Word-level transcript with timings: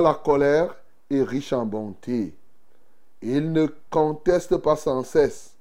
la 0.00 0.14
colère 0.14 0.74
et 1.10 1.22
riche 1.22 1.52
en 1.52 1.66
bonté. 1.66 2.34
Il 3.22 3.52
ne 3.52 3.66
conteste 3.90 4.56
pas 4.58 4.76
sans 4.76 5.02
cesse. 5.04 5.54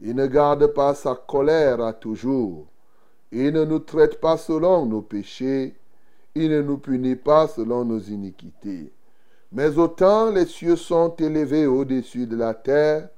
Il 0.00 0.14
ne 0.14 0.26
garde 0.26 0.66
pas 0.68 0.94
sa 0.94 1.14
colère 1.14 1.80
à 1.80 1.92
toujours. 1.92 2.66
Il 3.32 3.52
ne 3.52 3.64
nous 3.64 3.80
traite 3.80 4.20
pas 4.20 4.36
selon 4.36 4.86
nos 4.86 5.02
péchés. 5.02 5.74
Il 6.34 6.50
ne 6.50 6.62
nous 6.62 6.78
punit 6.78 7.16
pas 7.16 7.48
selon 7.48 7.84
nos 7.84 7.98
iniquités. 7.98 8.92
Mais 9.52 9.78
autant 9.78 10.30
les 10.30 10.46
cieux 10.46 10.76
sont 10.76 11.14
élevés 11.16 11.66
au-dessus 11.66 12.26
de 12.26 12.36
la 12.36 12.54
terre, 12.54 13.08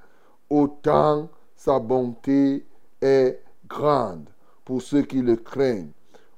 autant 0.48 1.28
sa 1.56 1.78
bonté 1.78 2.64
est 3.02 3.42
grande 3.68 4.28
pour 4.64 4.80
ceux 4.80 5.02
qui 5.02 5.22
le 5.22 5.36
craignent. 5.36 5.90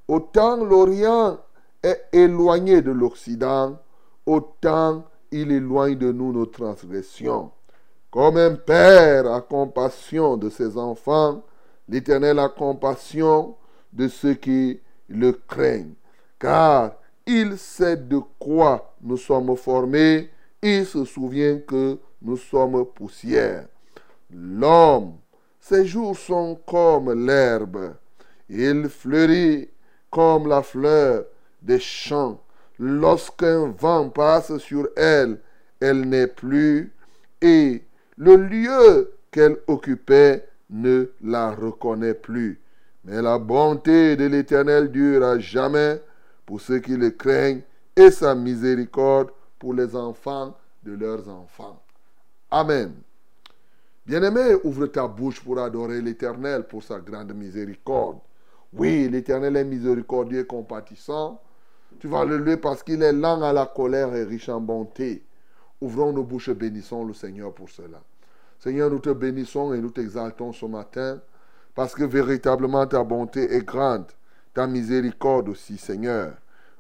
Autant 0.09 0.57
l'Orient 0.57 1.39
est 1.83 2.07
éloigné 2.13 2.81
de 2.81 2.91
l'Occident, 2.91 3.79
autant 4.27 5.05
il 5.31 5.51
éloigne 5.51 5.97
de 5.97 6.13
nous 6.13 6.33
nos 6.33 6.47
transgressions. 6.47 7.51
Comme 8.11 8.37
un 8.37 8.55
père 8.55 9.33
a 9.33 9.41
compassion 9.41 10.37
de 10.37 10.51
ses 10.51 10.77
enfants, 10.77 11.43
l'Éternel 11.89 12.39
a 12.39 12.49
compassion 12.49 13.57
de 13.93 14.09
ceux 14.09 14.35
qui 14.35 14.81
le 15.09 15.33
craignent. 15.33 15.95
Car 16.39 16.93
il 17.27 17.57
sait 17.57 17.97
de 17.97 18.21
quoi 18.39 18.95
nous 19.01 19.17
sommes 19.17 19.57
formés, 19.57 20.31
il 20.63 20.85
se 20.85 21.05
souvient 21.05 21.59
que 21.59 21.99
nous 22.21 22.37
sommes 22.37 22.85
poussière. 22.85 23.67
L'homme, 24.31 25.17
ses 25.61 25.87
jours 25.87 26.17
sont 26.17 26.59
comme 26.67 27.27
l'herbe, 27.27 27.95
il 28.49 28.89
fleurit 28.89 29.71
comme 30.11 30.49
la 30.49 30.63
fleur 30.63 31.25
des 31.61 31.79
champs. 31.79 32.41
Lorsqu'un 32.85 33.69
vent 33.69 34.09
passe 34.09 34.59
sur 34.59 34.89
elle, 34.97 35.39
elle 35.79 36.01
n'est 36.01 36.27
plus, 36.27 36.93
et 37.41 37.81
le 38.17 38.35
lieu 38.35 39.13
qu'elle 39.31 39.59
occupait 39.69 40.49
ne 40.69 41.13
la 41.23 41.53
reconnaît 41.53 42.15
plus. 42.15 42.61
Mais 43.05 43.23
la 43.23 43.39
bonté 43.39 44.17
de 44.17 44.25
l'Éternel 44.25 44.91
dure 44.91 45.25
à 45.25 45.39
jamais 45.39 46.03
pour 46.45 46.61
ceux 46.61 46.81
qui 46.81 46.97
le 46.97 47.11
craignent 47.11 47.61
et 47.95 48.11
sa 48.11 48.35
miséricorde 48.35 49.31
pour 49.61 49.75
les 49.75 49.95
enfants 49.95 50.57
de 50.83 50.95
leurs 50.95 51.29
enfants. 51.29 51.81
Amen. 52.51 52.95
Bien-aimé, 54.05 54.57
ouvre 54.65 54.87
ta 54.87 55.07
bouche 55.07 55.41
pour 55.41 55.61
adorer 55.61 56.01
l'Éternel 56.01 56.65
pour 56.65 56.83
sa 56.83 56.99
grande 56.99 57.33
miséricorde. 57.33 58.19
Oui, 58.73 59.09
l'Éternel 59.09 59.57
est 59.57 59.65
miséricordieux 59.65 60.41
et 60.41 60.47
compatissant. 60.47 61.41
Tu 61.99 62.09
vas 62.09 62.25
le 62.25 62.37
louer 62.37 62.57
parce 62.57 62.83
qu'il 62.83 63.03
est 63.03 63.13
lent 63.13 63.43
à 63.43 63.53
la 63.53 63.67
colère 63.67 64.15
et 64.15 64.25
riche 64.25 64.49
en 64.49 64.61
bonté. 64.61 65.23
Ouvrons 65.81 66.13
nos 66.13 66.25
bouches 66.25 66.49
et 66.49 66.55
bénissons 66.55 67.05
le 67.05 67.15
Seigneur 67.15 67.53
pour 67.53 67.69
cela. 67.69 68.03
Seigneur, 68.59 68.91
nous 68.91 69.01
te 69.01 69.11
bénissons 69.11 69.73
et 69.75 69.81
nous 69.81 69.91
t'exaltons 69.91 70.53
ce 70.53 70.67
matin 70.67 71.21
parce 71.75 71.95
que 71.95 72.05
véritablement 72.05 72.87
ta 72.87 73.03
bonté 73.03 73.53
est 73.53 73.65
grande, 73.65 74.07
ta 74.55 74.67
miséricorde 74.67 75.49
aussi, 75.49 75.79
Seigneur. 75.79 76.35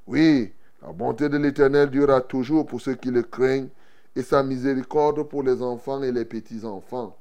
Oui, 0.06 0.52
la 0.82 0.92
bonté 0.92 1.28
de 1.28 1.38
l'Éternel 1.38 1.90
durera 1.90 2.20
toujours 2.20 2.66
pour 2.66 2.80
ceux 2.80 2.94
qui 2.94 3.10
le 3.10 3.22
craignent 3.22 3.68
et 4.14 4.22
sa 4.22 4.42
miséricorde 4.42 5.22
pour 5.28 5.42
les 5.42 5.62
enfants 5.62 6.02
et 6.02 6.12
les 6.12 6.24
petits-enfants. 6.24 7.16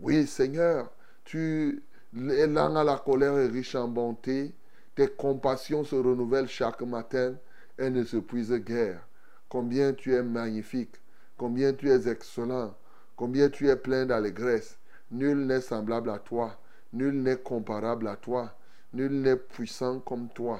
Oui, 0.00 0.26
Seigneur, 0.26 0.90
tu 1.24 1.82
es 2.16 2.46
lent 2.46 2.76
à 2.76 2.84
la 2.84 2.96
colère 2.96 3.36
et 3.38 3.48
riche 3.48 3.74
en 3.74 3.88
bonté. 3.88 4.54
Tes 4.98 5.06
compassions 5.06 5.84
se 5.84 5.94
renouvellent 5.94 6.48
chaque 6.48 6.82
matin 6.82 7.36
et 7.78 7.88
ne 7.88 8.02
se 8.02 8.16
puisent 8.16 8.64
guère. 8.64 9.06
Combien 9.48 9.92
tu 9.92 10.12
es 10.12 10.24
magnifique, 10.24 10.96
combien 11.36 11.72
tu 11.72 11.88
es 11.88 12.08
excellent, 12.08 12.74
combien 13.14 13.48
tu 13.48 13.68
es 13.68 13.76
plein 13.76 14.06
d'allégresse. 14.06 14.76
Nul 15.12 15.46
n'est 15.46 15.60
semblable 15.60 16.10
à 16.10 16.18
toi, 16.18 16.58
nul 16.92 17.22
n'est 17.22 17.36
comparable 17.36 18.08
à 18.08 18.16
toi, 18.16 18.52
nul 18.92 19.20
n'est 19.20 19.36
puissant 19.36 20.00
comme 20.00 20.30
toi, 20.30 20.58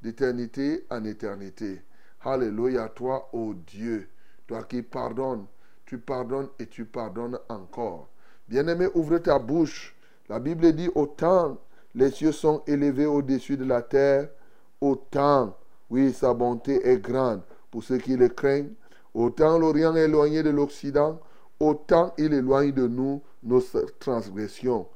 d'éternité 0.00 0.86
en 0.88 1.04
éternité. 1.04 1.82
Alléluia 2.22 2.88
toi, 2.90 3.28
ô 3.32 3.54
Dieu, 3.54 4.08
toi 4.46 4.62
qui 4.62 4.82
pardonnes, 4.82 5.46
tu 5.84 5.98
pardonnes 5.98 6.50
et 6.60 6.68
tu 6.68 6.84
pardonnes 6.84 7.40
encore. 7.48 8.08
Bien-aimé, 8.48 8.86
ouvre 8.94 9.18
ta 9.18 9.40
bouche. 9.40 9.96
La 10.28 10.38
Bible 10.38 10.74
dit 10.74 10.90
autant 10.94 11.58
les 11.94 12.10
cieux 12.10 12.32
sont 12.32 12.62
élevés 12.66 13.06
au-dessus 13.06 13.56
de 13.56 13.64
la 13.64 13.82
terre, 13.82 14.28
autant, 14.80 15.56
oui, 15.90 16.12
sa 16.12 16.34
bonté 16.34 16.86
est 16.86 16.98
grande 16.98 17.42
pour 17.70 17.82
ceux 17.82 17.98
qui 17.98 18.16
le 18.16 18.28
craignent. 18.28 18.72
Autant 19.12 19.58
l'Orient 19.58 19.96
est 19.96 20.04
éloigné 20.04 20.42
de 20.42 20.50
l'Occident, 20.50 21.20
autant 21.58 22.14
il 22.16 22.32
éloigne 22.32 22.72
de 22.72 22.86
nous 22.86 23.22
nos 23.42 23.62
transgressions. 23.98 24.86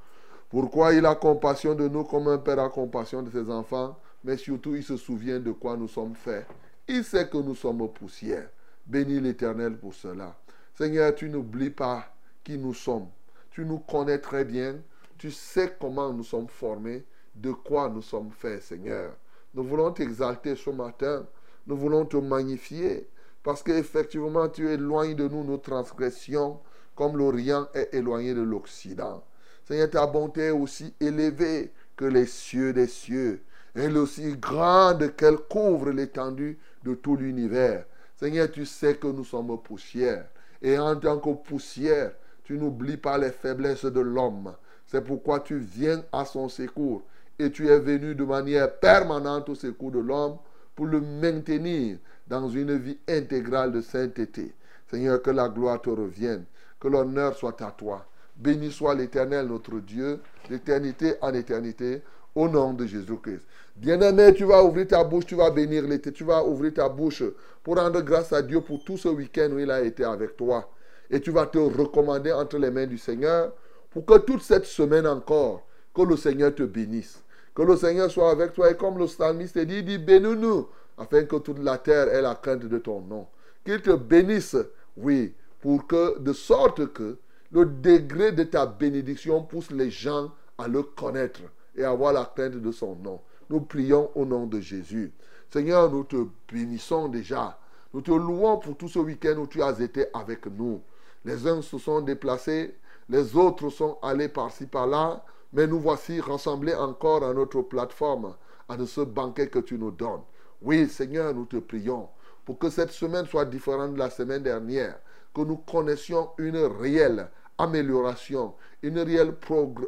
Pourquoi 0.49 0.93
il 0.93 1.05
a 1.05 1.17
compassion 1.17 1.75
de 1.75 1.89
nous 1.89 2.05
comme 2.05 2.29
un 2.29 2.39
père 2.39 2.61
a 2.61 2.69
compassion 2.69 3.23
de 3.23 3.31
ses 3.31 3.51
enfants, 3.51 3.99
mais 4.23 4.37
surtout 4.37 4.77
il 4.77 4.85
se 4.85 4.97
souvient 4.97 5.41
de 5.41 5.51
quoi 5.51 5.77
nous 5.77 5.89
sommes 5.89 6.15
faits. 6.15 6.47
Il 6.87 7.03
sait 7.03 7.29
que 7.29 7.39
nous 7.39 7.55
sommes 7.55 7.89
poussière. 7.89 8.49
Bénis 8.87 9.21
l'Éternel 9.21 9.79
pour 9.79 9.95
cela. 9.95 10.37
Seigneur, 10.77 11.15
tu 11.15 11.29
n'oublies 11.29 11.71
pas 11.71 12.05
qui 12.45 12.59
nous 12.59 12.75
sommes. 12.75 13.09
Tu 13.51 13.65
nous 13.65 13.79
connais 13.79 14.19
très 14.19 14.45
bien. 14.45 14.77
Tu 15.19 15.31
sais 15.31 15.77
comment 15.81 16.13
nous 16.13 16.25
sommes 16.25 16.49
formés, 16.49 17.05
de 17.35 17.53
quoi 17.53 17.89
nous 17.89 18.03
sommes 18.03 18.31
faits, 18.31 18.63
Seigneur. 18.63 19.15
Nous 19.55 19.63
voulons 19.63 19.93
t'exalter 19.93 20.57
ce 20.57 20.71
matin. 20.71 21.27
Nous 21.67 21.77
voulons 21.77 22.05
te 22.05 22.17
magnifier. 22.17 23.09
Parce 23.43 23.63
qu'effectivement, 23.63 24.49
tu 24.49 24.69
éloignes 24.69 25.15
de 25.15 25.29
nous 25.29 25.45
nos 25.45 25.59
transgressions 25.59 26.61
comme 26.95 27.17
l'Orient 27.17 27.69
est 27.75 27.93
éloigné 27.93 28.35
de 28.35 28.43
l'Occident. 28.43 29.23
Seigneur, 29.67 29.91
ta 29.91 30.07
bonté 30.07 30.47
est 30.47 30.51
aussi 30.51 30.95
élevée 31.01 31.73
que 31.97 32.05
les 32.05 32.27
cieux 32.27 32.73
des 32.73 32.87
cieux. 32.87 33.43
Elle 33.75 33.97
est 33.97 33.99
aussi 33.99 34.37
grande 34.37 35.15
qu'elle 35.17 35.39
couvre 35.39 35.91
l'étendue 35.91 36.59
de 36.85 36.95
tout 36.95 37.17
l'univers. 37.17 37.85
Seigneur, 38.15 38.51
tu 38.51 38.65
sais 38.65 38.97
que 38.97 39.09
nous 39.09 39.25
sommes 39.25 39.61
poussière. 39.61 40.29
Et 40.63 40.79
en 40.79 40.97
tant 40.97 41.19
que 41.19 41.31
poussière, 41.31 42.13
tu 42.45 42.59
n'oublies 42.59 42.97
pas 42.97 43.19
les 43.19 43.31
faiblesses 43.31 43.85
de 43.85 44.01
l'homme. 44.01 44.55
C'est 44.87 45.05
pourquoi 45.05 45.41
tu 45.41 45.59
viens 45.59 46.03
à 46.13 46.25
son 46.25 46.49
secours. 46.49 47.03
Et 47.39 47.51
tu 47.51 47.69
es 47.69 47.79
venu 47.79 48.15
de 48.15 48.25
manière 48.25 48.73
permanente 48.79 49.49
au 49.49 49.55
secours 49.55 49.91
de 49.91 49.99
l'homme 49.99 50.37
pour 50.75 50.87
le 50.87 51.01
maintenir 51.01 51.99
dans 52.27 52.49
une 52.49 52.77
vie 52.77 52.99
intégrale 53.09 53.73
de 53.73 53.81
sainteté. 53.81 54.55
Seigneur, 54.89 55.21
que 55.23 55.31
la 55.31 55.49
gloire 55.49 55.81
te 55.81 55.91
revienne, 55.91 56.45
que 56.79 56.89
l'honneur 56.89 57.37
soit 57.37 57.61
à 57.63 57.71
toi. 57.71 58.07
Béni 58.37 58.71
soit 58.71 58.95
l'Éternel, 58.95 59.47
notre 59.47 59.79
Dieu, 59.81 60.21
d'éternité 60.49 61.15
en 61.21 61.33
éternité, 61.35 62.03
au 62.35 62.49
nom 62.49 62.73
de 62.73 62.87
Jésus-Christ. 62.87 63.43
Bien-aimé, 63.77 64.35
tu 64.35 64.45
vas 64.45 64.63
ouvrir 64.65 64.89
ta 64.89 65.05
bouche, 65.05 65.27
tu 65.27 65.35
vas 65.35 65.51
bénir 65.51 65.85
l'été, 65.85 66.13
tu 66.13 66.25
vas 66.25 66.45
ouvrir 66.45 66.75
ta 66.75 66.89
bouche 66.89 67.23
pour 67.63 67.77
rendre 67.77 68.01
grâce 68.01 68.33
à 68.33 68.43
Dieu 68.43 68.61
pour 68.61 68.83
tout 68.85 68.97
ce 68.97 69.09
week-end 69.09 69.51
où 69.53 69.59
il 69.59 69.71
a 69.71 69.83
été 69.83 70.05
avec 70.05 70.37
toi. 70.37 70.69
Et 71.11 71.21
tu 71.21 71.31
vas 71.31 71.47
te 71.47 71.59
recommander 71.59 72.33
entre 72.33 72.59
les 72.59 72.71
mains 72.71 72.87
du 72.87 72.99
Seigneur 72.99 73.53
pour 73.95 74.05
que 74.05 74.19
toute 74.19 74.43
cette 74.43 74.67
semaine 74.67 75.07
encore, 75.07 75.65
que 75.95 76.03
le 76.03 76.17
Seigneur 76.17 76.53
te 76.53 76.65
bénisse. 76.65 77.23
Que 77.55 77.63
le 77.63 77.77
Seigneur 77.77 78.11
soit 78.11 78.33
avec 78.33 78.53
toi. 78.53 78.69
Et 78.71 78.77
comme 78.77 78.99
le 78.99 79.07
psalmiste 79.07 79.57
dit, 79.57 79.79
il 79.79 79.85
dit, 79.85 79.99
bénis-nous, 79.99 80.69
afin 80.99 81.23
que 81.23 81.37
toute 81.37 81.61
la 81.61 81.79
terre 81.79 82.09
ait 82.09 82.21
la 82.21 82.35
crainte 82.35 82.65
de 82.65 82.79
ton 82.79 83.01
nom. 83.01 83.29
Qu'il 83.65 83.81
te 83.81 83.95
bénisse, 83.95 84.57
oui, 84.97 85.33
pour 85.61 85.87
que, 85.87 86.19
de 86.19 86.33
sorte 86.33 86.93
que 86.93 87.17
le 87.53 87.67
degré 87.67 88.33
de 88.33 88.43
ta 88.43 88.67
bénédiction 88.67 89.45
pousse 89.45 89.71
les 89.71 89.91
gens 89.91 90.33
à 90.59 90.67
le 90.67 90.83
connaître 90.83 91.43
et 91.77 91.85
avoir 91.85 92.13
la 92.13 92.25
crainte 92.25 92.57
de 92.57 92.73
son 92.73 92.97
nom. 92.97 93.21
Nous 93.49 93.61
prions 93.61 94.11
au 94.17 94.25
nom 94.25 94.47
de 94.47 94.61
Jésus. 94.61 95.13
Seigneur, 95.53 95.89
nous 95.89 96.03
te 96.03 96.17
bénissons 96.53 97.07
déjà. 97.07 97.57
Nous 97.93 98.01
te 98.01 98.11
louons 98.11 98.59
pour 98.59 98.77
tout 98.77 98.89
ce 98.89 98.99
week-end 98.99 99.37
où 99.39 99.47
tu 99.47 99.63
as 99.63 99.79
été 99.79 100.07
avec 100.13 100.47
nous. 100.47 100.81
Les 101.25 101.47
uns 101.47 101.63
se 101.63 101.79
sont 101.79 102.01
déplacés, 102.01 102.75
les 103.09 103.37
autres 103.37 103.69
sont 103.71 103.99
allés 104.03 104.29
par-ci 104.29 104.67
par-là, 104.67 105.25
mais 105.53 105.67
nous 105.67 105.81
voici 105.81 106.21
rassemblés 106.21 106.75
encore 106.75 107.23
à 107.25 107.33
notre 107.33 107.63
plateforme, 107.63 108.35
à 108.69 108.77
ce 108.87 109.03
banquet 109.03 109.49
que 109.49 109.59
tu 109.59 109.79
nous 109.79 109.91
donnes. 109.91 110.23
Oui, 110.63 110.89
Seigneur, 110.89 111.35
nous 111.35 111.45
te 111.45 111.57
prions 111.57 112.09
pour 112.45 112.59
que 112.59 112.71
cette 112.71 112.91
semaine 112.91 113.27
soit 113.27 113.45
différente 113.45 113.95
de 113.95 113.99
la 113.99 114.11
semaine 114.11 114.43
dernière, 114.43 114.99
que 115.35 115.43
nous 115.43 115.57
connaissions 115.57 116.31
une 116.39 116.57
réelle 116.57 117.29
amélioration, 117.59 118.55
une 118.83 118.99
réelle, 118.99 119.35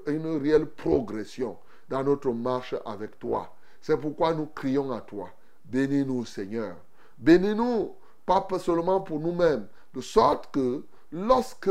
une 0.07 0.37
réelle 0.39 0.67
progression 0.67 1.57
dans 1.89 2.03
notre 2.03 2.31
marche 2.31 2.75
avec 2.85 3.19
toi. 3.19 3.55
C'est 3.81 3.97
pourquoi 3.97 4.35
nous 4.35 4.47
crions 4.47 4.91
à 4.93 5.01
toi. 5.01 5.29
Bénis-nous, 5.65 6.25
Seigneur. 6.25 6.77
Bénis-nous, 7.19 7.95
pas 8.25 8.47
seulement 8.59 9.01
pour 9.01 9.21
nous-mêmes, 9.21 9.69
de 9.95 10.01
sorte 10.01 10.53
que 10.53 10.85
lorsque 11.13 11.71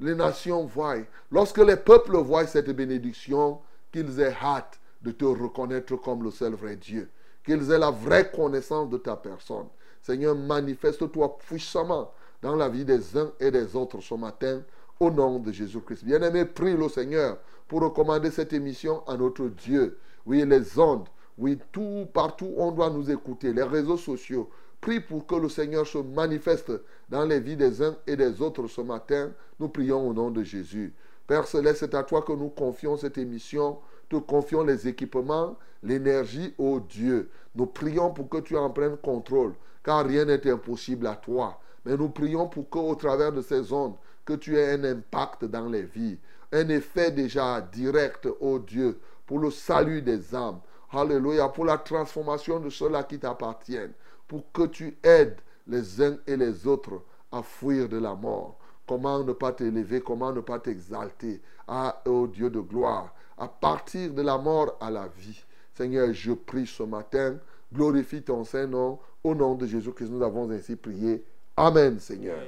les 0.00 0.14
nations 0.14 0.64
voient, 0.64 0.96
lorsque 1.30 1.58
les 1.58 1.76
peuples 1.76 2.16
voient 2.18 2.46
cette 2.46 2.70
bénédiction, 2.70 3.60
qu'ils 3.92 4.20
aient 4.20 4.36
hâte 4.42 4.80
de 5.02 5.10
te 5.10 5.24
reconnaître 5.24 5.96
comme 5.96 6.22
le 6.22 6.30
seul 6.30 6.54
vrai 6.54 6.76
Dieu, 6.76 7.08
qu'ils 7.44 7.70
aient 7.70 7.78
la 7.78 7.90
vraie 7.90 8.30
connaissance 8.30 8.90
de 8.90 8.98
ta 8.98 9.16
personne. 9.16 9.66
Seigneur, 10.02 10.36
manifeste-toi 10.36 11.38
puissamment 11.38 12.12
dans 12.42 12.56
la 12.56 12.68
vie 12.68 12.84
des 12.84 13.16
uns 13.16 13.32
et 13.40 13.50
des 13.50 13.74
autres 13.74 14.00
ce 14.00 14.14
matin, 14.14 14.62
au 15.00 15.10
nom 15.10 15.38
de 15.38 15.52
Jésus-Christ. 15.52 16.04
Bien-aimé, 16.04 16.44
prie 16.44 16.76
le 16.76 16.88
Seigneur 16.88 17.38
pour 17.68 17.82
recommander 17.82 18.30
cette 18.30 18.52
émission 18.52 19.02
à 19.06 19.16
notre 19.16 19.46
Dieu. 19.48 19.98
Oui, 20.24 20.44
les 20.44 20.78
ondes, 20.78 21.08
oui, 21.38 21.58
tout, 21.72 22.06
partout, 22.12 22.52
on 22.56 22.70
doit 22.70 22.90
nous 22.90 23.10
écouter, 23.10 23.52
les 23.52 23.62
réseaux 23.62 23.96
sociaux. 23.96 24.48
Prie 24.80 25.00
pour 25.00 25.26
que 25.26 25.34
le 25.34 25.48
Seigneur 25.48 25.86
se 25.86 25.98
manifeste 25.98 26.72
dans 27.08 27.24
les 27.24 27.40
vies 27.40 27.56
des 27.56 27.82
uns 27.82 27.96
et 28.06 28.16
des 28.16 28.40
autres 28.40 28.68
ce 28.68 28.80
matin. 28.80 29.32
Nous 29.58 29.68
prions 29.68 30.08
au 30.08 30.12
nom 30.12 30.30
de 30.30 30.42
Jésus. 30.42 30.94
Père 31.26 31.46
Céleste, 31.46 31.80
c'est 31.80 31.94
à 31.94 32.04
toi 32.04 32.22
que 32.22 32.32
nous 32.32 32.50
confions 32.50 32.96
cette 32.96 33.18
émission. 33.18 33.78
Te 34.08 34.16
confions 34.16 34.62
les 34.62 34.86
équipements, 34.86 35.56
l'énergie, 35.82 36.54
ô 36.58 36.78
Dieu. 36.78 37.28
Nous 37.56 37.66
prions 37.66 38.12
pour 38.12 38.28
que 38.28 38.38
tu 38.38 38.56
en 38.56 38.70
prennes 38.70 38.96
contrôle, 38.96 39.54
car 39.82 40.06
rien 40.06 40.24
n'est 40.24 40.48
impossible 40.48 41.06
à 41.06 41.16
toi. 41.16 41.58
Mais 41.84 41.96
nous 41.96 42.10
prions 42.10 42.46
pour 42.46 42.70
que, 42.70 42.78
au 42.78 42.94
travers 42.94 43.32
de 43.32 43.42
ces 43.42 43.72
ondes, 43.72 43.94
que 44.24 44.34
tu 44.34 44.56
aies 44.56 44.72
un 44.72 44.84
impact 44.84 45.44
dans 45.44 45.68
les 45.68 45.82
vies, 45.82 46.18
un 46.52 46.68
effet 46.68 47.10
déjà 47.10 47.60
direct, 47.60 48.28
ô 48.40 48.58
Dieu, 48.58 49.00
pour 49.26 49.38
le 49.40 49.50
salut 49.50 50.02
des 50.02 50.34
âmes. 50.34 50.60
Alléluia, 50.92 51.48
pour 51.48 51.64
la 51.64 51.78
transformation 51.78 52.60
de 52.60 52.70
ceux-là 52.70 53.02
qui 53.02 53.18
t'appartiennent, 53.18 53.92
pour 54.28 54.50
que 54.52 54.66
tu 54.66 54.96
aides 55.02 55.38
les 55.66 56.00
uns 56.02 56.16
et 56.26 56.36
les 56.36 56.66
autres 56.66 57.02
à 57.32 57.42
fuir 57.42 57.88
de 57.88 57.98
la 57.98 58.14
mort. 58.14 58.58
Comment 58.86 59.24
ne 59.24 59.32
pas 59.32 59.52
t'élever, 59.52 60.00
comment 60.00 60.32
ne 60.32 60.40
pas 60.40 60.58
t'exalter, 60.60 61.40
ah, 61.66 62.00
ô 62.06 62.26
Dieu 62.26 62.50
de 62.50 62.60
gloire, 62.60 63.12
à 63.36 63.48
partir 63.48 64.12
de 64.12 64.22
la 64.22 64.38
mort 64.38 64.76
à 64.80 64.90
la 64.90 65.08
vie. 65.08 65.44
Seigneur, 65.74 66.12
je 66.12 66.32
prie 66.32 66.66
ce 66.66 66.84
matin, 66.84 67.36
glorifie 67.72 68.22
ton 68.22 68.44
Saint-Nom, 68.44 68.98
au 69.24 69.34
nom 69.34 69.54
de 69.56 69.66
Jésus 69.66 69.92
que 69.92 70.04
nous 70.04 70.22
avons 70.22 70.50
ainsi 70.50 70.76
prié. 70.76 71.24
Amen, 71.56 71.98
Seigneur. 71.98 72.38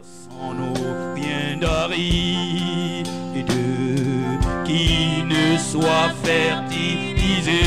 Ne 5.29 5.57
soit 5.59 6.11
fertilisé, 6.23 7.61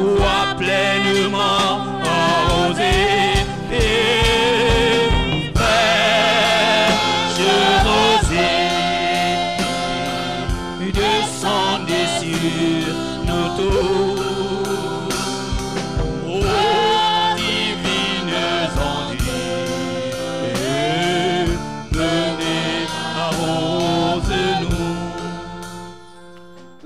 soit 0.00 0.54
pleinement 0.56 0.99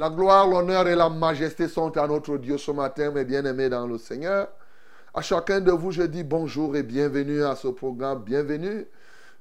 La 0.04 0.10
gloire, 0.10 0.46
l'honneur 0.46 0.86
et 0.86 0.94
la 0.94 1.08
majesté 1.08 1.66
sont 1.66 1.96
à 1.96 2.06
notre 2.06 2.36
Dieu 2.36 2.58
ce 2.58 2.70
matin, 2.70 3.10
mes 3.10 3.24
bien-aimés 3.24 3.70
dans 3.70 3.86
le 3.86 3.96
Seigneur. 3.96 4.48
À 5.14 5.22
chacun 5.22 5.62
de 5.62 5.72
vous, 5.72 5.92
je 5.92 6.02
dis 6.02 6.22
bonjour 6.22 6.76
et 6.76 6.82
bienvenue 6.82 7.42
à 7.42 7.56
ce 7.56 7.68
programme. 7.68 8.22
Bienvenue, 8.22 8.86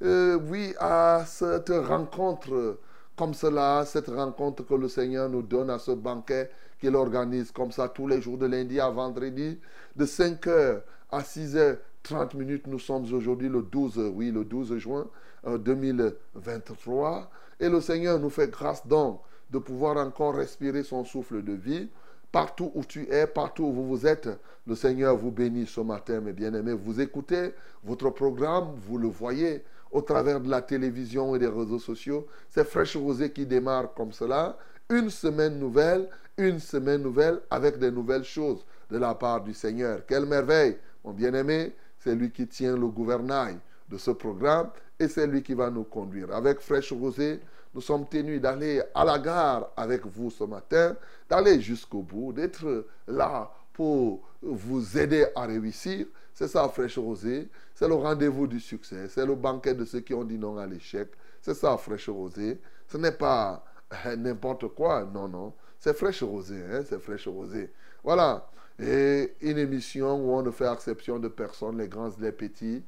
euh, 0.04 0.40
oui, 0.50 0.74
à 0.80 1.26
cette 1.28 1.68
rencontre 1.68 2.78
comme 3.18 3.34
cela, 3.34 3.84
cette 3.86 4.08
rencontre 4.08 4.66
que 4.66 4.74
le 4.74 4.88
Seigneur 4.88 5.28
nous 5.28 5.42
donne 5.42 5.70
à 5.70 5.80
ce 5.80 5.92
banquet 5.92 6.50
qu'il 6.80 6.96
organise 6.96 7.52
comme 7.52 7.74
ça 7.74 7.90
tous 7.90 8.08
les 8.08 8.22
jours 8.22 8.38
de 8.38 8.46
lundi 8.46 8.80
à 8.80 8.90
vendredi, 8.90 9.60
de 9.98 10.06
5h 10.06 10.80
à 11.12 11.20
6h30 11.20 12.38
minutes. 12.38 12.68
Nous 12.68 12.80
sommes 12.80 13.04
aujourd'hui 13.14 13.50
le 13.50 13.64
12, 13.64 14.14
oui, 14.16 14.32
le 14.32 14.46
12 14.46 14.78
juin 14.78 15.08
2023. 15.46 17.18
Euh, 17.18 17.66
et 17.66 17.68
le 17.68 17.82
Seigneur 17.82 18.18
nous 18.18 18.30
fait 18.30 18.50
grâce 18.50 18.88
donc 18.88 19.20
de 19.54 19.60
pouvoir 19.60 19.98
encore 19.98 20.36
respirer 20.36 20.82
son 20.84 21.06
souffle 21.06 21.44
de 21.44 21.54
vie. 21.54 21.88
Partout 22.32 22.72
où 22.74 22.84
tu 22.84 23.08
es, 23.12 23.28
partout 23.28 23.66
où 23.66 23.72
vous 23.72 24.08
êtes, 24.08 24.28
le 24.66 24.76
Seigneur 24.76 25.16
vous 25.16 25.30
bénit 25.30 25.68
ce 25.68 25.82
matin, 25.82 26.20
mes 26.20 26.34
bien-aimés. 26.34 26.74
Vous 26.74 27.00
écoutez 27.00 27.52
votre 27.84 28.10
programme, 28.10 28.74
vous 28.76 28.98
le 28.98 29.08
voyez 29.08 29.64
au 29.92 30.02
travers 30.02 30.42
de 30.42 30.50
la 30.50 30.64
télévision 30.64 31.36
et 31.36 31.40
des 31.40 31.48
réseaux 31.48 31.78
sociaux. 31.78 32.26
C'est 32.50 32.68
Fraîche 32.68 32.98
Rosée 32.98 33.32
qui 33.32 33.46
démarre 33.46 33.94
comme 33.94 34.12
cela. 34.12 34.58
Une 34.90 35.12
semaine 35.12 35.60
nouvelle, 35.60 36.10
une 36.36 36.58
semaine 36.58 37.04
nouvelle 37.04 37.40
avec 37.52 37.78
des 37.78 37.92
nouvelles 37.92 38.24
choses 38.24 38.66
de 38.90 38.98
la 38.98 39.14
part 39.14 39.44
du 39.44 39.54
Seigneur. 39.54 40.00
Quelle 40.08 40.26
merveille, 40.26 40.78
mon 41.06 41.12
bien-aimé. 41.12 41.74
C'est 42.00 42.16
lui 42.16 42.32
qui 42.32 42.48
tient 42.48 42.76
le 42.76 42.88
gouvernail 42.88 43.58
de 43.88 43.98
ce 43.98 44.12
programme 44.12 44.72
et 45.00 45.08
c'est 45.08 45.28
lui 45.28 45.44
qui 45.44 45.54
va 45.54 45.70
nous 45.70 45.84
conduire. 45.84 46.36
Avec 46.36 46.60
Fraîche 46.60 46.92
Rosée, 46.92 47.40
nous 47.74 47.82
sommes 47.82 48.08
tenus 48.08 48.42
d'aller 48.42 48.82
à 48.94 49.04
la 49.04 49.18
gare 49.20 49.72
avec 49.76 50.06
vous 50.06 50.30
ce 50.30 50.44
matin, 50.44 50.96
d'aller 51.30 51.60
jusqu'au 51.60 52.02
bout, 52.02 52.32
d'être 52.34 52.86
là 53.08 53.52
pour 53.74 54.22
vous 54.42 54.98
aider 54.98 55.26
à 55.36 55.46
réussir. 55.46 56.06
C'est 56.34 56.48
ça, 56.48 56.68
Fraîche 56.70 56.98
Rosée. 56.98 57.50
C'est 57.74 57.88
le 57.88 57.96
rendez-vous 57.96 58.48
du 58.48 58.60
succès. 58.60 59.08
C'est 59.10 59.26
le 59.26 59.36
banquet 59.36 59.74
de 59.74 59.86
ceux 59.86 60.00
qui 60.02 60.14
ont 60.14 60.24
dit 60.24 60.38
non 60.38 60.58
à 60.58 60.66
l'échec. 60.66 61.10
C'est 61.42 61.54
ça, 61.54 61.78
Fraîche 61.78 62.10
Rosée. 62.10 62.60
Ce 62.88 62.98
n'est 62.98 63.12
pas 63.12 63.64
euh, 64.06 64.16
n'importe 64.16 64.68
quoi. 64.70 65.04
Non, 65.06 65.28
non. 65.28 65.54
C'est 65.80 65.96
Fraîche 65.96 66.24
Rosée. 66.24 66.64
Hein? 66.72 66.84
C'est 66.88 67.00
Fraîche 67.00 67.28
Rosée. 67.28 67.72
Voilà. 68.04 68.48
Et 68.80 69.34
une 69.42 69.58
émission 69.58 70.16
où 70.16 70.34
on 70.34 70.42
ne 70.42 70.52
fait 70.52 70.72
exception 70.72 71.20
de 71.20 71.28
personne, 71.28 71.78
les 71.78 71.88
grands 71.88 72.10
et 72.10 72.22
les 72.22 72.32
petits, 72.32 72.84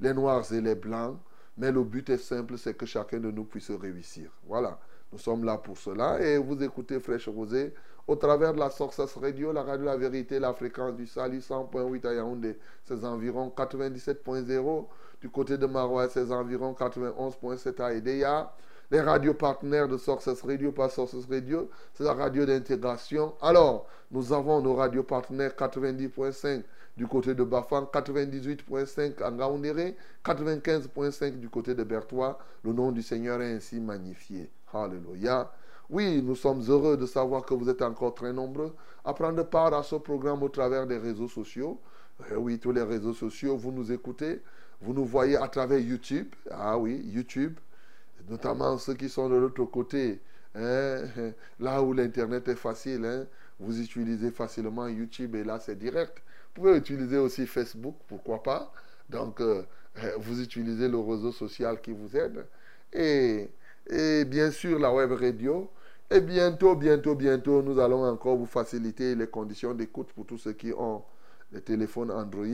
les 0.00 0.14
noirs 0.14 0.50
et 0.52 0.60
les 0.60 0.74
blancs. 0.74 1.18
Mais 1.56 1.72
le 1.72 1.82
but 1.84 2.08
est 2.10 2.18
simple, 2.18 2.58
c'est 2.58 2.74
que 2.74 2.86
chacun 2.86 3.18
de 3.18 3.30
nous 3.30 3.44
puisse 3.44 3.70
réussir. 3.70 4.30
Voilà. 4.46 4.78
Nous 5.12 5.18
sommes 5.18 5.44
là 5.44 5.56
pour 5.56 5.78
cela. 5.78 6.20
Et 6.20 6.36
vous 6.36 6.62
écoutez 6.62 7.00
Fraîche 7.00 7.28
Rosée 7.28 7.72
au 8.08 8.14
travers 8.14 8.54
de 8.54 8.60
la 8.60 8.70
Sources 8.70 9.16
Radio, 9.16 9.52
la 9.52 9.64
radio 9.64 9.84
La 9.84 9.96
Vérité, 9.96 10.38
la 10.38 10.52
fréquence 10.52 10.94
du 10.94 11.06
Sali 11.08 11.38
100.8 11.38 12.06
à 12.06 12.14
Yaoundé, 12.14 12.56
c'est 12.84 13.04
environ 13.04 13.52
97.0. 13.56 14.86
Du 15.20 15.28
côté 15.28 15.58
de 15.58 15.66
Marois, 15.66 16.08
c'est 16.08 16.30
environ 16.30 16.72
91.7 16.78 17.82
à 17.82 17.92
Edea. 17.94 18.52
Les 18.92 19.00
radios 19.00 19.34
partenaires 19.34 19.88
de 19.88 19.96
Sources 19.96 20.40
Radio, 20.42 20.70
pas 20.70 20.88
Sources 20.88 21.26
Radio, 21.28 21.68
c'est 21.94 22.04
la 22.04 22.12
radio 22.14 22.46
d'intégration. 22.46 23.34
Alors, 23.42 23.88
nous 24.12 24.32
avons 24.32 24.60
nos 24.60 24.76
radios 24.76 25.02
partenaires 25.02 25.54
90.5 25.58 26.62
du 26.96 27.06
côté 27.06 27.34
de 27.34 27.44
Bafang, 27.44 27.84
98.5 27.92 29.22
à 29.22 29.30
Ngaoundéré, 29.30 29.96
95.5 30.24 31.38
du 31.38 31.48
côté 31.48 31.74
de 31.74 31.84
Bertois. 31.84 32.38
Le 32.64 32.72
nom 32.72 32.90
du 32.90 33.02
Seigneur 33.02 33.40
est 33.42 33.52
ainsi 33.54 33.80
magnifié. 33.80 34.50
Alléluia. 34.72 35.52
Oui, 35.90 36.22
nous 36.22 36.34
sommes 36.34 36.62
heureux 36.68 36.96
de 36.96 37.06
savoir 37.06 37.44
que 37.44 37.54
vous 37.54 37.68
êtes 37.68 37.82
encore 37.82 38.14
très 38.14 38.32
nombreux 38.32 38.74
à 39.04 39.14
prendre 39.14 39.42
part 39.44 39.72
à 39.74 39.82
ce 39.82 39.96
programme 39.96 40.42
au 40.42 40.48
travers 40.48 40.86
des 40.86 40.98
réseaux 40.98 41.28
sociaux. 41.28 41.80
Eh 42.30 42.34
oui, 42.34 42.58
tous 42.58 42.72
les 42.72 42.82
réseaux 42.82 43.12
sociaux, 43.12 43.56
vous 43.56 43.70
nous 43.70 43.92
écoutez, 43.92 44.42
vous 44.80 44.94
nous 44.94 45.04
voyez 45.04 45.36
à 45.36 45.48
travers 45.48 45.78
YouTube. 45.78 46.28
Ah 46.50 46.78
oui, 46.78 47.02
YouTube, 47.12 47.58
notamment 48.28 48.78
ceux 48.78 48.94
qui 48.94 49.08
sont 49.08 49.28
de 49.28 49.36
l'autre 49.36 49.64
côté, 49.66 50.20
hein, 50.54 51.02
là 51.60 51.82
où 51.82 51.92
l'Internet 51.92 52.48
est 52.48 52.56
facile. 52.56 53.04
Hein, 53.04 53.26
vous 53.60 53.80
utilisez 53.80 54.30
facilement 54.30 54.88
YouTube 54.88 55.34
et 55.34 55.44
là 55.44 55.60
c'est 55.60 55.78
direct. 55.78 56.22
Vous 56.56 56.62
pouvez 56.62 56.78
utiliser 56.78 57.18
aussi 57.18 57.46
Facebook, 57.46 57.96
pourquoi 58.08 58.42
pas. 58.42 58.72
Donc, 59.10 59.40
euh, 59.42 59.62
vous 60.18 60.40
utilisez 60.40 60.88
le 60.88 60.98
réseau 60.98 61.30
social 61.30 61.80
qui 61.82 61.92
vous 61.92 62.16
aide. 62.16 62.46
et, 62.92 63.50
et 63.88 64.24
bien 64.24 64.50
sûr 64.50 64.78
la 64.78 64.92
web 64.92 65.12
radio. 65.12 65.70
Et 66.10 66.20
bientôt, 66.20 66.74
bientôt, 66.74 67.14
bientôt, 67.14 67.62
nous 67.62 67.78
allons 67.78 68.04
encore 68.04 68.36
vous 68.36 68.46
faciliter 68.46 69.14
les 69.14 69.26
conditions 69.26 69.74
d'écoute 69.74 70.12
pour 70.14 70.24
tous 70.24 70.38
ceux 70.38 70.52
qui 70.54 70.72
ont 70.72 71.02
des 71.52 71.60
téléphones 71.60 72.10
Android. 72.10 72.46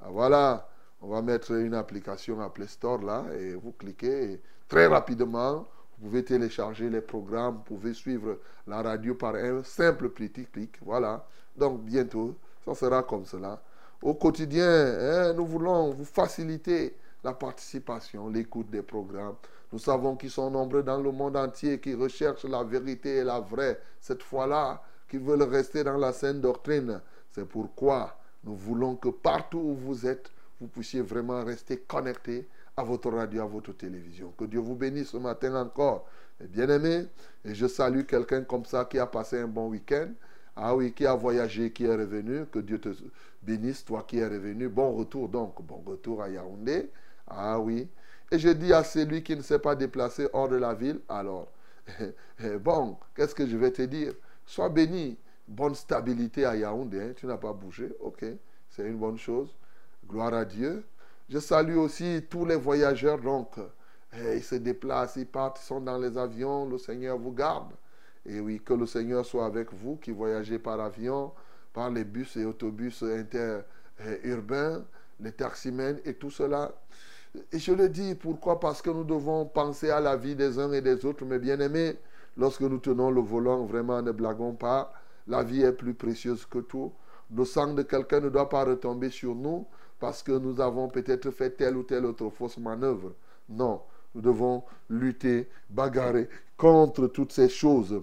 Ah, 0.00 0.08
voilà, 0.10 0.68
on 1.00 1.08
va 1.08 1.22
mettre 1.22 1.52
une 1.52 1.74
application 1.74 2.40
à 2.40 2.50
Play 2.50 2.66
Store 2.66 3.02
là 3.02 3.26
et 3.38 3.54
vous 3.54 3.72
cliquez 3.72 4.40
très 4.68 4.86
rapidement, 4.86 5.68
vous 5.98 6.08
pouvez 6.08 6.24
télécharger 6.24 6.90
les 6.90 7.00
programmes, 7.02 7.56
vous 7.56 7.76
pouvez 7.76 7.94
suivre 7.94 8.38
la 8.66 8.82
radio 8.82 9.14
par 9.14 9.34
un 9.36 9.62
simple 9.62 10.08
petit 10.10 10.46
clic. 10.46 10.78
Voilà, 10.82 11.26
donc 11.56 11.82
bientôt, 11.84 12.34
ça 12.64 12.74
sera 12.74 13.02
comme 13.02 13.24
cela. 13.24 13.60
Au 14.02 14.14
quotidien, 14.14 14.66
hein, 14.66 15.32
nous 15.34 15.46
voulons 15.46 15.90
vous 15.90 16.04
faciliter 16.04 16.96
la 17.22 17.32
participation, 17.32 18.28
l'écoute 18.28 18.70
des 18.70 18.82
programmes. 18.82 19.36
Nous 19.72 19.78
savons 19.78 20.16
qu'ils 20.16 20.30
sont 20.30 20.50
nombreux 20.50 20.82
dans 20.82 21.00
le 21.00 21.12
monde 21.12 21.36
entier 21.36 21.78
qui 21.78 21.94
recherchent 21.94 22.44
la 22.44 22.64
vérité 22.64 23.16
et 23.16 23.24
la 23.24 23.40
vraie, 23.40 23.80
cette 24.00 24.22
fois-là, 24.22 24.82
qui 25.08 25.18
veulent 25.18 25.42
rester 25.42 25.84
dans 25.84 25.96
la 25.96 26.12
saine 26.12 26.40
doctrine. 26.40 27.00
C'est 27.30 27.46
pourquoi 27.46 28.16
nous 28.44 28.54
voulons 28.54 28.96
que 28.96 29.10
partout 29.10 29.58
où 29.58 29.74
vous 29.74 30.06
êtes, 30.06 30.30
vous 30.60 30.68
puissiez 30.68 31.02
vraiment 31.02 31.44
rester 31.44 31.78
connectés 31.78 32.48
à 32.76 32.82
votre 32.82 33.10
radio, 33.10 33.42
à 33.42 33.46
votre 33.46 33.72
télévision. 33.72 34.32
Que 34.36 34.44
Dieu 34.44 34.60
vous 34.60 34.74
bénisse 34.74 35.10
ce 35.10 35.18
matin 35.18 35.54
encore. 35.54 36.06
Bien-aimé, 36.40 37.06
et 37.44 37.54
je 37.54 37.66
salue 37.66 38.04
quelqu'un 38.04 38.42
comme 38.42 38.64
ça 38.64 38.86
qui 38.86 38.98
a 38.98 39.06
passé 39.06 39.38
un 39.40 39.46
bon 39.46 39.68
week-end. 39.68 40.08
Ah 40.62 40.74
oui, 40.76 40.92
qui 40.92 41.06
a 41.06 41.14
voyagé, 41.14 41.72
qui 41.72 41.86
est 41.86 41.94
revenu. 41.96 42.44
Que 42.52 42.58
Dieu 42.58 42.78
te 42.78 42.90
bénisse, 43.42 43.82
toi 43.82 44.04
qui 44.06 44.18
es 44.18 44.26
revenu. 44.26 44.68
Bon 44.68 44.92
retour 44.92 45.26
donc, 45.30 45.62
bon 45.62 45.82
retour 45.86 46.22
à 46.22 46.28
Yaoundé. 46.28 46.90
Ah 47.26 47.58
oui. 47.58 47.88
Et 48.30 48.38
je 48.38 48.50
dis 48.50 48.70
à 48.72 48.84
celui 48.84 49.22
qui 49.22 49.34
ne 49.34 49.40
s'est 49.40 49.58
pas 49.58 49.74
déplacé 49.74 50.28
hors 50.34 50.50
de 50.50 50.56
la 50.56 50.74
ville, 50.74 51.00
alors, 51.08 51.48
bon, 52.60 52.98
qu'est-ce 53.16 53.34
que 53.34 53.46
je 53.46 53.56
vais 53.56 53.70
te 53.72 53.82
dire? 53.82 54.12
Sois 54.44 54.68
béni. 54.68 55.16
Bonne 55.48 55.74
stabilité 55.74 56.44
à 56.44 56.54
Yaoundé. 56.56 57.00
Hein. 57.00 57.12
Tu 57.16 57.26
n'as 57.26 57.38
pas 57.38 57.54
bougé. 57.54 57.90
Ok, 58.00 58.24
c'est 58.68 58.86
une 58.86 58.98
bonne 58.98 59.18
chose. 59.18 59.54
Gloire 60.06 60.34
à 60.34 60.44
Dieu. 60.44 60.84
Je 61.30 61.38
salue 61.38 61.76
aussi 61.78 62.22
tous 62.28 62.44
les 62.44 62.56
voyageurs. 62.56 63.18
Donc, 63.18 63.54
eh, 64.12 64.36
ils 64.36 64.44
se 64.44 64.56
déplacent, 64.56 65.16
ils 65.16 65.26
partent, 65.26 65.58
ils 65.62 65.66
sont 65.66 65.80
dans 65.80 65.96
les 65.96 66.18
avions. 66.18 66.66
Le 66.68 66.76
Seigneur 66.76 67.16
vous 67.18 67.32
garde. 67.32 67.72
Et 68.26 68.40
oui, 68.40 68.60
que 68.64 68.74
le 68.74 68.86
Seigneur 68.86 69.24
soit 69.24 69.46
avec 69.46 69.72
vous 69.72 69.96
qui 69.96 70.10
voyagez 70.10 70.58
par 70.58 70.80
avion, 70.80 71.32
par 71.72 71.90
les 71.90 72.04
bus 72.04 72.36
et 72.36 72.44
autobus 72.44 73.02
interurbains, 73.02 74.84
les 75.20 75.32
taximens 75.32 75.96
et 76.04 76.14
tout 76.14 76.30
cela. 76.30 76.72
Et 77.52 77.58
je 77.58 77.72
le 77.72 77.88
dis, 77.88 78.14
pourquoi? 78.14 78.58
Parce 78.58 78.82
que 78.82 78.90
nous 78.90 79.04
devons 79.04 79.46
penser 79.46 79.90
à 79.90 80.00
la 80.00 80.16
vie 80.16 80.34
des 80.34 80.58
uns 80.58 80.72
et 80.72 80.80
des 80.80 81.04
autres, 81.04 81.24
mes 81.24 81.38
bien-aimés. 81.38 81.96
Lorsque 82.36 82.62
nous 82.62 82.78
tenons 82.78 83.10
le 83.10 83.20
volant, 83.20 83.64
vraiment, 83.64 84.02
ne 84.02 84.12
blaguons 84.12 84.54
pas. 84.54 84.92
La 85.26 85.42
vie 85.42 85.62
est 85.62 85.72
plus 85.72 85.94
précieuse 85.94 86.44
que 86.46 86.58
tout. 86.58 86.92
Le 87.34 87.44
sang 87.44 87.74
de 87.74 87.82
quelqu'un 87.82 88.20
ne 88.20 88.28
doit 88.28 88.48
pas 88.48 88.64
retomber 88.64 89.10
sur 89.10 89.34
nous 89.34 89.66
parce 90.00 90.22
que 90.22 90.32
nous 90.32 90.60
avons 90.60 90.88
peut-être 90.88 91.30
fait 91.30 91.50
telle 91.50 91.76
ou 91.76 91.84
telle 91.84 92.04
autre 92.06 92.28
fausse 92.30 92.58
manœuvre. 92.58 93.12
Non, 93.48 93.82
nous 94.14 94.20
devons 94.20 94.64
lutter, 94.88 95.48
bagarrer 95.68 96.28
contre 96.56 97.06
toutes 97.06 97.32
ces 97.32 97.48
choses, 97.48 98.02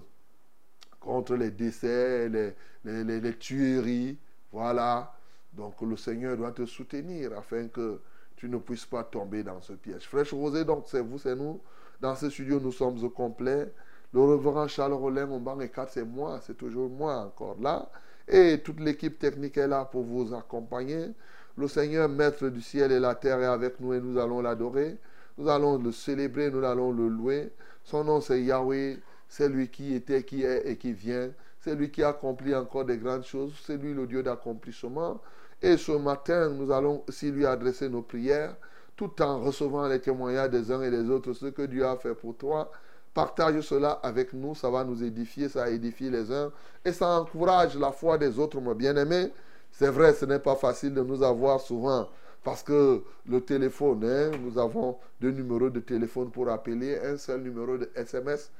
contre 1.00 1.34
les 1.36 1.50
décès, 1.50 2.28
les, 2.28 2.54
les, 2.84 3.34
tueries. 3.36 4.18
Voilà. 4.52 5.14
Donc 5.52 5.80
le 5.82 5.96
Seigneur 5.96 6.36
doit 6.36 6.52
te 6.52 6.66
soutenir 6.66 7.36
afin 7.36 7.68
que 7.68 8.00
tu 8.36 8.48
ne 8.48 8.58
puisses 8.58 8.86
pas 8.86 9.04
tomber 9.04 9.42
dans 9.42 9.60
ce 9.60 9.72
piège. 9.72 10.06
Fraîche 10.06 10.32
Rosée, 10.32 10.64
donc 10.64 10.84
c'est 10.86 11.00
vous, 11.00 11.18
c'est 11.18 11.36
nous. 11.36 11.60
Dans 12.00 12.14
ce 12.14 12.30
studio, 12.30 12.60
nous 12.60 12.72
sommes 12.72 13.02
au 13.02 13.10
complet. 13.10 13.72
Le 14.12 14.20
reverend 14.20 14.68
Charles 14.68 14.92
Rollin, 14.92 15.26
mon 15.26 15.40
banc 15.40 15.60
et 15.60 15.68
4, 15.68 15.92
c'est 15.92 16.04
moi, 16.04 16.40
c'est 16.42 16.56
toujours 16.56 16.88
moi 16.88 17.16
encore 17.16 17.56
là. 17.60 17.90
Et 18.26 18.60
toute 18.62 18.80
l'équipe 18.80 19.18
technique 19.18 19.56
est 19.58 19.66
là 19.66 19.84
pour 19.84 20.02
vous 20.02 20.34
accompagner. 20.34 21.12
Le 21.56 21.66
Seigneur, 21.66 22.08
maître 22.08 22.48
du 22.48 22.62
ciel 22.62 22.92
et 22.92 23.00
la 23.00 23.14
terre, 23.14 23.40
est 23.40 23.46
avec 23.46 23.80
nous 23.80 23.92
et 23.92 24.00
nous 24.00 24.18
allons 24.18 24.40
l'adorer. 24.40 24.96
Nous 25.38 25.48
allons 25.48 25.78
le 25.78 25.92
célébrer, 25.92 26.50
nous 26.50 26.64
allons 26.64 26.92
le 26.92 27.08
louer. 27.08 27.52
Son 27.84 28.04
nom, 28.04 28.20
c'est 28.20 28.42
Yahweh. 28.42 28.98
C'est 29.28 29.48
lui 29.48 29.68
qui 29.68 29.94
était, 29.94 30.24
qui 30.24 30.42
est 30.42 30.68
et 30.68 30.76
qui 30.76 30.92
vient. 30.92 31.30
C'est 31.60 31.74
lui 31.74 31.90
qui 31.90 32.02
accomplit 32.02 32.54
encore 32.54 32.84
des 32.84 32.98
grandes 32.98 33.24
choses. 33.24 33.52
C'est 33.64 33.76
lui 33.76 33.94
le 33.94 34.06
Dieu 34.06 34.22
d'accomplissement. 34.22 35.20
Et 35.62 35.76
ce 35.76 35.92
matin, 35.92 36.50
nous 36.50 36.70
allons 36.72 37.04
aussi 37.08 37.30
lui 37.30 37.44
adresser 37.44 37.88
nos 37.88 38.02
prières, 38.02 38.56
tout 38.96 39.20
en 39.22 39.40
recevant 39.40 39.86
les 39.88 40.00
témoignages 40.00 40.50
des 40.50 40.70
uns 40.70 40.82
et 40.82 40.90
des 40.90 41.10
autres, 41.10 41.32
ce 41.32 41.46
que 41.46 41.62
Dieu 41.62 41.84
a 41.84 41.96
fait 41.96 42.14
pour 42.14 42.36
toi. 42.36 42.70
Partage 43.12 43.60
cela 43.62 43.92
avec 44.02 44.32
nous, 44.32 44.54
ça 44.54 44.70
va 44.70 44.84
nous 44.84 45.02
édifier, 45.02 45.48
ça 45.48 45.68
édifie 45.68 46.10
les 46.10 46.30
uns, 46.30 46.52
et 46.84 46.92
ça 46.92 47.08
encourage 47.08 47.76
la 47.76 47.90
foi 47.90 48.18
des 48.18 48.38
autres, 48.38 48.60
mon 48.60 48.74
bien-aimé. 48.74 49.32
C'est 49.72 49.90
vrai, 49.90 50.14
ce 50.14 50.24
n'est 50.24 50.38
pas 50.38 50.54
facile 50.54 50.94
de 50.94 51.02
nous 51.02 51.22
avoir 51.22 51.60
souvent, 51.60 52.08
parce 52.42 52.62
que 52.62 53.02
le 53.26 53.40
téléphone, 53.40 54.04
hein, 54.04 54.30
nous 54.42 54.58
avons 54.58 54.98
deux 55.20 55.30
numéros 55.30 55.70
de 55.70 55.80
téléphone 55.80 56.30
pour 56.30 56.48
appeler, 56.48 56.98
un 56.98 57.16
seul 57.16 57.42
numéro 57.42 57.76
de 57.76 57.90
SMS. 57.94 58.50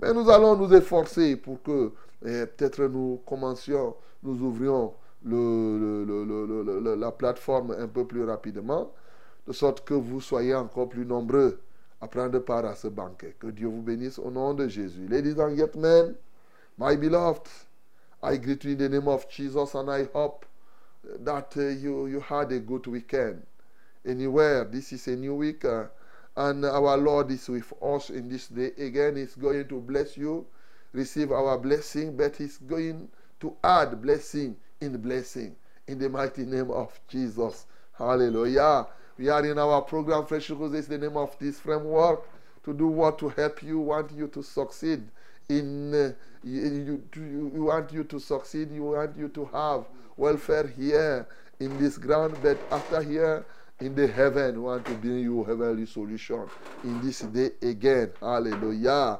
Mais 0.00 0.12
nous 0.12 0.28
allons 0.30 0.56
nous 0.56 0.72
efforcer 0.74 1.36
pour 1.36 1.62
que 1.62 1.92
eh, 2.24 2.46
peut-être 2.46 2.84
nous 2.84 3.20
commencions, 3.26 3.94
nous 4.22 4.42
ouvrions 4.42 4.92
la 6.96 7.10
plateforme 7.12 7.74
un 7.78 7.88
peu 7.88 8.06
plus 8.06 8.24
rapidement, 8.24 8.92
de 9.46 9.52
sorte 9.52 9.84
que 9.84 9.94
vous 9.94 10.20
soyez 10.20 10.54
encore 10.54 10.88
plus 10.88 11.04
nombreux 11.06 11.58
à 12.00 12.06
prendre 12.06 12.38
part 12.38 12.64
à 12.64 12.74
ce 12.74 12.88
banquet. 12.88 13.34
Que 13.38 13.48
Dieu 13.48 13.66
vous 13.68 13.82
bénisse 13.82 14.18
au 14.18 14.30
nom 14.30 14.54
de 14.54 14.68
Jésus. 14.68 15.08
Ladies 15.08 15.40
and 15.40 15.56
gentlemen, 15.56 16.14
my 16.78 16.96
beloved, 16.96 17.48
I 18.22 18.36
greet 18.38 18.64
you 18.64 18.72
in 18.72 18.78
the 18.78 18.88
name 18.88 19.08
of 19.08 19.28
Jesus 19.28 19.74
and 19.74 19.88
I 19.88 20.06
hope 20.14 20.44
that 21.20 21.56
uh, 21.56 21.60
you, 21.60 22.06
you 22.06 22.20
had 22.20 22.52
a 22.52 22.58
good 22.58 22.86
weekend. 22.86 23.42
Anywhere, 24.06 24.64
this 24.64 24.92
is 24.92 25.06
a 25.08 25.16
new 25.16 25.34
week 25.34 25.64
uh, 25.64 25.84
and 26.36 26.64
our 26.64 26.96
Lord 26.96 27.30
is 27.30 27.48
with 27.48 27.72
us 27.82 28.10
in 28.10 28.28
this 28.28 28.48
day. 28.48 28.70
Again, 28.78 29.16
He's 29.16 29.34
going 29.34 29.66
to 29.68 29.80
bless 29.80 30.16
you, 30.16 30.46
receive 30.92 31.32
our 31.32 31.58
blessing, 31.58 32.16
but 32.16 32.36
He's 32.36 32.58
going 32.58 33.08
to 33.40 33.56
add 33.64 34.00
blessing 34.00 34.56
in 34.80 34.96
blessing 34.98 35.56
in 35.88 35.98
the 35.98 36.08
mighty 36.08 36.44
name 36.44 36.70
of 36.70 36.98
Jesus. 37.08 37.66
Hallelujah. 37.92 38.86
We 39.18 39.28
are 39.28 39.44
in 39.44 39.58
our 39.58 39.82
program, 39.82 40.26
Fresh 40.26 40.50
Rose 40.50 40.74
is 40.74 40.86
the 40.86 40.98
name 40.98 41.16
of 41.16 41.36
this 41.40 41.58
framework 41.58 42.28
to 42.64 42.72
do 42.72 42.86
what 42.86 43.18
to 43.18 43.30
help 43.30 43.62
you, 43.62 43.80
want 43.80 44.12
you 44.12 44.28
to 44.28 44.42
succeed 44.42 45.02
in 45.48 45.94
uh, 45.94 46.12
you, 46.44 47.02
you, 47.16 47.50
you, 47.54 47.64
want 47.64 47.92
you 47.92 48.04
to 48.04 48.20
succeed, 48.20 48.70
you 48.70 48.84
want 48.84 49.16
you 49.16 49.28
to 49.28 49.44
have 49.46 49.86
welfare 50.18 50.66
here 50.66 51.26
in 51.60 51.78
this 51.78 51.96
ground, 51.96 52.36
but 52.42 52.58
after 52.70 53.02
here 53.02 53.46
in 53.80 53.94
the 53.94 54.06
heaven, 54.06 54.56
we 54.56 54.60
want 54.60 54.84
to 54.84 54.94
bring 54.94 55.20
you 55.20 55.44
heavenly 55.44 55.86
solution 55.86 56.46
in 56.84 57.00
this 57.00 57.20
day 57.20 57.50
again. 57.62 58.12
Hallelujah 58.20 59.18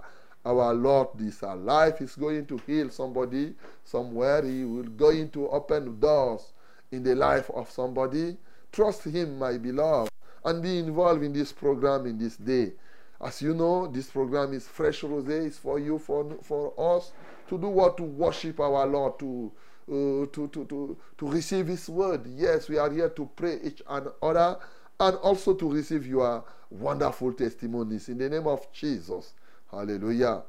our 0.49 0.73
Lord 0.73 1.09
this 1.15 1.43
life 1.43 2.01
is 2.01 2.15
going 2.15 2.47
to 2.47 2.59
heal 2.67 2.89
somebody 2.91 3.55
somewhere. 3.85 4.43
He 4.43 4.65
will 4.65 4.85
going 4.85 5.31
to 5.31 5.49
open 5.49 6.01
doors 6.01 6.53
in 6.91 7.03
the 7.03 7.15
life 7.15 7.51
of 7.51 7.71
somebody. 7.71 8.37
Trust 8.73 9.05
Him, 9.05 9.39
my 9.39 9.59
beloved, 9.59 10.11
and 10.45 10.63
be 10.63 10.79
involved 10.79 11.23
in 11.23 11.33
this 11.35 11.53
program 11.53 12.07
in 12.07 12.19
this 12.19 12.37
day. 12.37 12.73
As 13.21 13.43
you 13.43 13.53
know, 13.53 13.89
this 13.89 14.09
program 14.09 14.55
is 14.55 14.67
Fresh 14.67 15.03
Rose. 15.03 15.29
It's 15.29 15.59
for 15.59 15.79
you, 15.79 15.99
for, 15.99 16.25
for 16.43 16.73
us 16.97 17.13
to 17.49 17.59
do 17.59 17.69
what? 17.69 17.97
To 17.99 18.05
worship 18.05 18.61
our 18.61 18.87
Lord, 18.87 19.19
to, 19.19 19.53
uh, 19.89 20.27
to, 20.33 20.49
to, 20.53 20.65
to, 20.65 20.97
to 21.17 21.29
receive 21.29 21.67
His 21.67 21.89
word. 21.89 22.27
Yes, 22.37 22.69
we 22.69 22.79
are 22.79 22.91
here 22.91 23.09
to 23.09 23.29
pray 23.35 23.59
each 23.63 23.83
other 23.87 24.59
and 25.01 25.17
also 25.17 25.55
to 25.55 25.71
receive 25.71 26.07
your 26.07 26.45
wonderful 26.71 27.33
testimonies 27.33 28.09
in 28.09 28.19
the 28.19 28.29
name 28.29 28.47
of 28.47 28.71
Jesus. 28.73 29.33
Hallelujah. 29.71 30.43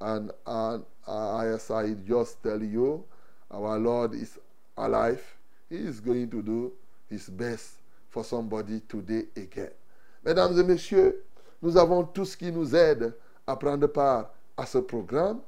And, 0.00 0.30
and 0.46 0.84
uh, 1.06 1.36
I 1.36 1.56
just 2.06 2.42
tell 2.42 2.62
you, 2.62 3.04
our 3.50 3.78
Lord 3.78 4.14
is 4.14 4.38
alive. 4.76 5.22
He 5.68 5.76
is 5.76 6.00
going 6.00 6.30
to 6.30 6.42
do 6.42 6.72
his 7.08 7.28
best 7.28 7.72
for 8.10 8.24
somebody 8.24 8.80
today 8.88 9.24
again. 9.36 9.70
Mesdames 10.24 10.58
et 10.58 10.64
messieurs, 10.64 11.22
nous 11.62 11.76
avons 11.76 12.04
tout 12.04 12.24
ce 12.24 12.36
qui 12.36 12.50
nous 12.50 12.74
aide 12.74 13.14
à 13.46 13.56
prendre 13.56 13.86
part 13.86 14.30
à 14.56 14.66
ce 14.66 14.78
programme. 14.78 15.40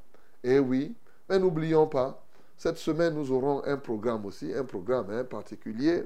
Et 0.43 0.59
oui, 0.59 0.95
mais 1.29 1.39
n'oublions 1.39 1.87
pas, 1.87 2.23
cette 2.59 2.79
semaine, 2.79 3.15
nous 3.15 3.31
aurons 3.31 3.63
un 3.65 3.77
programme 3.77 4.27
aussi, 4.27 4.53
un 4.53 4.65
programme 4.65 5.11
hein, 5.11 5.23
particulier, 5.23 6.03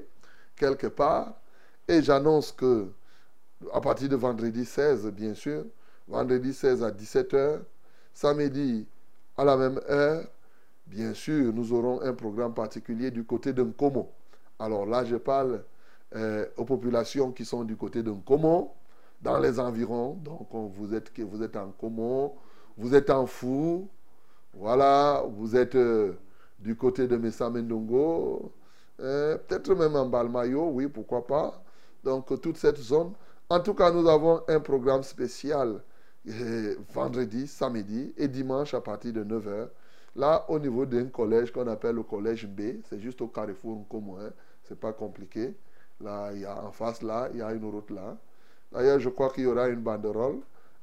quelque 0.55 0.85
part. 0.85 1.33
Et 1.87 2.03
j'annonce 2.03 2.51
que, 2.51 2.89
à 3.73 3.81
partir 3.81 4.07
de 4.07 4.15
vendredi 4.15 4.63
16, 4.63 5.07
bien 5.07 5.33
sûr, 5.33 5.65
vendredi 6.07 6.53
16 6.53 6.83
à 6.83 6.91
17h, 6.91 7.59
samedi 8.13 8.85
à 9.35 9.43
la 9.43 9.57
même 9.57 9.81
heure. 9.89 10.25
Bien 10.85 11.15
sûr, 11.15 11.51
nous 11.51 11.73
aurons 11.73 12.01
un 12.01 12.13
programme 12.13 12.53
particulier 12.53 13.09
du 13.09 13.23
côté 13.23 13.51
de 13.51 13.65
Alors 14.59 14.85
là, 14.85 15.03
je 15.05 15.15
parle 15.15 15.63
euh, 16.15 16.45
aux 16.57 16.65
populations 16.65 17.31
qui 17.31 17.45
sont 17.45 17.63
du 17.63 17.75
côté 17.75 18.03
de 18.03 18.13
dans 19.21 19.39
les 19.39 19.59
environs. 19.59 20.19
Donc, 20.23 20.49
vous, 20.51 20.93
êtes, 20.93 21.11
vous 21.19 21.41
êtes 21.41 21.55
en 21.55 21.71
Como, 21.71 22.37
vous 22.77 22.93
êtes 22.93 23.09
en 23.09 23.25
Fou, 23.25 23.89
voilà, 24.53 25.23
vous 25.27 25.55
êtes 25.55 25.73
euh, 25.75 26.13
du 26.63 26.75
côté 26.75 27.07
de 27.07 27.17
Messa 27.17 27.49
Mendongo, 27.49 28.51
euh, 29.01 29.37
peut-être 29.37 29.75
même 29.75 29.95
en 29.95 30.05
Balmayo, 30.05 30.69
oui, 30.71 30.87
pourquoi 30.87 31.27
pas. 31.27 31.61
Donc, 32.03 32.41
toute 32.41 32.57
cette 32.57 32.77
zone. 32.77 33.13
En 33.49 33.59
tout 33.59 33.73
cas, 33.73 33.91
nous 33.91 34.07
avons 34.07 34.41
un 34.47 34.59
programme 34.59 35.03
spécial 35.03 35.81
vendredi, 36.93 37.47
samedi 37.47 38.13
et 38.17 38.29
dimanche 38.29 38.73
à 38.73 38.81
partir 38.81 39.11
de 39.11 39.23
9h. 39.23 39.67
Là, 40.15 40.45
au 40.47 40.57
niveau 40.57 40.85
d'un 40.85 41.05
collège 41.07 41.51
qu'on 41.51 41.67
appelle 41.67 41.95
le 41.95 42.03
collège 42.03 42.47
B, 42.47 42.81
c'est 42.89 42.99
juste 42.99 43.21
au 43.21 43.27
carrefour 43.27 43.85
commun, 43.89 44.27
hein. 44.27 44.31
c'est 44.63 44.79
pas 44.79 44.93
compliqué. 44.93 45.55
Là, 45.99 46.31
il 46.33 46.41
y 46.41 46.45
a 46.45 46.63
en 46.63 46.71
face, 46.71 47.01
là, 47.01 47.29
il 47.33 47.39
y 47.39 47.41
a 47.41 47.51
une 47.51 47.65
route 47.65 47.89
là. 47.89 48.17
D'ailleurs, 48.71 48.99
je 48.99 49.09
crois 49.09 49.29
qu'il 49.31 49.43
y 49.43 49.47
aura 49.47 49.67
une 49.67 49.81
banderole 49.81 50.39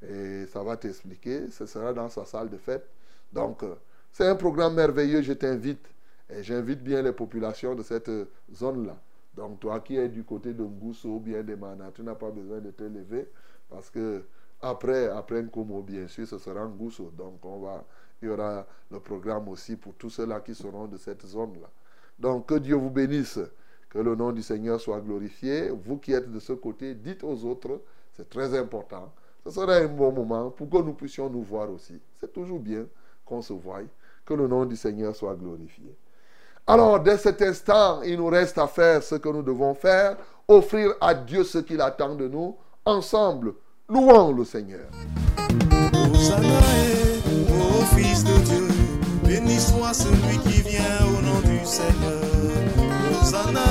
et 0.06 0.46
ça 0.46 0.62
va 0.62 0.76
t'expliquer. 0.76 1.50
Ce 1.50 1.64
sera 1.66 1.92
dans 1.92 2.08
sa 2.08 2.24
salle 2.24 2.50
de 2.50 2.58
fête. 2.58 2.86
Donc, 3.32 3.62
euh, 3.62 3.74
c'est 4.12 4.26
un 4.26 4.36
programme 4.36 4.74
merveilleux, 4.74 5.22
je 5.22 5.32
t'invite. 5.32 5.86
Et 6.28 6.42
j'invite 6.42 6.82
bien 6.82 7.02
les 7.02 7.12
populations 7.12 7.74
de 7.74 7.82
cette 7.82 8.10
zone-là. 8.54 8.96
Donc, 9.34 9.60
toi 9.60 9.80
qui 9.80 9.96
es 9.96 10.08
du 10.08 10.24
côté 10.24 10.52
de 10.52 10.62
Ngousso 10.62 11.08
ou 11.08 11.20
bien 11.20 11.42
de 11.42 11.54
Mana, 11.54 11.90
tu 11.92 12.02
n'as 12.02 12.14
pas 12.14 12.30
besoin 12.30 12.60
de 12.60 12.70
te 12.70 12.84
lever 12.84 13.28
parce 13.68 13.90
que 13.90 14.22
après, 14.60 15.08
après 15.08 15.42
Nkomo, 15.42 15.82
bien 15.82 16.06
sûr, 16.08 16.26
ce 16.26 16.38
sera 16.38 16.66
Ngousso. 16.66 17.10
Donc, 17.16 17.44
on 17.44 17.60
va, 17.60 17.84
il 18.20 18.28
y 18.28 18.30
aura 18.30 18.66
le 18.90 19.00
programme 19.00 19.48
aussi 19.48 19.76
pour 19.76 19.94
tous 19.94 20.10
ceux-là 20.10 20.40
qui 20.40 20.54
seront 20.54 20.86
de 20.86 20.96
cette 20.98 21.24
zone-là. 21.26 21.68
Donc, 22.18 22.46
que 22.46 22.54
Dieu 22.56 22.76
vous 22.76 22.90
bénisse. 22.90 23.40
Que 23.88 23.98
le 23.98 24.14
nom 24.14 24.30
du 24.30 24.42
Seigneur 24.42 24.80
soit 24.80 25.00
glorifié. 25.00 25.70
Vous 25.70 25.98
qui 25.98 26.12
êtes 26.12 26.30
de 26.30 26.38
ce 26.38 26.52
côté, 26.52 26.94
dites 26.94 27.24
aux 27.24 27.44
autres, 27.44 27.80
c'est 28.12 28.28
très 28.28 28.56
important. 28.56 29.12
Ce 29.44 29.50
serait 29.50 29.84
un 29.84 29.88
bon 29.88 30.12
moment 30.12 30.50
pour 30.50 30.68
que 30.70 30.76
nous 30.76 30.92
puissions 30.92 31.28
nous 31.28 31.42
voir 31.42 31.70
aussi. 31.70 32.00
C'est 32.20 32.32
toujours 32.32 32.60
bien 32.60 32.86
qu'on 33.24 33.42
se 33.42 33.52
voie. 33.52 33.80
Que 34.30 34.34
le 34.36 34.46
nom 34.46 34.64
du 34.64 34.76
Seigneur 34.76 35.16
soit 35.16 35.34
glorifié. 35.34 35.92
Alors, 36.64 37.00
dès 37.00 37.16
cet 37.16 37.42
instant, 37.42 38.00
il 38.02 38.16
nous 38.16 38.28
reste 38.28 38.58
à 38.58 38.68
faire 38.68 39.02
ce 39.02 39.16
que 39.16 39.28
nous 39.28 39.42
devons 39.42 39.74
faire, 39.74 40.16
offrir 40.46 40.92
à 41.00 41.14
Dieu 41.14 41.42
ce 41.42 41.58
qu'il 41.58 41.80
attend 41.80 42.14
de 42.14 42.28
nous. 42.28 42.56
Ensemble, 42.84 43.54
louons 43.88 44.32
le 44.32 44.44
Seigneur. 44.44 44.88
Fils 47.96 48.22
de 48.22 48.38
Dieu, 48.44 48.68
béni 49.24 49.58
soit 49.58 49.94
celui 49.94 50.38
qui 50.44 50.62
vient 50.62 51.00
au 51.08 51.20
nom 51.22 51.40
du 51.40 51.66
Seigneur. 51.66 52.22
Hosanna 53.20 53.64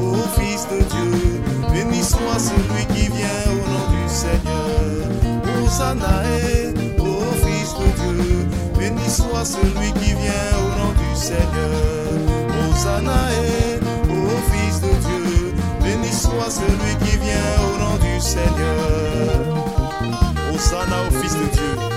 ô 0.00 0.14
Fils 0.40 0.66
de 0.68 0.78
Dieu, 0.78 1.42
béni 1.74 2.02
soit 2.02 2.38
celui 2.38 2.86
qui 2.94 3.08
vient 3.08 3.52
au 3.52 3.56
nom 3.68 3.86
du 3.92 4.08
Seigneur. 4.08 5.62
Hosanna 5.62 6.87
soit 9.08 9.44
celui 9.44 9.92
qui 10.00 10.12
vient 10.14 10.52
au 10.64 10.68
nom 10.78 10.92
du 10.92 11.16
Seigneur. 11.16 12.10
Hosanna 12.70 13.28
ô 14.10 14.38
Fils 14.52 14.80
de 14.80 14.92
Dieu, 15.06 15.54
béni 15.82 16.12
soit 16.12 16.50
celui 16.50 16.94
qui 17.04 17.16
vient 17.18 17.54
au 17.66 17.78
nom 17.82 17.96
du 17.96 18.20
Seigneur. 18.20 19.56
Hosanna 20.52 20.96
au 21.08 21.10
Fils 21.20 21.34
de 21.34 21.46
Dieu 21.52 21.88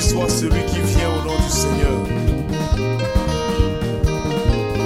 soit 0.00 0.28
celui 0.28 0.64
qui 0.66 0.80
vient 0.80 1.10
au 1.10 1.24
nom 1.26 1.36
du 1.36 1.50
Seigneur. 1.50 1.98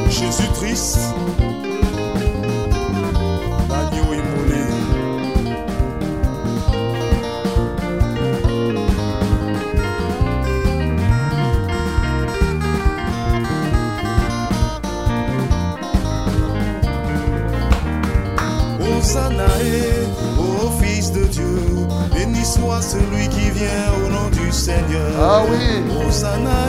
Jésus-Christ, 0.09 0.99
l'agneau 1.39 1.50
Hosanna 19.11 19.49
Fils 20.81 21.11
de 21.11 21.25
Dieu, 21.25 21.59
béni 22.15 22.45
soit 22.45 22.81
celui 22.81 23.29
qui 23.29 23.51
vient 23.51 23.91
au 24.07 24.09
nom 24.09 24.29
du 24.31 24.53
Seigneur. 24.53 25.11
Ah 25.21 25.43
oui. 25.51 25.83
Hosanna 26.07 26.69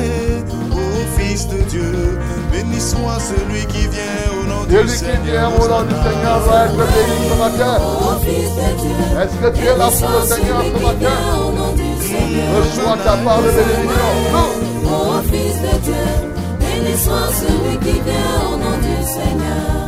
ô 0.72 0.76
Fils 1.16 1.48
de 1.50 1.62
Dieu, 1.70 2.18
béni 2.52 2.80
soit 2.80 3.20
celui 3.20 3.64
qui 3.68 3.88
vient 3.90 4.26
au 4.42 4.48
nom 4.48 4.64
du 4.64 4.88
Seigneur. 4.90 4.90
Celui 4.90 5.22
qui 5.22 5.32
vient 5.32 5.50
au 5.50 5.68
nom 5.68 5.84
du 5.84 5.94
Seigneur 5.94 6.40
va 6.40 6.66
être 6.66 6.78
béni 6.78 7.30
ce 7.30 7.36
matin. 7.38 7.76
Est-ce 9.22 9.36
que 9.38 9.50
tu 9.56 9.64
es 9.64 9.78
là 9.78 9.90
pour 10.00 10.10
le 10.10 10.26
Seigneur 10.26 10.64
ce 10.66 10.84
matin? 10.84 11.18
Reçois 12.58 12.98
ta 13.04 13.18
part 13.18 13.42
de 13.44 13.50
bénédiction. 13.50 14.10
Ô 14.86 15.22
Fils 15.30 15.58
de 15.62 15.74
Dieu, 15.84 16.06
béni 16.60 16.98
soit 16.98 17.30
celui 17.40 17.78
qui 17.78 18.00
vient 18.02 18.34
au 18.48 18.58
nom 18.58 18.78
du 18.82 18.96
Seigneur. 19.06 19.81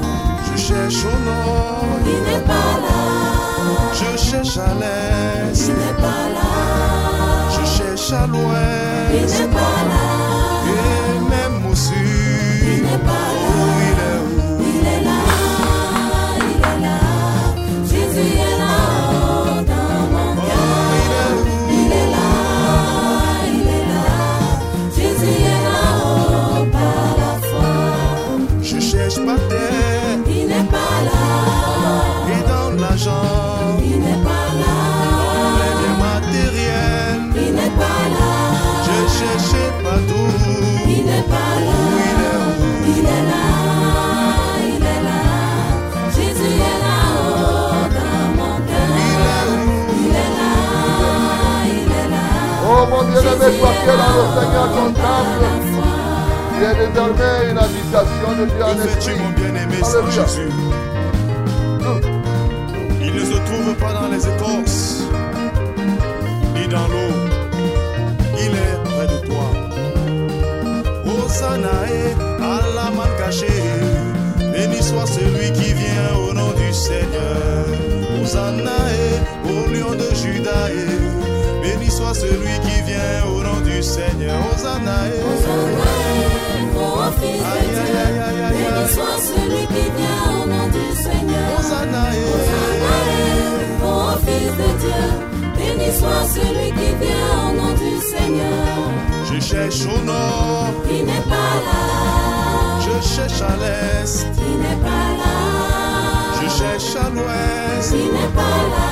cherche 0.74 1.06
au 1.06 1.18
nom. 1.28 2.02
Il 2.06 2.22
n'est 2.28 2.46
pas 2.52 2.72
là. 2.86 3.00
Je 3.94 4.18
cherche 4.18 4.58
à 4.58 4.74
l'est. 4.80 5.68
Il 5.68 5.74
n'est 5.74 5.98
pas 6.06 6.24
là. 6.36 6.50
Je 7.56 7.64
cherche 7.76 8.12
à 8.12 8.26
l'ouest. 8.28 9.14
Il 9.14 9.26
n'est 9.42 9.52
pas 9.60 9.78
là. 9.92 10.06
Et 10.74 11.20
même 11.34 11.72
au 11.72 11.76
sud. 11.76 11.96
Il 12.64 12.84
n'est 12.84 13.04
pas 13.10 13.28
là. 13.40 13.53
Oh 52.84 52.88
mon 52.90 53.04
bien-aimé, 53.04 53.58
toi 53.60 53.70
qui 53.80 53.90
es 53.90 53.96
dans 53.96 54.14
le 54.18 54.24
Seigneur 54.42 54.68
ton 54.76 54.88
temple, 54.92 55.40
La 55.42 55.48
foi. 55.72 55.84
tu 56.52 56.64
es 56.66 56.76
désormais 56.86 57.52
une 57.52 57.58
habitation 57.58 58.30
de 58.38 58.46
Dieu 58.46 58.64
en 58.64 58.78
esprit. 58.86 59.16
mon 59.20 59.30
bien-aimé, 59.30 59.78
sans. 59.84 60.12
Jésus? 60.12 60.50
Il 63.02 63.14
ne 63.16 63.20
se 63.20 63.38
trouve 63.46 63.74
pas 63.76 63.94
dans 63.94 64.10
les 64.10 64.28
écorces, 64.28 65.04
ni 66.56 66.68
dans 66.68 66.88
l'eau. 66.90 67.14
Il 68.38 68.52
est 68.52 68.78
près 68.84 69.08
de 69.08 69.18
toi. 69.28 69.48
Hosanna 71.06 71.70
à 72.42 72.60
la 72.76 72.92
man 72.92 73.08
cachée. 73.18 73.64
Béni 74.52 74.84
soit 74.84 75.06
celui 75.06 75.54
qui 75.54 75.74
vient 75.74 76.18
au 76.28 76.34
nom 76.34 76.52
du 76.52 76.74
Seigneur. 76.74 77.43
Soit 82.14 82.28
celui 82.28 82.60
qui 82.60 82.82
vient 82.84 83.26
au 83.26 83.42
nom 83.42 83.60
du 83.62 83.82
Seigneur. 83.82 84.38
Hosanna 84.54 84.98
Hosanna, 85.26 85.90
ô 86.76 87.12
fils 87.20 87.40
de 87.40 87.44
Aïe, 87.44 87.74
aïe, 87.74 87.98
aïe, 88.06 88.20
aïe, 88.22 88.42
aïe, 88.44 88.54
Dieu, 88.54 88.70
béni 88.70 88.86
soit 88.94 89.20
celui 89.20 89.64
qui 89.74 89.86
vient 89.98 90.24
au 90.30 90.46
nom 90.46 90.68
du 90.68 90.86
Seigneur. 90.96 91.48
Hosanna 91.58 92.04
Hosanna, 92.38 92.94
fils 94.26 94.54
de 94.62 94.70
Dieu, 94.82 95.04
béni 95.58 95.90
soit 95.98 96.26
celui 96.36 96.70
qui 96.72 96.90
vient 97.02 97.34
au 97.40 97.54
nom 97.60 97.74
du 97.74 97.94
Seigneur. 98.00 98.78
Je 99.32 99.40
cherche 99.40 99.84
au 99.88 100.00
nord, 100.06 100.72
Il 100.92 101.06
n'est 101.06 101.28
pas 101.34 101.56
là, 101.68 101.82
je 102.86 102.96
cherche 103.08 103.42
à 103.42 103.56
l'est, 103.58 104.28
il 104.38 104.58
n'est 104.60 104.82
pas 104.88 105.08
là. 105.20 105.36
je 106.40 106.48
cherche 106.60 106.96
à 106.96 107.10
l'ouest, 107.10 107.90
Il 107.92 108.12
n'est 108.14 108.34
pas 108.36 108.60
là, 108.76 108.92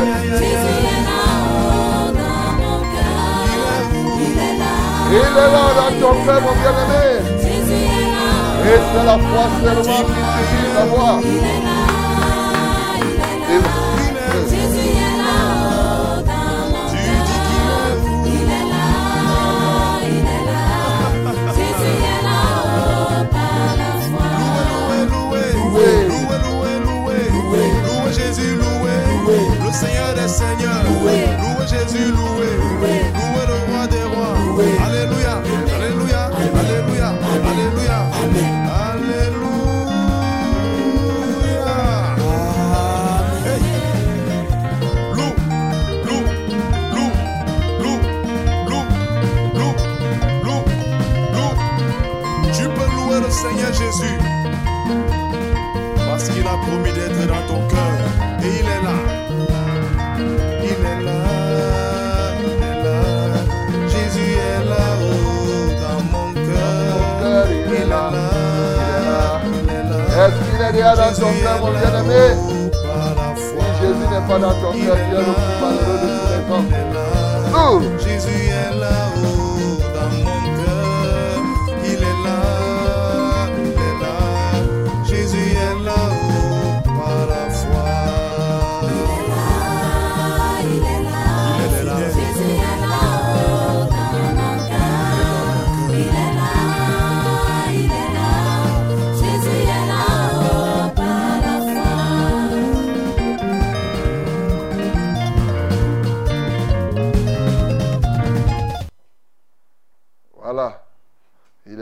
Il 0.00 0.04
est 0.04 1.04
là, 4.58 4.76
Il 5.10 5.16
est 5.16 5.34
là 5.34 5.64
dans 5.78 5.92
ton 6.00 6.14
cœur, 6.24 6.40
mon 6.40 6.54
bien-aimé. 6.60 7.06
Jésus 7.42 7.72
est 7.72 8.10
là, 8.14 8.28
Et 8.64 8.80
c'est 8.92 9.04
la 9.04 9.16
foi 9.18 9.44
seulement 9.62 10.02
qui 10.04 10.20
suffit 10.34 10.70
d'avoir. 10.74 11.14
il 11.20 11.77
Seigneur. 30.58 30.82
Loué, 31.00 31.66
Jésus, 31.66 32.10
loué. 32.10 32.46
loué. 32.56 32.92
Loué 33.14 33.42
le 33.46 33.56
roi 33.70 33.86
des 33.86 34.04
rois. 34.04 34.34
Loué. 34.46 34.64
Alléluia, 34.84 35.42
Alléluia, 35.76 36.30
Alléluia, 36.58 37.08
Alléluia. 37.50 37.98
Alléluia. 38.90 39.48
Hey. 43.46 43.62
Lou, 45.14 45.30
lou, 46.06 46.20
lou, 46.94 47.08
lou, 47.84 47.96
lou, 48.68 48.82
lou, 49.54 49.72
lou, 50.44 50.60
lou. 51.34 51.50
Tu 52.52 52.64
peux 52.64 52.90
louer 52.96 53.20
le 53.20 53.30
Seigneur 53.30 53.72
Jésus 53.72 54.18
parce 56.08 56.28
qu'il 56.30 56.46
a 56.46 56.56
promis 56.66 56.92
d'être 56.92 57.26
dans 57.28 57.47
Dans 70.88 71.12
ton 71.12 71.30
cœur, 71.42 71.60
mon 71.60 71.70
bien-aimé 71.70 72.34
Si. 72.34 73.52
Jésus 73.78 74.06
n'est 74.10 74.26
pas 74.26 74.38
dans 74.38 74.54
ton 74.54 74.72
cœur, 74.72 74.96
tu 74.96 75.14
es 75.14 75.18
le 75.18 75.34
plus 75.34 75.56
malheureux 75.60 75.98
de 76.00 76.08
tous 76.16 76.30
les 76.32 76.42
hommes. 76.54 76.70
Nous, 77.52 77.76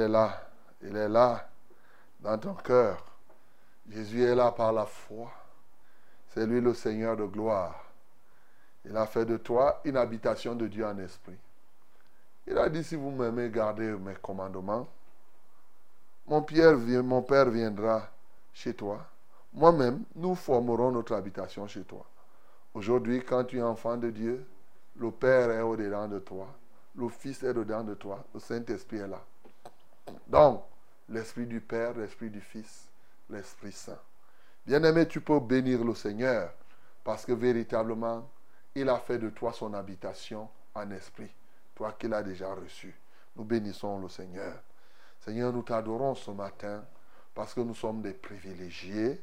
est 0.07 0.09
là. 0.09 0.41
Il 0.83 0.97
est 0.97 1.09
là 1.09 1.49
dans 2.21 2.39
ton 2.39 2.55
cœur. 2.55 3.05
Jésus 3.89 4.23
est 4.23 4.35
là 4.35 4.51
par 4.53 4.73
la 4.73 4.87
foi. 4.87 5.31
C'est 6.29 6.47
lui 6.47 6.61
le 6.61 6.75
Seigneur 6.75 7.17
de 7.17 7.25
gloire. 7.25 7.85
Il 8.85 8.97
a 8.97 9.07
fait 9.07 9.25
de 9.25 9.37
toi 9.37 9.81
une 9.85 9.97
habitation 9.97 10.55
de 10.55 10.67
Dieu 10.67 10.87
en 10.87 10.97
esprit. 10.99 11.39
Il 12.47 12.57
a 12.59 12.69
dit, 12.69 12.85
si 12.85 12.95
vous 12.95 13.11
m'aimez, 13.11 13.51
gardez 13.51 13.91
mes 13.93 14.15
commandements. 14.15 14.87
Mon, 16.27 16.43
Pierre 16.43 16.77
mon 16.77 17.23
Père 17.23 17.51
viendra 17.51 18.09
chez 18.53 18.75
toi. 18.75 19.05
Moi-même, 19.53 20.05
nous 20.15 20.35
formerons 20.35 20.93
notre 20.93 21.15
habitation 21.15 21.67
chez 21.67 21.83
toi. 21.83 22.05
Aujourd'hui, 22.75 23.25
quand 23.25 23.45
tu 23.45 23.59
es 23.59 23.63
enfant 23.63 23.97
de 23.97 24.11
Dieu, 24.11 24.47
le 24.97 25.11
Père 25.11 25.51
est 25.51 25.63
au-dedans 25.63 26.07
de 26.07 26.19
toi. 26.19 26.47
Le 26.95 27.09
Fils 27.09 27.43
est 27.43 27.51
au-dedans 27.51 27.83
de 27.83 27.95
toi. 27.95 28.25
Le 28.35 28.41
Saint-Esprit 28.41 28.99
est 28.99 29.09
là. 29.09 29.21
Donc, 30.27 30.65
l'Esprit 31.09 31.47
du 31.47 31.61
Père, 31.61 31.95
l'Esprit 31.95 32.31
du 32.31 32.41
Fils, 32.41 32.89
l'Esprit 33.31 33.73
Saint. 33.73 33.99
Bien-aimé, 34.67 35.07
tu 35.07 35.21
peux 35.21 35.41
bénir 35.41 35.85
le 35.85 35.95
Seigneur 35.95 36.53
parce 37.05 37.25
que 37.25 37.33
véritablement, 37.33 38.29
il 38.75 38.89
a 38.89 38.99
fait 38.99 39.19
de 39.19 39.31
toi 39.31 39.53
son 39.53 39.73
habitation 39.75 40.49
en 40.75 40.91
esprit. 40.91 41.31
Toi 41.75 41.93
qu'il 41.99 42.13
a 42.13 42.23
déjà 42.23 42.53
reçu. 42.53 42.95
Nous 43.37 43.45
bénissons 43.45 44.01
le 44.01 44.09
Seigneur. 44.09 44.55
Seigneur, 45.21 45.53
nous 45.53 45.63
t'adorons 45.63 46.15
ce 46.15 46.31
matin 46.31 46.85
parce 47.35 47.55
que 47.55 47.61
nous 47.61 47.75
sommes 47.75 48.03
des 48.03 48.13
privilégiés 48.13 49.21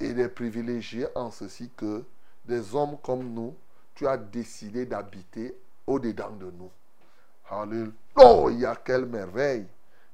et 0.00 0.12
des 0.12 0.28
privilégiés 0.28 1.06
en 1.14 1.30
ceci 1.30 1.70
que 1.76 2.04
des 2.44 2.74
hommes 2.74 2.98
comme 3.02 3.32
nous, 3.32 3.54
tu 3.94 4.06
as 4.06 4.16
décidé 4.16 4.86
d'habiter 4.86 5.56
au-dedans 5.86 6.30
de 6.32 6.50
nous. 6.50 6.70
Alléluia, 7.48 8.76
quelle 8.76 9.06
merveille. 9.06 9.66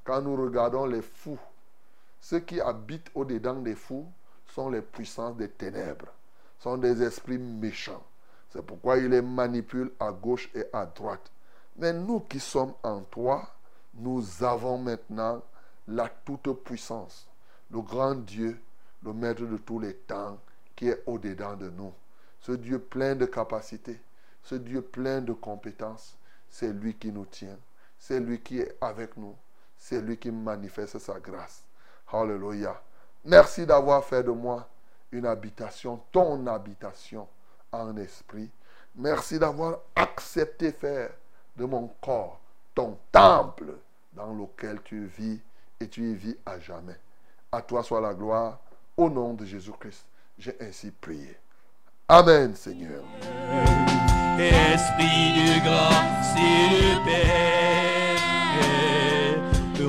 Quand 0.05 0.23
nous 0.23 0.37
regardons 0.37 0.87
les 0.87 1.03
fous, 1.03 1.39
ceux 2.21 2.41
qui 2.41 2.61
habitent 2.61 3.11
au-dedans 3.15 3.61
des 3.61 3.75
fous 3.75 4.07
sont 4.47 4.71
les 4.71 4.83
puissances 4.83 5.37
des 5.37 5.49
ténèbres, 5.49 6.09
sont 6.59 6.79
des 6.79 7.03
esprits 7.03 7.39
méchants. 7.39 8.03
C'est 8.51 8.63
pourquoi 8.63 8.99
il 8.99 9.09
les 9.09 9.23
manipule 9.23 9.93
à 10.01 10.11
gauche 10.13 10.51
et 10.55 10.65
à 10.73 10.87
droite. 10.87 11.31
Mais 11.77 11.93
nous 11.93 12.21
qui 12.21 12.41
sommes 12.41 12.75
en 12.83 13.01
toi, 13.03 13.49
nous 13.95 14.43
avons 14.43 14.79
maintenant 14.79 15.43
la 15.87 16.09
toute-puissance, 16.09 17.29
le 17.71 17.81
grand 17.81 18.15
Dieu, 18.15 18.61
le 19.03 19.13
maître 19.13 19.45
de 19.45 19.57
tous 19.57 19.79
les 19.79 19.95
temps, 19.95 20.39
qui 20.77 20.89
est 20.89 21.03
au-dedans 21.07 21.57
de 21.57 21.71
nous. 21.71 21.93
Ce 22.41 22.53
Dieu 22.53 22.79
plein 22.79 23.15
de 23.15 23.27
capacités, 23.27 24.01
ce 24.43 24.55
Dieu 24.55 24.83
plein 24.83 25.21
de 25.21 25.33
compétences, 25.33 26.17
c'est 26.49 26.73
lui 26.73 26.95
qui 26.95 27.13
nous 27.13 27.27
tient, 27.27 27.59
c'est 27.99 28.21
lui 28.21 28.41
qui 28.41 28.59
est 28.59 28.77
avec 28.81 29.17
nous, 29.17 29.37
c'est 29.81 30.01
lui 30.01 30.17
qui 30.17 30.31
manifeste 30.31 30.99
sa 30.99 31.19
grâce. 31.19 31.65
Alléluia. 32.13 32.81
Merci 33.25 33.67
d'avoir 33.67 34.05
fait 34.05 34.23
de 34.23 34.31
moi 34.31 34.69
une 35.11 35.27
habitation, 35.27 36.01
ton 36.13 36.47
habitation 36.47 37.27
en 37.73 37.97
esprit. 37.97 38.51
Merci 38.95 39.39
d'avoir 39.39 39.79
accepté 39.97 40.71
faire 40.71 41.11
de 41.57 41.65
mon 41.65 41.89
corps 42.01 42.41
ton 42.75 42.97
temple 43.11 43.73
dans 44.13 44.33
lequel 44.33 44.81
tu 44.83 45.07
vis 45.07 45.41
et 45.81 45.89
tu 45.89 46.11
y 46.11 46.15
vis 46.15 46.37
à 46.47 46.59
jamais. 46.59 46.97
À 47.51 47.63
toi 47.63 47.83
soit 47.83 48.01
la 48.01 48.15
gloire. 48.15 48.59
Au 48.97 49.09
nom 49.09 49.35
de 49.35 49.45
Jésus-Christ, 49.45 50.05
j'ai 50.39 50.57
ainsi 50.61 50.91
prié. 50.91 51.37
Amen, 52.09 52.55
Seigneur. 52.55 53.03
Esprit 54.39 55.31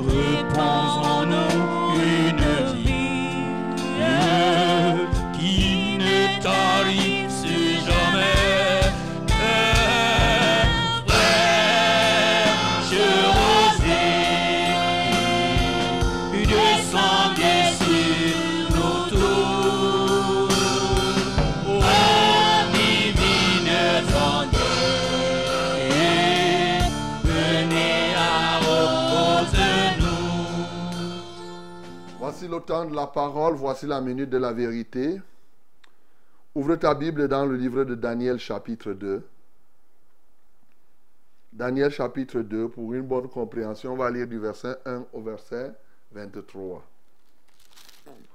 repens. 0.08 0.91
Le 32.52 32.60
temps 32.60 32.84
de 32.84 32.94
la 32.94 33.06
parole, 33.06 33.54
voici 33.54 33.86
la 33.86 34.00
minute 34.00 34.28
de 34.28 34.38
la 34.38 34.52
vérité. 34.52 35.20
Ouvre 36.54 36.76
ta 36.76 36.94
Bible 36.94 37.28
dans 37.28 37.46
le 37.46 37.56
livre 37.56 37.84
de 37.84 37.94
Daniel 37.94 38.38
chapitre 38.38 38.92
2. 38.92 39.26
Daniel 41.52 41.90
chapitre 41.90 42.40
2, 42.40 42.68
pour 42.68 42.92
une 42.92 43.02
bonne 43.02 43.28
compréhension, 43.28 43.92
on 43.92 43.96
va 43.96 44.10
lire 44.10 44.26
du 44.26 44.38
verset 44.38 44.76
1 44.84 45.06
au 45.12 45.22
verset 45.22 45.72
23. 46.12 46.82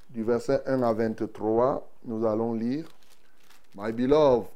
Du 0.09 0.23
verset 0.23 0.63
1 0.65 0.81
à 0.81 0.93
23, 0.93 1.87
nous 2.05 2.25
allons 2.25 2.53
lire. 2.53 2.87
My 3.75 3.91
beloved, 3.91 4.47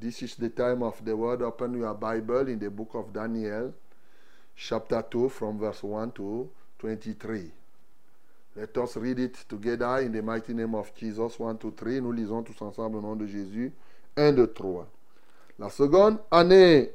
this 0.00 0.22
is 0.22 0.36
the 0.36 0.54
time 0.54 0.82
of 0.82 1.02
the 1.04 1.10
word. 1.10 1.42
Open 1.42 1.76
your 1.76 1.94
Bible 1.94 2.48
in 2.48 2.58
the 2.58 2.70
book 2.70 2.94
of 2.94 3.12
Daniel, 3.12 3.72
chapter 4.54 5.02
2, 5.02 5.28
from 5.28 5.58
verse 5.58 5.82
1 5.82 6.12
to 6.12 6.48
23. 6.78 7.57
Let 8.58 8.76
us 8.78 8.96
read 8.96 9.20
it 9.20 9.36
together 9.48 9.98
in 9.98 10.10
the 10.10 10.20
mighty 10.20 10.52
name 10.52 10.74
of 10.74 10.92
Jesus. 10.96 11.38
1, 11.38 11.58
2, 11.58 11.70
3. 11.76 12.00
Nous 12.00 12.10
lisons 12.10 12.42
tous 12.42 12.60
ensemble 12.60 12.96
au 12.96 13.00
nom 13.00 13.14
de 13.14 13.24
Jésus. 13.24 13.72
1, 14.16 14.32
2, 14.32 14.48
3. 14.48 14.84
La 15.60 15.70
seconde 15.70 16.18
année 16.28 16.90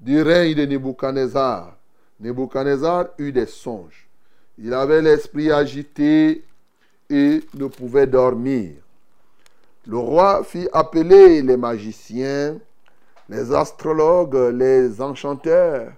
du 0.00 0.22
règne 0.22 0.54
de 0.54 0.64
Nebuchadnezzar, 0.64 1.76
Nebuchadnezzar 2.20 3.08
eut 3.18 3.32
des 3.32 3.44
songes. 3.44 4.08
Il 4.56 4.72
avait 4.72 5.02
l'esprit 5.02 5.52
agité 5.52 6.42
et 7.10 7.40
ne 7.52 7.66
pouvait 7.66 8.06
dormir. 8.06 8.72
Le 9.86 9.98
roi 9.98 10.42
fit 10.42 10.68
appeler 10.72 11.42
les 11.42 11.58
magiciens, 11.58 12.58
les 13.28 13.52
astrologues, 13.52 14.54
les 14.54 15.02
enchanteurs 15.02 15.92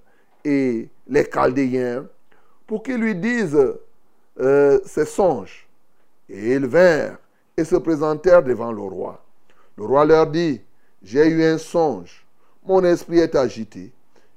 et 0.45 0.89
les 1.07 1.31
chaldéens 1.33 2.07
pour 2.67 2.83
qu'ils 2.83 2.97
lui 2.97 3.15
disent 3.15 3.57
euh, 4.41 4.79
ses 4.85 5.05
songes. 5.05 5.67
Et 6.29 6.55
ils 6.55 6.67
vinrent 6.67 7.19
et 7.57 7.65
se 7.65 7.77
présentèrent 7.77 8.43
devant 8.43 8.73
le 8.73 8.83
roi. 8.83 9.23
Le 9.77 9.85
roi 9.85 10.05
leur 10.05 10.27
dit, 10.27 10.61
j'ai 11.03 11.27
eu 11.29 11.45
un 11.45 11.59
songe, 11.59 12.27
mon 12.65 12.83
esprit 12.85 13.21
est 13.21 13.35
agité, 13.35 13.93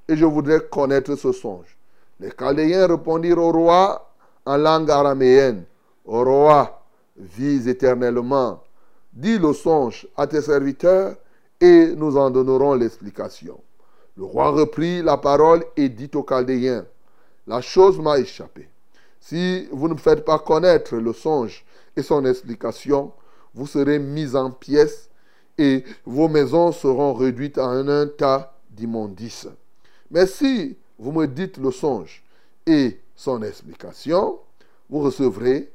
et 0.08 0.16
je 0.16 0.24
voudrais 0.24 0.60
connaître 0.60 1.16
ce 1.16 1.32
songe. 1.32 1.76
Les 2.18 2.30
Chaldéens 2.30 2.86
répondirent 2.86 3.38
au 3.38 3.50
roi 3.50 4.10
en 4.46 4.56
langue 4.56 4.90
araméenne, 4.90 5.64
Au 6.04 6.24
roi, 6.24 6.82
vis 7.16 7.68
éternellement, 7.68 8.62
dis 9.12 9.38
le 9.38 9.52
songe 9.52 10.06
à 10.16 10.26
tes 10.26 10.40
serviteurs, 10.40 11.16
et 11.60 11.94
nous 11.94 12.16
en 12.16 12.30
donnerons 12.30 12.74
l'explication. 12.74 13.60
Le 14.16 14.24
roi 14.24 14.50
reprit 14.50 15.02
la 15.02 15.18
parole 15.18 15.64
et 15.76 15.88
dit 15.88 16.10
aux 16.14 16.22
Chaldéens, 16.22 16.86
La 17.46 17.60
chose 17.60 17.98
m'a 17.98 18.18
échappé. 18.18 18.69
Si 19.20 19.68
vous 19.70 19.88
ne 19.88 19.96
faites 19.96 20.24
pas 20.24 20.38
connaître 20.38 20.96
le 20.96 21.12
songe 21.12 21.64
et 21.94 22.02
son 22.02 22.24
explication, 22.24 23.12
vous 23.54 23.66
serez 23.66 23.98
mis 23.98 24.34
en 24.34 24.50
pièces 24.50 25.10
et 25.58 25.84
vos 26.06 26.28
maisons 26.28 26.72
seront 26.72 27.12
réduites 27.12 27.58
à 27.58 27.66
un, 27.66 28.06
tas 28.06 28.54
d'immondices. 28.70 29.48
Mais 30.10 30.26
si 30.26 30.76
vous 30.98 31.12
me 31.12 31.26
dites 31.26 31.58
le 31.58 31.70
songe 31.70 32.22
et 32.66 32.98
son 33.14 33.42
explication, 33.42 34.38
vous 34.88 35.00
recevrez 35.00 35.70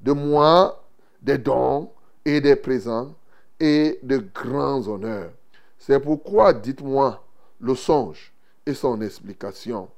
de 0.00 0.12
moi 0.12 0.84
des 1.22 1.38
dons 1.38 1.90
et 2.24 2.40
des 2.40 2.56
présents 2.56 3.14
et 3.58 3.98
de 4.02 4.18
grands 4.34 4.86
honneurs. 4.86 5.30
C'est 5.78 6.00
pourquoi 6.00 6.52
dites-moi 6.52 7.24
le 7.60 7.74
songe 7.74 8.32
et 8.66 8.74
son 8.74 9.00
explication. 9.00 9.88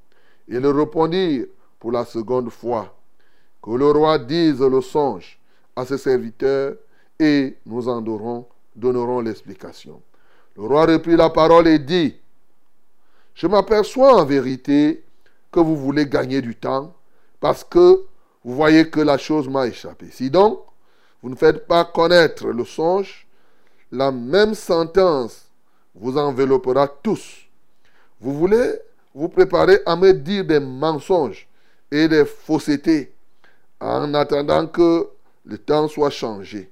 Ils 0.49 0.67
répondirent 0.67 1.47
pour 1.83 1.91
la 1.91 2.05
seconde 2.05 2.49
fois 2.49 2.95
que 3.61 3.73
le 3.73 3.91
roi 3.91 4.17
dise 4.17 4.61
le 4.61 4.81
songe 4.81 5.41
à 5.75 5.85
ses 5.85 5.99
serviteurs 5.99 6.77
et 7.19 7.57
nous 7.67 7.89
en 7.89 8.01
donnerons, 8.01 9.21
l'explication. 9.21 10.01
Le 10.57 10.63
roi 10.63 10.87
reprit 10.87 11.17
la 11.17 11.29
parole 11.29 11.67
et 11.67 11.81
dit, 11.81 12.15
je 13.35 13.49
m'aperçois 13.49 14.15
en 14.15 14.25
vérité 14.25 15.03
que 15.51 15.59
vous 15.59 15.77
voulez 15.77 16.07
gagner 16.07 16.41
du 16.41 16.55
temps 16.55 16.95
parce 17.41 17.65
que 17.65 18.05
vous 18.45 18.55
voyez 18.55 18.89
que 18.89 19.01
la 19.01 19.19
chose 19.19 19.49
m'a 19.49 19.67
échappé. 19.67 20.07
Si 20.13 20.31
donc 20.31 20.61
vous 21.21 21.31
ne 21.31 21.37
faites 21.37 21.67
pas 21.67 21.85
connaître 21.85 22.47
le 22.47 22.65
songe, 22.65 23.27
la 23.91 24.13
même 24.13 24.55
sentence 24.55 25.47
vous 25.97 26.17
enveloppera 26.17 26.87
tous. 26.87 27.49
Vous 28.21 28.35
voulez 28.39 28.71
vous 29.13 29.29
préparer 29.29 29.81
à 29.85 29.97
me 29.97 30.13
dire 30.13 30.45
des 30.45 30.61
mensonges 30.61 31.49
et 31.93 32.09
des 32.09 32.25
faussetés 32.25 33.13
en 33.79 34.15
attendant 34.15 34.67
que 34.67 35.09
le 35.45 35.59
temps 35.59 35.89
soit 35.89 36.11
changé. 36.11 36.71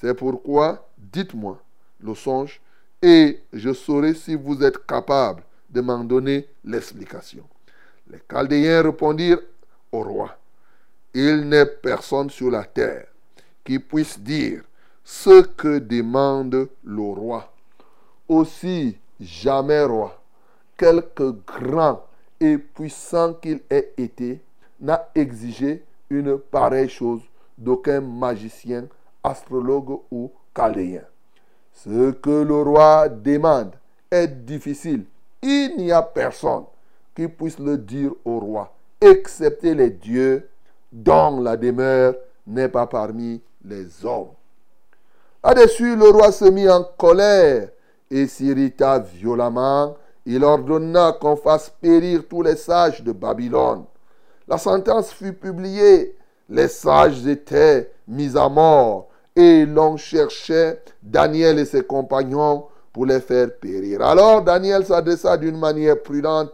C'est 0.00 0.14
pourquoi 0.14 0.88
dites-moi 0.96 1.60
le 2.00 2.14
songe 2.14 2.58
et 3.02 3.40
je 3.52 3.72
saurai 3.74 4.14
si 4.14 4.34
vous 4.34 4.62
êtes 4.62 4.86
capable 4.86 5.42
de 5.68 5.82
m'en 5.82 6.02
donner 6.02 6.48
l'explication. 6.64 7.44
Les 8.08 8.20
Chaldéens 8.26 8.82
répondirent 8.82 9.42
au 9.92 10.02
roi, 10.02 10.38
il 11.12 11.48
n'est 11.48 11.66
personne 11.66 12.30
sur 12.30 12.50
la 12.50 12.64
terre 12.64 13.06
qui 13.62 13.78
puisse 13.78 14.18
dire 14.18 14.62
ce 15.04 15.42
que 15.42 15.78
demande 15.80 16.68
le 16.82 17.02
roi. 17.02 17.52
Aussi, 18.26 18.96
jamais 19.20 19.84
roi, 19.84 20.18
quelque 20.78 21.34
grand 21.46 22.06
et 22.40 22.56
puissant 22.56 23.34
qu'il 23.34 23.60
ait 23.68 23.92
été, 23.98 24.40
n'a 24.82 25.08
exigé 25.14 25.84
une 26.10 26.36
pareille 26.36 26.88
chose 26.90 27.22
d'aucun 27.56 28.00
magicien, 28.00 28.86
astrologue 29.24 30.00
ou 30.10 30.30
chaldéen. 30.54 31.04
Ce 31.72 32.10
que 32.10 32.42
le 32.42 32.60
roi 32.62 33.08
demande 33.08 33.72
est 34.10 34.28
difficile. 34.44 35.04
Il 35.40 35.76
n'y 35.78 35.92
a 35.92 36.02
personne 36.02 36.64
qui 37.14 37.28
puisse 37.28 37.58
le 37.58 37.78
dire 37.78 38.12
au 38.24 38.38
roi, 38.38 38.74
excepté 39.00 39.74
les 39.74 39.90
dieux 39.90 40.48
dont 40.92 41.40
la 41.40 41.56
demeure 41.56 42.14
n'est 42.46 42.68
pas 42.68 42.86
parmi 42.86 43.40
les 43.64 44.04
hommes. 44.04 44.28
Là-dessus, 45.44 45.96
le 45.96 46.08
roi 46.10 46.30
se 46.30 46.44
mit 46.44 46.68
en 46.68 46.84
colère 46.96 47.68
et 48.10 48.26
s'irrita 48.26 48.98
violemment. 48.98 49.96
Il 50.24 50.44
ordonna 50.44 51.12
qu'on 51.20 51.36
fasse 51.36 51.70
périr 51.80 52.28
tous 52.28 52.42
les 52.42 52.56
sages 52.56 53.02
de 53.02 53.10
Babylone. 53.10 53.84
La 54.52 54.58
sentence 54.58 55.10
fut 55.14 55.32
publiée. 55.32 56.14
Les 56.50 56.68
sages 56.68 57.26
étaient 57.26 57.90
mis 58.06 58.36
à 58.36 58.50
mort 58.50 59.08
et 59.34 59.64
l'on 59.64 59.96
cherchait 59.96 60.82
Daniel 61.02 61.58
et 61.58 61.64
ses 61.64 61.82
compagnons 61.82 62.66
pour 62.92 63.06
les 63.06 63.20
faire 63.20 63.48
périr. 63.58 64.02
Alors 64.02 64.42
Daniel 64.42 64.84
s'adressa 64.84 65.38
d'une 65.38 65.58
manière 65.58 66.02
prudente 66.02 66.52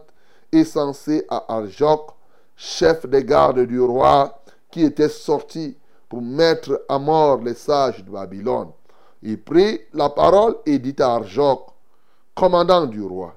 et 0.49 0.63
sensée 0.63 1.25
à 1.27 1.43
Arjoc, 1.53 2.11
chef 2.55 3.05
des 3.05 3.25
gardes 3.25 3.65
du 3.65 3.81
roi, 3.81 4.43
qui 4.71 4.85
était 4.85 5.09
sorti 5.09 5.77
pour 6.07 6.21
mettre 6.21 6.85
à 6.87 6.99
mort 6.99 7.41
les 7.41 7.53
sages 7.53 8.05
de 8.05 8.11
Babylone. 8.11 8.69
Il 9.23 9.43
prit 9.43 9.81
la 9.93 10.09
parole 10.09 10.55
et 10.65 10.79
dit 10.79 10.95
à 10.99 11.15
Arjoc, 11.15 11.65
commandant 12.33 12.85
du 12.85 13.01
roi, 13.01 13.35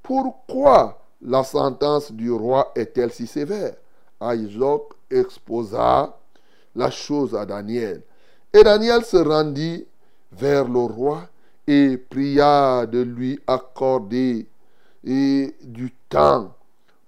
pourquoi 0.00 0.99
la 1.22 1.44
sentence 1.44 2.12
du 2.12 2.30
roi 2.30 2.72
est-elle 2.74 3.12
si 3.12 3.26
sévère? 3.26 3.74
Arjoc 4.20 4.92
exposa 5.10 6.16
la 6.74 6.90
chose 6.90 7.34
à 7.34 7.44
Daniel. 7.46 8.02
Et 8.52 8.62
Daniel 8.62 9.04
se 9.04 9.16
rendit 9.16 9.86
vers 10.32 10.68
le 10.68 10.80
roi 10.80 11.28
et 11.66 11.96
pria 11.96 12.86
de 12.86 13.00
lui 13.00 13.38
accorder 13.46 14.48
et 15.04 15.54
du 15.62 15.92
temps 16.08 16.54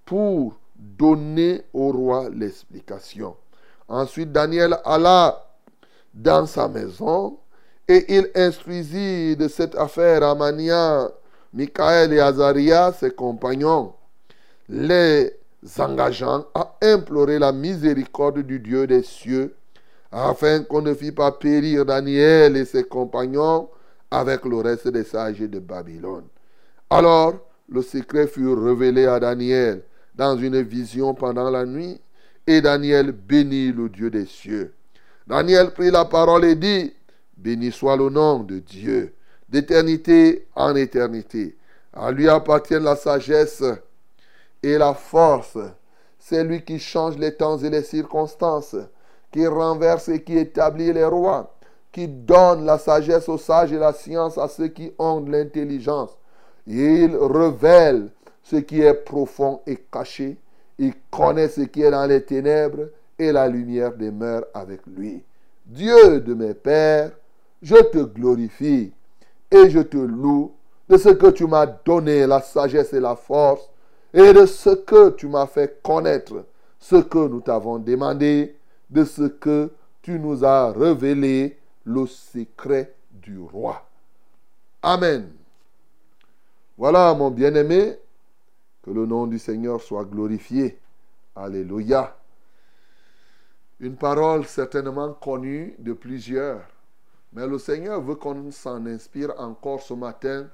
pour 0.04 0.54
donner 0.76 1.62
au 1.72 1.90
roi 1.92 2.28
l'explication. 2.30 3.36
Ensuite, 3.88 4.32
Daniel 4.32 4.78
alla 4.84 5.44
dans 6.14 6.46
sa 6.46 6.68
maison 6.68 7.38
et 7.88 8.16
il 8.16 8.30
instruisit 8.34 9.36
de 9.36 9.48
cette 9.48 9.74
affaire 9.74 10.22
Amania, 10.22 11.10
Michael 11.52 12.12
et 12.12 12.20
Azaria, 12.20 12.92
ses 12.92 13.10
compagnons, 13.10 13.92
les 14.68 15.32
engageant 15.78 16.46
à 16.54 16.76
implorer 16.82 17.38
la 17.38 17.52
miséricorde 17.52 18.40
du 18.40 18.58
Dieu 18.58 18.86
des 18.86 19.02
cieux, 19.02 19.54
afin 20.10 20.62
qu'on 20.64 20.82
ne 20.82 20.94
fît 20.94 21.12
pas 21.12 21.32
périr 21.32 21.86
Daniel 21.86 22.56
et 22.56 22.64
ses 22.64 22.84
compagnons 22.84 23.68
avec 24.10 24.44
le 24.44 24.56
reste 24.56 24.88
des 24.88 25.04
sages 25.04 25.38
de 25.40 25.58
Babylone. 25.58 26.24
Alors 26.90 27.34
le 27.68 27.80
secret 27.80 28.26
fut 28.26 28.52
révélé 28.52 29.06
à 29.06 29.18
Daniel 29.18 29.82
dans 30.14 30.36
une 30.36 30.60
vision 30.60 31.14
pendant 31.14 31.48
la 31.50 31.64
nuit, 31.64 32.00
et 32.46 32.60
Daniel 32.60 33.12
bénit 33.12 33.72
le 33.72 33.88
Dieu 33.88 34.10
des 34.10 34.26
cieux. 34.26 34.74
Daniel 35.26 35.70
prit 35.70 35.90
la 35.90 36.04
parole 36.04 36.44
et 36.44 36.56
dit, 36.56 36.92
Béni 37.36 37.72
soit 37.72 37.96
le 37.96 38.10
nom 38.10 38.40
de 38.40 38.58
Dieu, 38.58 39.14
d'éternité 39.48 40.46
en 40.54 40.76
éternité. 40.76 41.56
À 41.92 42.10
lui 42.10 42.28
appartient 42.28 42.78
la 42.78 42.96
sagesse 42.96 43.64
et 44.62 44.78
la 44.78 44.94
force. 44.94 45.58
C'est 46.18 46.44
lui 46.44 46.64
qui 46.64 46.78
change 46.78 47.18
les 47.18 47.34
temps 47.34 47.58
et 47.58 47.70
les 47.70 47.82
circonstances, 47.82 48.76
qui 49.30 49.46
renverse 49.46 50.08
et 50.08 50.22
qui 50.22 50.38
établit 50.38 50.92
les 50.92 51.04
rois, 51.04 51.54
qui 51.90 52.06
donne 52.06 52.64
la 52.64 52.78
sagesse 52.78 53.28
aux 53.28 53.38
sages 53.38 53.72
et 53.72 53.78
la 53.78 53.92
science 53.92 54.38
à 54.38 54.48
ceux 54.48 54.68
qui 54.68 54.92
ont 54.98 55.20
de 55.20 55.32
l'intelligence. 55.32 56.16
Il 56.66 57.16
révèle 57.16 58.10
ce 58.42 58.56
qui 58.56 58.80
est 58.82 58.94
profond 58.94 59.60
et 59.66 59.76
caché. 59.90 60.36
Il 60.78 60.94
connaît 61.10 61.48
ce 61.48 61.62
qui 61.62 61.82
est 61.82 61.90
dans 61.90 62.06
les 62.06 62.22
ténèbres 62.24 62.88
et 63.18 63.32
la 63.32 63.48
lumière 63.48 63.92
demeure 63.94 64.44
avec 64.54 64.80
lui. 64.86 65.22
Dieu 65.66 66.20
de 66.20 66.34
mes 66.34 66.54
pères, 66.54 67.12
je 67.62 67.76
te 67.76 67.98
glorifie 67.98 68.92
et 69.50 69.70
je 69.70 69.80
te 69.80 69.96
loue 69.96 70.52
de 70.88 70.96
ce 70.96 71.10
que 71.10 71.28
tu 71.28 71.46
m'as 71.46 71.66
donné, 71.66 72.26
la 72.26 72.40
sagesse 72.40 72.92
et 72.92 73.00
la 73.00 73.16
force, 73.16 73.70
et 74.14 74.32
de 74.32 74.46
ce 74.46 74.70
que 74.70 75.10
tu 75.10 75.28
m'as 75.28 75.46
fait 75.46 75.80
connaître, 75.82 76.44
ce 76.78 76.96
que 76.96 77.28
nous 77.28 77.40
t'avons 77.40 77.78
demandé, 77.78 78.56
de 78.90 79.04
ce 79.04 79.22
que 79.22 79.70
tu 80.02 80.18
nous 80.18 80.44
as 80.44 80.72
révélé, 80.72 81.58
le 81.84 82.06
secret 82.06 82.94
du 83.10 83.38
roi. 83.38 83.84
Amen. 84.82 85.30
Voilà, 86.76 87.14
mon 87.14 87.30
bien-aimé, 87.30 87.96
que 88.82 88.90
le 88.90 89.06
nom 89.06 89.26
du 89.26 89.38
Seigneur 89.38 89.80
soit 89.80 90.04
glorifié. 90.04 90.78
Alléluia. 91.34 92.16
Une 93.80 93.96
parole 93.96 94.44
certainement 94.46 95.12
connue 95.14 95.74
de 95.78 95.92
plusieurs, 95.92 96.62
mais 97.32 97.46
le 97.46 97.58
Seigneur 97.58 98.00
veut 98.00 98.14
qu'on 98.16 98.50
s'en 98.50 98.84
inspire 98.86 99.32
encore 99.38 99.82
ce 99.82 99.94
matin 99.94 100.46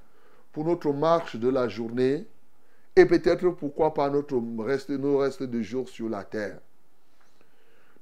pour 0.53 0.65
notre 0.65 0.93
marche 0.93 1.37
de 1.37 1.49
la 1.49 1.69
journée 1.69 2.27
et 2.99 3.07
peut-être 3.07 3.49
pourquoi 3.51 3.95
pas 3.95 4.11
notre 4.11 4.43
reste, 4.59 4.91
nos 4.91 5.19
restes 5.19 5.45
de 5.45 5.63
jours 5.63 5.89
sur 5.89 6.09
la 6.09 6.25
terre. 6.25 6.59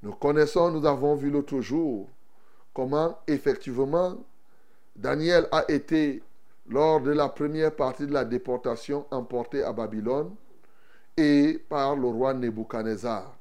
Nous 0.03 0.13
connaissons, 0.13 0.71
nous 0.71 0.87
avons 0.87 1.15
vu 1.15 1.31
l'autre 1.31 1.61
jour 1.61 2.09
comment 2.73 3.19
effectivement 3.27 4.17
Daniel 4.95 5.49
a 5.53 5.71
été 5.71 6.23
lors 6.67 7.03
de 7.03 7.11
la 7.11 7.29
première 7.29 7.77
partie 7.77 8.07
de 8.07 8.13
la 8.15 8.25
déportation 8.25 9.05
emporté 9.11 9.63
à 9.63 9.73
Babylone 9.75 10.35
et 11.15 11.63
par 11.69 11.95
le 11.95 12.07
roi 12.07 12.33
Nebuchadnezzar. 12.33 13.37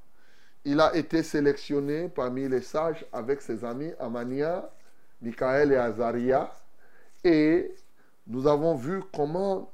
Il 0.66 0.82
a 0.82 0.94
été 0.94 1.24
sélectionné 1.24 2.10
parmi 2.10 2.50
les 2.50 2.62
sages 2.62 3.06
avec 3.14 3.42
ses 3.42 3.64
amis 3.64 3.92
Amania, 3.98 4.70
Michael 5.22 5.72
et 5.72 5.78
Azaria. 5.78 6.52
Et 7.24 7.74
nous 8.28 8.46
avons 8.46 8.76
vu 8.76 9.02
comment, 9.14 9.72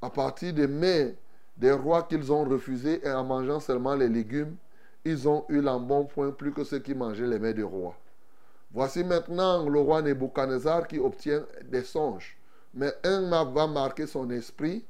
à 0.00 0.10
partir 0.10 0.52
des 0.52 0.68
mains 0.68 1.10
des 1.56 1.72
rois 1.72 2.02
qu'ils 2.04 2.32
ont 2.32 2.44
refusés 2.44 3.06
et 3.06 3.10
en 3.10 3.24
mangeant 3.24 3.60
seulement 3.60 3.94
les 3.94 4.08
légumes 4.08 4.56
ils 5.04 5.28
ont 5.28 5.44
eu 5.48 5.60
l'embonpoint 5.60 6.30
plus 6.30 6.52
que 6.52 6.64
ceux 6.64 6.78
qui 6.78 6.94
mangeaient 6.94 7.26
les 7.26 7.38
mets 7.38 7.54
du 7.54 7.64
roi. 7.64 7.94
Voici 8.72 9.04
maintenant 9.04 9.68
le 9.68 9.78
roi 9.78 10.02
Nebuchadnezzar 10.02 10.88
qui 10.88 10.98
obtient 10.98 11.44
des 11.70 11.82
songes. 11.84 12.36
Mais 12.72 12.92
un 13.04 13.44
va 13.44 13.66
marquer 13.66 14.06
son 14.06 14.30
esprit. 14.30 14.84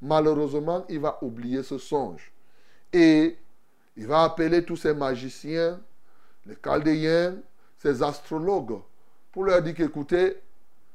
Malheureusement, 0.00 0.84
il 0.88 1.00
va 1.00 1.18
oublier 1.22 1.62
ce 1.62 1.78
songe. 1.78 2.30
Et 2.92 3.36
il 3.96 4.06
va 4.06 4.24
appeler 4.24 4.64
tous 4.64 4.76
ces 4.76 4.94
magiciens, 4.94 5.80
les 6.46 6.56
chaldéens, 6.62 7.36
ces 7.78 8.02
astrologues, 8.02 8.80
pour 9.32 9.44
leur 9.44 9.62
dire 9.62 9.74
qu'écoutez, 9.74 10.36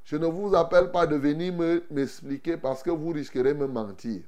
je 0.06 0.16
ne 0.16 0.28
vous 0.28 0.56
appelle 0.56 0.92
pas 0.92 1.06
de 1.08 1.16
venir 1.16 1.54
me- 1.54 1.84
m'expliquer 1.92 2.58
parce 2.58 2.84
que 2.84 2.90
vous 2.92 3.12
risquerez 3.12 3.54
de 3.54 3.60
me 3.60 3.68
mentir. 3.68 4.22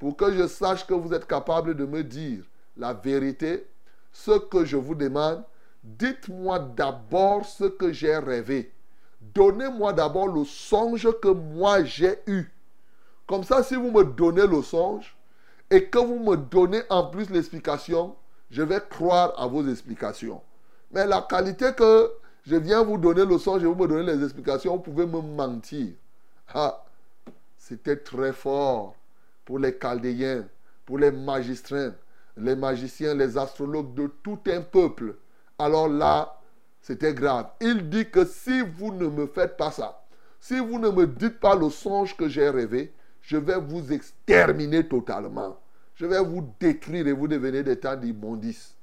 Pour 0.00 0.16
que 0.16 0.32
je 0.32 0.48
sache 0.48 0.86
que 0.86 0.94
vous 0.94 1.12
êtes 1.12 1.26
capable 1.26 1.76
de 1.76 1.84
me 1.84 2.02
dire 2.02 2.42
la 2.76 2.94
vérité, 2.94 3.66
ce 4.10 4.38
que 4.38 4.64
je 4.64 4.78
vous 4.78 4.94
demande, 4.94 5.44
dites-moi 5.84 6.58
d'abord 6.58 7.44
ce 7.44 7.64
que 7.64 7.92
j'ai 7.92 8.16
rêvé. 8.16 8.72
Donnez-moi 9.20 9.92
d'abord 9.92 10.28
le 10.28 10.44
songe 10.44 11.06
que 11.20 11.28
moi 11.28 11.84
j'ai 11.84 12.18
eu. 12.26 12.50
Comme 13.26 13.44
ça, 13.44 13.62
si 13.62 13.74
vous 13.76 13.90
me 13.90 14.02
donnez 14.02 14.46
le 14.46 14.62
songe 14.62 15.14
et 15.68 15.84
que 15.84 15.98
vous 15.98 16.18
me 16.18 16.36
donnez 16.36 16.80
en 16.88 17.04
plus 17.04 17.28
l'explication, 17.28 18.16
je 18.50 18.62
vais 18.62 18.80
croire 18.88 19.38
à 19.38 19.46
vos 19.46 19.68
explications. 19.68 20.40
Mais 20.92 21.06
la 21.06 21.20
qualité 21.20 21.74
que 21.76 22.10
je 22.46 22.56
viens 22.56 22.82
vous 22.82 22.96
donner 22.96 23.26
le 23.26 23.36
songe 23.36 23.62
et 23.62 23.66
vous 23.66 23.74
me 23.74 23.86
donnez 23.86 24.14
les 24.14 24.24
explications, 24.24 24.76
vous 24.76 24.82
pouvez 24.82 25.04
me 25.04 25.20
mentir. 25.20 25.92
Ah, 26.54 26.82
c'était 27.58 27.98
très 27.98 28.32
fort 28.32 28.96
pour 29.44 29.58
les 29.58 29.78
Chaldéens, 29.78 30.46
pour 30.84 30.98
les 30.98 31.10
magistrats, 31.10 31.92
les 32.36 32.56
magiciens, 32.56 33.14
les 33.14 33.36
astrologues 33.36 33.94
de 33.94 34.10
tout 34.22 34.38
un 34.46 34.60
peuple. 34.60 35.16
Alors 35.58 35.88
là, 35.88 36.40
c'était 36.80 37.14
grave. 37.14 37.48
Il 37.60 37.88
dit 37.88 38.10
que 38.10 38.24
si 38.24 38.60
vous 38.60 38.92
ne 38.92 39.06
me 39.06 39.26
faites 39.26 39.56
pas 39.56 39.70
ça, 39.70 40.02
si 40.40 40.58
vous 40.58 40.78
ne 40.78 40.90
me 40.90 41.06
dites 41.06 41.38
pas 41.38 41.54
le 41.54 41.68
songe 41.68 42.16
que 42.16 42.28
j'ai 42.28 42.48
rêvé, 42.48 42.94
je 43.20 43.36
vais 43.36 43.58
vous 43.58 43.92
exterminer 43.92 44.88
totalement. 44.88 45.58
Je 45.94 46.06
vais 46.06 46.22
vous 46.22 46.48
détruire 46.58 47.06
et 47.06 47.12
vous 47.12 47.28
devenez 47.28 47.62
des 47.62 47.78
temps 47.78 47.96
d'immondice. 47.96 48.74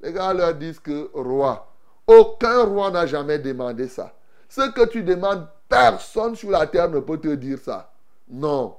Les 0.00 0.12
gars 0.12 0.34
leur 0.34 0.54
disent 0.54 0.80
que 0.80 1.10
roi, 1.14 1.72
aucun 2.06 2.64
roi 2.64 2.90
n'a 2.90 3.06
jamais 3.06 3.38
demandé 3.38 3.86
ça. 3.86 4.12
Ce 4.48 4.70
que 4.72 4.86
tu 4.88 5.02
demandes, 5.02 5.46
personne 5.68 6.34
sur 6.34 6.50
la 6.50 6.66
terre 6.66 6.90
ne 6.90 7.00
peut 7.00 7.18
te 7.18 7.34
dire 7.34 7.58
ça. 7.58 7.92
Non. 8.28 8.76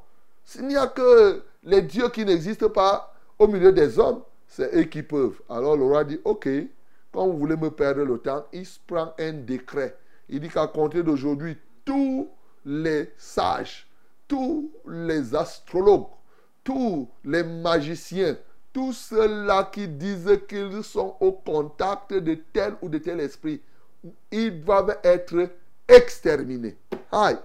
S'il 0.47 0.65
n'y 0.67 0.77
a 0.77 0.87
que 0.87 1.43
les 1.63 1.81
dieux 1.81 2.07
qui 2.07 2.23
n'existent 2.23 2.69
pas 2.69 3.13
au 3.37 3.49
milieu 3.49 3.73
des 3.73 3.99
hommes, 3.99 4.23
c'est 4.47 4.73
eux 4.73 4.83
qui 4.83 5.03
peuvent. 5.03 5.41
Alors 5.49 5.75
le 5.75 5.83
roi 5.83 6.05
dit, 6.05 6.21
ok, 6.23 6.47
quand 7.11 7.27
vous 7.27 7.37
voulez 7.37 7.57
me 7.57 7.69
perdre 7.69 8.03
le 8.03 8.17
temps, 8.17 8.45
il 8.53 8.65
prend 8.87 9.13
un 9.19 9.33
décret. 9.33 9.97
Il 10.29 10.39
dit 10.39 10.47
qu'à 10.47 10.67
compter 10.67 11.03
d'aujourd'hui, 11.03 11.57
tous 11.83 12.29
les 12.63 13.11
sages, 13.17 13.89
tous 14.25 14.71
les 14.87 15.35
astrologues, 15.35 16.07
tous 16.63 17.09
les 17.25 17.43
magiciens, 17.43 18.37
tous 18.71 18.93
ceux-là 18.93 19.65
qui 19.65 19.89
disent 19.89 20.39
qu'ils 20.47 20.81
sont 20.81 21.17
au 21.19 21.33
contact 21.33 22.13
de 22.13 22.35
tel 22.53 22.75
ou 22.81 22.87
de 22.87 22.99
tel 22.99 23.19
esprit, 23.19 23.61
ils 24.31 24.63
doivent 24.63 24.97
être 25.03 25.49
exterminés. 25.89 26.77
Aïe. 27.11 27.37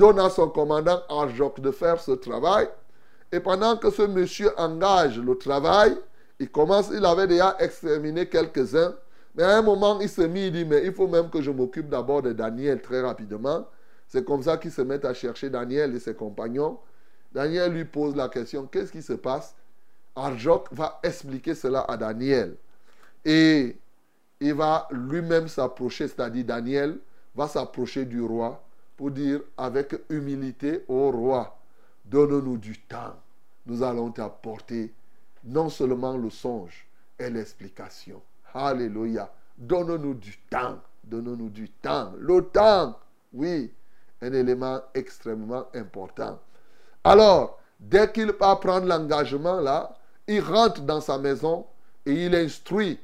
Donne 0.00 0.18
à 0.18 0.30
son 0.30 0.48
commandant 0.48 1.02
Arjoc 1.10 1.60
de 1.60 1.70
faire 1.70 2.00
ce 2.00 2.12
travail. 2.12 2.66
Et 3.30 3.38
pendant 3.38 3.76
que 3.76 3.90
ce 3.90 4.00
monsieur 4.00 4.50
engage 4.58 5.18
le 5.18 5.36
travail, 5.36 5.94
il 6.38 6.50
commence, 6.50 6.88
il 6.90 7.04
avait 7.04 7.26
déjà 7.26 7.54
exterminé 7.58 8.26
quelques-uns. 8.26 8.94
Mais 9.34 9.42
à 9.42 9.58
un 9.58 9.62
moment, 9.62 10.00
il 10.00 10.08
se 10.08 10.22
mit, 10.22 10.46
il 10.46 10.52
dit, 10.52 10.64
mais 10.64 10.86
il 10.86 10.92
faut 10.94 11.06
même 11.06 11.28
que 11.28 11.42
je 11.42 11.50
m'occupe 11.50 11.90
d'abord 11.90 12.22
de 12.22 12.32
Daniel 12.32 12.80
très 12.80 13.02
rapidement. 13.02 13.66
C'est 14.08 14.24
comme 14.24 14.42
ça 14.42 14.56
qu'il 14.56 14.72
se 14.72 14.80
met 14.80 15.04
à 15.04 15.12
chercher 15.12 15.50
Daniel 15.50 15.94
et 15.94 16.00
ses 16.00 16.14
compagnons. 16.14 16.78
Daniel 17.30 17.72
lui 17.72 17.84
pose 17.84 18.16
la 18.16 18.28
question, 18.28 18.66
qu'est-ce 18.66 18.90
qui 18.90 19.02
se 19.02 19.12
passe? 19.12 19.54
Arjoc 20.16 20.66
va 20.72 20.98
expliquer 21.02 21.54
cela 21.54 21.82
à 21.82 21.98
Daniel. 21.98 22.56
Et 23.24 23.76
il 24.40 24.54
va 24.54 24.88
lui-même 24.90 25.46
s'approcher, 25.46 26.08
c'est-à-dire 26.08 26.46
Daniel 26.46 26.98
va 27.34 27.46
s'approcher 27.46 28.06
du 28.06 28.22
roi 28.22 28.64
pour 29.00 29.10
dire 29.12 29.40
avec 29.56 29.94
humilité 30.10 30.84
au 30.86 31.10
roi, 31.10 31.58
donne-nous 32.04 32.58
du 32.58 32.78
temps. 32.80 33.14
Nous 33.64 33.82
allons 33.82 34.10
t'apporter 34.10 34.92
non 35.42 35.70
seulement 35.70 36.18
le 36.18 36.28
songe 36.28 36.86
et 37.18 37.30
l'explication. 37.30 38.20
Alléluia. 38.52 39.32
Donne-nous 39.56 40.12
du 40.12 40.36
temps. 40.50 40.78
Donne-nous 41.02 41.48
du 41.48 41.70
temps. 41.70 42.12
Le 42.18 42.42
temps, 42.42 42.94
oui, 43.32 43.72
un 44.20 44.34
élément 44.34 44.82
extrêmement 44.92 45.64
important. 45.74 46.38
Alors, 47.02 47.58
dès 47.78 48.12
qu'il 48.12 48.30
va 48.32 48.54
prendre 48.56 48.86
l'engagement 48.86 49.60
là, 49.60 49.96
il 50.28 50.42
rentre 50.42 50.82
dans 50.82 51.00
sa 51.00 51.16
maison 51.16 51.64
et 52.04 52.26
il 52.26 52.34
instruit 52.34 52.98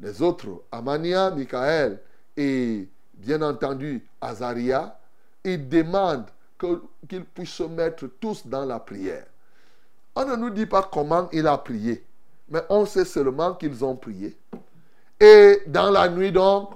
les 0.00 0.20
autres, 0.22 0.64
Amania, 0.72 1.30
Michael 1.30 2.00
et 2.36 2.88
bien 3.14 3.42
entendu 3.42 4.04
Azaria. 4.20 4.98
Il 5.46 5.68
demande 5.68 6.24
qu'ils 7.08 7.24
puissent 7.24 7.50
se 7.50 7.62
mettre 7.62 8.08
tous 8.20 8.44
dans 8.48 8.64
la 8.64 8.80
prière. 8.80 9.26
On 10.16 10.24
ne 10.24 10.34
nous 10.34 10.50
dit 10.50 10.66
pas 10.66 10.90
comment 10.92 11.28
il 11.32 11.46
a 11.46 11.56
prié, 11.56 12.04
mais 12.48 12.62
on 12.68 12.84
sait 12.84 13.04
seulement 13.04 13.54
qu'ils 13.54 13.84
ont 13.84 13.94
prié. 13.94 14.36
Et 15.20 15.62
dans 15.68 15.90
la 15.90 16.08
nuit 16.08 16.32
donc, 16.32 16.70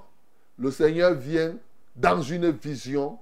le 0.57 0.71
Seigneur 0.71 1.15
vient 1.15 1.57
dans 1.97 2.23
une 2.23 2.51
vision 2.51 3.19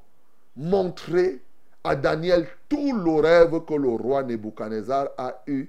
montrer 0.55 1.41
à 1.83 1.97
Daniel 1.97 2.47
tout 2.69 2.95
le 2.95 3.13
rêve 3.13 3.65
que 3.65 3.75
le 3.75 3.89
roi 3.89 4.23
Nebuchadnezzar 4.25 5.09
a 5.17 5.43
eu 5.47 5.67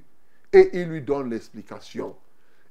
et 0.52 0.72
il 0.74 0.90
lui 0.90 1.02
donne 1.02 1.30
l'explication. 1.30 2.18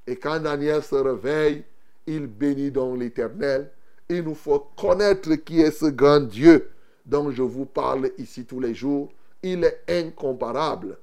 Et 0.06 0.16
quand 0.16 0.40
Daniel 0.40 0.82
se 0.82 0.96
réveille, 0.96 1.64
il 2.06 2.26
bénit 2.26 2.70
donc 2.70 2.98
l'Éternel. 2.98 3.70
Il 4.10 4.24
nous 4.24 4.34
faut 4.34 4.68
connaître 4.76 5.32
qui 5.36 5.62
est 5.62 5.70
ce 5.70 5.86
grand 5.86 6.20
Dieu 6.20 6.70
dont 7.08 7.30
je 7.30 7.42
vous 7.42 7.64
parle 7.64 8.10
ici 8.18 8.44
tous 8.44 8.60
les 8.60 8.74
jours. 8.74 9.08
Il 9.42 9.64
est 9.64 9.82
incomparable. 9.88 10.98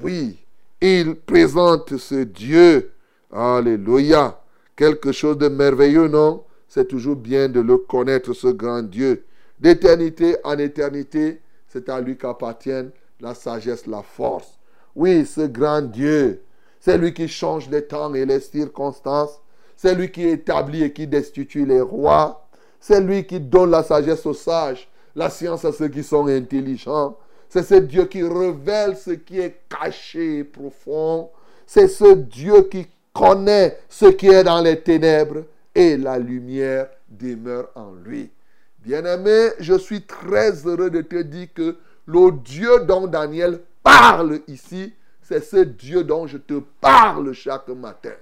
Oui, 0.00 0.38
il 0.80 1.16
présente 1.16 1.96
ce 1.96 2.22
Dieu. 2.22 2.92
Alléluia. 3.30 4.40
Quelque 4.76 5.12
chose 5.12 5.38
de 5.38 5.48
merveilleux, 5.48 6.08
non? 6.08 6.44
C'est 6.68 6.88
toujours 6.88 7.16
bien 7.16 7.48
de 7.48 7.60
le 7.60 7.76
connaître, 7.76 8.32
ce 8.32 8.48
grand 8.48 8.82
Dieu. 8.82 9.24
D'éternité 9.58 10.36
en 10.44 10.58
éternité, 10.58 11.40
c'est 11.68 11.88
à 11.88 12.00
lui 12.00 12.16
qu'appartiennent 12.16 12.90
la 13.20 13.34
sagesse, 13.34 13.86
la 13.86 14.02
force. 14.02 14.58
Oui, 14.94 15.26
ce 15.26 15.42
grand 15.42 15.82
Dieu, 15.82 16.42
c'est 16.80 16.98
lui 16.98 17.14
qui 17.14 17.28
change 17.28 17.68
les 17.70 17.84
temps 17.84 18.12
et 18.14 18.24
les 18.24 18.40
circonstances. 18.40 19.40
C'est 19.76 19.94
lui 19.94 20.10
qui 20.10 20.26
établit 20.26 20.82
et 20.82 20.92
qui 20.92 21.06
destitue 21.06 21.64
les 21.64 21.80
rois. 21.80 22.48
C'est 22.80 23.00
lui 23.00 23.24
qui 23.24 23.38
donne 23.38 23.70
la 23.70 23.82
sagesse 23.82 24.26
aux 24.26 24.34
sages, 24.34 24.88
la 25.14 25.30
science 25.30 25.64
à 25.64 25.72
ceux 25.72 25.88
qui 25.88 26.02
sont 26.02 26.26
intelligents. 26.26 27.16
C'est 27.48 27.62
ce 27.62 27.74
Dieu 27.74 28.06
qui 28.06 28.22
révèle 28.22 28.96
ce 28.96 29.10
qui 29.10 29.38
est 29.38 29.60
caché 29.68 30.38
et 30.38 30.44
profond. 30.44 31.30
C'est 31.66 31.88
ce 31.88 32.14
Dieu 32.14 32.62
qui 32.62 32.86
connaît 33.12 33.78
ce 33.88 34.06
qui 34.06 34.28
est 34.28 34.44
dans 34.44 34.60
les 34.60 34.80
ténèbres 34.80 35.44
et 35.74 35.96
la 35.96 36.18
lumière 36.18 36.88
demeure 37.08 37.70
en 37.74 37.92
lui. 37.92 38.30
Bien-aimé, 38.78 39.50
je 39.60 39.74
suis 39.74 40.02
très 40.02 40.66
heureux 40.66 40.90
de 40.90 41.02
te 41.02 41.22
dire 41.22 41.48
que 41.54 41.76
le 42.06 42.32
Dieu 42.32 42.80
dont 42.86 43.06
Daniel 43.06 43.60
parle 43.82 44.40
ici, 44.48 44.92
c'est 45.22 45.44
ce 45.44 45.58
Dieu 45.58 46.04
dont 46.04 46.26
je 46.26 46.38
te 46.38 46.60
parle 46.80 47.32
chaque 47.32 47.68
matin. 47.68 48.14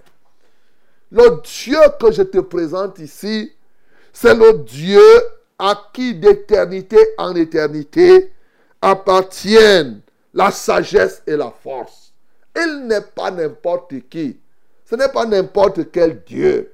Le 1.11 1.41
Dieu 1.43 1.79
que 1.99 2.13
je 2.13 2.23
te 2.23 2.39
présente 2.39 2.99
ici, 2.99 3.53
c'est 4.13 4.35
le 4.35 4.59
Dieu 4.65 5.01
à 5.61 5.91
qui 5.93 6.15
d'éternité 6.15 6.97
en 7.19 7.35
éternité 7.37 8.33
appartiennent 8.81 10.01
la 10.33 10.51
sagesse 10.51 11.23
et 11.27 11.37
la 11.37 11.51
force. 11.51 12.15
Il 12.57 12.87
n'est 12.87 13.03
pas 13.03 13.31
n'importe 13.31 13.93
qui. 14.09 14.41
Ce 14.87 14.95
n'est 14.97 15.11
pas 15.11 15.27
n'importe 15.27 15.93
quel 15.93 16.25
Dieu. 16.25 16.73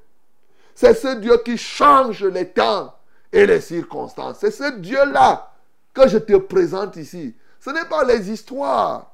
C'est 0.72 0.94
ce 0.94 1.16
Dieu 1.16 1.36
qui 1.44 1.58
change 1.58 2.22
les 2.22 2.48
temps 2.48 2.94
et 3.32 3.44
les 3.44 3.60
circonstances. 3.60 4.38
C'est 4.38 4.52
ce 4.52 4.78
Dieu-là 4.78 5.52
que 5.92 6.06
je 6.06 6.18
te 6.18 6.36
présente 6.36 6.94
ici. 6.94 7.34
Ce 7.58 7.70
n'est 7.70 7.86
pas 7.86 8.04
les 8.04 8.30
histoires. 8.30 9.10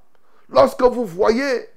Lorsque 0.50 0.82
vous 0.82 1.06
voyez 1.06 1.70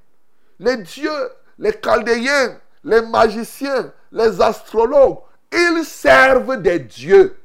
les 0.59 0.77
dieux, 0.77 1.29
les 1.59 1.71
chaldéens, 1.81 2.57
les 2.83 3.01
magiciens, 3.03 3.93
les 4.11 4.41
astrologues, 4.41 5.19
ils 5.53 5.85
servent 5.85 6.61
des 6.61 6.79
dieux. 6.79 7.37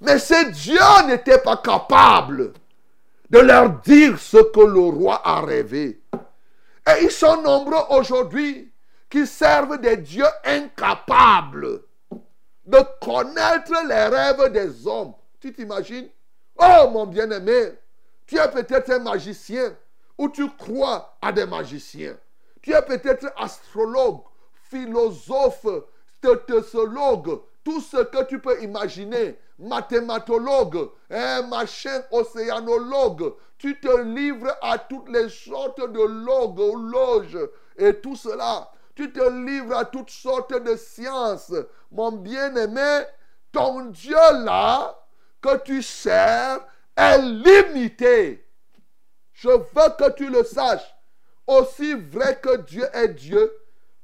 Mais 0.00 0.18
ces 0.18 0.50
dieux 0.50 1.06
n'étaient 1.06 1.38
pas 1.38 1.58
capables 1.58 2.52
de 3.28 3.38
leur 3.38 3.70
dire 3.80 4.18
ce 4.18 4.38
que 4.38 4.60
le 4.60 4.80
roi 4.80 5.20
a 5.24 5.40
rêvé. 5.42 6.00
Et 6.14 7.04
ils 7.04 7.10
sont 7.10 7.40
nombreux 7.42 7.84
aujourd'hui 7.90 8.72
qui 9.08 9.26
servent 9.26 9.78
des 9.78 9.96
dieux 9.98 10.24
incapables 10.44 11.82
de 12.66 12.78
connaître 13.00 13.72
les 13.86 14.04
rêves 14.04 14.52
des 14.52 14.86
hommes. 14.86 15.14
Tu 15.40 15.52
t'imagines? 15.52 16.08
Oh 16.56 16.88
mon 16.90 17.06
bien-aimé, 17.06 17.72
tu 18.26 18.38
es 18.38 18.50
peut-être 18.50 18.90
un 18.90 19.00
magicien 19.00 19.74
ou 20.16 20.28
tu 20.28 20.48
crois 20.50 21.16
à 21.20 21.32
des 21.32 21.46
magiciens. 21.46 22.16
Tu 22.62 22.72
es 22.72 22.82
peut-être 22.82 23.32
astrologue, 23.36 24.20
philosophe, 24.68 25.66
stéthologue, 26.18 27.40
tout 27.64 27.80
ce 27.80 27.98
que 28.04 28.24
tu 28.24 28.38
peux 28.38 28.62
imaginer, 28.62 29.38
mathématologue, 29.60 30.90
machin 31.10 32.02
océanologue. 32.10 33.34
Tu 33.58 33.78
te 33.78 34.00
livres 34.00 34.56
à 34.62 34.78
toutes 34.78 35.08
les 35.10 35.28
sortes 35.28 35.80
de 35.92 36.00
logues, 36.00 36.74
loges 36.90 37.38
et 37.76 37.94
tout 37.94 38.16
cela. 38.16 38.70
Tu 38.94 39.12
te 39.12 39.46
livres 39.46 39.76
à 39.76 39.84
toutes 39.84 40.10
sortes 40.10 40.54
de 40.62 40.76
sciences. 40.76 41.52
Mon 41.92 42.12
bien-aimé, 42.12 43.02
ton 43.52 43.86
Dieu 43.86 44.16
là 44.44 44.96
que 45.40 45.58
tu 45.58 45.82
sers 45.82 46.60
est 46.96 47.18
limité. 47.18 48.46
Je 49.32 49.48
veux 49.48 49.96
que 49.98 50.10
tu 50.12 50.28
le 50.28 50.44
saches. 50.44 50.94
Aussi 51.46 51.94
vrai 51.94 52.38
que 52.40 52.58
Dieu 52.58 52.84
est 52.92 53.08
Dieu, 53.08 53.52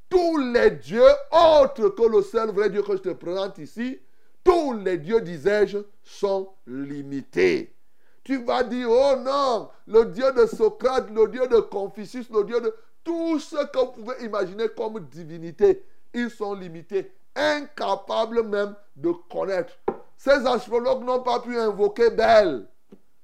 tous 0.09 0.39
les 0.39 0.71
dieux 0.73 1.13
autres 1.31 1.91
que 1.91 2.03
le 2.03 2.23
seul 2.23 2.51
vrai 2.51 2.71
Dieu 2.71 2.83
que 2.83 2.97
je 2.97 3.03
te 3.03 3.11
présente 3.11 3.59
ici, 3.59 4.01
tous 4.47 4.73
les 4.75 4.97
dieux, 4.99 5.21
disais-je, 5.21 5.79
sont 6.05 6.49
limités. 6.69 7.75
Tu 8.23 8.43
vas 8.45 8.63
dire, 8.63 8.89
oh 8.89 9.17
non, 9.19 9.69
le 9.89 10.07
Dieu 10.07 10.33
de 10.33 10.47
Socrate, 10.47 11.11
le 11.11 11.27
Dieu 11.29 11.47
de 11.49 11.59
Confucius, 11.59 12.31
le 12.31 12.45
Dieu 12.45 12.61
de... 12.61 12.75
Tout 13.03 13.39
ce 13.39 13.57
que 13.67 13.79
vous 13.79 13.93
pouvez 13.93 14.25
imaginer 14.25 14.69
comme 14.69 15.01
divinité, 15.01 15.85
ils 16.15 16.31
sont 16.31 16.55
limités, 16.55 17.13
incapables 17.35 18.43
même 18.43 18.75
de 18.97 19.13
connaître. 19.31 19.73
Ces 20.17 20.47
astrologues 20.47 21.05
n'ont 21.05 21.23
pas 21.23 21.41
pu 21.41 21.57
invoquer 21.59 22.11
Belle. 22.11 22.67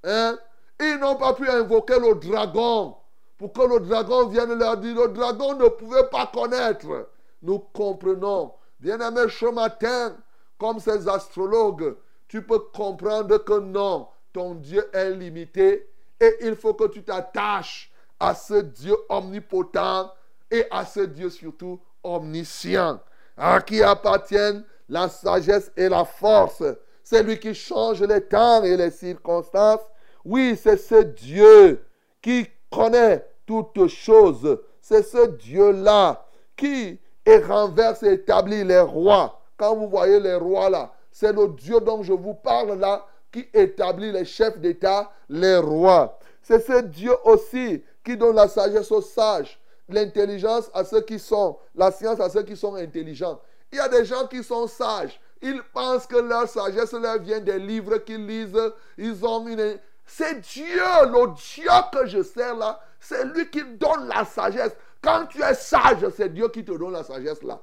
Hein? 0.05 0.39
Ils 0.81 0.99
n'ont 1.01 1.17
pas 1.17 1.35
pu 1.35 1.49
invoquer 1.49 1.99
le 1.99 2.15
dragon 2.15 2.97
pour 3.39 3.53
que 3.53 3.63
le 3.63 3.81
dragon 3.81 4.29
vienne 4.29 4.55
leur 4.55 4.77
dire. 4.77 4.95
Le 4.95 5.09
dragon 5.09 5.55
ne 5.55 5.69
pouvait 5.69 6.09
pas 6.11 6.31
connaître. 6.33 7.09
Nous 7.43 7.59
comprenons. 7.73 8.53
Bien-aimé, 8.79 9.23
ce 9.29 9.47
matin, 9.47 10.17
comme 10.63 10.79
ces 10.79 11.09
astrologues, 11.09 11.97
tu 12.29 12.41
peux 12.41 12.61
comprendre 12.61 13.37
que 13.39 13.59
non, 13.59 14.07
ton 14.33 14.55
Dieu 14.55 14.89
est 14.93 15.11
limité 15.11 15.91
et 16.21 16.37
il 16.43 16.55
faut 16.55 16.75
que 16.75 16.87
tu 16.87 17.03
t'attaches 17.03 17.91
à 18.21 18.33
ce 18.33 18.63
Dieu 18.63 18.95
omnipotent 19.09 20.15
et 20.49 20.65
à 20.71 20.87
ce 20.87 21.01
Dieu 21.01 21.31
surtout 21.31 21.81
omniscient, 22.05 23.01
à 23.37 23.61
qui 23.61 23.83
appartiennent 23.83 24.65
la 24.89 25.09
sagesse 25.09 25.73
et 25.77 25.89
la 25.89 26.05
force. 26.05 26.63
C'est 27.03 27.25
lui 27.25 27.41
qui 27.41 27.55
change 27.55 28.01
les 28.01 28.21
temps 28.21 28.63
et 28.63 28.77
les 28.77 28.93
circonstances. 28.93 29.81
Oui, 30.25 30.57
c'est 30.57 30.77
ce 30.77 31.03
Dieu 31.03 31.85
qui 32.23 32.47
connaît 32.71 33.27
toutes 33.45 33.89
choses. 33.89 34.61
C'est 34.81 35.03
ce 35.03 35.27
Dieu-là 35.27 36.25
qui 36.57 37.01
renverse 37.27 38.05
et 38.05 38.13
établit 38.13 38.63
les 38.63 38.79
rois. 38.79 39.42
Quand 39.63 39.77
vous 39.77 39.87
voyez 39.87 40.19
les 40.19 40.35
rois 40.35 40.69
là, 40.69 40.93
c'est 41.13 41.33
le 41.33 41.47
Dieu 41.47 41.79
dont 41.79 42.03
je 42.03 42.13
vous 42.13 42.35
parle 42.35 42.81
là 42.81 43.07
qui 43.31 43.47
établit 43.55 44.11
les 44.11 44.25
chefs 44.25 44.59
d'État, 44.59 45.13
les 45.29 45.57
rois. 45.59 46.19
C'est 46.43 46.67
ce 46.67 46.81
Dieu 46.81 47.13
aussi 47.23 47.81
qui 48.05 48.17
donne 48.17 48.35
la 48.35 48.49
sagesse 48.49 48.91
aux 48.91 49.01
sages, 49.01 49.61
l'intelligence 49.89 50.69
à 50.75 50.83
ceux 50.83 51.03
qui 51.03 51.17
sont, 51.17 51.57
la 51.77 51.93
science 51.93 52.19
à 52.19 52.29
ceux 52.29 52.43
qui 52.43 52.57
sont 52.57 52.75
intelligents. 52.75 53.41
Il 53.71 53.79
y 53.79 53.81
a 53.81 53.89
des 53.89 54.05
gens 54.05 54.27
qui 54.27 54.43
sont 54.43 54.67
sages. 54.67 55.21
Ils 55.41 55.63
pensent 55.73 56.09
que 56.09 56.17
leur 56.17 56.49
sagesse 56.49 56.93
leur 56.95 57.21
vient 57.21 57.39
des 57.39 57.61
livres 57.61 57.99
qu'ils 57.99 58.27
lisent. 58.27 58.73
Ils 58.99 59.25
ont 59.25 59.47
une... 59.47 59.79
C'est 60.05 60.41
Dieu, 60.41 60.83
le 61.05 61.35
Dieu 61.37 61.71
que 61.93 62.07
je 62.07 62.25
sers 62.25 62.57
là. 62.57 62.81
C'est 62.99 63.25
lui 63.27 63.49
qui 63.49 63.63
donne 63.63 64.09
la 64.09 64.25
sagesse. 64.25 64.73
Quand 65.01 65.27
tu 65.27 65.41
es 65.41 65.55
sage, 65.55 66.05
c'est 66.17 66.35
Dieu 66.35 66.49
qui 66.49 66.65
te 66.65 66.73
donne 66.73 66.95
la 66.95 67.05
sagesse 67.05 67.45
là. 67.45 67.61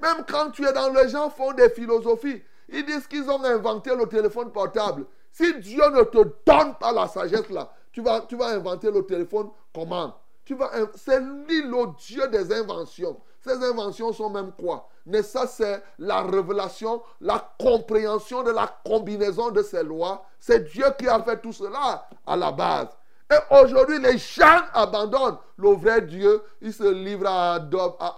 Même 0.00 0.24
quand 0.28 0.50
tu 0.50 0.66
es 0.66 0.72
dans 0.72 0.92
les 0.92 1.08
gens 1.08 1.30
font 1.30 1.52
des 1.52 1.70
philosophies. 1.70 2.42
Ils 2.68 2.84
disent 2.84 3.06
qu'ils 3.06 3.28
ont 3.30 3.42
inventé 3.44 3.94
le 3.94 4.06
téléphone 4.06 4.50
portable. 4.52 5.06
Si 5.32 5.58
Dieu 5.60 5.82
ne 5.90 6.02
te 6.02 6.18
donne 6.46 6.74
pas 6.78 6.92
la 6.92 7.06
sagesse 7.08 7.50
là, 7.50 7.70
tu 7.92 8.00
vas, 8.00 8.20
tu 8.22 8.36
vas 8.36 8.48
inventer 8.48 8.90
le 8.90 9.04
téléphone 9.04 9.50
comment? 9.74 10.14
Tu 10.44 10.54
vas, 10.54 10.70
C'est 10.94 11.20
lui 11.20 11.62
le 11.62 11.94
Dieu 11.98 12.26
des 12.28 12.52
inventions. 12.52 13.20
Ces 13.40 13.62
inventions 13.64 14.12
sont 14.12 14.30
même 14.30 14.52
quoi? 14.52 14.88
Mais 15.06 15.22
ça, 15.22 15.46
c'est 15.46 15.82
la 15.98 16.22
révélation, 16.22 17.02
la 17.20 17.52
compréhension 17.58 18.42
de 18.42 18.50
la 18.50 18.66
combinaison 18.84 19.50
de 19.50 19.62
ces 19.62 19.82
lois. 19.82 20.24
C'est 20.38 20.70
Dieu 20.70 20.84
qui 20.98 21.08
a 21.08 21.22
fait 21.22 21.40
tout 21.40 21.52
cela 21.52 22.06
à 22.26 22.36
la 22.36 22.52
base. 22.52 22.88
Et 23.30 23.54
aujourd'hui, 23.54 24.00
les 24.00 24.18
gens 24.18 24.62
abandonnent 24.72 25.38
le 25.56 25.70
vrai 25.70 26.02
Dieu. 26.02 26.42
Ils 26.60 26.72
se 26.72 26.90
livrent 26.92 27.28
à, 27.28 27.64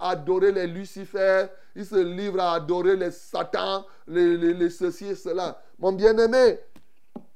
adorer 0.01 0.51
les 0.51 0.65
Lucifères. 0.65 1.49
Ils 1.75 1.85
se 1.85 2.01
livrent 2.01 2.41
à 2.41 2.53
adorer 2.55 2.95
les 2.95 3.11
Satan, 3.11 3.85
les, 4.07 4.37
les, 4.37 4.53
les 4.53 4.69
ceci 4.69 5.07
et 5.07 5.15
cela. 5.15 5.61
Mon 5.77 5.91
bien-aimé, 5.91 6.59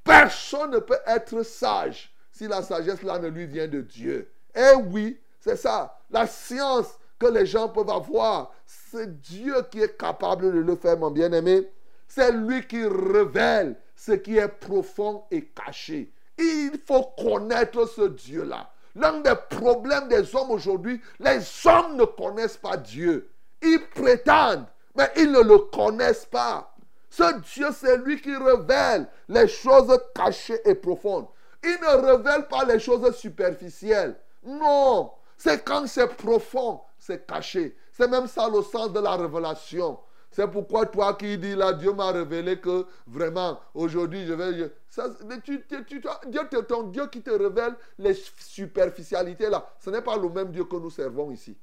personne 0.04 0.72
ne 0.72 0.80
peut 0.80 0.98
être 1.06 1.44
sage 1.44 2.14
si 2.32 2.48
la 2.48 2.62
sagesse 2.62 3.04
là 3.04 3.20
ne 3.20 3.28
lui 3.28 3.46
vient 3.46 3.68
de 3.68 3.82
Dieu. 3.82 4.30
Eh 4.56 4.76
oui, 4.76 5.20
c'est 5.40 5.56
ça. 5.56 6.00
La 6.10 6.26
science 6.28 6.98
que 7.20 7.28
les 7.28 7.46
gens 7.46 7.70
peuvent 7.70 7.90
avoir, 7.90 8.54
c'est 8.66 9.22
Dieu 9.22 9.56
qui 9.72 9.82
est 9.82 9.98
capable 9.98 10.54
de 10.54 10.60
le 10.60 10.76
faire, 10.76 10.98
mon 10.98 11.12
bien-aimé. 11.12 11.68
C'est 12.08 12.32
lui 12.32 12.66
qui 12.66 12.86
révèle 12.86 13.76
ce 13.96 14.14
qui 14.14 14.38
est 14.38 14.48
profond 14.48 15.24
et 15.32 15.46
caché. 15.46 16.12
Il 16.38 16.80
faut 16.86 17.04
connaître 17.18 17.88
ce 17.88 18.08
Dieu-là. 18.10 18.70
L'un 18.96 19.20
des 19.20 19.36
problèmes 19.50 20.08
des 20.08 20.36
hommes 20.36 20.52
aujourd'hui, 20.52 21.02
les 21.20 21.40
hommes 21.66 21.96
ne 21.98 22.06
connaissent 22.06 22.58
pas 22.58 22.78
Dieu. 22.78 23.30
Ils 23.62 23.82
prétendent, 23.94 24.66
mais 24.96 25.12
ils 25.18 25.32
ne 25.32 25.42
le 25.42 25.58
connaissent 25.58 26.26
pas. 26.26 26.74
Ce 27.10 27.40
Dieu, 27.54 27.68
c'est 27.74 27.98
lui 27.98 28.22
qui 28.22 28.36
révèle 28.36 29.08
les 29.30 29.48
choses 29.48 29.98
cachées 30.14 30.60
et 30.66 30.76
profondes. 30.76 31.28
Il 31.64 31.78
ne 31.82 32.12
révèle 32.12 32.48
pas 32.48 32.66
les 32.66 32.80
choses 32.80 33.16
superficielles. 33.16 34.16
Non, 34.44 35.12
c'est 35.38 35.64
quand 35.64 35.88
c'est 35.88 36.08
profond, 36.08 36.82
c'est 37.00 37.26
caché. 37.26 37.76
C'est 37.92 38.08
même 38.08 38.28
ça 38.28 38.48
le 38.50 38.62
sens 38.62 38.92
de 38.94 39.00
la 39.00 39.16
révélation. 39.16 40.00
C'est 40.32 40.48
pourquoi 40.50 40.86
toi 40.86 41.14
qui 41.16 41.38
dis 41.38 41.56
là, 41.56 41.74
Dieu 41.74 41.94
m'a 41.94 42.12
révélé 42.12 42.60
que 42.60 42.86
vraiment, 43.08 43.60
aujourd'hui, 43.74 44.26
je 44.26 44.34
vais... 44.34 44.72
Ça, 44.90 45.10
tu, 45.44 45.64
tu, 45.68 46.02
Dieu, 46.28 46.42
ton 46.68 46.84
Dieu 46.84 47.08
qui 47.08 47.22
te 47.22 47.32
révèle 47.32 47.76
les 47.98 48.14
superficialités 48.14 49.50
là, 49.50 49.68
ce 49.80 49.90
n'est 49.90 50.02
pas 50.02 50.18
le 50.18 50.30
même 50.30 50.52
Dieu 50.52 50.66
que 50.66 50.76
nous 50.76 50.90
servons 50.90 51.32
ici. 51.32 51.58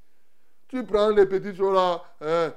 Tu 0.67 0.83
prends 0.85 1.11
les 1.11 1.27
petites 1.27 1.57
choses 1.57 1.75
là, 1.75 2.03
hein, 2.21 2.53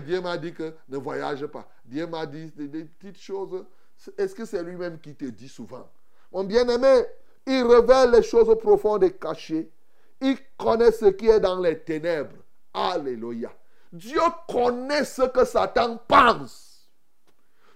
Dieu 0.00 0.20
m'a 0.20 0.36
dit 0.36 0.52
que 0.52 0.74
ne 0.88 0.98
voyage 0.98 1.46
pas. 1.46 1.66
Dieu 1.84 2.06
m'a 2.06 2.26
dit 2.26 2.52
des 2.54 2.84
petites 2.84 3.20
choses. 3.20 3.64
Est-ce 4.18 4.34
que 4.34 4.44
c'est 4.44 4.62
lui-même 4.62 4.98
qui 4.98 5.14
te 5.14 5.24
dit 5.24 5.48
souvent? 5.48 5.88
Mon 6.32 6.44
bien-aimé, 6.44 7.04
il 7.46 7.62
révèle 7.62 8.10
les 8.10 8.22
choses 8.22 8.54
profondes 8.58 9.04
et 9.04 9.12
cachées. 9.12 9.70
Il 10.20 10.36
connaît 10.58 10.92
ce 10.92 11.06
qui 11.06 11.28
est 11.28 11.40
dans 11.40 11.60
les 11.60 11.78
ténèbres. 11.78 12.36
Alléluia. 12.74 13.50
Dieu 13.96 14.20
connaît 14.48 15.04
ce 15.04 15.22
que 15.22 15.44
Satan 15.44 15.98
pense. 16.08 16.88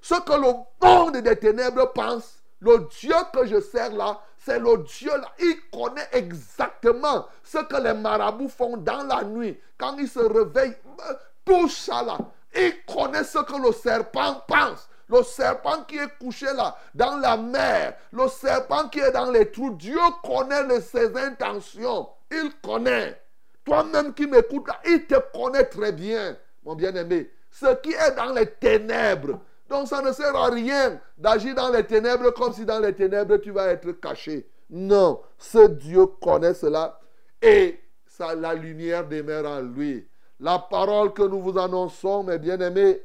Ce 0.03 0.15
que 0.15 0.33
le 0.33 0.53
monde 0.83 1.19
des 1.19 1.37
ténèbres 1.37 1.93
pense. 1.93 2.37
Le 2.61 2.87
Dieu 3.01 3.15
que 3.33 3.47
je 3.47 3.61
sers 3.61 3.93
là, 3.93 4.21
c'est 4.39 4.59
le 4.59 4.79
Dieu 4.79 5.11
là. 5.11 5.33
Il 5.39 5.57
connaît 5.71 6.09
exactement 6.13 7.27
ce 7.43 7.59
que 7.59 7.77
les 7.77 7.95
marabouts 7.95 8.49
font 8.49 8.77
dans 8.77 9.03
la 9.05 9.25
nuit. 9.25 9.59
Quand 9.79 9.97
ils 9.97 10.09
se 10.09 10.21
réveillent, 10.21 10.77
tout 11.45 11.69
ça 11.69 12.03
là. 12.03 12.19
Il 12.55 12.85
connaît 12.85 13.25
ce 13.25 13.39
que 13.39 13.57
le 13.57 13.73
serpent 13.73 14.43
pense. 14.47 14.89
Le 15.09 15.23
serpent 15.23 15.83
qui 15.89 15.99
est 15.99 16.19
couché 16.21 16.47
là, 16.55 16.77
dans 16.95 17.17
la 17.17 17.37
mer, 17.37 17.97
le 18.13 18.29
serpent 18.29 18.89
qui 18.89 19.01
est 19.01 19.11
dans 19.11 19.31
les 19.31 19.51
trous, 19.51 19.71
Dieu 19.71 19.99
connaît 20.23 20.81
ses 20.81 21.17
intentions. 21.17 22.09
Il 22.31 22.53
connaît. 22.63 23.21
Toi-même 23.65 24.15
qui 24.15 24.27
m'écoutes 24.27 24.69
il 24.87 25.07
te 25.07 25.17
connaît 25.33 25.65
très 25.65 25.93
bien, 25.93 26.37
mon 26.65 26.75
bien-aimé. 26.75 27.31
Ce 27.51 27.75
qui 27.81 27.93
est 27.93 28.17
dans 28.17 28.33
les 28.33 28.47
ténèbres. 28.47 29.41
Donc 29.69 29.89
ça 29.89 30.03
ne 30.03 30.13
sert 30.13 30.35
à 30.35 30.51
rien 30.51 31.01
d'agir 31.17 31.55
dans 31.55 31.71
les 31.71 31.85
ténèbres 31.85 32.31
comme 32.31 32.53
si 32.53 32.65
dans 32.65 32.81
les 32.81 32.95
ténèbres 32.95 33.37
tu 33.37 33.51
vas 33.51 33.69
être 33.69 33.93
caché. 33.93 34.49
Non, 34.71 35.21
ce 35.39 35.67
Dieu 35.69 36.07
connaît 36.07 36.55
cela 36.55 37.01
et 37.43 37.81
ça, 38.07 38.35
la 38.35 38.55
lumière 38.55 39.09
demeure 39.09 39.47
en 39.47 39.61
lui. 39.61 40.07
La 40.41 40.59
parole 40.59 41.13
que 41.13 41.23
nous 41.23 41.41
vous 41.41 41.59
annonçons, 41.59 42.23
mes 42.23 42.39
bien-aimés, 42.39 43.03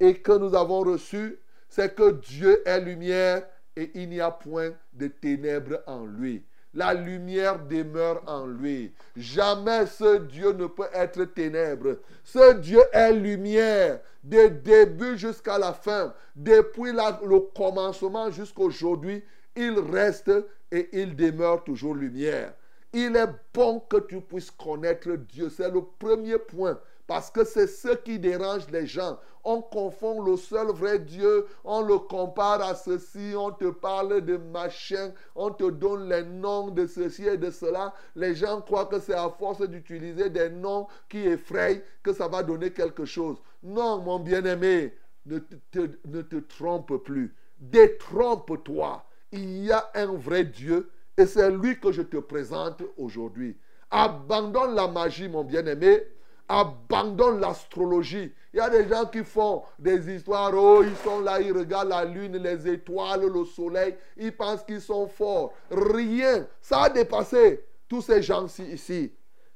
et 0.00 0.20
que 0.20 0.32
nous 0.32 0.54
avons 0.54 0.80
reçue, 0.80 1.38
c'est 1.68 1.94
que 1.94 2.12
Dieu 2.12 2.62
est 2.66 2.80
lumière 2.80 3.46
et 3.76 3.90
il 3.94 4.08
n'y 4.10 4.20
a 4.20 4.30
point 4.30 4.72
de 4.92 5.08
ténèbres 5.08 5.80
en 5.86 6.04
lui. 6.04 6.44
La 6.78 6.94
lumière 6.94 7.58
demeure 7.58 8.22
en 8.28 8.46
lui. 8.46 8.92
Jamais 9.16 9.84
ce 9.86 10.18
Dieu 10.18 10.52
ne 10.52 10.66
peut 10.68 10.86
être 10.94 11.24
ténèbres. 11.24 11.96
Ce 12.22 12.54
Dieu 12.54 12.80
est 12.92 13.12
lumière, 13.12 13.98
du 14.22 14.48
début 14.48 15.18
jusqu'à 15.18 15.58
la 15.58 15.72
fin, 15.72 16.14
depuis 16.36 16.92
le 16.92 17.40
commencement 17.52 18.30
jusqu'aujourd'hui. 18.30 19.24
Il 19.56 19.76
reste 19.90 20.30
et 20.70 20.88
il 20.92 21.16
demeure 21.16 21.64
toujours 21.64 21.96
lumière. 21.96 22.54
Il 22.92 23.16
est 23.16 23.34
bon 23.52 23.80
que 23.80 23.96
tu 23.96 24.20
puisses 24.20 24.52
connaître 24.52 25.10
Dieu. 25.10 25.50
C'est 25.50 25.72
le 25.72 25.82
premier 25.82 26.38
point. 26.38 26.78
Parce 27.08 27.30
que 27.30 27.42
c'est 27.42 27.66
ce 27.66 27.88
qui 27.96 28.18
dérange 28.18 28.68
les 28.70 28.86
gens. 28.86 29.18
On 29.42 29.62
confond 29.62 30.20
le 30.20 30.36
seul 30.36 30.68
vrai 30.68 30.98
Dieu, 30.98 31.46
on 31.64 31.80
le 31.80 31.96
compare 31.98 32.60
à 32.60 32.74
ceci, 32.74 33.32
on 33.34 33.50
te 33.50 33.70
parle 33.70 34.20
de 34.20 34.36
machin, 34.36 35.12
on 35.34 35.50
te 35.50 35.70
donne 35.70 36.06
les 36.10 36.22
noms 36.22 36.68
de 36.68 36.86
ceci 36.86 37.26
et 37.26 37.38
de 37.38 37.50
cela. 37.50 37.94
Les 38.14 38.34
gens 38.34 38.60
croient 38.60 38.84
que 38.84 39.00
c'est 39.00 39.14
à 39.14 39.30
force 39.30 39.66
d'utiliser 39.66 40.28
des 40.28 40.50
noms 40.50 40.86
qui 41.08 41.20
effrayent 41.20 41.82
que 42.02 42.12
ça 42.12 42.28
va 42.28 42.42
donner 42.42 42.74
quelque 42.74 43.06
chose. 43.06 43.38
Non, 43.62 44.02
mon 44.02 44.18
bien-aimé, 44.18 44.94
ne 45.24 45.38
te, 45.38 45.88
ne 46.04 46.40
trompe 46.40 46.94
plus. 46.98 47.34
Détrompe-toi. 47.58 49.02
Il 49.32 49.64
y 49.64 49.72
a 49.72 49.90
un 49.94 50.12
vrai 50.12 50.44
Dieu 50.44 50.90
et 51.16 51.24
c'est 51.24 51.50
lui 51.50 51.80
que 51.80 51.90
je 51.90 52.02
te 52.02 52.18
présente 52.18 52.82
aujourd'hui. 52.98 53.56
Abandonne 53.90 54.74
la 54.74 54.88
magie, 54.88 55.30
mon 55.30 55.42
bien-aimé. 55.42 56.02
Abandonne 56.48 57.40
l'astrologie. 57.40 58.32
Il 58.54 58.56
y 58.56 58.60
a 58.60 58.70
des 58.70 58.88
gens 58.88 59.04
qui 59.04 59.22
font 59.22 59.62
des 59.78 60.14
histoires. 60.14 60.50
Oh, 60.54 60.82
ils 60.82 60.96
sont 60.96 61.20
là, 61.20 61.40
ils 61.40 61.52
regardent 61.52 61.90
la 61.90 62.04
lune, 62.04 62.38
les 62.38 62.66
étoiles, 62.66 63.26
le 63.26 63.44
soleil. 63.44 63.94
Ils 64.16 64.34
pensent 64.34 64.64
qu'ils 64.64 64.80
sont 64.80 65.06
forts. 65.08 65.52
Rien. 65.70 66.46
Ça 66.62 66.84
a 66.84 66.88
dépassé 66.88 67.64
tous 67.86 68.02
ces 68.02 68.22
gens-ci 68.22 68.64
ici. 68.64 69.12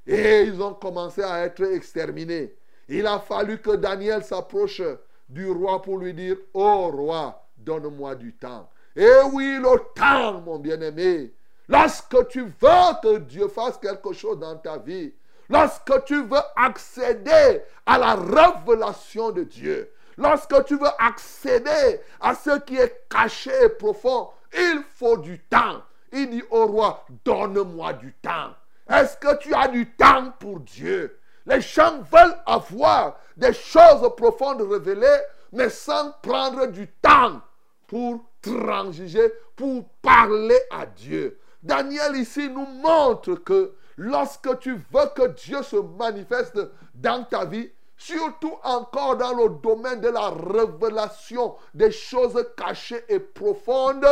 Et 0.07 0.43
ils 0.43 0.61
ont 0.61 0.75
commencé 0.75 1.23
à 1.23 1.45
être 1.45 1.63
exterminés. 1.63 2.55
Il 2.89 3.07
a 3.07 3.19
fallu 3.19 3.59
que 3.59 3.77
Daniel 3.77 4.23
s'approche 4.23 4.83
du 5.29 5.51
roi 5.51 5.81
pour 5.81 5.99
lui 5.99 6.13
dire, 6.13 6.37
oh 6.53 6.91
roi, 6.93 7.43
donne-moi 7.57 8.15
du 8.17 8.35
temps. 8.35 8.69
Et 8.95 9.09
oui, 9.33 9.59
le 9.59 9.81
temps, 9.95 10.41
mon 10.43 10.59
bien-aimé. 10.59 11.33
Lorsque 11.69 12.29
tu 12.29 12.43
veux 12.43 13.01
que 13.03 13.19
Dieu 13.19 13.49
fasse 13.49 13.79
quelque 13.79 14.13
chose 14.13 14.39
dans 14.39 14.57
ta 14.57 14.77
vie, 14.77 15.15
lorsque 15.53 16.05
tu 16.05 16.23
veux 16.23 16.41
accéder 16.57 17.63
à 17.85 17.99
la 17.99 18.15
révélation 18.15 19.31
de 19.31 19.45
Dieu, 19.45 19.93
lorsque 20.17 20.65
tu 20.65 20.77
veux 20.79 20.91
accéder 20.99 22.01
à 22.21 22.35
ce 22.35 22.59
qui 22.61 22.77
est 22.77 23.07
caché 23.11 23.53
et 23.65 23.69
profond, 23.69 24.31
il 24.55 24.83
faut 24.97 25.19
du 25.19 25.39
temps. 25.41 25.83
Il 26.13 26.31
dit 26.31 26.43
au 26.51 26.67
roi, 26.67 27.05
donne-moi 27.25 27.93
du 27.95 28.13
temps. 28.15 28.55
Est-ce 28.89 29.17
que 29.17 29.37
tu 29.39 29.55
as 29.55 29.69
du 29.69 29.91
temps 29.93 30.33
pour 30.41 30.61
Dieu? 30.61 31.19
Les 31.47 31.61
gens 31.61 32.01
veulent 32.11 32.37
avoir 32.47 33.19
des 33.37 33.53
choses 33.53 34.09
profondes 34.17 34.63
révélées, 34.63 35.21
mais 35.53 35.69
sans 35.69 36.13
prendre 36.23 36.67
du 36.67 36.89
temps 36.89 37.41
pour 37.87 38.25
transiger, 38.41 39.33
pour 39.57 39.85
parler 40.01 40.59
à 40.71 40.87
Dieu. 40.87 41.39
Daniel 41.63 42.17
ici 42.17 42.49
nous 42.49 42.67
montre 42.67 43.35
que 43.35 43.75
lorsque 43.97 44.59
tu 44.61 44.75
veux 44.75 45.09
que 45.15 45.29
Dieu 45.29 45.63
se 45.63 45.77
manifeste 45.77 46.59
dans 46.95 47.25
ta 47.25 47.45
vie, 47.45 47.71
surtout 47.97 48.57
encore 48.65 49.17
dans 49.17 49.35
le 49.35 49.49
domaine 49.63 50.01
de 50.01 50.09
la 50.09 50.31
révélation 50.31 51.55
des 51.75 51.91
choses 51.91 52.45
cachées 52.57 53.05
et 53.09 53.21
profondes, 53.21 54.07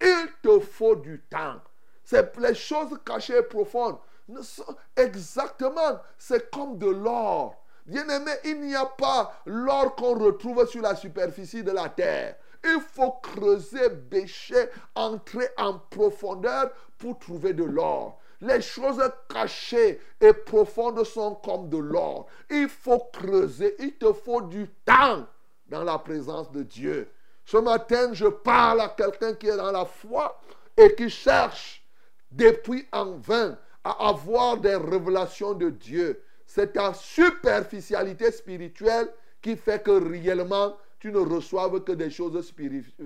il 0.00 0.28
te 0.42 0.60
faut 0.60 0.96
du 0.96 1.20
temps. 1.30 1.60
C'est 2.04 2.36
les 2.38 2.54
choses 2.54 2.98
cachées 3.04 3.38
et 3.38 3.42
profondes. 3.42 3.96
Exactement, 4.96 6.00
c'est 6.18 6.50
comme 6.50 6.78
de 6.78 6.88
l'or. 6.88 7.56
Bien-aimé, 7.86 8.32
il 8.44 8.60
n'y 8.60 8.74
a 8.74 8.86
pas 8.86 9.42
l'or 9.44 9.94
qu'on 9.94 10.18
retrouve 10.18 10.66
sur 10.66 10.80
la 10.80 10.96
superficie 10.96 11.62
de 11.62 11.70
la 11.70 11.88
terre. 11.88 12.36
Il 12.64 12.80
faut 12.80 13.12
creuser, 13.22 13.90
bêcher, 13.90 14.70
entrer 14.94 15.48
en 15.58 15.78
profondeur 15.78 16.70
pour 16.96 17.18
trouver 17.18 17.52
de 17.52 17.64
l'or. 17.64 18.18
Les 18.44 18.60
choses 18.60 19.02
cachées 19.32 20.00
et 20.20 20.32
profondes 20.34 21.02
sont 21.04 21.34
comme 21.36 21.70
de 21.70 21.78
l'or. 21.78 22.26
Il 22.50 22.68
faut 22.68 22.98
creuser, 23.10 23.74
il 23.78 23.94
te 23.94 24.12
faut 24.12 24.42
du 24.42 24.68
temps 24.84 25.26
dans 25.66 25.82
la 25.82 25.98
présence 25.98 26.52
de 26.52 26.62
Dieu. 26.62 27.08
Ce 27.46 27.56
matin, 27.56 28.12
je 28.12 28.26
parle 28.26 28.82
à 28.82 28.88
quelqu'un 28.88 29.32
qui 29.32 29.48
est 29.48 29.56
dans 29.56 29.72
la 29.72 29.86
foi 29.86 30.38
et 30.76 30.94
qui 30.94 31.08
cherche 31.08 31.86
depuis 32.30 32.86
en 32.92 33.12
vain 33.12 33.58
à 33.82 34.08
avoir 34.08 34.58
des 34.58 34.76
révélations 34.76 35.54
de 35.54 35.70
Dieu. 35.70 36.22
C'est 36.46 36.74
ta 36.74 36.92
superficialité 36.92 38.30
spirituelle 38.30 39.08
qui 39.40 39.56
fait 39.56 39.82
que 39.82 39.90
réellement 39.90 40.76
tu 41.00 41.12
ne 41.12 41.18
reçoives 41.18 41.82
que 41.82 41.92
des 41.92 42.10
choses 42.10 42.40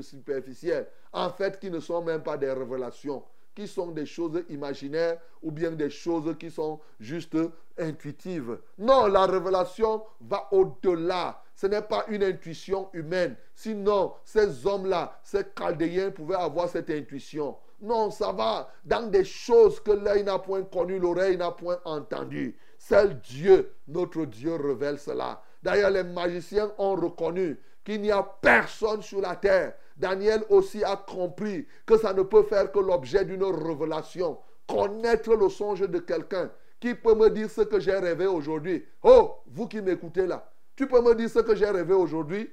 superficielles, 0.00 0.88
en 1.12 1.30
fait 1.30 1.60
qui 1.60 1.70
ne 1.70 1.80
sont 1.80 2.02
même 2.02 2.22
pas 2.22 2.36
des 2.36 2.52
révélations, 2.52 3.24
qui 3.58 3.66
sont 3.66 3.88
des 3.88 4.06
choses 4.06 4.44
imaginaires 4.50 5.18
ou 5.42 5.50
bien 5.50 5.72
des 5.72 5.90
choses 5.90 6.32
qui 6.38 6.48
sont 6.48 6.78
juste 7.00 7.36
intuitives. 7.76 8.56
Non, 8.78 9.06
la 9.06 9.26
révélation 9.26 10.04
va 10.20 10.46
au-delà. 10.52 11.42
Ce 11.56 11.66
n'est 11.66 11.82
pas 11.82 12.04
une 12.06 12.22
intuition 12.22 12.88
humaine. 12.92 13.34
Sinon, 13.56 14.12
ces 14.24 14.64
hommes-là, 14.64 15.18
ces 15.24 15.42
chaldéens 15.58 16.12
pouvaient 16.12 16.36
avoir 16.36 16.68
cette 16.68 16.88
intuition. 16.90 17.56
Non, 17.80 18.12
ça 18.12 18.30
va 18.30 18.70
dans 18.84 19.10
des 19.10 19.24
choses 19.24 19.80
que 19.80 19.90
l'œil 19.90 20.22
n'a 20.22 20.38
point 20.38 20.62
connu, 20.62 21.00
l'oreille 21.00 21.36
n'a 21.36 21.50
point 21.50 21.80
entendu. 21.84 22.56
Seul 22.78 23.18
Dieu, 23.18 23.72
notre 23.88 24.24
Dieu, 24.24 24.54
révèle 24.54 25.00
cela. 25.00 25.42
D'ailleurs, 25.64 25.90
les 25.90 26.04
magiciens 26.04 26.70
ont 26.78 26.94
reconnu 26.94 27.58
qu'il 27.84 28.02
n'y 28.02 28.12
a 28.12 28.22
personne 28.22 29.02
sur 29.02 29.20
la 29.20 29.34
terre. 29.34 29.74
Daniel 29.98 30.44
aussi 30.48 30.82
a 30.84 30.96
compris 30.96 31.66
que 31.84 31.98
ça 31.98 32.12
ne 32.12 32.22
peut 32.22 32.44
faire 32.44 32.70
que 32.70 32.78
l'objet 32.78 33.24
d'une 33.24 33.44
révélation. 33.44 34.38
Connaître 34.66 35.34
le 35.34 35.48
songe 35.48 35.80
de 35.80 35.98
quelqu'un 35.98 36.50
qui 36.78 36.94
peut 36.94 37.14
me 37.14 37.28
dire 37.30 37.50
ce 37.50 37.62
que 37.62 37.80
j'ai 37.80 37.96
rêvé 37.96 38.26
aujourd'hui. 38.26 38.84
Oh, 39.02 39.36
vous 39.46 39.66
qui 39.66 39.80
m'écoutez 39.80 40.26
là, 40.26 40.48
tu 40.76 40.86
peux 40.86 41.00
me 41.00 41.14
dire 41.14 41.28
ce 41.28 41.40
que 41.40 41.54
j'ai 41.56 41.68
rêvé 41.68 41.94
aujourd'hui? 41.94 42.48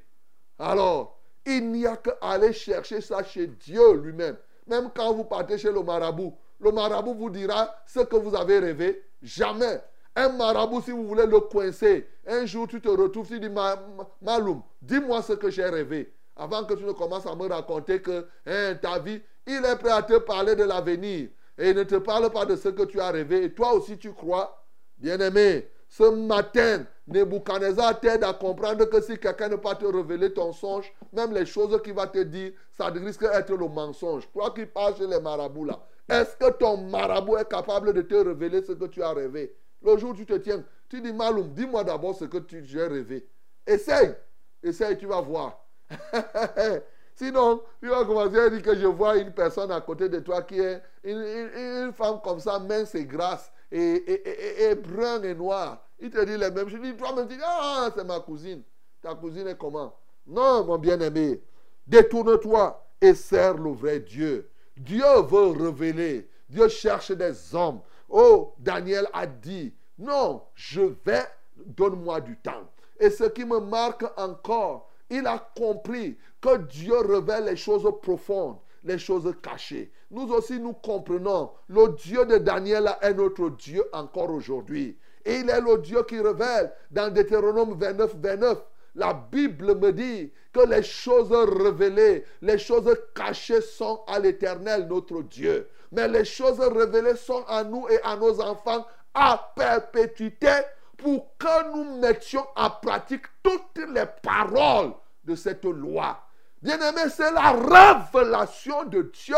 Alors, 0.57 1.19
il 1.45 1.71
n'y 1.71 1.85
a 1.85 1.97
qu'à 1.97 2.17
aller 2.21 2.51
chercher 2.53 3.01
ça 3.01 3.23
chez 3.23 3.45
Dieu 3.47 3.93
lui-même. 3.97 4.37
Même 4.65 4.89
quand 4.95 5.13
vous 5.13 5.25
partez 5.25 5.59
chez 5.59 5.71
le 5.71 5.83
marabout, 5.83 6.33
le 6.59 6.71
marabout 6.71 7.13
vous 7.13 7.29
dira 7.29 7.75
ce 7.85 7.99
que 7.99 8.15
vous 8.15 8.35
avez 8.35 8.57
rêvé. 8.57 9.03
Jamais. 9.21 9.81
Un 10.15 10.29
marabout, 10.29 10.81
si 10.81 10.91
vous 10.91 11.05
voulez 11.05 11.25
le 11.27 11.39
coincer, 11.41 12.07
un 12.25 12.45
jour 12.45 12.67
tu 12.67 12.81
te 12.81 12.87
retrouves, 12.87 13.27
tu 13.27 13.39
dis, 13.39 13.49
Ma- 13.49 13.75
Ma- 13.75 14.07
Maloum, 14.21 14.63
dis-moi 14.81 15.21
ce 15.21 15.33
que 15.33 15.49
j'ai 15.51 15.65
rêvé. 15.65 16.11
Avant 16.35 16.65
que 16.65 16.73
tu 16.73 16.83
ne 16.83 16.91
commences 16.91 17.25
à 17.25 17.35
me 17.35 17.47
raconter 17.47 18.01
que 18.01 18.27
hein, 18.45 18.75
ta 18.81 18.99
vie, 18.99 19.21
il 19.47 19.63
est 19.63 19.77
prêt 19.77 19.91
à 19.91 20.01
te 20.03 20.17
parler 20.17 20.55
de 20.55 20.63
l'avenir. 20.63 21.29
Et 21.57 21.69
il 21.69 21.75
ne 21.75 21.83
te 21.83 21.95
parle 21.95 22.29
pas 22.31 22.45
de 22.45 22.55
ce 22.55 22.69
que 22.69 22.83
tu 22.83 22.99
as 22.99 23.11
rêvé. 23.11 23.43
Et 23.43 23.53
toi 23.53 23.73
aussi, 23.73 23.97
tu 23.97 24.11
crois. 24.13 24.61
Bien-aimé, 24.97 25.69
ce 25.87 26.03
matin, 26.03 26.85
Nebuchadnezzar 27.07 27.99
t'aide 27.99 28.23
à 28.23 28.33
comprendre 28.33 28.85
que 28.85 29.01
si 29.01 29.17
quelqu'un 29.17 29.49
ne 29.49 29.55
peut 29.55 29.61
pas 29.61 29.75
te 29.75 29.85
révéler 29.85 30.33
ton 30.33 30.51
songe, 30.51 30.91
même 31.13 31.33
les 31.33 31.45
choses 31.45 31.79
qu'il 31.83 31.93
va 31.93 32.07
te 32.07 32.19
dire, 32.19 32.53
ça 32.71 32.87
risque 32.87 33.21
d'être 33.21 33.53
le 33.53 33.67
mensonge. 33.67 34.29
Toi 34.31 34.51
qui 34.51 34.65
parles 34.65 34.95
chez 34.97 35.07
les 35.07 35.19
marabouts 35.19 35.65
là, 35.65 35.79
est-ce 36.09 36.35
que 36.35 36.51
ton 36.51 36.77
marabout 36.77 37.37
est 37.37 37.49
capable 37.49 37.93
de 37.93 38.01
te 38.01 38.15
révéler 38.15 38.63
ce 38.63 38.71
que 38.73 38.85
tu 38.85 39.03
as 39.03 39.11
rêvé? 39.11 39.55
Le 39.81 39.97
jour 39.97 40.11
où 40.11 40.15
tu 40.15 40.25
te 40.25 40.33
tiens, 40.33 40.63
tu 40.89 41.01
dis 41.01 41.13
Maloum, 41.13 41.53
dis-moi 41.53 41.83
d'abord 41.83 42.15
ce 42.15 42.25
que 42.25 42.37
tu 42.37 42.63
j'ai 42.65 42.87
rêvé. 42.87 43.27
Essaye, 43.67 44.15
essaye, 44.63 44.97
tu 44.97 45.05
vas 45.05 45.21
voir. 45.21 45.64
Sinon, 47.15 47.61
tu 47.81 47.87
vas 47.89 48.03
commencer 48.05 48.37
à 48.39 48.49
dire 48.49 48.61
que 48.61 48.75
je 48.75 48.85
vois 48.87 49.17
une 49.17 49.31
personne 49.31 49.71
à 49.71 49.79
côté 49.81 50.09
de 50.09 50.19
toi 50.19 50.41
qui 50.41 50.59
est 50.59 50.81
une, 51.03 51.91
femme 51.93 52.19
comme 52.23 52.39
ça, 52.39 52.59
mince 52.59 52.93
et 52.95 53.05
grasse, 53.05 53.51
et, 53.71 53.79
et, 53.79 54.29
et, 54.29 54.63
et- 54.63 54.71
et 54.71 54.75
brun 54.75 55.21
et 55.23 55.33
noir. 55.33 55.81
Il 55.99 56.09
te 56.09 56.23
dit 56.25 56.37
les 56.37 56.51
mêmes 56.51 56.69
choses. 56.69 56.79
Il 56.83 56.97
toi-même, 56.97 57.27
tu 57.27 57.35
dis, 57.37 57.41
ah, 57.45 57.89
c'est 57.95 58.03
ma 58.03 58.19
cousine. 58.19 58.63
Ta 59.01 59.15
cousine 59.15 59.47
est 59.47 59.57
comment? 59.57 59.95
Non, 60.27 60.65
mon 60.65 60.77
bien-aimé. 60.77 61.41
Détourne-toi 61.87 62.85
et 62.99 63.13
sers 63.13 63.53
le 63.55 63.71
vrai 63.71 63.99
Dieu. 63.99 64.49
Dieu 64.75 65.05
veut 65.29 65.47
révéler. 65.51 66.29
Dieu 66.49 66.67
cherche 66.67 67.11
des 67.11 67.55
hommes. 67.55 67.79
Oh, 68.09 68.53
Daniel 68.59 69.07
a 69.13 69.25
dit, 69.25 69.73
non, 69.97 70.41
je 70.53 70.81
vais, 71.05 71.25
donne-moi 71.65 72.19
du 72.21 72.37
temps. 72.37 72.69
Et 72.99 73.09
ce 73.09 73.23
qui 73.25 73.45
me 73.45 73.59
marque 73.59 74.05
encore, 74.17 74.89
il 75.09 75.25
a 75.27 75.51
compris 75.55 76.17
que 76.41 76.57
Dieu 76.57 76.97
révèle 76.97 77.45
les 77.45 77.55
choses 77.55 77.87
profondes, 78.01 78.57
les 78.83 78.97
choses 78.97 79.31
cachées. 79.41 79.91
Nous 80.11 80.31
aussi, 80.31 80.59
nous 80.59 80.73
comprenons, 80.73 81.51
le 81.67 81.89
Dieu 81.89 82.25
de 82.25 82.37
Daniel 82.37 82.89
est 83.01 83.13
notre 83.13 83.49
Dieu 83.49 83.83
encore 83.93 84.31
aujourd'hui. 84.31 84.97
Et 85.25 85.37
il 85.39 85.49
est 85.49 85.61
le 85.61 85.77
Dieu 85.79 86.03
qui 86.03 86.19
révèle 86.19 86.71
dans 86.91 87.11
Deutéronome 87.11 87.75
29, 87.77 88.15
29, 88.17 88.57
La 88.95 89.13
Bible 89.13 89.75
me 89.75 89.91
dit 89.91 90.31
que 90.53 90.59
les 90.67 90.83
choses 90.83 91.31
révélées, 91.31 92.23
les 92.41 92.57
choses 92.57 92.95
cachées 93.15 93.61
sont 93.61 94.01
à 94.07 94.19
l'Éternel, 94.19 94.87
notre 94.87 95.21
Dieu. 95.23 95.67
Mais 95.91 96.07
les 96.07 96.25
choses 96.25 96.59
révélées 96.59 97.15
sont 97.15 97.43
à 97.47 97.63
nous 97.63 97.87
et 97.89 97.99
à 98.03 98.15
nos 98.15 98.39
enfants 98.39 98.85
à 99.13 99.51
perpétuité 99.55 100.51
pour 100.97 101.37
que 101.37 101.73
nous 101.73 101.99
mettions 101.99 102.45
en 102.55 102.69
pratique 102.69 103.25
toutes 103.43 103.79
les 103.89 104.05
paroles 104.21 104.93
de 105.23 105.35
cette 105.35 105.65
loi. 105.65 106.19
Bien-aimé, 106.61 107.09
c'est 107.09 107.31
la 107.31 107.51
révélation 107.51 108.85
de 108.85 109.11
Dieu 109.13 109.35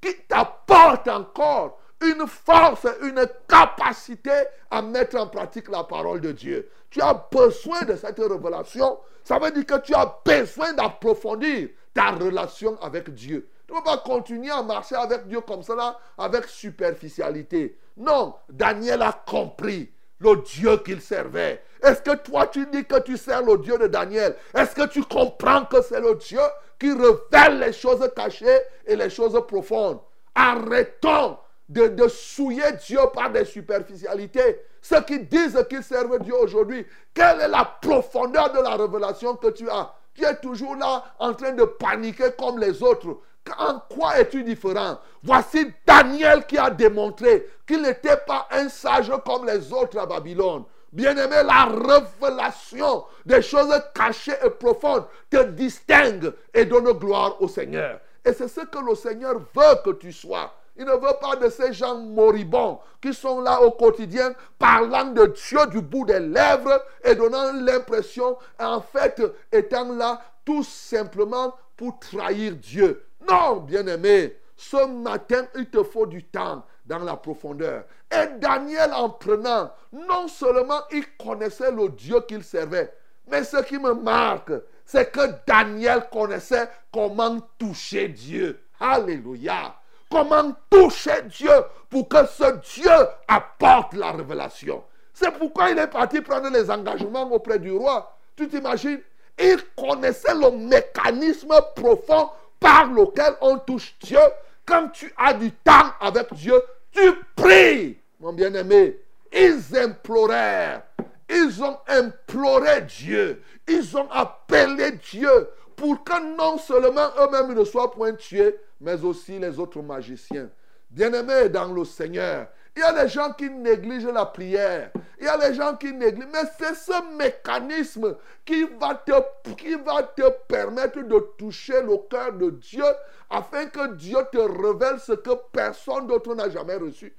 qui 0.00 0.14
t'apporte 0.28 1.08
encore 1.08 1.78
une 2.02 2.26
force, 2.26 2.86
une 3.02 3.26
capacité 3.48 4.32
à 4.70 4.82
mettre 4.82 5.16
en 5.16 5.28
pratique 5.28 5.68
la 5.68 5.84
parole 5.84 6.20
de 6.20 6.32
Dieu. 6.32 6.68
Tu 6.90 7.00
as 7.00 7.14
besoin 7.30 7.82
de 7.82 7.96
cette 7.96 8.18
révélation. 8.18 8.98
Ça 9.24 9.38
veut 9.38 9.50
dire 9.50 9.66
que 9.66 9.80
tu 9.80 9.94
as 9.94 10.20
besoin 10.24 10.72
d'approfondir 10.72 11.68
ta 11.94 12.10
relation 12.10 12.80
avec 12.82 13.14
Dieu. 13.14 13.48
Tu 13.66 13.72
ne 13.72 13.78
peux 13.78 13.84
pas 13.84 13.98
continuer 13.98 14.50
à 14.50 14.62
marcher 14.62 14.96
avec 14.96 15.26
Dieu 15.28 15.40
comme 15.40 15.62
cela, 15.62 15.98
avec 16.18 16.46
superficialité. 16.46 17.78
Non, 17.96 18.34
Daniel 18.48 19.02
a 19.02 19.12
compris 19.12 19.92
le 20.22 20.36
Dieu 20.42 20.76
qu'il 20.78 21.00
servait. 21.00 21.62
Est-ce 21.82 22.02
que 22.02 22.14
toi 22.16 22.46
tu 22.46 22.66
dis 22.66 22.84
que 22.84 23.00
tu 23.00 23.16
sers 23.16 23.42
le 23.42 23.58
Dieu 23.58 23.76
de 23.78 23.86
Daniel? 23.86 24.36
Est-ce 24.54 24.74
que 24.74 24.86
tu 24.86 25.02
comprends 25.02 25.64
que 25.64 25.82
c'est 25.82 26.00
le 26.00 26.14
Dieu 26.14 26.40
qui 26.78 26.92
révèle 26.92 27.58
les 27.58 27.72
choses 27.72 28.08
cachées 28.14 28.60
et 28.86 28.96
les 28.96 29.10
choses 29.10 29.40
profondes? 29.46 30.00
Arrêtons 30.34 31.38
de, 31.68 31.88
de 31.88 32.08
souiller 32.08 32.72
Dieu 32.86 33.00
par 33.12 33.30
des 33.30 33.44
superficialités. 33.44 34.60
Ceux 34.80 35.00
qui 35.02 35.20
disent 35.20 35.64
qu'ils 35.68 35.82
servent 35.82 36.18
Dieu 36.20 36.34
aujourd'hui, 36.34 36.86
quelle 37.14 37.40
est 37.40 37.48
la 37.48 37.64
profondeur 37.80 38.52
de 38.52 38.60
la 38.60 38.76
révélation 38.76 39.36
que 39.36 39.48
tu 39.48 39.68
as? 39.70 39.92
Tu 40.14 40.24
es 40.24 40.36
toujours 40.36 40.76
là 40.76 41.04
en 41.18 41.32
train 41.34 41.52
de 41.52 41.64
paniquer 41.64 42.30
comme 42.38 42.58
les 42.58 42.82
autres. 42.82 43.18
En 43.58 43.80
quoi 43.88 44.18
es-tu 44.18 44.44
différent? 44.44 44.98
Voici 45.22 45.72
Daniel 45.86 46.46
qui 46.46 46.58
a 46.58 46.70
démontré 46.70 47.48
qu'il 47.66 47.82
n'était 47.82 48.16
pas 48.16 48.46
un 48.50 48.68
sage 48.68 49.12
comme 49.24 49.46
les 49.46 49.72
autres 49.72 49.98
à 49.98 50.06
Babylone. 50.06 50.64
Bien-aimé, 50.92 51.36
la 51.44 51.64
révélation 51.64 53.04
des 53.24 53.40
choses 53.40 53.72
cachées 53.94 54.34
et 54.44 54.50
profondes 54.50 55.06
te 55.30 55.42
distingue 55.42 56.32
et 56.52 56.66
donne 56.66 56.92
gloire 56.92 57.40
au 57.40 57.48
Seigneur. 57.48 58.00
Et 58.24 58.32
c'est 58.32 58.48
ce 58.48 58.60
que 58.60 58.78
le 58.78 58.94
Seigneur 58.94 59.38
veut 59.38 59.76
que 59.84 59.90
tu 59.92 60.12
sois. 60.12 60.52
Il 60.76 60.84
ne 60.84 60.92
veut 60.92 61.18
pas 61.20 61.36
de 61.36 61.48
ces 61.50 61.72
gens 61.72 61.96
moribonds 61.96 62.78
qui 63.00 63.12
sont 63.12 63.40
là 63.40 63.60
au 63.62 63.72
quotidien 63.72 64.34
parlant 64.58 65.06
de 65.06 65.26
Dieu 65.26 65.66
du 65.70 65.80
bout 65.80 66.06
des 66.06 66.20
lèvres 66.20 66.82
et 67.04 67.14
donnant 67.14 67.52
l'impression, 67.52 68.38
en 68.58 68.80
fait, 68.80 69.22
étant 69.50 69.92
là 69.92 70.20
tout 70.44 70.62
simplement 70.62 71.54
pour 71.76 71.98
trahir 71.98 72.54
Dieu. 72.56 73.04
Non, 73.28 73.56
bien-aimé, 73.56 74.36
ce 74.56 74.86
matin, 74.86 75.46
il 75.54 75.68
te 75.70 75.82
faut 75.82 76.06
du 76.06 76.24
temps 76.24 76.64
dans 76.86 76.98
la 76.98 77.16
profondeur. 77.16 77.84
Et 78.10 78.38
Daniel, 78.38 78.92
en 78.92 79.10
prenant, 79.10 79.70
non 79.92 80.28
seulement 80.28 80.80
il 80.90 81.04
connaissait 81.16 81.70
le 81.70 81.88
Dieu 81.90 82.20
qu'il 82.22 82.44
servait, 82.44 82.92
mais 83.28 83.44
ce 83.44 83.62
qui 83.62 83.78
me 83.78 83.94
marque, 83.94 84.52
c'est 84.84 85.10
que 85.10 85.20
Daniel 85.46 86.08
connaissait 86.12 86.68
comment 86.92 87.38
toucher 87.58 88.08
Dieu. 88.08 88.60
Alléluia. 88.80 89.76
Comment 90.10 90.52
toucher 90.68 91.22
Dieu 91.22 91.52
pour 91.88 92.08
que 92.08 92.26
ce 92.26 92.56
Dieu 92.74 92.92
apporte 93.28 93.94
la 93.94 94.12
révélation. 94.12 94.84
C'est 95.14 95.30
pourquoi 95.30 95.70
il 95.70 95.78
est 95.78 95.86
parti 95.86 96.20
prendre 96.20 96.50
les 96.50 96.70
engagements 96.70 97.30
auprès 97.30 97.58
du 97.58 97.72
roi. 97.72 98.14
Tu 98.36 98.48
t'imagines? 98.48 99.00
Il 99.38 99.58
connaissait 99.76 100.34
le 100.34 100.50
mécanisme 100.50 101.54
profond 101.74 102.30
par 102.62 102.86
lequel 102.86 103.34
on 103.40 103.58
touche 103.58 103.94
Dieu. 104.00 104.18
Quand 104.64 104.88
tu 104.88 105.12
as 105.18 105.34
du 105.34 105.50
temps 105.50 105.92
avec 106.00 106.32
Dieu, 106.34 106.62
tu 106.92 107.12
pries, 107.34 107.98
mon 108.20 108.32
bien-aimé. 108.32 108.98
Ils 109.32 109.76
implorèrent. 109.76 110.82
Ils 111.28 111.62
ont 111.62 111.78
imploré 111.88 112.82
Dieu. 112.82 113.42
Ils 113.66 113.96
ont 113.96 114.08
appelé 114.10 114.92
Dieu 115.10 115.48
pour 115.74 116.04
que 116.04 116.36
non 116.36 116.58
seulement 116.58 117.08
eux-mêmes 117.18 117.54
ne 117.54 117.64
soient 117.64 117.90
point 117.90 118.12
tués, 118.12 118.56
mais 118.80 119.02
aussi 119.02 119.38
les 119.38 119.58
autres 119.58 119.82
magiciens. 119.82 120.48
Bien-aimés 120.90 121.48
dans 121.48 121.72
le 121.72 121.84
Seigneur, 121.84 122.48
il 122.74 122.80
y 122.80 122.82
a 122.82 123.02
des 123.02 123.08
gens 123.08 123.32
qui 123.32 123.50
négligent 123.50 124.08
la 124.08 124.24
prière. 124.24 124.90
Il 125.18 125.26
y 125.26 125.28
a 125.28 125.36
des 125.36 125.54
gens 125.54 125.76
qui 125.76 125.92
négligent. 125.92 126.28
Mais 126.32 126.48
c'est 126.58 126.74
ce 126.74 127.16
mécanisme 127.16 128.16
qui 128.44 128.64
va, 128.64 128.94
te, 128.94 130.30
permettre 130.48 131.02
de 131.02 131.18
toucher 131.36 131.82
le 131.82 131.96
cœur 132.08 132.32
de 132.32 132.50
Dieu 132.50 132.84
afin 133.28 133.66
que 133.66 133.94
Dieu 133.94 134.18
te 134.32 134.38
révèle 134.38 134.98
ce 135.00 135.12
que 135.12 135.30
personne 135.52 136.06
d'autre 136.06 136.34
n'a 136.34 136.48
jamais 136.48 136.76
reçu. 136.76 137.14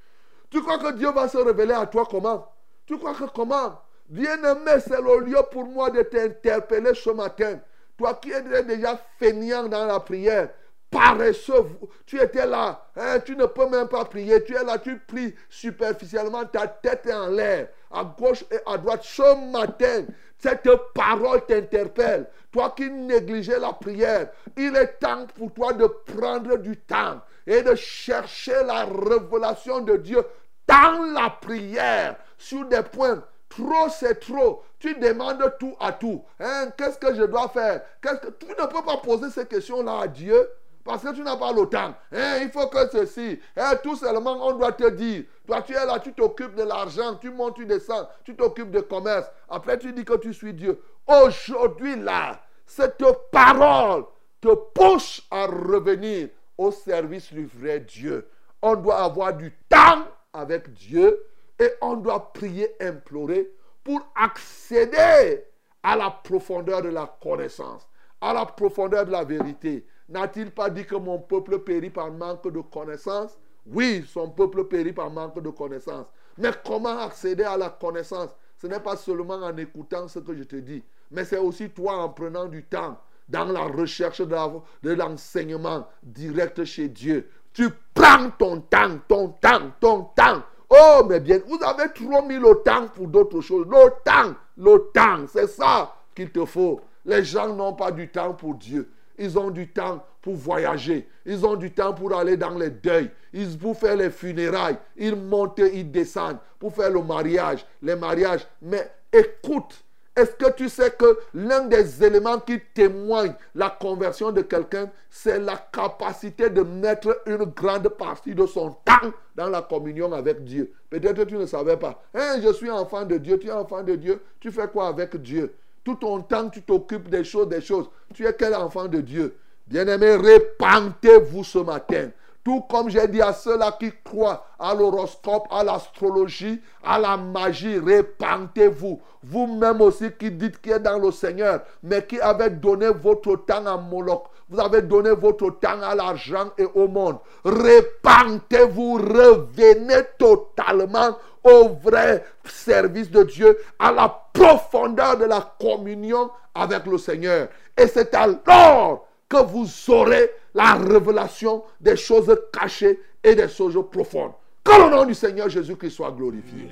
Tu 0.50 0.62
crois 0.62 0.80
que 0.80 0.94
Dieu 0.94 1.12
va 1.12 1.28
se 1.28 1.38
révéler 1.38 1.74
à 1.74 1.86
toi 1.86 2.08
comment? 2.10 2.52
Tu 2.86 2.98
crois 2.98 3.14
que 3.14 3.26
comment? 3.26 3.80
Bien-aimé, 4.10 4.80
c'est 4.80 5.02
le 5.02 5.20
lieu 5.22 5.40
pour 5.52 5.66
moi 5.66 5.90
de 5.90 6.02
t'interpeller 6.02 6.94
ce 6.96 7.12
matin. 7.12 7.60
Toi 7.98 8.16
qui 8.16 8.32
es 8.32 8.64
déjà 8.64 9.00
feignant 9.20 9.68
dans 9.68 9.86
la 9.86 10.00
prière, 10.00 10.50
paresseux. 10.94 11.66
Tu 12.06 12.22
étais 12.22 12.46
là, 12.46 12.86
hein, 12.96 13.20
tu 13.20 13.36
ne 13.36 13.46
peux 13.46 13.68
même 13.68 13.88
pas 13.88 14.06
prier. 14.06 14.44
Tu 14.44 14.56
es 14.56 14.64
là, 14.64 14.78
tu 14.78 14.98
pries 15.00 15.36
superficiellement, 15.50 16.46
ta 16.46 16.68
tête 16.68 17.08
est 17.08 17.14
en 17.14 17.28
l'air, 17.28 17.68
à 17.92 18.04
gauche 18.04 18.46
et 18.52 18.60
à 18.66 18.78
droite. 18.78 19.02
Ce 19.04 19.52
matin, 19.52 20.06
cette 20.38 20.70
parole 20.94 21.46
t'interpelle. 21.46 22.28
Toi 22.52 22.74
qui 22.78 22.90
négligeais 22.90 23.60
la 23.60 23.74
prière, 23.74 24.30
il 24.56 24.76
est 24.76 25.00
temps 25.00 25.26
pour 25.36 25.52
toi 25.54 25.74
de 25.74 25.88
prendre 25.88 26.58
du 26.58 26.78
temps 26.78 27.22
et 27.48 27.64
de 27.64 27.74
chercher 27.74 28.64
la 28.64 28.86
révélation 28.86 29.82
de 29.82 29.98
Dieu 29.98 30.24
dans 30.68 31.14
la 31.14 31.32
prière 31.32 32.16
sur 32.38 32.66
des 32.66 32.84
points 32.84 33.24
Trop, 33.56 33.88
c'est 33.90 34.20
trop. 34.20 34.64
Tu 34.80 34.96
demandes 34.96 35.56
tout 35.60 35.76
à 35.80 35.92
tout. 35.92 36.24
Hein, 36.40 36.70
Qu'est-ce 36.76 36.98
que 36.98 37.14
je 37.14 37.24
dois 37.24 37.50
faire? 37.50 37.82
Que... 38.02 38.10
Tu 38.40 38.48
ne 38.48 38.66
peux 38.66 38.84
pas 38.84 38.98
poser 38.98 39.30
ces 39.30 39.46
questions-là 39.46 40.00
à 40.02 40.08
Dieu. 40.08 40.50
Parce 40.84 41.04
que 41.04 41.14
tu 41.14 41.22
n'as 41.22 41.38
pas 41.38 41.54
le 41.54 41.66
temps. 41.66 41.96
Hein, 42.12 42.40
il 42.42 42.50
faut 42.50 42.68
que 42.68 42.90
ceci. 42.92 43.40
Hein, 43.56 43.76
tout 43.82 43.96
seulement, 43.96 44.48
on 44.48 44.54
doit 44.54 44.74
te 44.74 44.90
dire. 44.90 45.24
Toi, 45.48 45.62
tu 45.62 45.74
es 45.74 45.86
là, 45.86 46.00
tu 46.00 46.14
t'occupes 46.14 46.56
de 46.56 46.64
l'argent, 46.64 47.16
tu 47.16 47.30
montes, 47.30 47.56
tu 47.56 47.66
descends, 47.66 48.08
tu 48.24 48.36
t'occupes 48.36 48.72
de 48.72 48.82
commerce. 48.82 49.30
Après, 49.50 49.78
tu 49.78 49.94
dis 49.94 50.04
que 50.04 50.18
tu 50.18 50.34
suis 50.34 50.54
Dieu. 50.54 50.82
Aujourd'hui, 51.08 51.96
là, 51.96 52.42
cette 52.66 53.04
parole 53.32 54.06
te 54.42 54.54
pousse 54.54 55.22
à 55.32 55.46
revenir 55.46 56.30
au 56.58 56.72
service 56.72 57.32
du 57.32 57.46
vrai 57.46 57.80
Dieu. 57.80 58.28
On 58.62 58.76
doit 58.76 59.04
avoir 59.04 59.34
du 59.34 59.52
temps 59.70 60.06
avec 60.34 60.74
Dieu 60.74 61.26
et 61.60 61.70
on 61.82 61.96
doit 61.96 62.34
prier, 62.34 62.76
implorer 62.82 63.50
pour 63.84 64.02
accéder 64.16 65.44
à 65.82 65.96
la 65.96 66.10
profondeur 66.10 66.82
de 66.82 66.90
la 66.90 67.06
connaissance, 67.22 67.88
à 68.22 68.34
la 68.34 68.46
profondeur 68.46 69.06
de 69.06 69.12
la 69.12 69.24
vérité. 69.24 69.86
N'a-t-il 70.10 70.52
pas 70.52 70.70
dit 70.70 70.86
que 70.86 70.96
mon 70.96 71.20
peuple 71.20 71.60
périt 71.60 71.90
par 71.90 72.12
manque 72.12 72.52
de 72.52 72.60
connaissance? 72.60 73.40
Oui, 73.66 74.06
son 74.08 74.30
peuple 74.30 74.66
périt 74.66 74.94
par 74.94 75.10
manque 75.10 75.42
de 75.42 75.50
connaissance. 75.50 76.06
Mais 76.38 76.52
comment 76.66 77.00
accéder 77.00 77.44
à 77.44 77.58
la 77.58 77.70
connaissance? 77.70 78.30
Ce 78.58 78.68
n'est 78.68 78.80
pas 78.80 78.96
seulement 78.96 79.36
en 79.36 79.56
écoutant 79.58 80.08
ce 80.08 80.20
que 80.20 80.36
je 80.36 80.44
te 80.44 80.56
dis, 80.56 80.84
mais 81.12 81.26
c'est 81.26 81.38
aussi 81.38 81.70
toi 81.70 81.98
en 81.98 82.10
prenant 82.10 82.46
du 82.46 82.64
temps 82.64 82.98
dans 83.28 83.46
la 83.46 83.64
recherche 83.64 84.22
de 84.22 84.92
l'enseignement 84.94 85.88
direct 86.02 86.64
chez 86.66 86.90
Dieu. 86.90 87.30
Tu 87.54 87.70
prends 87.94 88.30
ton 88.32 88.62
temps, 88.62 88.98
ton 89.08 89.30
temps, 89.30 89.72
ton 89.80 90.04
temps. 90.16 90.44
Oh, 90.70 91.04
mais 91.08 91.20
bien, 91.20 91.40
vous 91.46 91.60
avez 91.64 91.92
trop 91.94 92.22
mis 92.24 92.38
le 92.38 92.62
temps 92.64 92.88
pour 92.88 93.08
d'autres 93.08 93.42
choses. 93.42 93.68
Le 93.68 93.90
temps, 94.04 94.34
le 94.58 94.90
temps, 94.94 95.26
c'est 95.28 95.48
ça 95.48 95.96
qu'il 96.16 96.32
te 96.32 96.46
faut. 96.46 96.82
Les 97.06 97.24
gens 97.24 97.54
n'ont 97.54 97.74
pas 97.74 97.92
du 97.92 98.10
temps 98.10 98.34
pour 98.34 98.56
Dieu. 98.56 98.90
Ils 99.18 99.38
ont 99.38 99.50
du 99.50 99.70
temps 99.70 100.06
pour 100.22 100.36
voyager. 100.36 101.08
Ils 101.26 101.46
ont 101.46 101.56
du 101.56 101.72
temps 101.72 101.94
pour 101.94 102.14
aller 102.18 102.38
dans 102.38 102.58
les 102.58 102.70
deuils. 102.70 103.12
Ils, 103.34 103.58
pour 103.58 103.78
faire 103.78 103.96
les 103.96 104.10
funérailles. 104.10 104.78
Ils 104.98 105.16
montent, 105.16 105.60
ils 105.60 105.90
descendent. 105.90 106.38
Pour 106.60 106.74
faire 106.74 106.90
le 106.90 107.02
mariage, 107.02 107.66
les 107.82 107.96
mariages. 107.96 108.48
Mais 108.62 108.90
écoute, 109.12 109.84
est-ce 110.16 110.32
que 110.32 110.52
tu 110.52 110.70
sais 110.70 110.92
que 110.92 111.18
l'un 111.34 111.66
des 111.66 112.04
éléments 112.04 112.40
qui 112.40 112.60
témoigne 112.74 113.34
la 113.56 113.70
conversion 113.72 114.32
de 114.32 114.42
quelqu'un, 114.42 114.92
c'est 115.10 115.40
la 115.40 115.58
capacité 115.58 116.52
de 116.52 116.62
mettre 116.62 117.22
une 117.26 117.46
grande 117.46 117.90
partie 117.90 118.36
de 118.36 118.46
son 118.46 118.72
temps 118.86 119.12
dans 119.36 119.50
la 119.50 119.64
communion 119.64 120.14
avec 120.14 120.44
Dieu? 120.44 120.72
Peut-être 120.92 121.24
tu 121.24 121.36
ne 121.36 121.48
savais 121.48 121.78
pas. 121.78 122.04
Hein, 122.14 122.40
je 122.44 122.54
suis 122.54 122.70
enfant 122.70 123.06
de 123.06 123.18
Dieu, 123.18 123.40
tu 123.40 123.48
es 123.48 123.52
enfant 123.52 123.82
de 123.82 123.96
Dieu, 123.96 124.22
tu 124.40 124.52
fais 124.52 124.68
quoi 124.68 124.88
avec 124.88 125.18
Dieu? 125.18 125.56
Tout 125.84 125.96
ton 125.96 126.22
temps, 126.22 126.50
tu 126.50 126.62
t'occupes 126.62 127.10
des 127.10 127.24
choses, 127.24 127.50
des 127.50 127.62
choses. 127.62 127.90
Tu 128.14 128.26
es 128.26 128.34
quel 128.34 128.56
enfant 128.56 128.88
de 128.88 129.02
Dieu? 129.02 129.36
Bien-aimé, 129.68 130.16
répandez-vous 130.16 131.44
ce 131.44 131.60
matin. 131.60 132.10
Tout 132.44 132.62
comme 132.70 132.90
j'ai 132.90 133.08
dit 133.08 133.22
à 133.22 133.32
ceux-là 133.32 133.78
qui 133.80 133.92
croient 134.04 134.46
à 134.60 134.74
l'horoscope, 134.76 135.48
à 135.50 135.64
l'astrologie, 135.64 136.62
à 136.84 137.00
la 137.00 137.16
magie, 137.16 137.80
répentez-vous. 137.80 139.00
Vous-même 139.24 139.80
aussi 139.80 140.12
qui 140.20 140.30
dites 140.30 140.60
qui 140.60 140.72
est 140.72 140.80
dans 140.80 141.00
le 141.00 141.12
Seigneur, 141.12 141.62
mais 141.82 142.06
qui 142.06 142.20
avez 142.20 142.50
donné 142.50 142.90
votre 142.90 143.38
temps 143.38 143.66
à 143.66 143.78
Moloch. 143.78 144.26
Vous 144.50 144.60
avez 144.60 144.82
donné 144.82 145.12
votre 145.12 145.52
temps 145.52 145.82
à 145.82 145.96
l'argent 145.96 146.52
et 146.58 146.66
au 146.76 146.90
monde. 146.90 147.18
Répentez-vous, 147.46 148.96
revenez 148.96 150.02
totalement 150.18 151.18
au 151.44 151.70
vrai 151.70 152.24
service 152.46 153.10
de 153.10 153.24
Dieu, 153.24 153.58
à 153.80 153.92
la 153.92 154.10
profondeur 154.34 155.18
de 155.18 155.26
la 155.26 155.54
communion 155.60 156.30
avec 156.54 156.86
le 156.86 156.98
Seigneur. 156.98 157.48
Et 157.78 157.88
c'est 157.88 158.14
alors 158.16 159.08
que 159.28 159.38
vous 159.38 159.68
aurez 159.90 160.30
la 160.54 160.74
révélation 160.74 161.64
des 161.80 161.96
choses 161.96 162.36
cachées 162.52 163.00
et 163.24 163.36
des 163.36 163.50
choses 163.50 163.78
profondes. 163.92 164.32
Que 164.64 164.72
le 164.82 164.90
nom 164.90 165.06
du 165.06 165.14
Seigneur 165.14 165.50
Jésus-Christ 165.50 165.92
soit 165.92 166.12
glorifié. 166.12 166.70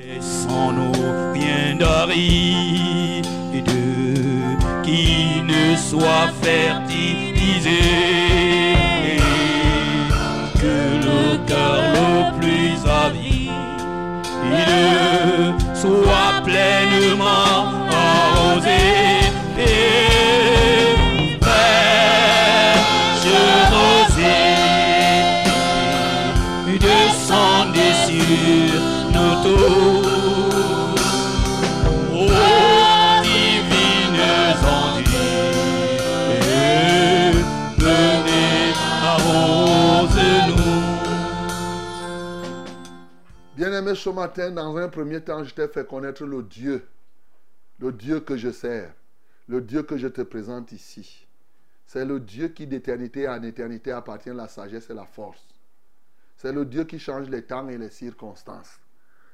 Soit 15.73 16.41
pleinement 16.43 17.57
arrosé. 17.89 18.81
Et 19.57 20.17
fraîche 21.41 22.81
rosée 23.73 24.71
descendez 26.79 27.93
sur 28.07 28.79
nos 29.13 29.35
tours. 29.43 29.90
Ce 43.93 44.09
matin, 44.09 44.51
dans 44.51 44.77
un 44.77 44.87
premier 44.87 45.21
temps, 45.21 45.43
je 45.43 45.53
t'ai 45.53 45.67
fait 45.67 45.85
connaître 45.85 46.23
le 46.25 46.43
Dieu, 46.43 46.87
le 47.79 47.91
Dieu 47.91 48.21
que 48.21 48.37
je 48.37 48.49
sers, 48.49 48.93
le 49.49 49.59
Dieu 49.59 49.83
que 49.83 49.97
je 49.97 50.07
te 50.07 50.21
présente 50.21 50.71
ici. 50.71 51.27
C'est 51.85 52.05
le 52.05 52.21
Dieu 52.21 52.47
qui 52.47 52.67
d'éternité 52.67 53.27
en 53.27 53.43
éternité 53.43 53.91
appartient 53.91 54.29
la 54.29 54.47
sagesse 54.47 54.89
et 54.89 54.93
la 54.93 55.05
force. 55.05 55.45
C'est 56.37 56.53
le 56.53 56.63
Dieu 56.63 56.85
qui 56.85 56.99
change 56.99 57.27
les 57.29 57.43
temps 57.43 57.67
et 57.67 57.77
les 57.77 57.89
circonstances. 57.89 58.79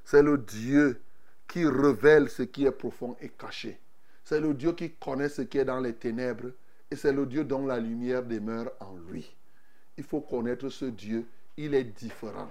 C'est 0.04 0.24
le 0.24 0.40
Dieu 0.40 1.00
qui 1.48 1.66
révèle 1.66 2.28
ce 2.28 2.42
qui 2.42 2.66
est 2.66 2.72
profond 2.72 3.16
et 3.22 3.30
caché. 3.30 3.80
C'est 4.24 4.40
le 4.40 4.56
Dieu 4.56 4.72
qui 4.72 4.92
connaît 4.94 5.30
ce 5.30 5.44
qui 5.44 5.60
est 5.60 5.66
dans 5.66 5.80
les 5.80 5.94
ténèbres 5.94 6.50
et 6.90 6.96
c'est 6.96 7.14
le 7.14 7.28
Dieu 7.28 7.44
dont 7.44 7.68
la 7.68 7.80
lumière 7.80 8.24
demeure 8.24 8.72
en 8.80 8.96
lui. 9.10 9.36
Il 9.98 10.04
faut 10.04 10.22
connaître 10.22 10.70
ce 10.70 10.86
Dieu. 10.86 11.28
Il 11.58 11.76
est 11.76 11.84
différent. 11.84 12.50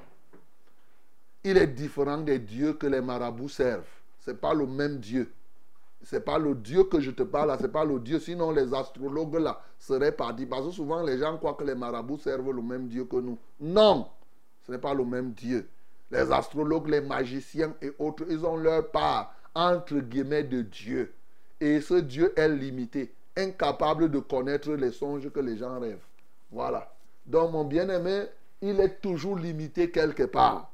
Il 1.49 1.59
est 1.59 1.69
différent 1.69 2.19
des 2.19 2.41
dieux 2.41 2.73
que 2.73 2.89
les 2.89 3.01
marabouts 3.01 3.49
servent. 3.49 3.85
Ce 4.19 4.33
n'est 4.33 4.37
pas 4.37 4.53
le 4.53 4.67
même 4.67 4.99
Dieu. 4.99 5.31
Ce 6.03 6.17
n'est 6.17 6.21
pas 6.21 6.41
le 6.41 6.57
Dieu 6.57 6.83
que 6.83 6.99
je 6.99 7.13
te 7.13 7.23
parle 7.23 7.47
là, 7.47 7.57
ce 7.57 7.63
n'est 7.63 7.69
pas 7.69 7.85
le 7.85 8.01
Dieu. 8.01 8.19
Sinon, 8.19 8.51
les 8.51 8.75
astrologues 8.75 9.37
là 9.37 9.63
seraient 9.79 10.11
partis. 10.11 10.45
Parce 10.45 10.67
que 10.67 10.73
souvent, 10.73 11.05
les 11.05 11.19
gens 11.19 11.37
croient 11.37 11.55
que 11.55 11.63
les 11.63 11.77
marabouts 11.77 12.19
servent 12.19 12.51
le 12.51 12.63
même 12.63 12.89
Dieu 12.89 13.05
que 13.05 13.15
nous. 13.15 13.39
Non, 13.61 14.09
ce 14.67 14.73
n'est 14.73 14.79
pas 14.79 14.93
le 14.93 15.05
même 15.05 15.31
Dieu. 15.31 15.69
Les 16.11 16.33
astrologues, 16.33 16.89
les 16.89 17.01
magiciens 17.01 17.77
et 17.81 17.93
autres, 18.01 18.25
ils 18.29 18.45
ont 18.45 18.57
leur 18.57 18.91
part, 18.91 19.33
entre 19.55 20.01
guillemets, 20.01 20.43
de 20.43 20.63
Dieu. 20.63 21.13
Et 21.61 21.81
ce 21.81 21.95
Dieu 21.95 22.33
est 22.37 22.49
limité, 22.49 23.15
incapable 23.37 24.11
de 24.11 24.19
connaître 24.19 24.73
les 24.73 24.91
songes 24.91 25.31
que 25.31 25.39
les 25.41 25.57
gens 25.57 25.79
rêvent. 25.79 26.09
Voilà. 26.51 26.93
Donc, 27.25 27.53
mon 27.53 27.63
bien-aimé, 27.65 28.25
il 28.61 28.81
est 28.81 29.01
toujours 29.01 29.39
limité 29.39 29.93
quelque 29.93 30.25
part. 30.25 30.73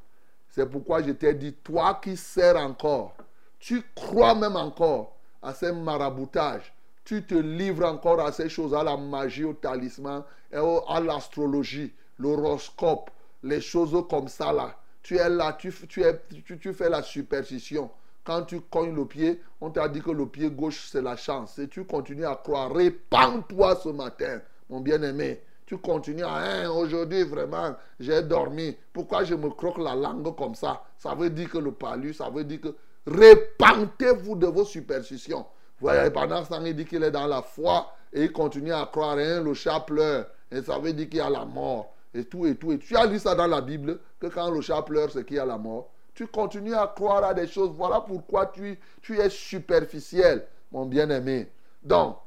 C'est 0.53 0.66
pourquoi 0.66 1.03
je 1.03 1.11
t'ai 1.12 1.32
dit, 1.32 1.55
toi 1.55 1.98
qui 2.03 2.14
sers 2.14 2.57
encore, 2.59 3.14
tu 3.59 3.82
crois 3.94 4.34
même 4.34 4.55
encore 4.55 5.16
à 5.40 5.55
ces 5.55 5.72
maraboutages, 5.72 6.74
tu 7.05 7.24
te 7.24 7.34
livres 7.34 7.86
encore 7.86 8.20
à 8.20 8.30
ces 8.32 8.50
choses, 8.50 8.74
à 8.74 8.82
la 8.82 8.96
magie, 8.98 9.44
au 9.44 9.55
talisman, 9.55 10.22
à 10.53 11.00
l'astrologie, 11.00 11.94
l'horoscope, 12.18 13.11
les 13.42 13.62
choses 13.62 13.96
comme 14.11 14.28
ça 14.28 14.53
là. 14.53 14.76
Tu 15.03 15.16
es 15.16 15.28
là, 15.28 15.57
tu 15.59 15.72
fais 15.72 16.90
la 16.90 17.03
superstition. 17.03 17.90
Quand 18.22 18.42
tu 18.42 18.61
cognes 18.61 18.94
le 18.94 19.07
pied, 19.07 19.42
on 19.61 19.70
t'a 19.70 19.88
dit 19.88 20.03
que 20.03 20.12
le 20.12 20.26
pied 20.26 20.50
gauche 20.50 20.88
c'est 20.92 21.03
la 21.03 21.16
chance. 21.16 21.59
Et 21.59 21.66
tu 21.66 21.84
continues 21.84 22.26
à 22.26 22.36
croire. 22.36 22.72
Répands-toi 22.72 23.76
ce 23.76 23.88
matin, 23.88 24.42
mon 24.68 24.80
bien-aimé. 24.80 25.40
Tu 25.67 25.79
continues 25.79 26.25
à, 26.25 26.37
Hein, 26.37 26.71
aujourd'hui 26.71 27.23
vraiment, 27.23 27.75
j'ai 27.99 28.23
dormi. 28.23 28.77
Pourquoi 28.93 29.25
je 29.25 29.35
me 29.35 29.49
croque 29.51 29.79
la 29.79 29.95
langue 29.95 30.35
comme 30.37 30.55
ça? 30.55 30.83
Ça 30.99 31.15
veut 31.15 31.31
dire 31.31 31.51
que 31.51 31.59
le 31.59 31.73
palu, 31.73 32.13
ça 32.13 32.29
veut 32.31 32.45
dire 32.45 32.61
que 32.61 32.75
répentez-vous 33.07 34.37
de 34.37 34.47
vos 34.47 34.65
superstitions. 34.65 35.47
Voyez, 35.81 36.11
pendant 36.11 36.45
ce 36.45 36.49
temps, 36.51 36.65
il 36.65 36.77
dit 36.77 36.85
qu'il 36.85 37.03
est 37.03 37.11
dans 37.11 37.27
la 37.27 37.43
foi 37.43 37.93
et 38.13 38.25
il 38.25 38.33
continue 38.33 38.73
à 38.73 38.87
croire, 38.91 39.19
hein, 39.19 39.43
le 39.43 39.55
chat 39.55 39.81
pleure. 39.81 40.27
Et 40.51 40.63
ça 40.63 40.79
veut 40.79 40.93
dire 40.93 41.09
qu'il 41.09 41.19
y 41.19 41.21
a 41.21 41.31
la 41.31 41.45
mort. 41.45 41.95
Et 42.15 42.25
tout, 42.25 42.47
et 42.47 42.55
tout. 42.55 42.73
Et 42.73 42.79
tu 42.79 42.95
as 42.97 43.07
lu 43.07 43.19
ça 43.19 43.35
dans 43.35 43.47
la 43.47 43.61
Bible, 43.61 43.99
que 44.21 44.27
quand 44.27 44.51
le 44.51 44.61
chat 44.61 44.83
pleure, 44.83 45.11
c'est 45.11 45.25
qu'il 45.25 45.37
y 45.37 45.41
a 45.41 45.47
la 45.47 45.59
mort. 45.59 45.91
Tu 46.15 46.27
continues 46.27 46.75
à 46.75 46.87
croire 46.87 47.25
à 47.25 47.33
des 47.33 47.47
choses. 47.47 47.71
Voilà 47.75 48.01
pourquoi 48.01 48.47
tu, 48.47 48.79
tu 49.01 49.19
es 49.19 49.31
superficiel, 49.31 50.47
mon 50.71 50.85
bien-aimé. 50.85 51.51
Donc, 51.83 52.19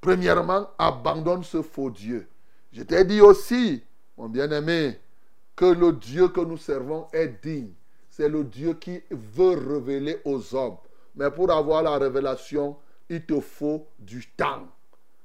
premièrement, 0.00 0.68
abandonne 0.78 1.42
ce 1.42 1.62
faux 1.62 1.90
Dieu. 1.90 2.28
Je 2.74 2.82
t'ai 2.82 3.04
dit 3.04 3.20
aussi, 3.20 3.84
mon 4.18 4.28
bien-aimé, 4.28 4.98
que 5.54 5.64
le 5.64 5.92
Dieu 5.92 6.26
que 6.26 6.40
nous 6.40 6.56
servons 6.56 7.06
est 7.12 7.40
digne. 7.40 7.70
C'est 8.10 8.28
le 8.28 8.42
Dieu 8.42 8.74
qui 8.74 9.00
veut 9.12 9.56
révéler 9.74 10.20
aux 10.24 10.56
hommes. 10.56 10.78
Mais 11.14 11.30
pour 11.30 11.52
avoir 11.52 11.84
la 11.84 11.96
révélation, 11.98 12.76
il 13.08 13.24
te 13.24 13.38
faut 13.38 13.86
du 14.00 14.26
temps. 14.36 14.66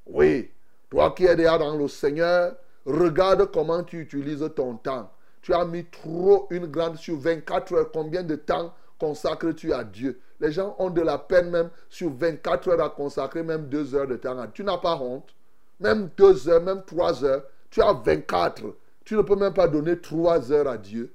Oui, 0.06 0.52
toi 0.92 1.12
qui 1.18 1.26
es 1.26 1.36
déjà 1.36 1.58
dans 1.58 1.76
le 1.76 1.88
Seigneur, 1.88 2.56
regarde 2.86 3.52
comment 3.52 3.84
tu 3.84 4.00
utilises 4.02 4.48
ton 4.56 4.76
temps. 4.76 5.12
Tu 5.42 5.52
as 5.52 5.66
mis 5.66 5.86
trop 5.86 6.46
une 6.52 6.68
grande 6.68 6.98
sur 6.98 7.18
24 7.18 7.74
heures. 7.74 7.92
Combien 7.92 8.22
de 8.22 8.36
temps 8.36 8.76
consacres-tu 9.00 9.74
à 9.74 9.84
Dieu? 9.84 10.20
Les 10.40 10.52
gens 10.52 10.76
ont 10.78 10.92
de 10.92 11.02
la 11.02 11.18
peine 11.18 11.50
même 11.50 11.72
sur 11.90 12.12
24 12.12 12.70
heures 12.70 12.84
à 12.84 12.90
consacrer 12.92 13.42
même 13.42 13.70
2 13.70 13.96
heures 13.96 14.08
de 14.08 14.18
temps 14.18 14.36
Tu 14.54 14.64
n'as 14.64 14.78
pas 14.78 14.98
honte? 14.98 15.34
Même 15.80 16.10
2 16.18 16.50
heures, 16.50 16.62
même 16.62 16.84
3 16.86 17.24
heures. 17.24 17.44
Tu 17.70 17.82
as 17.82 17.94
24. 17.94 18.76
Tu 19.06 19.16
ne 19.16 19.22
peux 19.22 19.36
même 19.36 19.54
pas 19.54 19.68
donner 19.68 20.00
3 20.00 20.52
heures 20.52 20.68
à 20.68 20.78
Dieu 20.78 21.14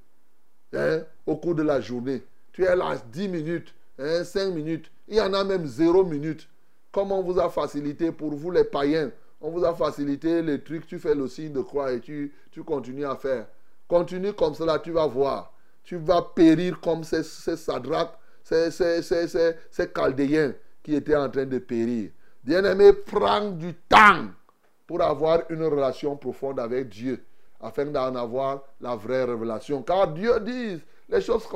hein, 0.73 1.01
au 1.27 1.37
cours 1.37 1.55
de 1.55 1.63
la 1.63 1.81
journée. 1.81 2.23
Tu 2.53 2.65
es 2.65 2.77
là 2.77 2.97
10 3.13 3.29
minutes, 3.29 3.75
hein, 3.99 4.25
5 4.25 4.51
minutes. 4.51 4.91
Il 5.09 5.17
y 5.17 5.21
en 5.21 5.33
a 5.35 5.45
même 5.45 5.67
0 5.67 6.05
minutes. 6.05 6.49
Comme 6.93 7.13
on 7.13 7.23
vous 7.23 7.39
a 7.41 7.51
facilité 7.51 8.13
pour 8.13 8.33
vous 8.33 8.51
les 8.51 8.65
païens, 8.65 9.11
on 9.41 9.51
vous 9.51 9.65
a 9.65 9.75
facilité 9.75 10.41
les 10.43 10.63
trucs, 10.63 10.87
tu 10.87 10.99
fais 10.99 11.15
le 11.15 11.29
signe 11.29 11.53
de 11.53 11.61
croix 11.61 11.93
et 11.93 12.01
tu, 12.01 12.33
tu 12.51 12.63
continues 12.63 13.05
à 13.05 13.17
faire. 13.17 13.47
Continue 13.87 14.33
comme 14.33 14.55
cela, 14.55 14.79
tu 14.79 14.93
vas 14.93 15.07
voir. 15.07 15.53
Tu 15.83 15.97
vas 15.97 16.23
périr 16.23 16.81
comme 16.81 17.05
ces, 17.05 17.23
ces 17.23 17.57
sadraques, 17.57 18.19
ces, 18.43 18.71
ces, 18.71 19.03
ces, 19.03 19.29
ces, 19.29 19.93
chaldéens 19.95 20.55
qui 20.83 20.95
étaient 20.95 21.17
en 21.17 21.29
train 21.29 21.45
de 21.45 21.59
périr. 21.59 22.11
Bien-aimé, 22.43 22.93
prends 22.93 23.51
du 23.51 23.75
temps 23.75 24.29
pour 24.87 25.03
avoir 25.03 25.43
une 25.51 25.65
relation 25.65 26.17
profonde 26.17 26.61
avec 26.61 26.89
Dieu, 26.89 27.25
afin 27.61 27.87
d'en 27.87 28.15
avoir 28.15 28.63
la 28.81 28.95
vraie 28.97 29.25
révélation. 29.25 29.83
Car 29.83 30.09
Dieu 30.09 30.39
dit, 30.41 30.81
les 31.09 31.21
choses 31.21 31.47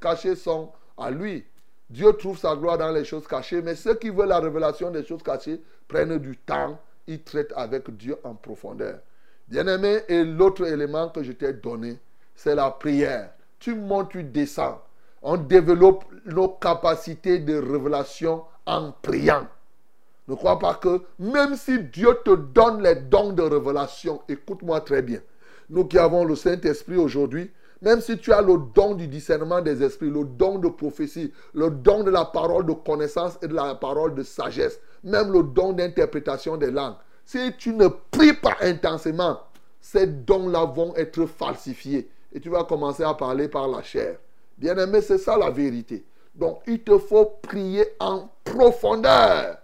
cachées, 0.00 0.36
sont 0.36 0.72
à 0.96 1.10
lui. 1.10 1.44
Dieu 1.88 2.12
trouve 2.14 2.38
sa 2.38 2.56
gloire 2.56 2.78
dans 2.78 2.90
les 2.90 3.04
choses 3.04 3.26
cachées, 3.26 3.62
mais 3.62 3.74
ceux 3.74 3.94
qui 3.94 4.10
veulent 4.10 4.28
la 4.28 4.40
révélation 4.40 4.90
des 4.90 5.04
choses 5.04 5.22
cachées 5.22 5.62
prennent 5.86 6.18
du 6.18 6.36
temps, 6.38 6.78
ils 7.06 7.22
traitent 7.22 7.52
avec 7.56 7.90
Dieu 7.96 8.16
en 8.24 8.34
profondeur. 8.34 8.98
Bien-aimé, 9.46 10.00
et 10.08 10.24
l'autre 10.24 10.66
élément 10.66 11.10
que 11.10 11.22
je 11.22 11.32
t'ai 11.32 11.52
donné, 11.52 11.98
c'est 12.34 12.54
la 12.54 12.70
prière. 12.70 13.30
Tu 13.58 13.74
montes, 13.74 14.10
tu 14.10 14.24
descends. 14.24 14.82
On 15.22 15.36
développe 15.36 16.04
nos 16.26 16.48
capacités 16.48 17.38
de 17.38 17.56
révélation 17.56 18.44
en 18.66 18.92
priant. 18.92 19.46
Ne 20.26 20.34
crois 20.34 20.58
pas 20.58 20.74
que 20.74 21.02
même 21.18 21.54
si 21.56 21.78
Dieu 21.78 22.16
te 22.24 22.34
donne 22.34 22.82
les 22.82 22.94
dons 22.94 23.32
de 23.32 23.42
révélation, 23.42 24.22
écoute-moi 24.28 24.80
très 24.80 25.02
bien. 25.02 25.20
Nous 25.68 25.84
qui 25.84 25.98
avons 25.98 26.24
le 26.24 26.34
Saint-Esprit 26.34 26.96
aujourd'hui, 26.96 27.50
même 27.82 28.00
si 28.00 28.16
tu 28.16 28.32
as 28.32 28.40
le 28.40 28.56
don 28.74 28.94
du 28.94 29.06
discernement 29.06 29.60
des 29.60 29.82
esprits, 29.82 30.08
le 30.08 30.24
don 30.24 30.58
de 30.58 30.68
prophétie, 30.68 31.32
le 31.52 31.70
don 31.70 32.02
de 32.02 32.10
la 32.10 32.24
parole 32.24 32.64
de 32.64 32.72
connaissance 32.72 33.38
et 33.42 33.48
de 33.48 33.54
la 33.54 33.74
parole 33.74 34.14
de 34.14 34.22
sagesse, 34.22 34.80
même 35.02 35.30
le 35.30 35.42
don 35.42 35.72
d'interprétation 35.74 36.56
des 36.56 36.70
langues, 36.70 36.96
si 37.26 37.52
tu 37.58 37.74
ne 37.74 37.88
pries 37.88 38.32
pas 38.32 38.56
intensément, 38.62 39.40
ces 39.80 40.06
dons-là 40.06 40.64
vont 40.64 40.94
être 40.96 41.26
falsifiés. 41.26 42.08
Et 42.32 42.40
tu 42.40 42.48
vas 42.48 42.64
commencer 42.64 43.02
à 43.02 43.12
parler 43.12 43.48
par 43.48 43.68
la 43.68 43.82
chair. 43.82 44.16
Bien-aimé, 44.56 45.02
c'est 45.02 45.18
ça 45.18 45.36
la 45.36 45.50
vérité. 45.50 46.04
Donc, 46.34 46.60
il 46.66 46.82
te 46.82 46.98
faut 46.98 47.38
prier 47.42 47.84
en 48.00 48.28
profondeur 48.44 49.58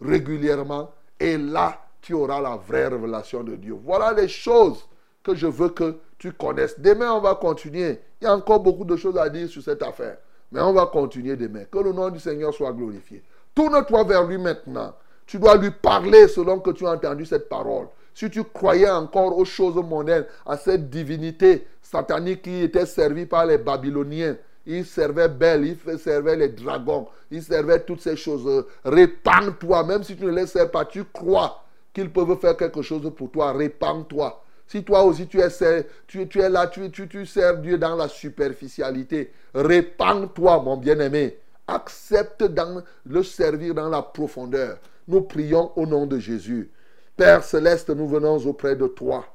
régulièrement. 0.00 0.90
Et 1.20 1.38
là, 1.38 1.80
tu 2.00 2.12
auras 2.12 2.40
la 2.40 2.56
vraie 2.56 2.88
révélation 2.88 3.42
de 3.42 3.56
Dieu. 3.56 3.76
Voilà 3.82 4.12
les 4.12 4.28
choses 4.28 4.86
que 5.22 5.34
je 5.34 5.46
veux 5.46 5.70
que 5.70 5.96
tu 6.18 6.32
connaisses. 6.32 6.78
Demain, 6.78 7.12
on 7.12 7.20
va 7.20 7.34
continuer. 7.34 8.00
Il 8.20 8.24
y 8.24 8.26
a 8.26 8.34
encore 8.34 8.60
beaucoup 8.60 8.84
de 8.84 8.96
choses 8.96 9.16
à 9.16 9.28
dire 9.28 9.48
sur 9.48 9.62
cette 9.62 9.82
affaire. 9.82 10.18
Mais 10.52 10.60
on 10.60 10.72
va 10.72 10.86
continuer 10.86 11.36
demain. 11.36 11.64
Que 11.70 11.78
le 11.78 11.92
nom 11.92 12.10
du 12.10 12.20
Seigneur 12.20 12.52
soit 12.52 12.72
glorifié. 12.72 13.22
Tourne-toi 13.54 14.04
vers 14.04 14.24
lui 14.24 14.38
maintenant. 14.38 14.94
Tu 15.26 15.38
dois 15.38 15.56
lui 15.56 15.70
parler 15.70 16.28
selon 16.28 16.60
que 16.60 16.70
tu 16.70 16.86
as 16.86 16.92
entendu 16.92 17.24
cette 17.24 17.48
parole. 17.48 17.86
Si 18.14 18.30
tu 18.30 18.44
croyais 18.44 18.90
encore 18.90 19.36
aux 19.36 19.44
choses 19.44 19.76
mondaines, 19.76 20.26
à 20.46 20.56
cette 20.56 20.90
divinité 20.90 21.66
satanique 21.82 22.42
qui 22.42 22.62
était 22.62 22.86
servie 22.86 23.26
par 23.26 23.46
les 23.46 23.58
Babyloniens, 23.58 24.36
il 24.66 24.84
servait 24.86 25.28
Belle, 25.28 25.66
il 25.66 25.98
servait 25.98 26.36
les 26.36 26.48
dragons, 26.48 27.06
il 27.30 27.42
servait 27.42 27.80
toutes 27.80 28.00
ces 28.00 28.16
choses. 28.16 28.66
Répands-toi, 28.84 29.84
même 29.84 30.02
si 30.02 30.16
tu 30.16 30.24
ne 30.24 30.30
les 30.30 30.46
sers 30.46 30.70
pas, 30.70 30.84
tu 30.84 31.04
crois 31.04 31.64
qu'ils 31.92 32.10
peuvent 32.10 32.38
faire 32.38 32.56
quelque 32.56 32.82
chose 32.82 33.10
pour 33.16 33.30
toi. 33.30 33.52
Répands-toi. 33.52 34.42
Si 34.66 34.82
toi 34.82 35.04
aussi 35.04 35.26
tu 35.26 35.40
es, 35.40 35.86
tu, 36.06 36.40
es 36.40 36.48
là, 36.48 36.66
tu, 36.66 36.90
tu, 36.90 37.26
sers 37.26 37.58
Dieu 37.58 37.76
dans 37.76 37.94
la 37.94 38.08
superficialité, 38.08 39.32
répands-toi, 39.54 40.62
mon 40.62 40.76
bien-aimé. 40.76 41.38
Accepte 41.66 42.42
dans 42.44 42.82
le 43.06 43.22
servir 43.22 43.74
dans 43.74 43.88
la 43.88 44.02
profondeur. 44.02 44.78
Nous 45.06 45.22
prions 45.22 45.70
au 45.76 45.86
nom 45.86 46.06
de 46.06 46.18
Jésus. 46.18 46.70
Père 47.16 47.44
céleste, 47.44 47.90
nous 47.90 48.08
venons 48.08 48.38
auprès 48.46 48.74
de 48.74 48.86
toi. 48.86 49.26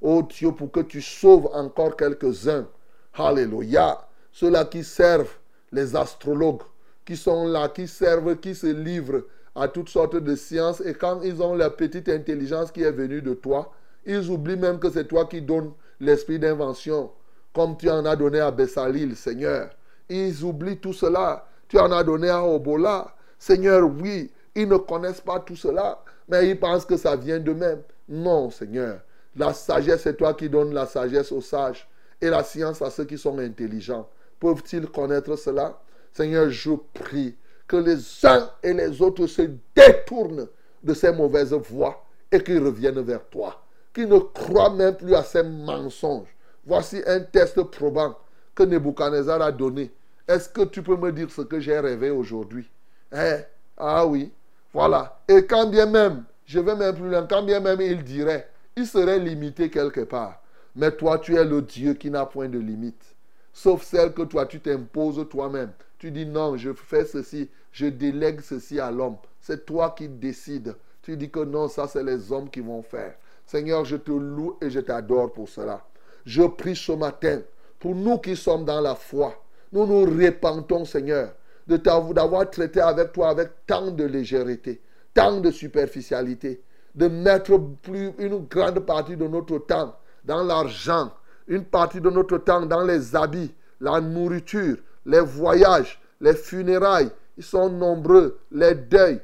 Oh 0.00 0.22
Dieu, 0.22 0.52
pour 0.52 0.70
que 0.70 0.80
tu 0.80 1.00
sauves 1.00 1.48
encore 1.52 1.96
quelques-uns. 1.96 2.66
Alléluia. 3.14 4.07
Ceux-là 4.32 4.64
qui 4.64 4.84
servent 4.84 5.36
les 5.72 5.96
astrologues, 5.96 6.62
qui 7.04 7.16
sont 7.16 7.46
là, 7.46 7.68
qui 7.68 7.88
servent, 7.88 8.36
qui 8.36 8.54
se 8.54 8.66
livrent 8.66 9.24
à 9.54 9.68
toutes 9.68 9.88
sortes 9.88 10.16
de 10.16 10.36
sciences. 10.36 10.80
Et 10.80 10.94
quand 10.94 11.20
ils 11.22 11.42
ont 11.42 11.54
la 11.54 11.70
petite 11.70 12.08
intelligence 12.08 12.70
qui 12.70 12.82
est 12.82 12.92
venue 12.92 13.22
de 13.22 13.34
toi, 13.34 13.72
ils 14.06 14.30
oublient 14.30 14.56
même 14.56 14.78
que 14.78 14.90
c'est 14.90 15.06
toi 15.06 15.26
qui 15.26 15.42
donnes 15.42 15.72
l'esprit 16.00 16.38
d'invention, 16.38 17.10
comme 17.52 17.76
tu 17.76 17.90
en 17.90 18.04
as 18.04 18.16
donné 18.16 18.40
à 18.40 18.50
Bessalil, 18.50 19.16
Seigneur. 19.16 19.70
Ils 20.08 20.44
oublient 20.44 20.78
tout 20.78 20.92
cela. 20.92 21.46
Tu 21.68 21.78
en 21.78 21.90
as 21.92 22.04
donné 22.04 22.28
à 22.30 22.42
Obola. 22.42 23.14
Seigneur, 23.38 23.88
oui, 24.00 24.30
ils 24.54 24.68
ne 24.68 24.76
connaissent 24.76 25.20
pas 25.20 25.40
tout 25.40 25.56
cela, 25.56 26.02
mais 26.28 26.48
ils 26.48 26.58
pensent 26.58 26.84
que 26.86 26.96
ça 26.96 27.16
vient 27.16 27.38
d'eux-mêmes. 27.38 27.82
Non, 28.08 28.50
Seigneur. 28.50 29.00
La 29.36 29.52
sagesse, 29.52 30.02
c'est 30.02 30.16
toi 30.16 30.34
qui 30.34 30.48
donnes 30.48 30.72
la 30.72 30.86
sagesse 30.86 31.30
aux 31.30 31.40
sages 31.40 31.88
et 32.20 32.30
la 32.30 32.42
science 32.42 32.82
à 32.82 32.90
ceux 32.90 33.04
qui 33.04 33.18
sont 33.18 33.38
intelligents. 33.38 34.08
Peuvent-ils 34.40 34.86
connaître 34.86 35.36
cela? 35.36 35.80
Seigneur, 36.12 36.50
je 36.50 36.72
prie 36.94 37.36
que 37.66 37.76
les 37.76 38.26
uns 38.26 38.50
et 38.62 38.72
les 38.72 39.02
autres 39.02 39.26
se 39.26 39.42
détournent 39.74 40.48
de 40.82 40.94
ces 40.94 41.12
mauvaises 41.12 41.52
voies 41.52 42.04
et 42.30 42.42
qu'ils 42.42 42.64
reviennent 42.64 43.00
vers 43.02 43.24
toi. 43.28 43.62
Qu'ils 43.92 44.08
ne 44.08 44.18
croient 44.18 44.74
même 44.74 44.96
plus 44.96 45.14
à 45.14 45.22
ces 45.22 45.42
mensonges. 45.42 46.34
Voici 46.64 47.02
un 47.06 47.20
test 47.20 47.62
probant 47.62 48.16
que 48.54 48.62
Nebuchadnezzar 48.62 49.40
a 49.42 49.52
donné. 49.52 49.92
Est-ce 50.26 50.48
que 50.48 50.62
tu 50.62 50.82
peux 50.82 50.96
me 50.96 51.10
dire 51.12 51.30
ce 51.30 51.42
que 51.42 51.58
j'ai 51.58 51.78
rêvé 51.78 52.10
aujourd'hui? 52.10 52.70
Hein? 53.12 53.38
Ah 53.76 54.06
oui. 54.06 54.32
Voilà. 54.72 55.20
Et 55.26 55.46
quand 55.46 55.66
bien 55.66 55.86
même, 55.86 56.24
je 56.44 56.60
vais 56.60 56.74
même 56.74 56.94
plus 56.94 57.08
loin, 57.08 57.26
quand 57.26 57.42
bien 57.42 57.60
même 57.60 57.80
il 57.80 58.04
dirait, 58.04 58.48
il 58.76 58.86
serait 58.86 59.18
limité 59.18 59.70
quelque 59.70 60.00
part. 60.00 60.42
Mais 60.76 60.90
toi, 60.92 61.18
tu 61.18 61.36
es 61.36 61.44
le 61.44 61.62
Dieu 61.62 61.94
qui 61.94 62.10
n'a 62.10 62.26
point 62.26 62.48
de 62.48 62.58
limite. 62.58 63.14
Sauf 63.52 63.82
celle 63.82 64.12
que 64.12 64.22
toi, 64.22 64.46
tu 64.46 64.60
t'imposes 64.60 65.26
toi-même. 65.28 65.72
Tu 65.98 66.10
dis 66.10 66.26
non, 66.26 66.56
je 66.56 66.72
fais 66.72 67.04
ceci, 67.04 67.50
je 67.72 67.86
délègue 67.86 68.40
ceci 68.40 68.78
à 68.78 68.90
l'homme. 68.90 69.16
C'est 69.40 69.66
toi 69.66 69.94
qui 69.96 70.08
décides. 70.08 70.76
Tu 71.02 71.16
dis 71.16 71.30
que 71.30 71.40
non, 71.40 71.68
ça, 71.68 71.88
c'est 71.88 72.04
les 72.04 72.30
hommes 72.30 72.50
qui 72.50 72.60
vont 72.60 72.82
faire. 72.82 73.14
Seigneur, 73.46 73.84
je 73.84 73.96
te 73.96 74.12
loue 74.12 74.56
et 74.60 74.70
je 74.70 74.80
t'adore 74.80 75.32
pour 75.32 75.48
cela. 75.48 75.84
Je 76.26 76.42
prie 76.42 76.76
ce 76.76 76.92
matin 76.92 77.40
pour 77.78 77.94
nous 77.94 78.18
qui 78.18 78.36
sommes 78.36 78.64
dans 78.64 78.80
la 78.80 78.94
foi. 78.94 79.34
Nous 79.72 79.86
nous 79.86 80.04
répentons, 80.04 80.84
Seigneur, 80.84 81.32
d'avoir 81.66 82.50
traité 82.50 82.80
avec 82.80 83.12
toi 83.12 83.30
avec 83.30 83.50
tant 83.66 83.90
de 83.90 84.04
légèreté, 84.04 84.80
tant 85.14 85.40
de 85.40 85.50
superficialité, 85.50 86.62
de 86.94 87.08
mettre 87.08 87.58
plus 87.82 88.12
une 88.18 88.46
grande 88.46 88.80
partie 88.80 89.16
de 89.16 89.26
notre 89.26 89.58
temps 89.58 89.96
dans 90.24 90.42
l'argent, 90.42 91.12
une 91.48 91.64
partie 91.64 92.00
de 92.00 92.10
notre 92.10 92.38
temps 92.38 92.64
dans 92.66 92.84
les 92.84 93.16
habits, 93.16 93.52
la 93.80 94.00
nourriture, 94.00 94.76
les 95.04 95.20
voyages, 95.20 96.00
les 96.20 96.34
funérailles. 96.34 97.10
Ils 97.36 97.44
sont 97.44 97.70
nombreux, 97.70 98.38
les 98.50 98.74
deuils, 98.74 99.20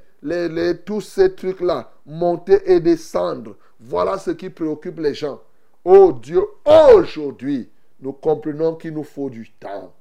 tous 0.85 1.03
ces 1.03 1.35
trucs-là, 1.35 1.91
monter 2.07 2.61
et 2.71 2.81
descendre. 2.81 3.57
Voilà 3.79 4.19
ce 4.19 4.31
qui 4.31 4.49
préoccupe 4.51 4.99
les 4.99 5.15
gens. 5.15 5.41
Oh 5.85 6.13
Dieu, 6.13 6.43
aujourd'hui, 6.65 7.69
nous 8.01 8.13
comprenons 8.13 8.77
qu'il 8.77 8.95
nous 8.95 9.05
faut 9.05 9.29
du 9.29 9.53
temps. 9.61 9.93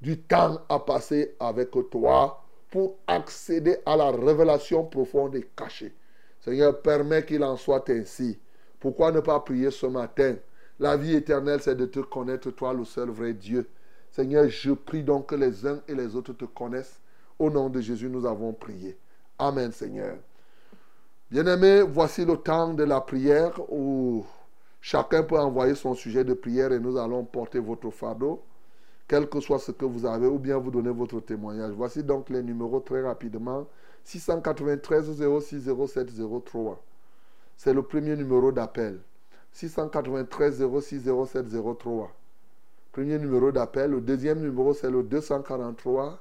Du 0.00 0.18
temps 0.20 0.60
à 0.68 0.78
passer 0.78 1.34
avec 1.40 1.70
toi 1.90 2.44
pour 2.70 2.96
accéder 3.06 3.78
à 3.86 3.96
la 3.96 4.10
révélation 4.10 4.84
profonde 4.84 5.36
et 5.36 5.48
cachée. 5.56 5.94
Seigneur, 6.40 6.80
permets 6.80 7.24
qu'il 7.24 7.42
en 7.44 7.56
soit 7.56 7.88
ainsi. 7.90 8.38
Pourquoi 8.80 9.12
ne 9.12 9.20
pas 9.20 9.38
prier 9.40 9.70
ce 9.70 9.86
matin 9.86 10.36
La 10.80 10.96
vie 10.96 11.14
éternelle, 11.14 11.60
c'est 11.60 11.74
de 11.76 11.86
te 11.86 12.00
connaître, 12.00 12.50
toi, 12.50 12.72
le 12.72 12.84
seul 12.84 13.10
vrai 13.10 13.34
Dieu. 13.34 13.68
Seigneur, 14.10 14.48
je 14.48 14.72
prie 14.72 15.02
donc 15.02 15.28
que 15.28 15.34
les 15.34 15.66
uns 15.66 15.80
et 15.88 15.94
les 15.94 16.16
autres 16.16 16.32
te 16.32 16.44
connaissent. 16.44 17.00
Au 17.38 17.50
nom 17.50 17.68
de 17.68 17.80
Jésus, 17.80 18.08
nous 18.08 18.26
avons 18.26 18.52
prié. 18.52 18.96
Amen, 19.38 19.72
Seigneur. 19.72 20.16
Bien-aimés, 21.30 21.82
voici 21.82 22.24
le 22.24 22.36
temps 22.36 22.74
de 22.74 22.84
la 22.84 23.00
prière 23.00 23.52
où 23.72 24.24
chacun 24.80 25.22
peut 25.22 25.38
envoyer 25.38 25.74
son 25.74 25.94
sujet 25.94 26.24
de 26.24 26.34
prière 26.34 26.72
et 26.72 26.78
nous 26.78 26.98
allons 26.98 27.24
porter 27.24 27.58
votre 27.58 27.90
fardeau, 27.90 28.42
quel 29.08 29.28
que 29.28 29.40
soit 29.40 29.58
ce 29.58 29.72
que 29.72 29.84
vous 29.86 30.04
avez, 30.04 30.26
ou 30.26 30.38
bien 30.38 30.58
vous 30.58 30.70
donner 30.70 30.90
votre 30.90 31.20
témoignage. 31.20 31.72
Voici 31.72 32.02
donc 32.02 32.28
les 32.28 32.42
numéros 32.42 32.80
très 32.80 33.02
rapidement. 33.02 33.66
693 34.04 35.10
06 35.40 35.70
07 35.86 36.10
03. 36.44 36.82
C'est 37.56 37.72
le 37.72 37.82
premier 37.82 38.16
numéro 38.16 38.52
d'appel. 38.52 38.98
693 39.52 40.62
06 40.80 41.02
07 41.04 41.46
03. 41.78 42.10
Premier 42.92 43.18
numéro 43.18 43.52
d'appel. 43.52 43.90
Le 43.90 44.00
deuxième 44.00 44.40
numéro, 44.40 44.74
c'est 44.74 44.90
le 44.90 45.02
243 45.02 46.18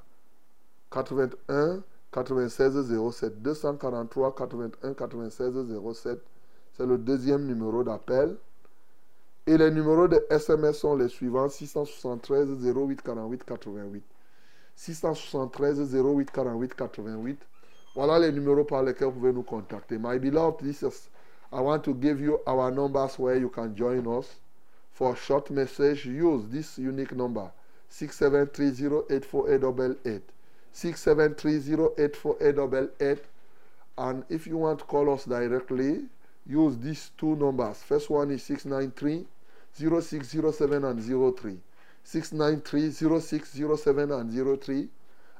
81 0.92 1.84
96 2.12 3.12
07. 3.12 3.42
243 3.42 4.36
81 4.36 4.94
96 4.94 5.54
07. 5.94 6.20
C'est 6.74 6.86
le 6.86 6.98
deuxième 6.98 7.46
numéro 7.46 7.84
d'appel. 7.84 8.38
Et 9.48 9.58
les 9.58 9.72
numéros 9.72 10.08
de 10.08 10.24
SMS 10.30 10.78
sont 10.78 10.96
les 10.96 11.10
suivants 11.10 11.50
673 11.50 12.50
08 12.64 13.02
48 13.02 13.44
88. 13.44 14.04
673 14.76 15.96
08 15.96 16.32
48 16.32 16.76
88. 16.76 17.40
Voilà 17.96 18.20
les 18.20 18.32
numéros 18.32 18.64
par 18.64 18.84
lesquels 18.84 19.08
vous 19.08 19.20
pouvez 19.20 19.34
nous 19.34 19.44
contacter. 19.44 19.98
My 19.98 20.18
beloved, 20.20 20.60
this 20.60 20.82
is, 20.82 21.10
I 21.54 21.60
want 21.60 21.84
to 21.84 21.94
give 21.94 22.22
you 22.22 22.40
our 22.48 22.72
numbers 22.72 23.20
where 23.20 23.36
you 23.36 23.50
can 23.50 23.76
join 23.76 24.08
us. 24.08 24.36
For 24.94 25.14
short 25.16 25.52
message, 25.52 26.06
use 26.06 26.48
this 26.48 26.78
unique 26.78 27.16
number 27.16 27.52
6730848888. 27.92 30.22
6730848888. 30.74 33.20
And 33.98 34.24
if 34.30 34.48
you 34.48 34.56
want 34.58 34.80
to 34.80 34.86
call 34.86 35.14
us 35.14 35.26
directly, 35.26 36.06
use 36.46 36.78
these 36.78 37.12
two 37.18 37.36
numbers. 37.36 37.84
First 37.84 38.10
one 38.10 38.32
is 38.32 38.44
693 38.44 39.28
0607 39.74 40.86
and 40.86 41.02
03. 41.38 41.58
693 42.04 43.20
0607 43.20 44.12
and 44.12 44.62
03. 44.62 44.88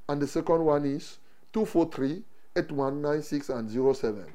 And 0.10 0.22
the 0.22 0.28
second 0.28 0.66
one 0.66 0.84
is 0.86 1.20
243 1.54 2.22
8196 2.56 3.50
and 3.50 3.70
07. 3.70 4.26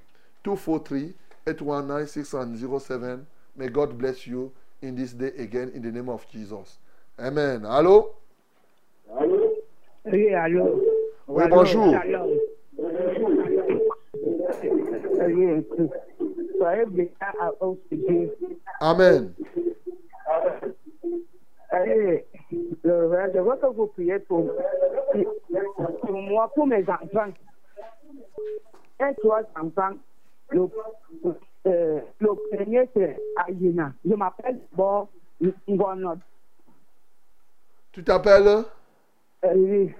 243 0.45 1.15
8196 1.47 2.35
and 2.35 2.81
07. 2.83 3.27
May 3.57 3.69
God 3.69 3.97
bless 3.97 4.27
you 4.27 4.51
in 4.83 4.97
this 4.97 5.13
day 5.13 5.31
again 5.39 5.71
in 5.75 5.83
the 5.83 5.93
name 5.93 6.09
of 6.09 6.27
Jesus. 6.31 6.79
Amen. 7.19 7.63
Allô? 7.63 8.11
Oui, 10.05 10.35
allô. 10.35 10.83
Oui, 11.29 11.43
Allô, 11.45 11.57
bonjour. 11.57 11.95
Oui, 15.19 15.63
cause 17.61 17.77
de 17.91 17.97
Dieu. 17.97 18.37
Amen. 18.81 19.35
Eh, 21.73 22.25
Je 22.85 23.41
veux 23.41 23.57
que 23.57 23.67
vous 23.75 23.87
priez 23.89 24.19
pour, 24.21 24.51
moi, 26.09 26.51
pour 26.55 26.67
mes 26.67 26.83
enfants. 26.89 27.33
Trois 29.19 29.43
enfants, 29.61 29.97
le, 30.51 30.69
euh, 31.67 32.01
le 32.21 32.35
premier, 32.57 32.89
c'est 32.95 33.19
Ayina. 33.47 33.93
Je 34.05 34.15
m'appelle 34.15 34.61
d'abord 34.71 35.09
Ngono. 35.69 36.15
Tu 37.93 38.05
t'appelles? 38.05 38.65
Euh, 39.45 39.55
oui. 39.55 39.93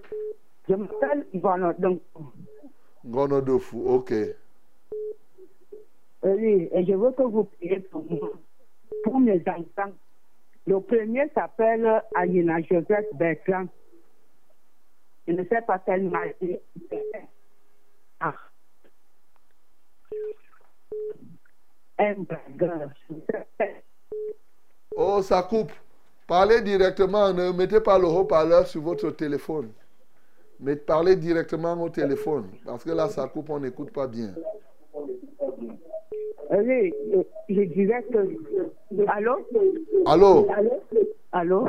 Je 0.69 0.75
m'appelle 0.75 1.27
Ngono. 1.35 1.73
Donc, 1.79 2.01
Ngono 3.05 3.41
Dofu. 3.41 3.77
Ok. 3.87 4.13
euh, 4.13 4.35
oui, 6.25 6.69
et 6.73 6.85
je 6.85 6.93
veux 6.95 7.13
que 7.13 7.23
vous 7.23 7.45
priez 7.45 7.81
pour 7.81 8.05
moi, 8.11 8.31
pour 9.05 9.21
mes 9.21 9.43
enfants. 9.47 9.93
Le 10.67 10.81
premier 10.81 11.29
s'appelle 11.35 12.03
Ayina 12.17 12.61
Joseph 12.63 13.07
Bertrand. 13.15 13.67
Je 15.29 15.33
ne 15.33 15.45
sais 15.45 15.63
pas 15.63 15.79
quel 15.81 16.09
maladie. 16.09 16.57
Ah. 18.21 18.35
Oh, 24.97 25.23
ça 25.23 25.43
coupe. 25.43 25.73
Parlez 26.27 26.61
directement. 26.63 27.33
Ne 27.33 27.53
mettez 27.53 27.81
pas 27.81 27.99
le 27.99 28.07
haut-parleur 28.07 28.67
sur 28.67 28.83
votre 28.83 29.11
téléphone. 29.11 29.71
Mais 30.61 30.77
parlez 30.77 31.17
directement 31.17 31.75
au 31.83 31.89
téléphone. 31.91 32.47
Parce 32.65 32.85
que 32.85 32.91
là, 32.91 33.09
ça 33.09 33.29
coupe, 33.29 33.51
on 33.51 33.61
n'écoute 33.61 33.91
pas 33.93 34.07
bien. 34.07 34.35
Euh, 36.53 36.63
Oui, 36.63 36.95
je, 37.49 37.55
je 37.55 37.61
dirais 37.63 38.03
que. 38.05 39.03
Allô? 39.09 39.47
Allô? 40.07 40.49
Allô? 41.33 41.69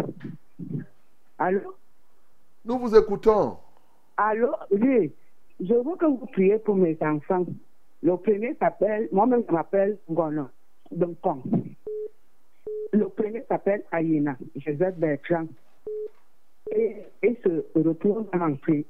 Allô? 1.39 1.75
Nous 2.63 2.79
vous 2.79 2.95
écoutons. 2.95 3.57
Allô? 4.15 4.51
Oui, 4.71 5.11
je 5.59 5.73
veux 5.73 5.95
que 5.97 6.05
vous 6.05 6.25
priez 6.27 6.59
pour 6.59 6.75
mes 6.75 6.97
enfants. 7.01 7.45
Le 8.03 8.15
premier 8.17 8.55
s'appelle, 8.59 9.09
moi-même 9.11 9.43
je 9.47 9.53
m'appelle 9.53 9.97
Ngono, 10.09 10.49
donc 10.91 11.19
Kong. 11.21 11.41
Le 12.93 13.09
premier 13.09 13.43
s'appelle 13.49 13.83
Ayina, 13.91 14.37
Joseph 14.55 14.95
Bertrand. 14.97 15.47
Et, 16.71 16.97
et 17.23 17.39
se 17.43 17.65
retourne 17.75 18.27
en 18.33 18.53
Afrique. 18.53 18.87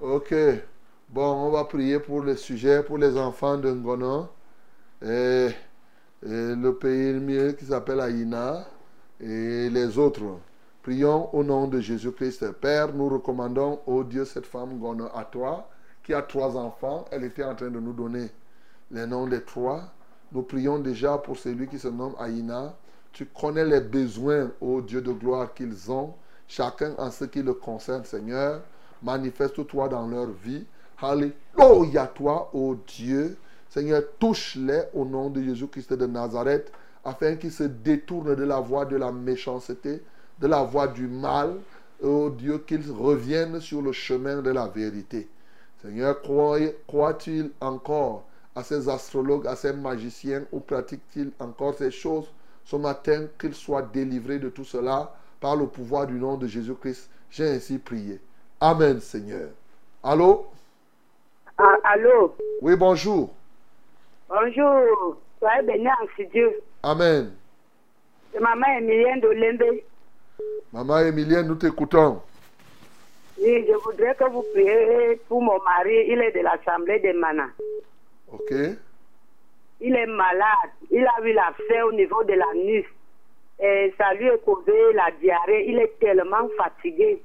Ok. 0.00 0.34
Bon, 1.08 1.46
on 1.46 1.50
va 1.50 1.64
prier 1.64 2.00
pour 2.00 2.22
le 2.22 2.36
sujet, 2.36 2.82
pour 2.82 2.96
les 2.98 3.16
enfants 3.18 3.58
de 3.58 3.70
Ngono. 3.70 4.28
Et, 5.02 5.48
et 6.24 6.54
le 6.54 6.70
pays 6.80 7.20
mieux 7.20 7.52
qui 7.52 7.66
s'appelle 7.66 8.00
Aïna. 8.00 8.66
Et 9.20 9.68
les 9.68 9.98
autres. 9.98 10.38
Prions 10.82 11.32
au 11.32 11.44
nom 11.44 11.68
de 11.68 11.78
Jésus-Christ. 11.78 12.50
Père, 12.54 12.92
nous 12.92 13.08
recommandons, 13.08 13.78
oh 13.86 14.02
Dieu, 14.02 14.24
cette 14.24 14.46
femme 14.46 14.78
Ngono 14.78 15.06
à 15.14 15.22
toi, 15.22 15.68
qui 16.02 16.12
a 16.12 16.22
trois 16.22 16.56
enfants. 16.56 17.04
Elle 17.12 17.22
était 17.22 17.44
en 17.44 17.54
train 17.54 17.70
de 17.70 17.78
nous 17.78 17.92
donner 17.92 18.30
les 18.90 19.06
noms 19.06 19.28
des 19.28 19.42
trois. 19.42 19.92
Nous 20.32 20.42
prions 20.42 20.80
déjà 20.80 21.18
pour 21.18 21.38
celui 21.38 21.68
qui 21.68 21.78
se 21.78 21.86
nomme 21.86 22.16
Aïna. 22.18 22.74
Tu 23.12 23.26
connais 23.26 23.64
les 23.64 23.80
besoins, 23.80 24.50
ô 24.60 24.80
Dieu 24.80 25.00
de 25.00 25.12
gloire, 25.12 25.54
qu'ils 25.54 25.92
ont, 25.92 26.14
chacun 26.48 26.94
en 26.98 27.12
ce 27.12 27.26
qui 27.26 27.44
le 27.44 27.54
concerne, 27.54 28.04
Seigneur. 28.04 28.62
Manifeste-toi 29.04 29.88
dans 29.88 30.08
leur 30.08 30.30
vie. 30.30 30.66
Alléluia, 31.00 32.08
toi, 32.08 32.50
ô 32.52 32.74
Dieu. 32.74 33.36
Seigneur, 33.68 34.02
touche-les 34.18 34.82
au 34.94 35.04
nom 35.04 35.30
de 35.30 35.42
Jésus-Christ 35.42 35.92
de 35.92 36.06
Nazareth, 36.06 36.72
afin 37.04 37.36
qu'ils 37.36 37.52
se 37.52 37.62
détournent 37.62 38.34
de 38.34 38.44
la 38.44 38.58
voie 38.58 38.84
de 38.84 38.96
la 38.96 39.12
méchanceté, 39.12 40.02
de 40.42 40.48
la 40.48 40.62
voie 40.62 40.88
du 40.88 41.06
mal. 41.06 41.54
Ô 42.02 42.28
Dieu, 42.28 42.58
qu'ils 42.58 42.90
reviennent 42.90 43.60
sur 43.60 43.80
le 43.80 43.92
chemin 43.92 44.42
de 44.42 44.50
la 44.50 44.66
vérité. 44.66 45.28
Seigneur, 45.80 46.20
croit-il 46.20 47.52
encore 47.60 48.24
à 48.54 48.64
ces 48.64 48.88
astrologues, 48.88 49.46
à 49.46 49.54
ces 49.54 49.72
magiciens, 49.72 50.42
ou 50.50 50.58
pratique-t-il 50.60 51.30
encore 51.38 51.74
ces 51.74 51.92
choses 51.92 52.30
ce 52.64 52.76
matin, 52.76 53.26
qu'ils 53.38 53.54
soient 53.54 53.82
délivrés 53.82 54.38
de 54.38 54.48
tout 54.48 54.64
cela 54.64 55.14
par 55.40 55.56
le 55.56 55.66
pouvoir 55.66 56.06
du 56.06 56.14
nom 56.14 56.36
de 56.36 56.46
Jésus-Christ? 56.46 57.08
J'ai 57.30 57.48
ainsi 57.48 57.78
prié. 57.78 58.20
Amen, 58.60 59.00
Seigneur. 59.00 59.50
Allô? 60.02 60.46
Ah, 61.56 61.76
allô? 61.84 62.34
Oui, 62.60 62.76
bonjour. 62.76 63.30
Bonjour. 64.28 65.16
Soyez 65.38 65.62
bénis 65.62 65.88
en 65.88 66.30
Dieu. 66.32 66.60
Amen. 66.82 67.32
C'est 68.32 68.40
maman 68.40 68.66
Emilienne 68.78 69.20
de 69.20 69.28
Lembe. 69.28 69.82
Maman 70.72 70.98
Emilienne, 71.00 71.46
nous 71.46 71.54
t'écoutons. 71.56 72.22
Oui, 73.38 73.66
je 73.66 73.74
voudrais 73.74 74.14
que 74.14 74.24
vous 74.30 74.44
priez 74.52 75.16
pour 75.28 75.42
mon 75.42 75.60
mari. 75.62 76.06
Il 76.08 76.20
est 76.20 76.32
de 76.32 76.40
l'Assemblée 76.40 77.00
des 77.00 77.12
Manas. 77.12 77.50
OK 78.30 78.52
Il 79.80 79.96
est 79.96 80.06
malade. 80.06 80.70
Il 80.90 81.04
a 81.04 81.20
eu 81.22 81.32
l'abcès 81.32 81.82
au 81.82 81.92
niveau 81.92 82.22
de 82.24 82.34
la 82.34 82.54
nuque. 82.54 82.94
Et 83.58 83.92
ça 83.98 84.14
lui 84.14 84.28
a 84.30 84.38
causé 84.38 84.92
la 84.94 85.10
diarrhée. 85.20 85.66
Il 85.68 85.78
est 85.78 85.98
tellement 85.98 86.48
fatigué. 86.56 87.22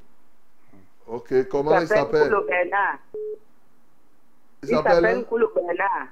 OK. 1.08 1.47
Comment 1.49 1.80
il 1.80 1.88
s'appelle 1.88 2.30
Koulou 2.30 2.45
Bernard. 2.45 2.97
Il 4.64 4.70
s'appelle 4.70 5.26
Koulou 5.26 5.49
Bernard. 5.53 6.08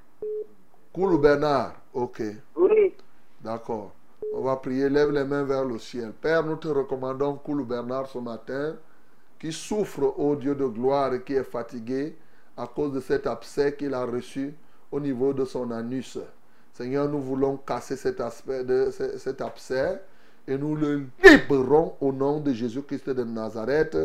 Koulou 0.93 1.17
Bernard. 1.17 1.73
OK. 1.93 2.21
Oui. 2.55 2.93
D'accord. 3.41 3.94
On 4.33 4.41
va 4.41 4.55
prier. 4.57 4.89
Lève 4.89 5.11
les 5.11 5.23
mains 5.23 5.43
vers 5.43 5.65
le 5.65 5.77
ciel. 5.77 6.11
Père, 6.21 6.43
nous 6.45 6.55
te 6.57 6.67
recommandons 6.67 7.35
Koulou 7.35 7.65
Bernard 7.65 8.07
ce 8.07 8.17
matin, 8.17 8.75
qui 9.39 9.51
souffre, 9.51 10.13
ô 10.17 10.35
Dieu 10.35 10.55
de 10.55 10.65
gloire, 10.65 11.13
et 11.13 11.21
qui 11.23 11.33
est 11.33 11.43
fatigué 11.43 12.15
à 12.57 12.67
cause 12.67 12.93
de 12.93 12.99
cet 12.99 13.27
abcès 13.27 13.75
qu'il 13.75 13.93
a 13.93 14.05
reçu 14.05 14.53
au 14.91 14.99
niveau 14.99 15.33
de 15.33 15.45
son 15.45 15.71
anus. 15.71 16.17
Seigneur, 16.73 17.07
nous 17.09 17.19
voulons 17.21 17.57
casser 17.57 17.95
cet, 17.95 18.19
aspect 18.21 18.63
de, 18.63 18.89
ce- 18.91 19.17
cet 19.17 19.41
abcès 19.41 20.01
et 20.47 20.57
nous 20.57 20.75
le 20.75 21.05
libérons 21.23 21.95
au 22.01 22.11
nom 22.11 22.39
de 22.39 22.51
Jésus-Christ 22.53 23.09
de 23.09 23.23
Nazareth. 23.23 23.97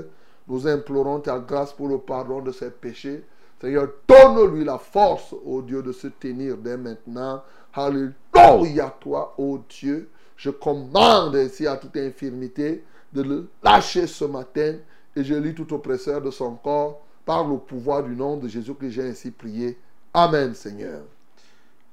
Nous 0.48 0.66
implorons 0.66 1.20
ta 1.20 1.38
grâce 1.38 1.72
pour 1.72 1.88
le 1.88 1.98
pardon 1.98 2.40
de 2.40 2.50
ses 2.52 2.70
péchés. 2.70 3.24
Seigneur, 3.60 3.88
donne-lui 4.08 4.64
la 4.64 4.78
force, 4.78 5.34
ô 5.44 5.60
Dieu, 5.62 5.82
de 5.82 5.92
se 5.92 6.06
tenir 6.08 6.56
dès 6.56 6.76
maintenant. 6.76 7.42
Alléluia, 7.72 8.94
toi, 9.00 9.34
ô 9.38 9.60
Dieu. 9.68 10.10
Je 10.36 10.50
commande 10.50 11.36
ainsi 11.36 11.66
à 11.66 11.76
toute 11.76 11.96
infirmité 11.96 12.84
de 13.12 13.22
le 13.22 13.48
lâcher 13.62 14.06
ce 14.06 14.24
matin 14.24 14.76
et 15.14 15.24
je 15.24 15.34
lis 15.34 15.54
tout 15.54 15.72
oppresseur 15.74 16.22
de 16.22 16.30
son 16.30 16.54
corps 16.54 17.00
par 17.24 17.46
le 17.46 17.58
pouvoir 17.58 18.02
du 18.02 18.16
nom 18.16 18.36
de 18.36 18.48
Jésus 18.48 18.74
que 18.74 18.88
j'ai 18.88 19.02
ainsi 19.02 19.30
prié. 19.30 19.78
Amen, 20.14 20.54
Seigneur. 20.54 21.02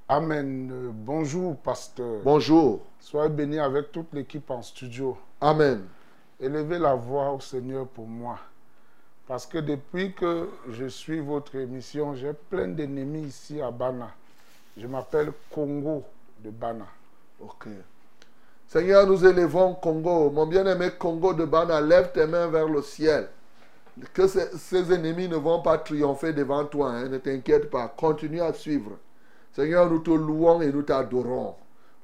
Amen. 0.08 0.92
Bonjour, 0.94 1.58
pasteur. 1.58 2.22
Bonjour. 2.24 2.80
Soyez 3.00 3.30
bénis 3.30 3.60
avec 3.60 3.92
toute 3.92 4.14
l'équipe 4.14 4.50
en 4.50 4.62
studio. 4.62 5.18
Amen. 5.42 5.84
Élevez 6.40 6.80
la 6.80 6.96
voix 6.96 7.32
au 7.32 7.40
Seigneur 7.40 7.88
pour 7.88 8.08
moi. 8.08 8.40
Parce 9.28 9.46
que 9.46 9.58
depuis 9.58 10.14
que 10.14 10.50
je 10.70 10.86
suis 10.86 11.20
votre 11.20 11.56
émission, 11.56 12.16
j'ai 12.16 12.32
plein 12.50 12.70
d'ennemis 12.70 13.28
ici 13.28 13.62
à 13.62 13.72
Bana. 13.72 14.10
Je 14.78 14.86
m'appelle 14.86 15.32
Congo 15.52 16.04
de 16.44 16.52
Bana. 16.52 16.86
Ok. 17.42 17.68
Seigneur, 18.68 19.08
nous 19.08 19.26
élevons 19.26 19.74
Congo. 19.74 20.30
Mon 20.30 20.46
bien-aimé 20.46 20.90
Congo 21.00 21.34
de 21.34 21.46
Bana, 21.46 21.82
lève 21.82 22.12
tes 22.12 22.28
mains 22.28 22.48
vers 22.48 22.68
le 22.68 22.82
ciel. 22.82 23.28
Que 24.14 24.28
ces 24.28 24.94
ennemis 24.94 25.28
ne 25.28 25.38
vont 25.38 25.62
pas 25.64 25.80
triompher 25.80 26.32
devant 26.34 26.64
toi. 26.66 26.92
hein. 26.92 27.10
Ne 27.10 27.18
t'inquiète 27.18 27.72
pas. 27.72 27.88
Continue 27.88 28.42
à 28.42 28.54
suivre. 28.54 28.92
Seigneur, 29.54 29.90
nous 29.90 30.00
te 30.00 30.12
louons 30.12 30.62
et 30.62 30.72
nous 30.72 30.84
t'adorons. 30.84 31.56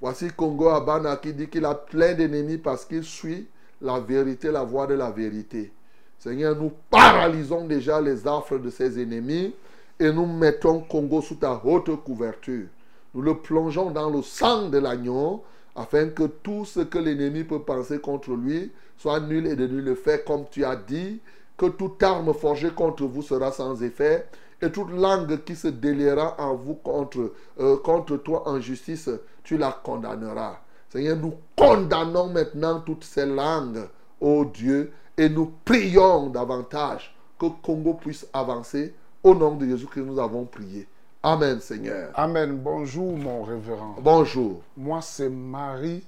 Voici 0.01 0.29
Congo 0.31 0.69
à 0.69 0.81
Bana 0.81 1.17
qui 1.17 1.33
dit 1.33 1.47
qu'il 1.47 1.65
a 1.65 1.75
plein 1.75 2.13
d'ennemis 2.13 2.57
parce 2.57 2.85
qu'il 2.85 3.03
suit 3.03 3.47
la 3.79 3.99
vérité, 3.99 4.49
la 4.51 4.63
voie 4.63 4.87
de 4.87 4.95
la 4.95 5.11
vérité. 5.11 5.71
Seigneur, 6.17 6.55
nous 6.55 6.71
paralysons 6.89 7.67
déjà 7.67 8.01
les 8.01 8.25
affres 8.27 8.57
de 8.57 8.69
ses 8.71 8.99
ennemis 8.99 9.53
et 9.99 10.11
nous 10.11 10.25
mettons 10.25 10.81
Congo 10.81 11.21
sous 11.21 11.35
ta 11.35 11.61
haute 11.63 11.95
couverture. 12.03 12.67
Nous 13.13 13.21
le 13.21 13.37
plongeons 13.37 13.91
dans 13.91 14.09
le 14.09 14.21
sang 14.21 14.69
de 14.69 14.77
l'agneau 14.77 15.43
afin 15.75 16.09
que 16.09 16.23
tout 16.23 16.65
ce 16.65 16.81
que 16.81 16.97
l'ennemi 16.97 17.43
peut 17.43 17.61
penser 17.61 17.99
contre 17.99 18.31
lui 18.31 18.71
soit 18.97 19.19
nul 19.19 19.47
et 19.47 19.55
de 19.55 19.67
nul 19.67 19.87
effet, 19.89 20.23
comme 20.25 20.45
tu 20.49 20.63
as 20.63 20.75
dit, 20.75 21.19
que 21.57 21.65
toute 21.67 22.01
arme 22.01 22.33
forgée 22.33 22.71
contre 22.71 23.05
vous 23.05 23.21
sera 23.21 23.51
sans 23.51 23.81
effet 23.83 24.27
et 24.61 24.71
toute 24.71 24.91
langue 24.91 25.43
qui 25.43 25.55
se 25.55 25.67
déliera 25.67 26.35
en 26.39 26.55
vous 26.55 26.75
contre, 26.75 27.33
euh, 27.59 27.77
contre 27.77 28.17
toi 28.17 28.47
en 28.47 28.59
justice, 28.59 29.09
tu 29.43 29.57
la 29.57 29.71
condamneras. 29.71 30.59
Seigneur, 30.89 31.17
nous 31.17 31.33
condamnons 31.55 32.27
maintenant 32.29 32.79
toutes 32.79 33.03
ces 33.03 33.25
langues, 33.25 33.87
ô 34.21 34.45
Dieu, 34.45 34.91
et 35.17 35.27
nous 35.27 35.51
prions 35.65 36.29
davantage 36.29 37.15
que 37.37 37.47
Congo 37.61 37.95
puisse 37.95 38.25
avancer. 38.31 38.93
Au 39.23 39.33
nom 39.33 39.55
de 39.55 39.65
Jésus 39.65 39.87
que 39.87 40.01
nous 40.01 40.19
avons 40.19 40.43
prié. 40.43 40.85
Amen, 41.23 41.57
Seigneur. 41.61 42.11
Amen. 42.13 42.57
Bonjour, 42.57 43.15
mon 43.17 43.43
révérend. 43.43 43.95
Bonjour. 44.01 44.61
Moi, 44.75 45.01
c'est 45.01 45.29
Marie 45.29 46.03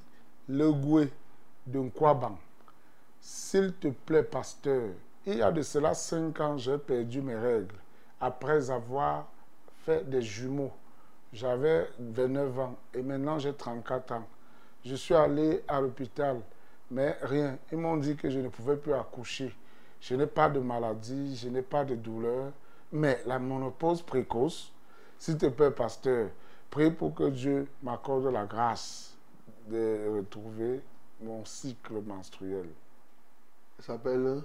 Legoué 0.50 1.10
de 1.66 1.80
Nkwabang. 1.80 2.36
S'il 3.22 3.72
te 3.72 3.88
plaît, 3.88 4.24
pasteur, 4.24 4.90
Il 5.26 5.38
y 5.38 5.42
a 5.42 5.50
de 5.50 5.62
cela 5.62 5.94
cinq 5.94 6.42
ans, 6.42 6.58
j'ai 6.58 6.78
perdu 6.78 7.22
mes 7.22 7.36
règles 7.36 7.76
après 8.20 8.70
avoir 8.70 9.28
fait 9.86 10.08
des 10.10 10.22
jumeaux. 10.22 10.74
J'avais 11.32 11.88
29 11.98 12.60
ans 12.60 12.76
et 12.94 13.02
maintenant 13.02 13.40
j'ai 13.40 13.54
34 13.54 14.12
ans. 14.12 14.28
Je 14.84 14.94
suis 14.94 15.16
allé 15.16 15.64
à 15.70 15.80
l'hôpital, 15.80 16.42
mais 16.92 17.16
rien. 17.22 17.58
Ils 17.72 17.78
m'ont 17.78 17.96
dit 17.96 18.18
que 18.18 18.30
je 18.30 18.40
ne 18.40 18.50
pouvais 18.50 18.76
plus 18.76 18.94
accoucher. 18.94 19.56
Je 20.02 20.16
n'ai 20.16 20.28
pas 20.28 20.50
de 20.50 20.60
maladie, 20.60 21.38
je 21.38 21.48
n'ai 21.48 21.62
pas 21.62 21.86
de 21.86 21.96
douleur, 21.96 22.52
mais 22.96 23.22
la 23.26 23.40
monopause 23.40 24.02
précoce, 24.02 24.72
s'il 25.20 25.38
te 25.38 25.48
plaît, 25.48 25.72
pasteur, 25.72 26.30
prie 26.70 26.92
pour 26.92 27.14
que 27.14 27.30
Dieu 27.30 27.68
m'accorde 27.84 28.26
la 28.28 28.46
grâce 28.46 29.16
de 29.68 30.18
retrouver 30.18 30.82
mon 31.22 31.44
cycle 31.44 32.02
menstruel. 32.02 32.70
Ça 33.80 33.94
s'appelle 33.94 34.42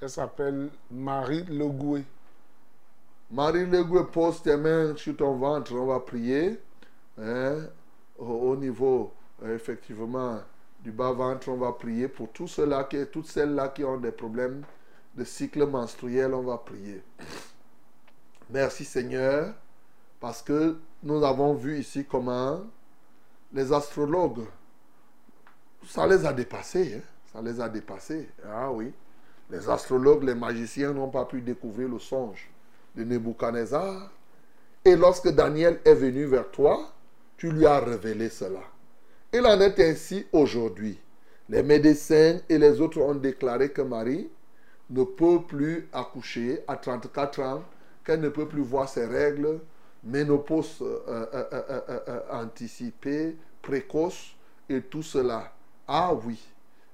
Elle 0.00 0.10
s'appelle 0.10 0.70
Marie 0.90 1.44
Legoué. 1.44 2.04
Marie 3.30 3.66
Legue, 3.66 4.06
pose 4.12 4.42
tes 4.42 4.56
mains 4.56 4.96
sur 4.96 5.16
ton 5.16 5.36
ventre, 5.36 5.72
on 5.74 5.86
va 5.86 6.00
prier. 6.00 6.60
Hein, 7.18 7.66
au, 8.18 8.24
au 8.24 8.56
niveau, 8.56 9.12
euh, 9.42 9.54
effectivement, 9.54 10.40
du 10.80 10.90
bas-ventre, 10.90 11.48
on 11.48 11.56
va 11.56 11.72
prier. 11.72 12.08
Pour 12.08 12.30
tous 12.32 12.48
ceux-là, 12.48 12.84
qui, 12.84 13.04
toutes 13.06 13.26
celles-là 13.26 13.68
qui 13.68 13.84
ont 13.84 13.98
des 13.98 14.12
problèmes 14.12 14.62
de 15.14 15.24
cycle 15.24 15.64
menstruel, 15.66 16.34
on 16.34 16.42
va 16.42 16.58
prier. 16.58 17.02
Merci 18.50 18.84
Seigneur, 18.84 19.54
parce 20.20 20.42
que 20.42 20.76
nous 21.02 21.24
avons 21.24 21.54
vu 21.54 21.78
ici 21.78 22.04
comment 22.04 22.60
les 23.52 23.72
astrologues, 23.72 24.44
ça 25.86 26.06
les 26.06 26.24
a 26.26 26.32
dépassés. 26.32 26.96
hein, 26.96 27.02
Ça 27.32 27.42
les 27.42 27.60
a 27.60 27.68
dépassés. 27.68 28.28
Ah 28.46 28.70
oui. 28.70 28.92
Les 29.50 29.68
astrologues, 29.68 30.24
les 30.24 30.34
magiciens 30.34 30.92
n'ont 30.92 31.10
pas 31.10 31.24
pu 31.24 31.40
découvrir 31.40 31.88
le 31.88 31.98
songe 31.98 32.48
de 32.96 33.04
Nebuchadnezzar. 33.04 34.10
Et 34.84 34.96
lorsque 34.96 35.28
Daniel 35.28 35.80
est 35.84 35.94
venu 35.94 36.24
vers 36.24 36.50
toi, 36.50 36.90
tu 37.36 37.50
lui 37.50 37.66
as 37.66 37.80
révélé 37.80 38.28
cela. 38.28 38.60
Il 39.32 39.44
en 39.46 39.60
est 39.60 39.78
ainsi 39.80 40.26
aujourd'hui. 40.32 40.98
Les 41.48 41.62
médecins 41.62 42.38
et 42.48 42.58
les 42.58 42.80
autres 42.80 43.00
ont 43.00 43.14
déclaré 43.14 43.70
que 43.70 43.82
Marie 43.82 44.30
ne 44.90 45.04
peut 45.04 45.42
plus 45.42 45.88
accoucher 45.92 46.62
à 46.66 46.76
34 46.76 47.40
ans, 47.40 47.62
qu'elle 48.04 48.20
ne 48.20 48.28
peut 48.28 48.46
plus 48.46 48.62
voir 48.62 48.88
ses 48.88 49.06
règles, 49.06 49.60
ménopause 50.02 50.78
euh, 50.82 51.26
euh, 51.32 52.00
euh, 52.08 52.20
anticipée, 52.30 53.36
précoce 53.62 54.36
et 54.68 54.82
tout 54.82 55.02
cela. 55.02 55.52
Ah 55.88 56.12
oui, 56.14 56.38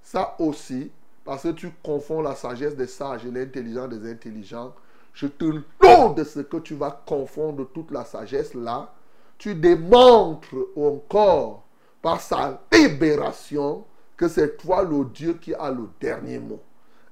ça 0.02 0.36
aussi, 0.38 0.90
parce 1.24 1.42
que 1.42 1.48
tu 1.48 1.70
confonds 1.82 2.22
la 2.22 2.34
sagesse 2.34 2.76
des 2.76 2.86
sages 2.86 3.26
et 3.26 3.30
l'intelligence 3.30 3.88
des 3.90 4.10
intelligents, 4.10 4.74
je 5.12 5.26
te 5.26 5.44
loue 5.44 6.14
de 6.14 6.24
ce 6.24 6.40
que 6.40 6.58
tu 6.58 6.74
vas 6.74 7.02
confondre 7.06 7.68
toute 7.72 7.90
la 7.90 8.04
sagesse 8.04 8.54
là. 8.54 8.92
Tu 9.38 9.54
démontres 9.54 10.54
encore 10.76 11.64
par 12.02 12.20
sa 12.20 12.62
libération 12.72 13.84
que 14.16 14.28
c'est 14.28 14.56
toi 14.58 14.82
le 14.82 15.04
Dieu 15.06 15.34
qui 15.34 15.54
a 15.54 15.70
le 15.70 15.88
dernier 16.00 16.38
mot. 16.38 16.60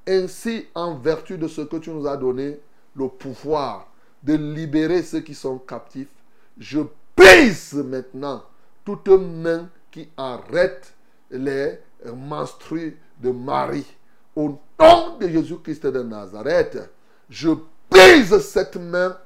Ainsi, 0.07 0.66
en 0.74 0.94
vertu 0.96 1.38
de 1.38 1.49
ce 1.49 1.62
que 1.62 1.76
tu 1.76 1.90
nous 1.90 2.07
as 2.07 2.16
donné, 2.16 2.61
le 2.94 3.09
pouvoir 3.09 3.88
de 4.22 4.34
libérer 4.34 5.02
ceux 5.02 5.20
qui 5.20 5.34
sont 5.34 5.58
captifs, 5.58 6.08
je 6.58 6.80
brise 7.16 7.74
maintenant 7.74 8.42
toute 8.84 9.08
main 9.08 9.68
qui 9.90 10.08
arrête 10.16 10.92
les 11.30 11.78
menstrues 12.14 12.96
de 13.20 13.30
Marie. 13.30 13.86
Au 14.34 14.58
nom 14.78 15.18
de 15.18 15.28
Jésus-Christ 15.28 15.86
de 15.86 16.02
Nazareth, 16.02 16.78
je 17.28 17.50
brise 17.90 18.38
cette 18.38 18.76
main 18.76 19.16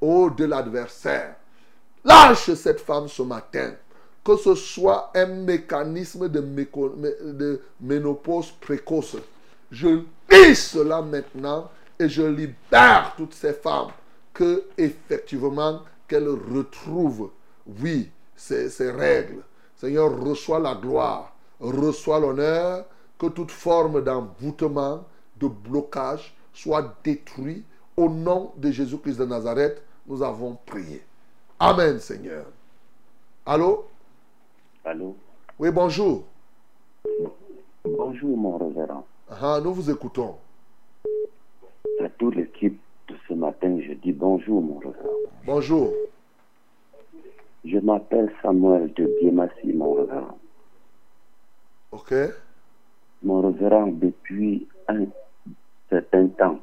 au 0.00 0.30
de 0.30 0.44
l'adversaire. 0.44 1.36
Lâche 2.04 2.54
cette 2.54 2.80
femme 2.80 3.08
ce 3.08 3.22
matin. 3.22 3.74
Que 4.24 4.36
ce 4.36 4.54
soit 4.54 5.10
un 5.14 5.26
mécanisme 5.26 6.28
de, 6.28 7.60
ménopause 7.80 8.52
précoce. 8.60 9.16
Je 9.70 10.02
lis 10.30 10.56
cela 10.56 11.02
maintenant 11.02 11.70
et 11.98 12.08
je 12.08 12.22
libère 12.22 13.14
toutes 13.16 13.34
ces 13.34 13.52
femmes 13.52 13.90
que 14.40 14.64
effectivement 14.78 15.82
qu'elles 16.08 16.26
retrouvent, 16.26 17.30
oui, 17.82 18.08
ces, 18.34 18.70
ces 18.70 18.90
règles. 18.90 19.42
Seigneur, 19.76 20.18
reçois 20.18 20.58
la 20.58 20.74
gloire, 20.74 21.34
reçois 21.60 22.18
l'honneur, 22.18 22.86
que 23.18 23.26
toute 23.26 23.50
forme 23.50 24.02
d'envoûtement, 24.02 25.04
de 25.38 25.46
blocage 25.46 26.34
soit 26.54 26.96
détruit. 27.04 27.64
Au 27.98 28.08
nom 28.08 28.52
de 28.56 28.70
Jésus-Christ 28.70 29.18
de 29.18 29.26
Nazareth, 29.26 29.82
nous 30.06 30.22
avons 30.22 30.56
prié. 30.64 31.02
Amen, 31.58 31.98
Seigneur. 31.98 32.46
Allô? 33.44 33.84
Allô? 34.86 35.16
Oui, 35.58 35.70
bonjour. 35.70 36.24
Bonjour 37.84 38.38
mon 38.38 38.56
révérend. 38.56 39.06
Ah, 39.28 39.60
nous 39.62 39.74
vous 39.74 39.90
écoutons. 39.90 40.36
À 42.02 42.08
toute 42.16 42.36
l'équipe 42.36 42.80
ce 43.28 43.34
matin, 43.34 43.78
je 43.80 43.92
dis 43.94 44.12
bonjour 44.12 44.62
mon 44.62 44.78
révérend. 44.78 45.16
Bonjour. 45.46 45.92
Je 47.64 47.78
m'appelle 47.78 48.32
Samuel 48.42 48.92
de 48.94 49.06
Biemassi, 49.20 49.72
mon 49.72 49.94
révérend. 49.94 50.38
OK? 51.92 52.14
Mon 53.22 53.40
révérend, 53.42 53.88
depuis 53.88 54.66
un 54.88 55.06
certain 55.88 56.28
temps, 56.28 56.60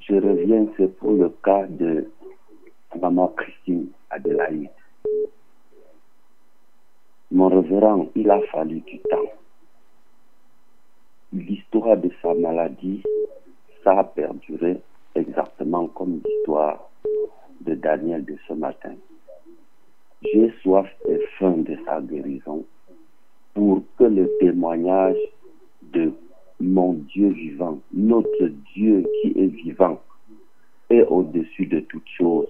je 0.00 0.14
reviens, 0.14 0.66
c'est 0.76 0.96
pour 0.96 1.12
le 1.12 1.28
cas 1.44 1.66
de 1.66 2.10
maman 3.00 3.28
Christine 3.28 3.88
Adélaïde. 4.08 4.70
Mon 7.30 7.48
révérend, 7.48 8.08
il 8.14 8.30
a 8.30 8.40
fallu 8.52 8.80
du 8.80 8.98
temps. 8.98 9.30
L'histoire 11.32 11.96
de 11.96 12.10
sa 12.22 12.34
maladie, 12.34 13.02
ça 13.84 14.00
a 14.00 14.04
perduré 14.04 14.80
comme 15.94 16.20
l'histoire 16.24 16.90
de 17.60 17.74
Daniel 17.74 18.24
de 18.24 18.36
ce 18.48 18.54
matin. 18.54 18.94
J'ai 20.22 20.50
soif 20.62 20.88
et 21.08 21.18
faim 21.38 21.58
de 21.58 21.76
sa 21.84 22.00
guérison 22.00 22.64
pour 23.54 23.82
que 23.98 24.04
le 24.04 24.30
témoignage 24.40 25.18
de 25.82 26.12
mon 26.60 26.94
Dieu 26.94 27.28
vivant, 27.28 27.78
notre 27.92 28.46
Dieu 28.74 29.04
qui 29.20 29.28
est 29.36 29.46
vivant, 29.46 30.00
est 30.88 31.02
au-dessus 31.04 31.66
de 31.66 31.80
toute 31.80 32.08
chose 32.16 32.48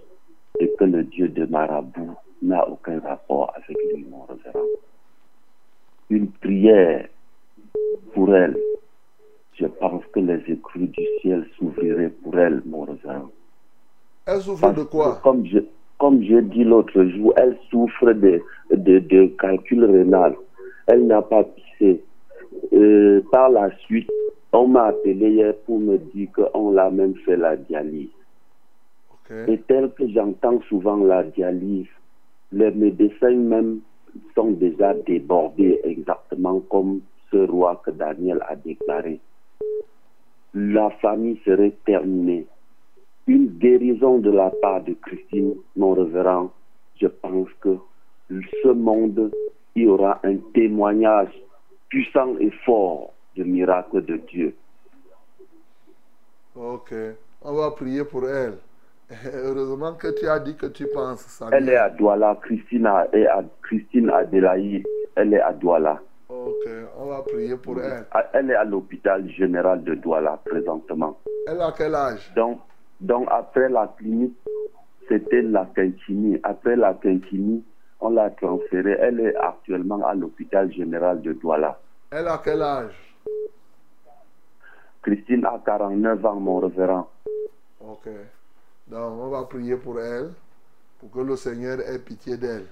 et 0.61 0.70
que 0.78 0.85
le 0.85 1.05
Dieu 1.05 1.28
de 1.28 1.45
Marabout 1.47 2.16
n'a 2.43 2.69
aucun 2.69 3.01
rapport 3.01 3.53
avec 3.57 3.77
lui, 3.93 4.05
mon 4.09 4.23
révérend. 4.23 4.66
Une 6.11 6.28
prière 6.28 7.09
pour 8.15 8.35
elle. 8.35 8.59
Je 9.61 9.66
pense 9.66 10.03
que 10.12 10.20
les 10.20 10.43
écrues 10.51 10.87
du 10.87 11.05
ciel 11.20 11.47
s'ouvriraient 11.59 12.09
pour 12.23 12.39
elle, 12.39 12.62
mon 12.65 12.82
révérend. 12.85 13.31
Elle 14.27 14.41
souffre 14.41 14.73
de 14.73 14.85
quoi? 14.85 15.20
Comme 15.23 15.45
je, 15.47 15.59
comme 15.99 16.23
j'ai 16.23 16.41
dit 16.41 16.65
l'autre 16.65 17.05
jour, 17.05 17.35
elle 17.37 17.59
souffre 17.70 18.12
de, 18.12 18.41
de, 18.70 18.99
de 19.01 19.27
calcul 19.39 19.85
rénal. 19.85 20.35
Elle 20.87 21.07
n'a 21.07 21.20
pas 21.20 21.45
pissé. 21.45 22.03
Euh, 22.73 23.20
par 23.31 23.51
la 23.51 23.70
suite, 23.81 24.11
on 24.53 24.66
m'a 24.69 24.87
appelé 24.87 25.31
hier 25.31 25.55
pour 25.66 25.78
me 25.78 25.99
dire 25.99 26.28
qu'on 26.35 26.73
l'a 26.73 26.91
même 26.91 27.15
fait 27.27 27.37
la 27.37 27.57
dialyse. 27.57 28.09
Et 29.47 29.59
tel 29.69 29.91
que 29.93 30.09
j'entends 30.09 30.61
souvent 30.69 30.97
la 30.97 31.23
dialyse, 31.23 31.87
les 32.51 32.73
médecins 32.73 33.37
même 33.37 33.81
sont 34.35 34.51
déjà 34.53 34.93
débordés, 34.95 35.81
exactement 35.85 36.61
comme 36.69 37.01
ce 37.31 37.37
roi 37.37 37.81
que 37.85 37.93
Daniel 37.93 38.43
a 38.49 38.57
déclaré. 38.57 39.20
La 40.55 40.91
famille 41.03 41.41
serait 41.45 41.77
terminée. 41.87 42.47
Une 43.27 43.47
guérison 43.59 44.19
de 44.19 44.31
la 44.31 44.51
part 44.62 44.82
de 44.82 44.95
Christine, 44.95 45.55
mon 45.77 45.93
révérend, 45.93 46.51
je 47.01 47.07
pense 47.07 47.49
que 47.61 47.77
ce 48.31 48.69
monde, 48.69 49.31
il 49.74 49.85
y 49.85 49.87
aura 49.87 50.20
un 50.24 50.37
témoignage 50.55 51.32
puissant 51.89 52.37
et 52.39 52.51
fort 52.65 53.12
de 53.37 53.45
miracles 53.45 54.05
de 54.05 54.16
Dieu. 54.16 54.55
Ok. 56.57 56.93
On 57.43 57.55
va 57.55 57.70
prier 57.70 58.05
pour 58.05 58.28
elle. 58.28 58.59
Heureusement 59.32 59.95
que 59.95 60.09
tu 60.19 60.27
as 60.27 60.39
dit 60.39 60.57
que 60.57 60.66
tu 60.66 60.87
penses 60.93 61.20
ça. 61.20 61.49
Elle 61.53 61.69
est 61.69 61.77
à 61.77 61.91
Douala, 61.91 62.39
Christine, 62.43 62.89
est 63.12 63.27
à, 63.27 63.43
Christine 63.62 64.11
Adélaïde, 64.11 64.87
elle 65.16 65.35
est 65.35 65.41
à 65.41 65.53
Douala. 65.53 66.01
Ok. 66.31 66.69
On 66.97 67.07
va 67.07 67.23
prier 67.23 67.57
pour 67.57 67.81
elle. 67.81 68.07
À- 68.12 68.28
Elle 68.35 68.51
est 68.51 68.55
à 68.55 68.65
l'hôpital 68.65 69.28
général 69.31 69.82
de 69.82 69.94
Douala 69.94 70.39
présentement. 70.44 71.19
Elle 71.47 71.61
a 71.61 71.73
quel 71.77 71.94
âge? 71.94 72.32
Donc, 72.36 72.61
donc 73.01 73.27
après 73.31 73.69
la 73.69 73.93
clinique, 73.98 74.36
c'était 75.09 75.43
la 75.43 75.66
Quinchini. 75.74 76.39
Après 76.44 76.77
la 76.77 76.94
Quinchini, 76.94 77.65
on 78.01 78.11
l'a 78.11 78.31
transférée. 78.31 78.97
Elle 79.01 79.20
est 79.20 79.36
actuellement 79.36 80.07
à 80.07 80.15
l'hôpital 80.15 80.73
général 80.73 81.20
de 81.23 81.32
Douala. 81.32 81.81
Elle 82.12 82.28
a 82.28 82.40
quel 82.44 82.62
âge? 82.62 83.16
Christine 85.02 85.44
a 85.47 85.61
49 85.65 86.24
ans, 86.27 86.35
mon 86.40 86.59
révérend. 86.61 87.09
Ok. 87.81 88.09
Donc, 88.86 89.12
on 89.19 89.28
va 89.28 89.43
prier 89.44 89.77
pour 89.77 89.98
elle, 90.01 90.32
pour 90.98 91.11
que 91.11 91.20
le 91.20 91.36
Seigneur 91.36 91.81
ait 91.81 91.98
pitié 91.98 92.36
d'elle. 92.36 92.66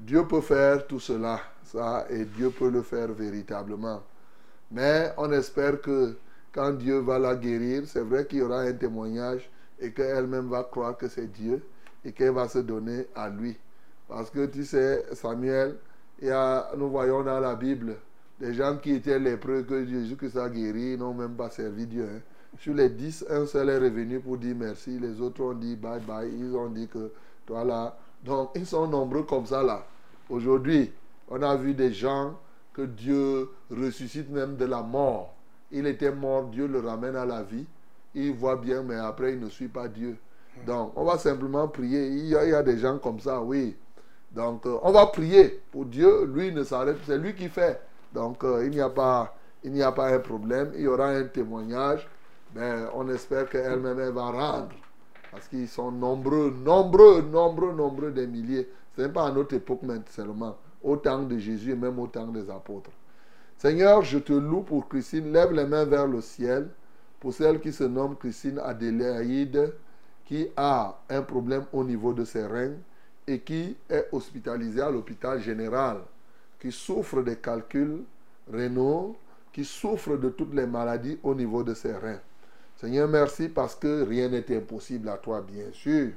Dieu 0.00 0.26
peut 0.26 0.40
faire 0.40 0.86
tout 0.86 0.98
cela, 1.00 1.40
ça, 1.62 2.06
et 2.10 2.24
Dieu 2.24 2.50
peut 2.50 2.70
le 2.70 2.82
faire 2.82 3.12
véritablement. 3.12 4.02
Mais 4.70 5.12
on 5.18 5.30
espère 5.32 5.80
que 5.80 6.16
quand 6.52 6.72
Dieu 6.72 6.98
va 7.00 7.18
la 7.18 7.36
guérir, 7.36 7.82
c'est 7.86 8.00
vrai 8.02 8.26
qu'il 8.26 8.38
y 8.38 8.42
aura 8.42 8.60
un 8.62 8.72
témoignage 8.72 9.50
et 9.78 9.92
qu'elle-même 9.92 10.48
va 10.48 10.64
croire 10.64 10.96
que 10.96 11.08
c'est 11.08 11.26
Dieu 11.30 11.62
et 12.04 12.12
qu'elle 12.12 12.32
va 12.32 12.48
se 12.48 12.58
donner 12.58 13.06
à 13.14 13.28
lui. 13.28 13.56
Parce 14.08 14.30
que 14.30 14.46
tu 14.46 14.64
sais, 14.64 15.04
Samuel, 15.12 15.76
a, 16.30 16.72
nous 16.76 16.88
voyons 16.90 17.22
dans 17.22 17.40
la 17.40 17.54
Bible 17.54 17.96
des 18.40 18.54
gens 18.54 18.78
qui 18.78 18.92
étaient 18.92 19.18
lépreux 19.18 19.62
que 19.62 19.84
Jésus 19.84 20.16
que 20.16 20.28
ça 20.28 20.48
guéri, 20.48 20.96
n'ont 20.96 21.14
même 21.14 21.34
pas 21.36 21.50
servi 21.50 21.86
Dieu. 21.86 22.08
hein. 22.10 22.20
Sur 22.58 22.74
les 22.74 22.88
dix, 22.88 23.24
un 23.30 23.46
seul 23.46 23.68
est 23.68 23.78
revenu 23.78 24.18
pour 24.20 24.38
dire 24.38 24.56
merci. 24.56 24.98
Les 24.98 25.20
autres 25.20 25.42
ont 25.42 25.52
dit 25.54 25.76
bye 25.76 26.00
bye. 26.00 26.28
Ils 26.36 26.54
ont 26.56 26.68
dit 26.68 26.88
que 26.88 27.12
toi 27.46 27.64
là. 27.64 27.96
Donc, 28.24 28.50
ils 28.56 28.66
sont 28.66 28.86
nombreux 28.88 29.22
comme 29.22 29.46
ça 29.46 29.62
là. 29.62 29.86
Aujourd'hui, 30.30 30.92
on 31.28 31.42
a 31.42 31.56
vu 31.56 31.74
des 31.74 31.92
gens 31.92 32.34
que 32.72 32.82
Dieu 32.82 33.50
ressuscite 33.70 34.30
même 34.30 34.56
de 34.56 34.64
la 34.64 34.80
mort. 34.80 35.34
Il 35.72 35.86
était 35.86 36.12
mort, 36.12 36.44
Dieu 36.44 36.66
le 36.66 36.80
ramène 36.80 37.16
à 37.16 37.26
la 37.26 37.42
vie. 37.42 37.66
Il 38.14 38.32
voit 38.34 38.56
bien, 38.56 38.82
mais 38.82 38.96
après, 38.96 39.32
il 39.34 39.40
ne 39.40 39.48
suit 39.48 39.68
pas 39.68 39.88
Dieu. 39.88 40.16
Donc, 40.66 40.92
on 40.96 41.04
va 41.04 41.18
simplement 41.18 41.68
prier. 41.68 42.08
Il 42.08 42.26
y 42.26 42.36
a, 42.36 42.62
des 42.62 42.78
gens 42.78 42.98
comme 42.98 43.20
ça, 43.20 43.40
oui. 43.40 43.76
Donc, 44.32 44.66
euh, 44.66 44.78
on 44.82 44.92
va 44.92 45.06
prier 45.06 45.60
pour 45.72 45.84
Dieu. 45.84 46.24
Lui 46.26 46.52
ne 46.52 46.62
s'arrête, 46.62 46.98
c'est 47.06 47.18
lui 47.18 47.34
qui 47.34 47.48
fait. 47.48 47.80
Donc, 48.12 48.44
euh, 48.44 48.64
il 48.64 48.70
n'y 48.70 48.80
a 48.80 48.88
pas, 48.88 49.36
il 49.64 49.72
n'y 49.72 49.82
a 49.82 49.92
pas 49.92 50.08
un 50.12 50.18
problème. 50.18 50.72
Il 50.74 50.82
y 50.82 50.86
aura 50.86 51.08
un 51.08 51.24
témoignage. 51.24 52.08
Mais 52.54 52.72
on 52.94 53.08
espère 53.08 53.48
qu'elle-même 53.48 53.98
elle 54.00 54.12
va 54.12 54.30
rendre. 54.30 54.74
Parce 55.30 55.46
qu'ils 55.46 55.68
sont 55.68 55.92
nombreux, 55.92 56.52
nombreux, 56.64 57.22
nombreux, 57.22 57.72
nombreux 57.72 58.10
des 58.10 58.26
milliers. 58.26 58.68
Ce 58.96 59.02
n'est 59.02 59.08
pas 59.08 59.26
à 59.26 59.32
notre 59.32 59.54
époque 59.54 59.80
seulement. 60.10 60.56
Au 60.82 60.96
temps 60.96 61.22
de 61.22 61.38
Jésus 61.38 61.72
et 61.72 61.76
même 61.76 61.98
au 61.98 62.06
temps 62.06 62.26
des 62.26 62.48
apôtres. 62.50 62.90
Seigneur, 63.58 64.02
je 64.02 64.18
te 64.18 64.32
loue 64.32 64.62
pour 64.62 64.88
Christine. 64.88 65.32
Lève 65.32 65.52
les 65.52 65.66
mains 65.66 65.84
vers 65.84 66.06
le 66.06 66.20
ciel. 66.20 66.68
Pour 67.18 67.34
celle 67.34 67.60
qui 67.60 67.72
se 67.72 67.84
nomme 67.84 68.16
Christine 68.16 68.58
Adélaïde, 68.58 69.74
qui 70.24 70.48
a 70.56 70.98
un 71.10 71.22
problème 71.22 71.64
au 71.72 71.84
niveau 71.84 72.14
de 72.14 72.24
ses 72.24 72.46
reins 72.46 72.72
et 73.26 73.40
qui 73.40 73.76
est 73.90 74.08
hospitalisée 74.12 74.80
à 74.80 74.90
l'hôpital 74.90 75.38
général, 75.40 75.98
qui 76.58 76.72
souffre 76.72 77.20
des 77.22 77.36
calculs 77.36 78.02
rénaux, 78.50 79.16
qui 79.52 79.64
souffre 79.64 80.16
de 80.16 80.30
toutes 80.30 80.54
les 80.54 80.66
maladies 80.66 81.18
au 81.22 81.34
niveau 81.34 81.62
de 81.62 81.74
ses 81.74 81.92
reins. 81.92 82.20
Seigneur, 82.76 83.08
merci 83.08 83.48
parce 83.48 83.74
que 83.74 84.04
rien 84.04 84.28
n'est 84.28 84.56
impossible 84.56 85.08
à 85.10 85.18
toi, 85.18 85.42
bien 85.42 85.66
sûr. 85.72 86.12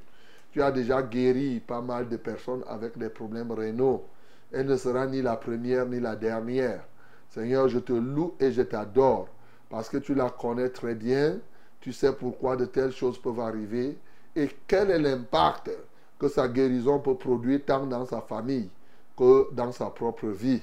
Tu 0.53 0.61
as 0.61 0.71
déjà 0.71 1.01
guéri 1.01 1.59
pas 1.59 1.81
mal 1.81 2.07
de 2.07 2.15
personnes 2.15 2.63
avec 2.67 2.95
des 2.95 3.09
problèmes 3.09 3.51
rénaux. 3.51 4.03
Elle 4.51 4.67
ne 4.67 4.77
sera 4.77 5.07
ni 5.07 5.19
la 5.19 5.35
première 5.35 5.87
ni 5.87 5.99
la 5.99 6.15
dernière. 6.15 6.85
Seigneur, 7.31 7.67
je 7.69 7.79
te 7.79 7.91
loue 7.91 8.35
et 8.39 8.51
je 8.51 8.61
t'adore 8.61 9.27
parce 9.67 9.89
que 9.89 9.97
tu 9.97 10.13
la 10.13 10.29
connais 10.29 10.69
très 10.69 10.93
bien. 10.93 11.39
Tu 11.81 11.91
sais 11.91 12.13
pourquoi 12.13 12.55
de 12.55 12.65
telles 12.65 12.91
choses 12.91 13.17
peuvent 13.17 13.39
arriver 13.39 13.97
et 14.35 14.47
quel 14.67 14.91
est 14.91 14.99
l'impact 14.99 15.71
que 16.19 16.27
sa 16.27 16.47
guérison 16.47 16.99
peut 16.99 17.15
produire 17.15 17.61
tant 17.65 17.87
dans 17.87 18.05
sa 18.05 18.21
famille 18.21 18.69
que 19.17 19.51
dans 19.55 19.71
sa 19.71 19.87
propre 19.87 20.27
vie. 20.27 20.61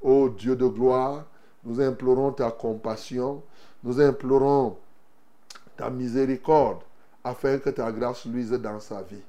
Ô 0.00 0.30
Dieu 0.30 0.56
de 0.56 0.66
gloire, 0.66 1.26
nous 1.62 1.78
implorons 1.78 2.32
ta 2.32 2.50
compassion, 2.50 3.42
nous 3.84 4.00
implorons 4.00 4.78
ta 5.76 5.90
miséricorde 5.90 6.78
afin 7.26 7.58
que 7.58 7.70
ta 7.70 7.90
grâce 7.90 8.24
luise 8.24 8.52
dans 8.52 8.78
sa 8.78 9.02
vie. 9.02 9.22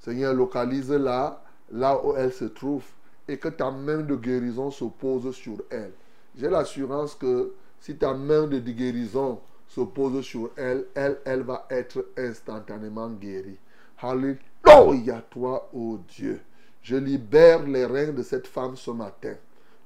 Seigneur, 0.00 0.34
localise-la 0.34 1.40
là 1.70 2.04
où 2.04 2.14
elle 2.16 2.32
se 2.32 2.46
trouve 2.46 2.82
et 3.28 3.38
que 3.38 3.48
ta 3.48 3.70
main 3.70 3.98
de 3.98 4.16
guérison 4.16 4.72
se 4.72 4.84
pose 4.84 5.32
sur 5.34 5.58
elle. 5.70 5.92
J'ai 6.36 6.50
l'assurance 6.50 7.14
que 7.14 7.52
si 7.80 7.96
ta 7.96 8.12
main 8.12 8.48
de 8.48 8.58
guérison 8.58 9.40
se 9.68 9.80
pose 9.82 10.20
sur 10.22 10.50
elle, 10.56 10.86
elle, 10.94 11.18
elle 11.24 11.42
va 11.42 11.64
être 11.70 12.04
instantanément 12.18 13.08
guérie. 13.08 13.58
Alléluia 14.02 15.22
toi, 15.30 15.70
ô 15.72 15.98
Dieu. 16.08 16.40
Je 16.82 16.96
libère 16.96 17.64
les 17.66 17.86
reins 17.86 18.12
de 18.12 18.22
cette 18.22 18.48
femme 18.48 18.76
ce 18.76 18.90
matin, 18.90 19.34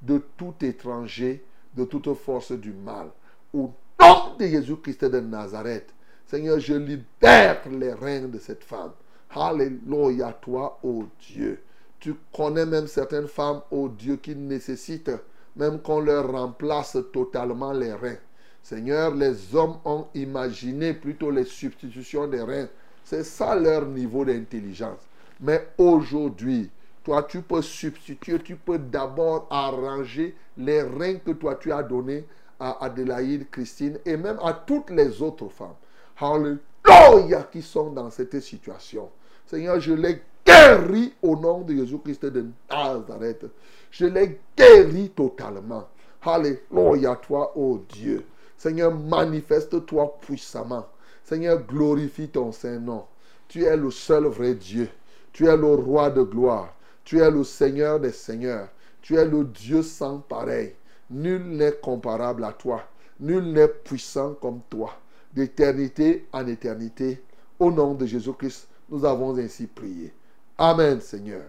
de 0.01 0.23
tout 0.39 0.55
étranger, 0.63 1.45
de 1.77 1.85
toute 1.85 2.13
force 2.15 2.53
du 2.53 2.73
mal. 2.73 3.11
Au 3.53 3.71
nom 4.01 4.37
de 4.39 4.47
Jésus-Christ 4.47 5.05
de 5.05 5.21
Nazareth, 5.21 5.93
Seigneur, 6.29 6.61
je 6.61 6.75
libère 6.75 7.63
les 7.71 7.93
reins 7.95 8.29
de 8.29 8.39
cette 8.39 8.63
femme. 8.63 8.93
Alléluia 9.31 10.35
toi, 10.35 10.79
ô 10.83 11.07
Dieu. 11.19 11.59
Tu 11.99 12.15
connais 12.37 12.67
même 12.67 12.87
certaines 12.87 13.29
femmes, 13.29 13.63
ô 13.71 13.89
Dieu, 13.89 14.17
qui 14.17 14.37
nécessitent 14.37 15.11
même 15.57 15.81
qu'on 15.81 16.01
leur 16.01 16.31
remplace 16.31 16.99
totalement 17.15 17.73
les 17.73 17.95
reins. 17.95 18.19
Seigneur, 18.63 19.15
les 19.15 19.55
hommes 19.55 19.79
ont 19.87 20.07
imaginé 20.15 20.93
plutôt 20.93 21.31
les 21.31 21.45
substitutions 21.45 22.29
des 22.29 22.43
reins. 22.43 22.69
C'est 23.05 23.25
ça 23.25 23.55
leur 23.55 23.87
niveau 23.87 24.27
d'intelligence. 24.27 25.01
Mais 25.41 25.67
aujourd'hui, 25.79 26.69
toi, 27.03 27.23
tu 27.23 27.41
peux 27.41 27.63
substituer, 27.63 28.39
tu 28.41 28.57
peux 28.57 28.79
d'abord 28.79 29.47
arranger 29.49 30.37
les 30.59 30.83
reins 30.83 31.17
que 31.17 31.31
toi, 31.31 31.55
tu 31.55 31.73
as 31.73 31.83
donnés 31.83 32.27
à 32.61 32.85
Adélaïde, 32.85 33.49
Christine 33.51 33.99
et 34.05 34.19
même 34.19 34.39
à 34.43 34.53
toutes 34.53 34.91
les 34.91 35.23
autres 35.23 35.49
femmes. 35.49 35.75
Alléluia 36.21 37.45
qui 37.45 37.63
sont 37.63 37.91
dans 37.91 38.11
cette 38.11 38.41
situation. 38.41 39.09
Seigneur, 39.47 39.81
je 39.81 39.93
les 39.93 40.21
guéris 40.45 41.15
au 41.23 41.37
nom 41.37 41.61
de 41.61 41.75
Jésus-Christ 41.75 42.27
de 42.27 42.47
Nazareth. 42.69 43.47
Je 43.91 44.07
les 44.07 44.39
guéris 44.57 45.11
totalement. 45.11 45.89
Alléluia 46.23 47.17
toi, 47.17 47.57
ô 47.57 47.85
Dieu. 47.89 48.27
Seigneur, 48.57 48.93
manifeste-toi 48.93 50.19
puissamment. 50.21 50.87
Seigneur, 51.23 51.65
glorifie 51.65 52.29
ton 52.29 52.51
Saint-Nom. 52.51 53.05
Tu 53.47 53.65
es 53.65 53.77
le 53.77 53.91
seul 53.91 54.25
vrai 54.25 54.55
Dieu. 54.55 54.89
Tu 55.33 55.47
es 55.47 55.57
le 55.57 55.75
roi 55.75 56.11
de 56.11 56.23
gloire. 56.23 56.75
Tu 57.05 57.21
es 57.21 57.31
le 57.31 57.45
Seigneur 57.45 58.01
des 58.01 58.11
Seigneurs. 58.11 58.69
Tu 59.01 59.17
es 59.17 59.25
le 59.25 59.45
Dieu 59.45 59.83
sans 59.83 60.19
pareil. 60.19 60.75
Nul 61.11 61.43
n'est 61.57 61.79
comparable 61.81 62.45
à 62.45 62.53
toi. 62.53 62.83
Nul 63.21 63.53
n'est 63.53 63.69
puissant 63.69 64.35
comme 64.35 64.61
toi. 64.69 64.91
D'éternité 65.35 66.27
en 66.33 66.47
éternité. 66.47 67.21
Au 67.59 67.71
nom 67.71 67.95
de 67.95 68.07
Jésus-Christ, 68.07 68.69
nous 68.91 69.05
avons 69.05 69.37
ainsi 69.37 69.67
prié. 69.67 70.13
Amen, 70.57 71.01
Seigneur. 71.01 71.43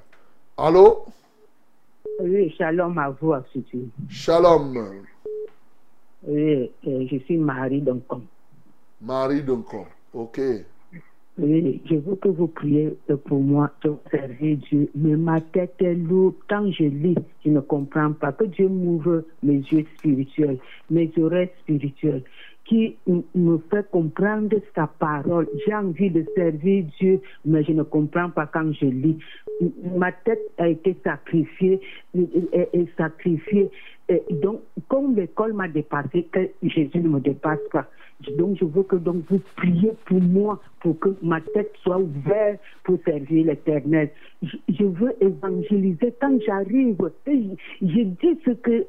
Allô? 0.57 1.06
Oui, 2.19 2.53
shalom 2.57 2.97
à 2.97 3.10
vous, 3.10 3.34
Absidi. 3.34 3.89
Shalom. 4.10 4.76
Oui, 6.23 6.69
euh, 6.88 7.07
je 7.10 7.18
suis 7.19 7.38
Marie 7.38 7.81
Doncon. 7.81 8.22
Marie 9.01 9.41
Doncon. 9.41 9.85
OK. 10.14 10.41
Oui, 11.38 11.81
je 11.85 11.95
veux 11.95 12.15
que 12.18 12.27
vous 12.27 12.47
priez 12.47 12.97
pour 13.26 13.39
moi, 13.39 13.72
de 13.84 13.93
servir 14.11 14.57
Dieu. 14.57 14.89
Mais 14.93 15.15
ma 15.15 15.39
tête 15.39 15.76
est 15.80 15.95
lourde. 15.95 16.35
Quand 16.49 16.69
je 16.72 16.84
lis, 16.84 17.15
je 17.45 17.51
ne 17.51 17.61
comprends 17.61 18.11
pas. 18.11 18.34
Que 18.34 18.43
Dieu 18.43 18.68
m'ouvre 18.68 19.23
mes 19.41 19.60
yeux 19.72 19.85
spirituels, 19.97 20.57
mes 20.89 21.10
oreilles 21.18 21.49
spirituelles, 21.61 22.23
qui 22.70 22.96
me 23.34 23.58
fait 23.72 23.90
comprendre 23.90 24.56
sa 24.76 24.86
parole. 24.86 25.48
J'ai 25.66 25.74
envie 25.74 26.12
de 26.12 26.24
servir 26.36 26.86
Dieu, 27.00 27.20
mais 27.44 27.64
je 27.64 27.72
ne 27.72 27.82
comprends 27.82 28.30
pas 28.30 28.46
quand 28.46 28.72
je 28.74 28.86
lis. 28.86 29.18
Ma 29.98 30.12
tête 30.12 30.40
a 30.60 30.68
été 30.68 30.96
sacrifiée, 31.04 31.82
est 32.14 32.96
sacrifiée. 32.96 33.72
Et 34.08 34.22
donc, 34.30 34.62
comme 34.88 35.16
l'école 35.16 35.54
m'a 35.54 35.68
dépassé, 35.68 36.28
que 36.32 36.48
Jésus 36.62 37.00
ne 37.00 37.10
me 37.10 37.20
dépasse 37.20 37.60
pas. 37.72 37.88
Donc, 38.38 38.58
je 38.60 38.66
veux 38.66 38.84
que 38.84 38.98
donc 38.98 39.24
vous 39.30 39.41
priez 39.56 39.94
pour 40.06 40.22
moi, 40.22 40.60
pour 40.82 41.00
que 41.00 41.10
ma 41.24 41.41
tête 41.41 41.72
soit 41.82 41.98
ouverte 41.98 42.60
pour 42.84 43.00
servir 43.04 43.48
l'éternel. 43.48 44.12
Je, 44.44 44.84
veux 44.84 45.16
évangéliser 45.22 46.14
quand 46.22 46.40
j'arrive. 46.46 46.98
et 47.26 47.58
Je, 47.82 47.88
je 47.88 48.02
dis 48.02 48.40
ce 48.46 48.52
que 48.52 48.86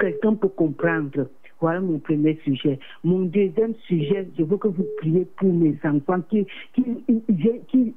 quelqu'un 0.00 0.34
peut 0.34 0.48
comprendre. 0.48 1.28
Voilà 1.62 1.80
mon 1.80 2.00
premier 2.00 2.36
sujet. 2.42 2.80
Mon 3.04 3.20
deuxième 3.20 3.74
sujet, 3.86 4.26
je 4.36 4.42
veux 4.42 4.56
que 4.56 4.66
vous 4.66 4.84
priez 4.98 5.24
pour 5.36 5.52
mes 5.52 5.78
enfants 5.84 6.20
qui, 6.28 6.44
qui, 6.74 6.82
qui, 7.68 7.94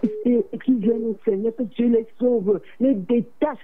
qui, 0.64 0.74
viennent 0.76 1.06
au 1.06 1.18
Seigneur, 1.26 1.52
que 1.56 1.64
Dieu 1.64 1.88
les 1.88 2.06
sauve, 2.20 2.62
les 2.80 2.94
détache. 2.94 3.58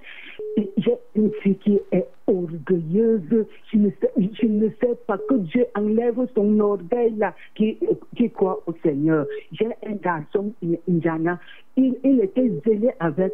J'ai 0.57 0.95
une 1.15 1.31
fille 1.43 1.55
qui 1.57 1.79
est 1.91 2.07
orgueilleuse. 2.27 3.45
Je 3.71 3.77
ne, 3.77 3.89
sais, 3.89 4.11
je 4.17 4.45
ne 4.45 4.69
sais 4.81 4.95
pas 5.07 5.17
que 5.17 5.35
Dieu 5.35 5.65
enlève 5.75 6.19
son 6.35 6.59
orgueil 6.59 7.13
là, 7.17 7.33
qui, 7.55 7.77
qui 8.15 8.29
croit 8.29 8.61
au 8.67 8.73
Seigneur. 8.83 9.25
J'ai 9.51 9.69
un 9.85 9.93
garçon, 9.93 10.53
Indiana, 10.89 11.39
il, 11.77 11.95
il 12.03 12.21
était 12.21 12.51
zélé 12.65 12.91
avec, 12.99 13.33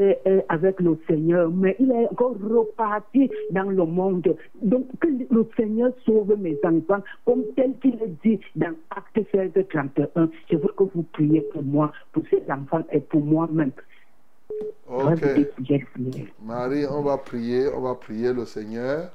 euh, 0.00 0.14
euh, 0.26 0.40
avec 0.48 0.80
le 0.80 0.98
Seigneur, 1.08 1.50
mais 1.50 1.76
il 1.78 1.90
est 1.90 2.08
encore 2.10 2.36
reparti 2.40 3.30
dans 3.50 3.70
le 3.70 3.84
monde. 3.84 4.36
Donc, 4.62 4.86
que 5.00 5.08
le 5.08 5.48
Seigneur 5.56 5.92
sauve 6.04 6.36
mes 6.38 6.58
enfants, 6.64 7.02
comme 7.24 7.44
tel 7.56 7.72
qu'il 7.80 7.94
est 7.94 8.16
dit 8.24 8.40
dans 8.56 8.74
Acte 8.90 9.20
16, 9.32 9.50
31. 9.68 10.30
Je 10.50 10.56
veux 10.56 10.72
que 10.76 10.84
vous 10.94 11.02
priez 11.12 11.40
pour 11.52 11.62
moi, 11.62 11.92
pour 12.12 12.22
ces 12.30 12.42
enfants 12.50 12.84
et 12.92 13.00
pour 13.00 13.20
moi-même. 13.20 13.72
Ok. 14.88 15.22
Marie, 16.42 16.86
on 16.86 17.02
va 17.02 17.18
prier, 17.18 17.68
on 17.68 17.80
va 17.80 17.94
prier 17.94 18.32
le 18.32 18.44
Seigneur. 18.44 19.10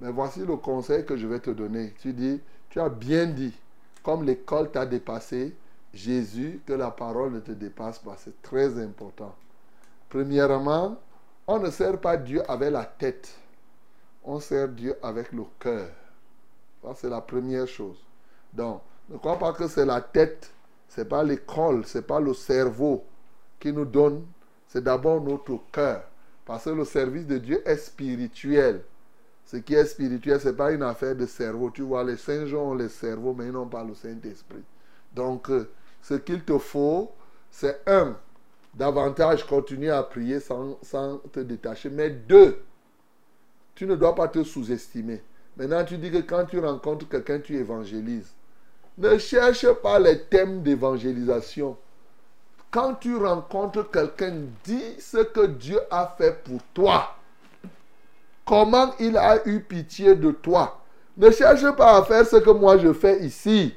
Mais 0.00 0.10
voici 0.10 0.40
le 0.40 0.56
conseil 0.56 1.04
que 1.04 1.16
je 1.16 1.26
vais 1.26 1.40
te 1.40 1.50
donner. 1.50 1.92
Tu 2.00 2.12
dis, 2.12 2.40
tu 2.70 2.80
as 2.80 2.88
bien 2.88 3.26
dit, 3.26 3.54
comme 4.02 4.24
l'école 4.24 4.70
t'a 4.70 4.86
dépassé, 4.86 5.54
Jésus, 5.92 6.60
que 6.66 6.72
la 6.72 6.90
parole 6.90 7.32
ne 7.32 7.40
te 7.40 7.52
dépasse 7.52 7.98
pas. 7.98 8.14
C'est 8.18 8.40
très 8.42 8.80
important. 8.80 9.34
Premièrement, 10.08 10.96
on 11.46 11.58
ne 11.58 11.70
sert 11.70 11.98
pas 12.00 12.16
Dieu 12.16 12.42
avec 12.48 12.70
la 12.70 12.84
tête. 12.84 13.34
On 14.24 14.38
sert 14.38 14.68
Dieu 14.68 14.96
avec 15.02 15.32
le 15.32 15.44
cœur. 15.58 15.88
Ça, 16.82 16.90
c'est 16.94 17.08
la 17.08 17.20
première 17.20 17.66
chose. 17.66 18.04
Donc, 18.52 18.82
ne 19.08 19.16
crois 19.16 19.38
pas 19.38 19.52
que 19.52 19.66
c'est 19.66 19.86
la 19.86 20.00
tête, 20.00 20.52
c'est 20.88 21.08
pas 21.08 21.24
l'école, 21.24 21.84
c'est 21.86 22.06
pas 22.06 22.20
le 22.20 22.34
cerveau 22.34 23.04
qui 23.58 23.72
nous 23.72 23.84
donne, 23.84 24.24
c'est 24.68 24.84
d'abord 24.84 25.20
notre 25.20 25.58
cœur. 25.72 26.04
Parce 26.44 26.64
que 26.64 26.70
le 26.70 26.84
service 26.84 27.26
de 27.26 27.38
Dieu 27.38 27.62
est 27.66 27.76
spirituel. 27.76 28.82
Ce 29.44 29.56
qui 29.56 29.74
est 29.74 29.84
spirituel, 29.84 30.40
ce 30.40 30.48
n'est 30.48 30.54
pas 30.54 30.72
une 30.72 30.82
affaire 30.82 31.16
de 31.16 31.26
cerveau. 31.26 31.70
Tu 31.70 31.82
vois, 31.82 32.04
les 32.04 32.16
saints 32.16 32.52
ont 32.54 32.74
le 32.74 32.88
cerveau, 32.88 33.34
mais 33.36 33.46
ils 33.46 33.52
n'ont 33.52 33.66
pas 33.66 33.82
le 33.82 33.94
Saint-Esprit. 33.94 34.62
Donc, 35.14 35.50
euh, 35.50 35.68
ce 36.02 36.14
qu'il 36.14 36.42
te 36.44 36.58
faut, 36.58 37.10
c'est 37.50 37.80
un, 37.86 38.16
davantage 38.74 39.46
continuer 39.46 39.90
à 39.90 40.02
prier 40.02 40.40
sans 40.40 40.78
te 41.32 41.40
détacher. 41.40 41.90
Mais 41.90 42.10
deux, 42.10 42.62
tu 43.74 43.86
ne 43.86 43.96
dois 43.96 44.14
pas 44.14 44.28
te 44.28 44.42
sous-estimer. 44.42 45.22
Maintenant, 45.56 45.84
tu 45.84 45.98
dis 45.98 46.10
que 46.10 46.18
quand 46.18 46.44
tu 46.44 46.58
rencontres 46.58 47.08
quelqu'un, 47.08 47.40
tu 47.40 47.56
évangélises. 47.56 48.32
Ne 48.98 49.18
cherche 49.18 49.70
pas 49.82 49.98
les 49.98 50.24
thèmes 50.24 50.62
d'évangélisation. 50.62 51.76
Quand 52.70 52.94
tu 52.96 53.16
rencontres 53.16 53.90
quelqu'un, 53.90 54.42
dis 54.64 55.00
ce 55.00 55.18
que 55.18 55.46
Dieu 55.46 55.80
a 55.90 56.14
fait 56.18 56.42
pour 56.44 56.60
toi. 56.74 57.14
Comment 58.44 58.92
il 59.00 59.16
a 59.16 59.46
eu 59.46 59.60
pitié 59.60 60.14
de 60.14 60.30
toi. 60.32 60.80
Ne 61.16 61.30
cherche 61.30 61.70
pas 61.76 61.96
à 61.96 62.02
faire 62.02 62.26
ce 62.26 62.36
que 62.36 62.50
moi 62.50 62.78
je 62.78 62.92
fais 62.92 63.20
ici. 63.24 63.74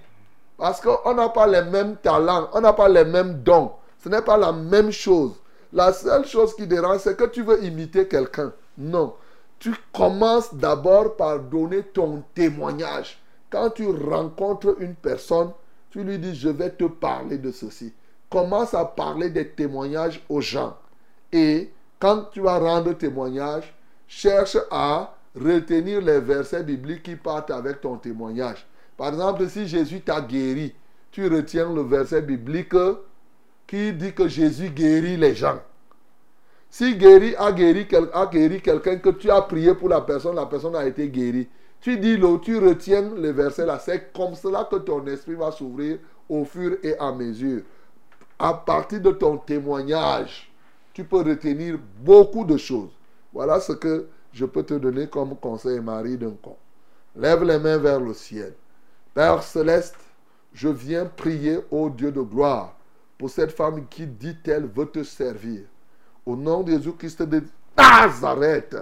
Parce 0.58 0.82
qu'on 0.82 1.14
n'a 1.14 1.30
pas 1.30 1.48
les 1.48 1.64
mêmes 1.64 1.96
talents, 1.96 2.50
on 2.54 2.62
n'a 2.62 2.74
pas 2.74 2.90
les 2.90 3.06
mêmes 3.06 3.42
dons. 3.42 3.72
Ce 4.04 4.10
n'est 4.10 4.22
pas 4.22 4.38
la 4.38 4.52
même 4.52 4.92
chose. 4.92 5.34
La 5.74 5.94
seule 5.94 6.26
chose 6.26 6.54
qui 6.56 6.68
dérange, 6.68 7.00
c'est 7.00 7.18
que 7.18 7.24
tu 7.26 7.44
veux 7.44 7.64
imiter 7.64 8.08
quelqu'un. 8.08 8.52
Non. 8.78 9.16
Tu 9.58 9.74
commences 9.94 10.54
d'abord 10.54 11.16
par 11.16 11.40
donner 11.40 11.84
ton 11.84 12.24
témoignage. 12.36 13.22
Quand 13.50 13.70
tu 13.70 13.88
rencontres 13.88 14.76
une 14.80 14.96
personne, 14.96 15.52
tu 15.92 16.04
lui 16.04 16.20
dis, 16.20 16.36
je 16.36 16.50
vais 16.50 16.72
te 16.72 16.86
parler 16.86 17.38
de 17.38 17.52
ceci. 17.52 17.94
Commence 18.32 18.74
à 18.74 18.86
parler 18.86 19.30
des 19.30 19.48
témoignages 19.48 20.24
aux 20.30 20.42
gens. 20.42 20.78
Et 21.32 21.70
quand 22.00 22.30
tu 22.32 22.40
vas 22.42 22.58
rendre 22.58 22.94
témoignage, 22.94 23.74
cherche 24.08 24.58
à 24.72 25.14
retenir 25.36 26.02
les 26.02 26.20
versets 26.20 26.64
bibliques 26.64 27.04
qui 27.04 27.16
partent 27.16 27.52
avec 27.52 27.82
ton 27.82 27.98
témoignage. 27.98 28.66
Par 28.98 29.10
exemple, 29.10 29.48
si 29.48 29.68
Jésus 29.68 30.02
t'a 30.02 30.22
guéri, 30.22 30.74
tu 31.12 31.28
retiens 31.28 31.74
le 31.74 31.82
verset 31.82 32.22
biblique 32.22 32.74
qui 33.68 33.94
dit 33.94 34.14
que 34.14 34.28
Jésus 34.28 34.70
guérit 34.70 35.18
les 35.18 35.36
gens. 35.36 35.60
Si 36.70 36.96
guéri 36.96 37.36
a 37.38 37.52
guéri, 37.52 37.86
a 38.14 38.26
guéri 38.28 38.62
quelqu'un 38.62 38.98
que 38.98 39.10
tu 39.10 39.30
as 39.30 39.42
prié 39.42 39.76
pour 39.76 39.90
la 39.90 40.02
personne, 40.02 40.36
la 40.36 40.46
personne 40.46 40.76
a 40.76 40.86
été 40.86 41.10
guérie. 41.10 41.50
Tu 41.82 41.98
dis 41.98 42.16
le, 42.16 42.40
tu 42.40 42.58
retiens 42.60 43.10
le 43.16 43.32
verset 43.32 43.66
là. 43.66 43.78
C'est 43.80 44.14
comme 44.14 44.36
cela 44.36 44.68
que 44.70 44.78
ton 44.78 45.06
esprit 45.08 45.36
va 45.36 45.52
s'ouvrir 45.52 45.98
au 46.30 46.46
fur 46.46 46.78
et 46.82 46.98
à 46.98 47.12
mesure. 47.12 47.62
À 48.44 48.56
partir 48.56 49.00
de 49.00 49.12
ton 49.12 49.38
témoignage, 49.38 50.52
tu 50.94 51.04
peux 51.04 51.22
retenir 51.22 51.78
beaucoup 52.00 52.44
de 52.44 52.58
choses. 52.58 52.90
Voilà 53.32 53.60
ce 53.60 53.74
que 53.74 54.08
je 54.34 54.46
peux 54.46 54.64
te 54.64 54.74
donner 54.74 55.06
comme 55.06 55.36
conseil, 55.36 55.80
Marie 55.80 56.18
d'un 56.18 56.34
con. 56.42 56.58
Lève 57.16 57.44
les 57.44 57.60
mains 57.60 57.78
vers 57.78 58.00
le 58.00 58.16
ciel. 58.16 58.56
Père 59.14 59.44
céleste, 59.44 60.00
je 60.54 60.70
viens 60.70 61.06
prier 61.06 61.60
au 61.70 61.92
Dieu 61.92 62.12
de 62.12 62.22
gloire 62.22 62.74
pour 63.20 63.30
cette 63.30 63.52
femme 63.52 63.86
qui 63.88 64.08
dit-elle 64.08 64.66
veut 64.66 64.88
te 64.88 65.04
servir. 65.04 65.62
Au 66.26 66.36
nom 66.36 66.64
de 66.64 66.72
Jésus-Christ 66.72 67.22
de 67.22 67.44
Nazareth, 67.78 68.76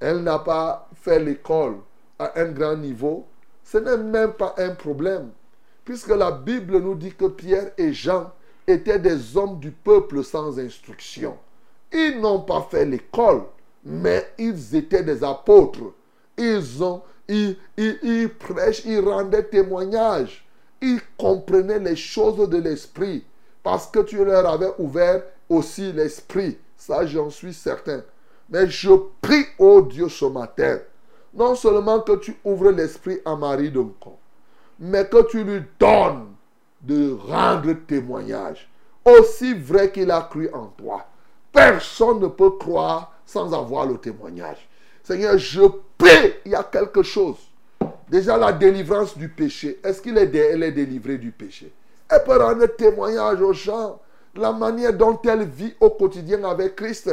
elle 0.00 0.24
n'a 0.24 0.40
pas 0.40 0.88
fait 0.96 1.20
l'école 1.20 1.76
à 2.18 2.32
un 2.40 2.46
grand 2.46 2.76
niveau. 2.76 3.28
Ce 3.62 3.78
n'est 3.78 3.96
même 3.96 4.32
pas 4.32 4.56
un 4.58 4.74
problème. 4.74 5.30
Puisque 5.84 6.08
la 6.08 6.32
Bible 6.32 6.80
nous 6.80 6.96
dit 6.96 7.14
que 7.14 7.26
Pierre 7.26 7.70
et 7.78 7.92
Jean 7.92 8.32
étaient 8.68 8.98
des 8.98 9.36
hommes 9.36 9.58
du 9.58 9.70
peuple 9.70 10.22
sans 10.22 10.58
instruction. 10.58 11.36
Ils 11.92 12.20
n'ont 12.20 12.40
pas 12.40 12.66
fait 12.70 12.84
l'école, 12.84 13.42
mais 13.84 14.28
ils 14.38 14.76
étaient 14.76 15.02
des 15.02 15.24
apôtres. 15.24 15.92
Ils 16.36 16.82
ont, 16.82 17.02
ils, 17.26 17.56
ils, 17.76 18.28
prêchent, 18.28 18.82
ils 18.84 19.00
rendaient 19.00 19.44
témoignage. 19.44 20.46
Ils 20.80 21.00
comprenaient 21.16 21.78
les 21.78 21.96
choses 21.96 22.48
de 22.48 22.58
l'esprit 22.58 23.24
parce 23.62 23.86
que 23.86 24.00
tu 24.00 24.24
leur 24.24 24.46
avais 24.46 24.72
ouvert 24.78 25.22
aussi 25.48 25.92
l'esprit. 25.92 26.58
Ça, 26.76 27.04
j'en 27.06 27.30
suis 27.30 27.54
certain. 27.54 28.02
Mais 28.50 28.68
je 28.68 28.90
prie, 29.20 29.44
au 29.58 29.82
Dieu, 29.82 30.08
ce 30.08 30.24
matin, 30.26 30.78
non 31.34 31.54
seulement 31.54 32.00
que 32.00 32.16
tu 32.16 32.36
ouvres 32.44 32.70
l'esprit 32.70 33.20
à 33.24 33.36
Marie 33.36 33.70
Duncan, 33.70 34.18
mais 34.78 35.06
que 35.06 35.28
tu 35.28 35.44
lui 35.44 35.62
donnes 35.78 36.27
de 36.80 37.12
rendre 37.26 37.72
témoignage. 37.86 38.68
Aussi 39.04 39.54
vrai 39.54 39.90
qu'il 39.90 40.10
a 40.10 40.22
cru 40.22 40.48
en 40.52 40.66
toi. 40.66 41.06
Personne 41.52 42.20
ne 42.20 42.26
peut 42.28 42.50
croire 42.50 43.12
sans 43.24 43.52
avoir 43.54 43.86
le 43.86 43.98
témoignage. 43.98 44.68
Seigneur, 45.02 45.38
je 45.38 45.62
prie, 45.96 46.34
il 46.44 46.52
y 46.52 46.54
a 46.54 46.62
quelque 46.62 47.02
chose. 47.02 47.36
Déjà 48.08 48.36
la 48.36 48.52
délivrance 48.52 49.16
du 49.16 49.28
péché. 49.28 49.80
Est-ce 49.82 50.00
qu'il 50.00 50.16
est, 50.18 50.26
dé- 50.26 50.50
elle 50.52 50.62
est 50.62 50.72
délivrée 50.72 51.18
du 51.18 51.30
péché? 51.30 51.72
Elle 52.10 52.24
peut 52.24 52.36
rendre 52.36 52.66
témoignage 52.66 53.40
aux 53.40 53.52
gens. 53.52 54.00
La 54.34 54.52
manière 54.52 54.92
dont 54.92 55.18
elle 55.24 55.44
vit 55.44 55.74
au 55.80 55.90
quotidien 55.90 56.44
avec 56.44 56.76
Christ. 56.76 57.10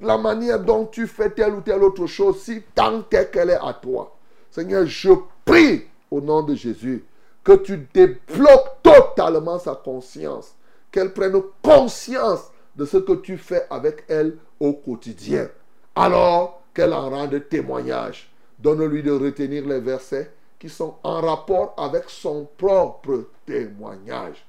La 0.00 0.18
manière 0.18 0.58
dont 0.60 0.86
tu 0.86 1.06
fais 1.06 1.30
telle 1.30 1.54
ou 1.54 1.60
telle 1.60 1.82
autre 1.82 2.06
chose, 2.06 2.42
si 2.42 2.62
tant 2.74 3.04
est 3.10 3.30
qu'elle 3.30 3.50
est 3.50 3.58
à 3.60 3.72
toi. 3.74 4.14
Seigneur, 4.50 4.86
je 4.86 5.10
prie 5.44 5.84
au 6.10 6.20
nom 6.20 6.42
de 6.42 6.54
Jésus 6.54 7.04
que 7.42 7.52
tu 7.52 7.86
débloques 7.92 8.73
totalement 8.98 9.58
sa 9.58 9.74
conscience. 9.74 10.54
Qu'elle 10.90 11.12
prenne 11.12 11.40
conscience 11.62 12.50
de 12.76 12.84
ce 12.84 12.98
que 12.98 13.12
tu 13.14 13.36
fais 13.36 13.66
avec 13.70 14.04
elle 14.08 14.36
au 14.60 14.72
quotidien. 14.72 15.48
Alors 15.94 16.62
qu'elle 16.72 16.92
en 16.92 17.10
rende 17.10 17.48
témoignage. 17.48 18.30
Donne-lui 18.58 19.02
de 19.02 19.12
retenir 19.12 19.66
les 19.66 19.80
versets 19.80 20.30
qui 20.58 20.68
sont 20.68 20.94
en 21.02 21.20
rapport 21.20 21.74
avec 21.76 22.04
son 22.08 22.48
propre 22.56 23.24
témoignage. 23.46 24.46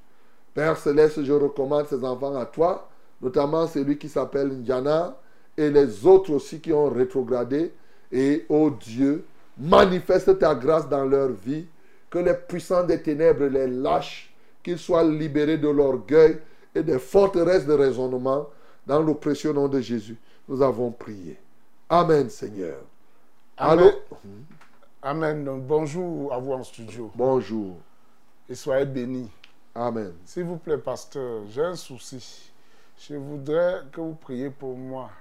Père 0.53 0.77
Céleste, 0.77 1.23
je 1.23 1.33
recommande 1.33 1.87
ces 1.87 2.03
enfants 2.03 2.35
à 2.35 2.45
toi, 2.45 2.87
notamment 3.21 3.67
celui 3.67 3.97
qui 3.97 4.07
s'appelle 4.07 4.47
Ndiana 4.47 5.17
et 5.57 5.69
les 5.69 6.05
autres 6.05 6.31
aussi 6.31 6.59
qui 6.61 6.71
ont 6.71 6.89
rétrogradé. 6.89 7.73
Et, 8.11 8.45
ô 8.49 8.69
Dieu, 8.69 9.25
manifeste 9.57 10.39
ta 10.39 10.55
grâce 10.55 10.87
dans 10.87 11.05
leur 11.05 11.29
vie, 11.29 11.65
que 12.09 12.19
les 12.19 12.33
puissants 12.33 12.83
des 12.83 13.01
ténèbres 13.01 13.45
les 13.45 13.67
lâchent, 13.67 14.33
qu'ils 14.65 14.79
soient 14.79 15.03
libérés 15.03 15.59
de 15.59 15.67
l'orgueil 15.69 16.39
et 16.73 16.81
des 16.81 16.97
forteresses 16.97 17.67
de 17.67 17.73
raisonnement, 17.73 18.47
dans 18.87 18.99
le 18.99 19.13
précieux 19.13 19.53
nom 19.53 19.67
de 19.67 19.79
Jésus. 19.79 20.17
Nous 20.49 20.59
avons 20.61 20.91
prié. 20.91 21.39
Amen, 21.87 22.27
Seigneur. 22.31 22.79
Amen. 23.57 23.79
Allô? 23.79 23.91
Amen. 25.03 25.61
Bonjour 25.67 26.33
à 26.33 26.39
vous 26.39 26.51
en 26.53 26.63
studio 26.63 27.11
Bonjour. 27.15 27.75
et 28.49 28.55
soyez 28.55 28.85
bénis. 28.85 29.29
Amen. 29.75 30.13
S'il 30.25 30.45
vous 30.45 30.57
plaît, 30.57 30.79
pasteur, 30.79 31.43
j'ai 31.47 31.61
un 31.61 31.75
souci. 31.75 32.51
Je 32.97 33.15
voudrais 33.15 33.81
que 33.91 34.01
vous 34.01 34.15
priez 34.15 34.49
pour 34.49 34.75
moi. 34.75 35.11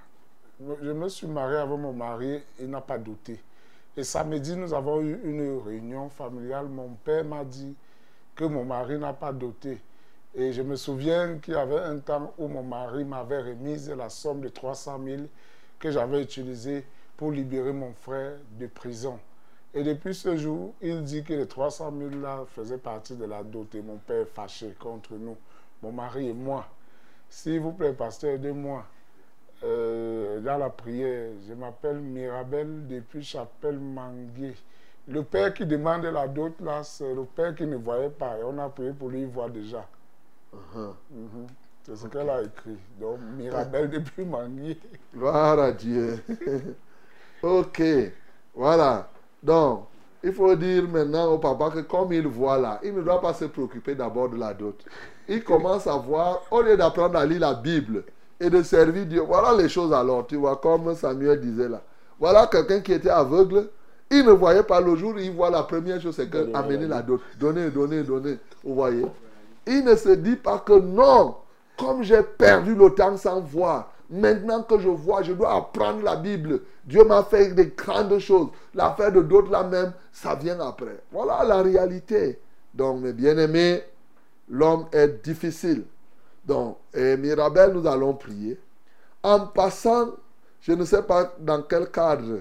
Je 0.83 0.91
me 0.91 1.09
suis 1.11 1.27
marié 1.27 1.59
avec 1.59 1.79
mon 1.79 1.93
mari, 1.93 2.41
il 2.59 2.71
n'a 2.71 2.81
pas 2.81 2.97
douté. 2.97 3.39
Et 3.95 4.05
samedi, 4.05 4.57
nous 4.57 4.73
avons 4.73 5.03
eu 5.03 5.21
une 5.23 5.59
réunion 5.59 6.09
familiale. 6.09 6.67
Mon 6.67 6.89
père 7.05 7.25
m'a 7.25 7.45
dit 7.45 7.75
que 8.35 8.45
mon 8.45 8.65
mari 8.65 8.99
n'a 8.99 9.13
pas 9.13 9.33
doté. 9.33 9.81
Et 10.35 10.53
je 10.53 10.63
me 10.63 10.77
souviens 10.77 11.39
qu'il 11.39 11.55
y 11.55 11.57
avait 11.57 11.79
un 11.79 11.99
temps 11.99 12.35
où 12.39 12.49
mon 12.49 12.63
mari 12.63 13.05
m'avait 13.05 13.41
remise 13.43 13.89
la 13.91 14.09
somme 14.09 14.41
de 14.41 14.49
300 14.49 15.01
000 15.05 15.23
que 15.79 15.91
j'avais 15.91 16.23
utilisée 16.23 16.85
pour 17.17 17.31
libérer 17.31 17.73
mon 17.73 17.93
frère 17.93 18.33
de 18.59 18.67
prison. 18.67 19.19
Et 19.73 19.83
depuis 19.83 20.15
ce 20.15 20.37
jour, 20.37 20.75
il 20.81 21.03
dit 21.03 21.23
que 21.23 21.35
les 21.35 21.47
300 21.47 21.93
000 21.97 22.23
là 22.23 22.45
faisaient 22.49 22.79
partie 22.79 23.17
de 23.17 23.25
la 23.25 23.43
dot 23.43 23.75
et 23.75 23.83
mon 23.83 23.97
père 23.97 24.23
est 24.23 24.25
fâché 24.25 24.75
contre 24.79 25.15
nous, 25.15 25.37
mon 25.83 25.93
mari 25.93 26.29
et 26.29 26.33
moi. 26.33 26.67
S'il 27.29 27.61
vous 27.61 27.73
plaît, 27.73 27.93
pasteur, 27.93 28.35
aidez-moi. 28.35 28.85
Euh, 29.65 30.41
dans 30.41 30.59
la 30.59 30.71
prière, 30.71 31.31
je 31.49 31.55
m'appelle 31.55 31.99
Mirabel 31.99 32.87
depuis 32.87 33.23
Chapelle 33.23 33.79
Mangué. 33.79 34.55
Le 35.07 35.23
père 35.23 35.53
qui 35.53 35.67
demande 35.67 36.05
la 36.05 36.27
dot, 36.27 36.55
là, 36.61 36.83
c'est 36.83 37.15
le 37.15 37.25
père 37.25 37.55
qui 37.55 37.67
ne 37.67 37.77
voyait 37.77 38.09
pas. 38.09 38.39
Et 38.39 38.43
on 38.45 38.59
a 38.59 38.69
prié 38.69 38.93
pour 38.93 39.11
lui, 39.11 39.23
il 39.23 39.27
voit 39.27 39.51
déjà. 39.51 39.87
Uh-huh. 40.55 40.95
Mhm. 41.11 41.47
C'est 41.83 41.97
ce 41.97 42.07
qu'elle 42.07 42.31
a 42.31 42.43
écrit. 42.43 42.79
Donc, 42.99 43.19
Mirabel 43.37 43.91
depuis 43.91 44.25
Mangué. 44.25 44.79
Gloire 45.15 45.59
à 45.59 45.73
Dieu. 45.73 46.19
ok, 47.43 47.83
voilà. 48.55 49.11
Donc, 49.43 49.89
il 50.23 50.33
faut 50.33 50.57
dire 50.57 50.89
maintenant 50.89 51.33
au 51.33 51.39
papa 51.39 51.71
que 51.71 51.81
comme 51.81 52.11
il 52.15 52.27
voit 52.27 52.57
là, 52.57 52.81
il 52.83 52.95
ne 52.95 53.03
doit 53.03 53.21
pas 53.21 53.35
se 53.35 53.45
préoccuper 53.45 53.95
d'abord 53.95 54.31
de 54.31 54.39
la 54.39 54.55
dot. 54.55 54.83
Il 55.29 55.45
commence 55.45 55.87
à 55.87 55.97
voir, 55.97 56.41
au 56.51 56.63
lieu 56.63 56.79
d'apprendre 56.79 57.19
à 57.19 57.27
lire 57.27 57.41
la 57.41 57.53
Bible 57.53 58.05
et 58.41 58.49
de 58.49 58.63
servir 58.63 59.05
Dieu, 59.05 59.21
voilà 59.21 59.55
les 59.55 59.69
choses 59.69 59.93
alors, 59.93 60.27
tu 60.27 60.37
vois, 60.37 60.57
comme 60.57 60.95
Samuel 60.95 61.41
disait 61.41 61.69
là. 61.69 61.83
Voilà 62.19 62.47
quelqu'un 62.47 62.81
qui 62.81 62.93
était 62.95 63.11
aveugle, 63.11 63.69
il 64.19 64.27
ne 64.27 64.33
voyait 64.33 64.63
pas 64.63 64.81
le 64.81 64.95
jour, 64.97 65.19
il 65.19 65.33
voit 65.33 65.51
la 65.51 65.63
première 65.63 66.01
chose, 66.01 66.15
c'est 66.17 66.29
que 66.29 66.55
amener 66.55 66.87
la 66.87 67.03
dot. 67.03 67.21
Donner, 67.39 67.71
donner, 67.71 68.03
donner. 68.03 68.39
Vous 68.63 68.75
voyez? 68.75 69.05
Il 69.67 69.85
ne 69.85 69.97
se 69.97 70.11
dit 70.11 70.37
pas 70.37 70.59
que 70.59 70.79
non, 70.79 71.37
comme 71.79 72.03
j'ai 72.03 72.23
perdu 72.23 72.75
le 72.75 72.91
temps 72.95 73.17
sans 73.17 73.41
voir, 73.41 73.93
maintenant 74.11 74.63
que 74.63 74.79
je 74.79 74.89
vois, 74.89 75.23
je 75.23 75.33
dois 75.33 75.55
apprendre 75.55 76.03
la 76.03 76.17
Bible. 76.17 76.61
Dieu 76.85 77.05
m'a 77.05 77.23
fait 77.23 77.55
des 77.55 77.73
grandes 77.77 78.19
choses. 78.19 78.49
L'affaire 78.75 79.11
de 79.11 79.23
d'autres 79.23 79.51
là 79.51 79.65
même, 79.65 79.93
ça 80.13 80.35
vient 80.35 80.61
après. 80.61 81.01
Voilà 81.11 81.43
la 81.45 81.63
réalité. 81.63 82.39
Donc, 82.75 83.01
mes 83.01 83.13
bien-aimés, 83.13 83.83
l'homme 84.49 84.87
est 84.93 85.25
difficile. 85.25 85.85
Donc, 86.45 86.77
et 86.93 87.17
Mirabel, 87.17 87.73
nous 87.73 87.87
allons 87.87 88.15
prier. 88.15 88.61
En 89.23 89.47
passant, 89.47 90.11
je 90.61 90.73
ne 90.73 90.85
sais 90.85 91.03
pas 91.03 91.33
dans 91.41 91.63
quel 91.63 91.91
cadre, 91.91 92.41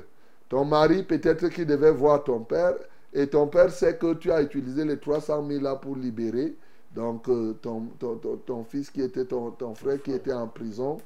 ton 0.54 0.66
mari 0.66 1.02
peut-être 1.02 1.48
qu'il 1.48 1.66
devait 1.66 1.90
voir 1.90 2.24
ton 2.24 2.42
père, 2.42 2.76
et 3.12 3.26
ton 3.26 3.48
père 3.48 3.72
sait 3.72 3.98
que 3.98 4.14
tu 4.14 4.32
as 4.32 4.40
utilisé 4.44 4.86
les 4.86 5.00
300 5.00 5.48
000 5.48 5.64
là 5.64 5.76
pour 5.78 5.96
libérer. 5.96 6.56
Donc, 6.94 7.28
euh, 7.28 7.54
ton, 7.60 7.88
ton, 7.98 8.18
ton, 8.18 8.38
ton 8.38 8.64
fils 8.64 8.92
qui 8.92 9.02
était 9.02 9.26
ton, 9.26 9.74
frère 9.74 10.00
qui 10.04 10.12
était 10.12 10.32
en 10.32 10.48
prison, 10.48 11.00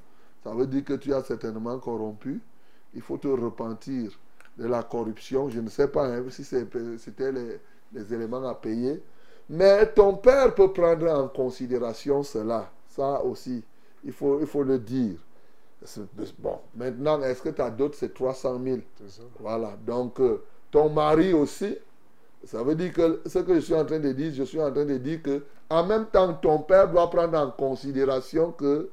ça 0.44 0.54
veut 0.54 0.68
dire 0.68 0.84
que 0.84 0.96
tu 0.96 1.14
as 1.14 1.24
certainement 1.24 1.80
corrompu. 1.80 2.42
Il 2.94 3.02
faut 3.02 3.16
te 3.16 3.30
repentir 3.30 4.12
de 4.58 4.68
la 4.68 4.84
corruption. 4.84 5.48
Je 5.48 5.62
ne 5.62 5.70
sais 5.70 5.88
pas 5.88 6.08
hein, 6.08 6.26
si 6.30 6.44
c'était 6.44 7.32
les, 7.32 7.58
les 7.94 8.14
éléments 8.14 8.46
à 8.46 8.54
payer. 8.54 9.02
Mais 9.50 9.86
ton 9.94 10.18
père 10.18 10.54
peut 10.56 10.74
prendre 10.74 11.10
en 11.10 11.30
considération 11.30 12.22
cela. 12.22 12.70
Ça 12.90 13.24
aussi, 13.24 13.64
il 14.04 14.12
faut, 14.12 14.42
il 14.42 14.46
faut 14.46 14.64
le 14.64 14.78
dire. 14.78 15.18
Bon, 16.40 16.60
maintenant, 16.76 17.22
est-ce 17.22 17.42
que 17.42 17.50
ta 17.50 17.70
dot, 17.70 17.96
c'est 17.96 18.14
300 18.14 18.60
000 18.64 18.78
C'est 18.96 19.10
ça. 19.10 19.24
Voilà. 19.40 19.78
Donc, 19.86 20.20
euh, 20.20 20.44
ton 20.72 20.90
mari 20.90 21.34
aussi, 21.34 21.78
ça 22.46 22.64
veut 22.64 22.76
dire 22.76 22.94
que 22.94 23.22
ce 23.26 23.40
que 23.40 23.56
je 23.56 23.60
suis 23.60 23.76
en 23.76 23.86
train 23.86 24.00
de 24.00 24.12
dire, 24.12 24.34
je 24.34 24.44
suis 24.44 24.62
en 24.62 24.72
train 24.72 24.86
de 24.86 24.98
dire 24.98 25.22
que, 25.22 25.44
en 25.70 25.86
même 25.86 26.06
temps, 26.08 26.34
ton 26.34 26.60
père 26.60 26.90
doit 26.90 27.10
prendre 27.10 27.38
en 27.38 27.52
considération 27.52 28.52
que 28.52 28.90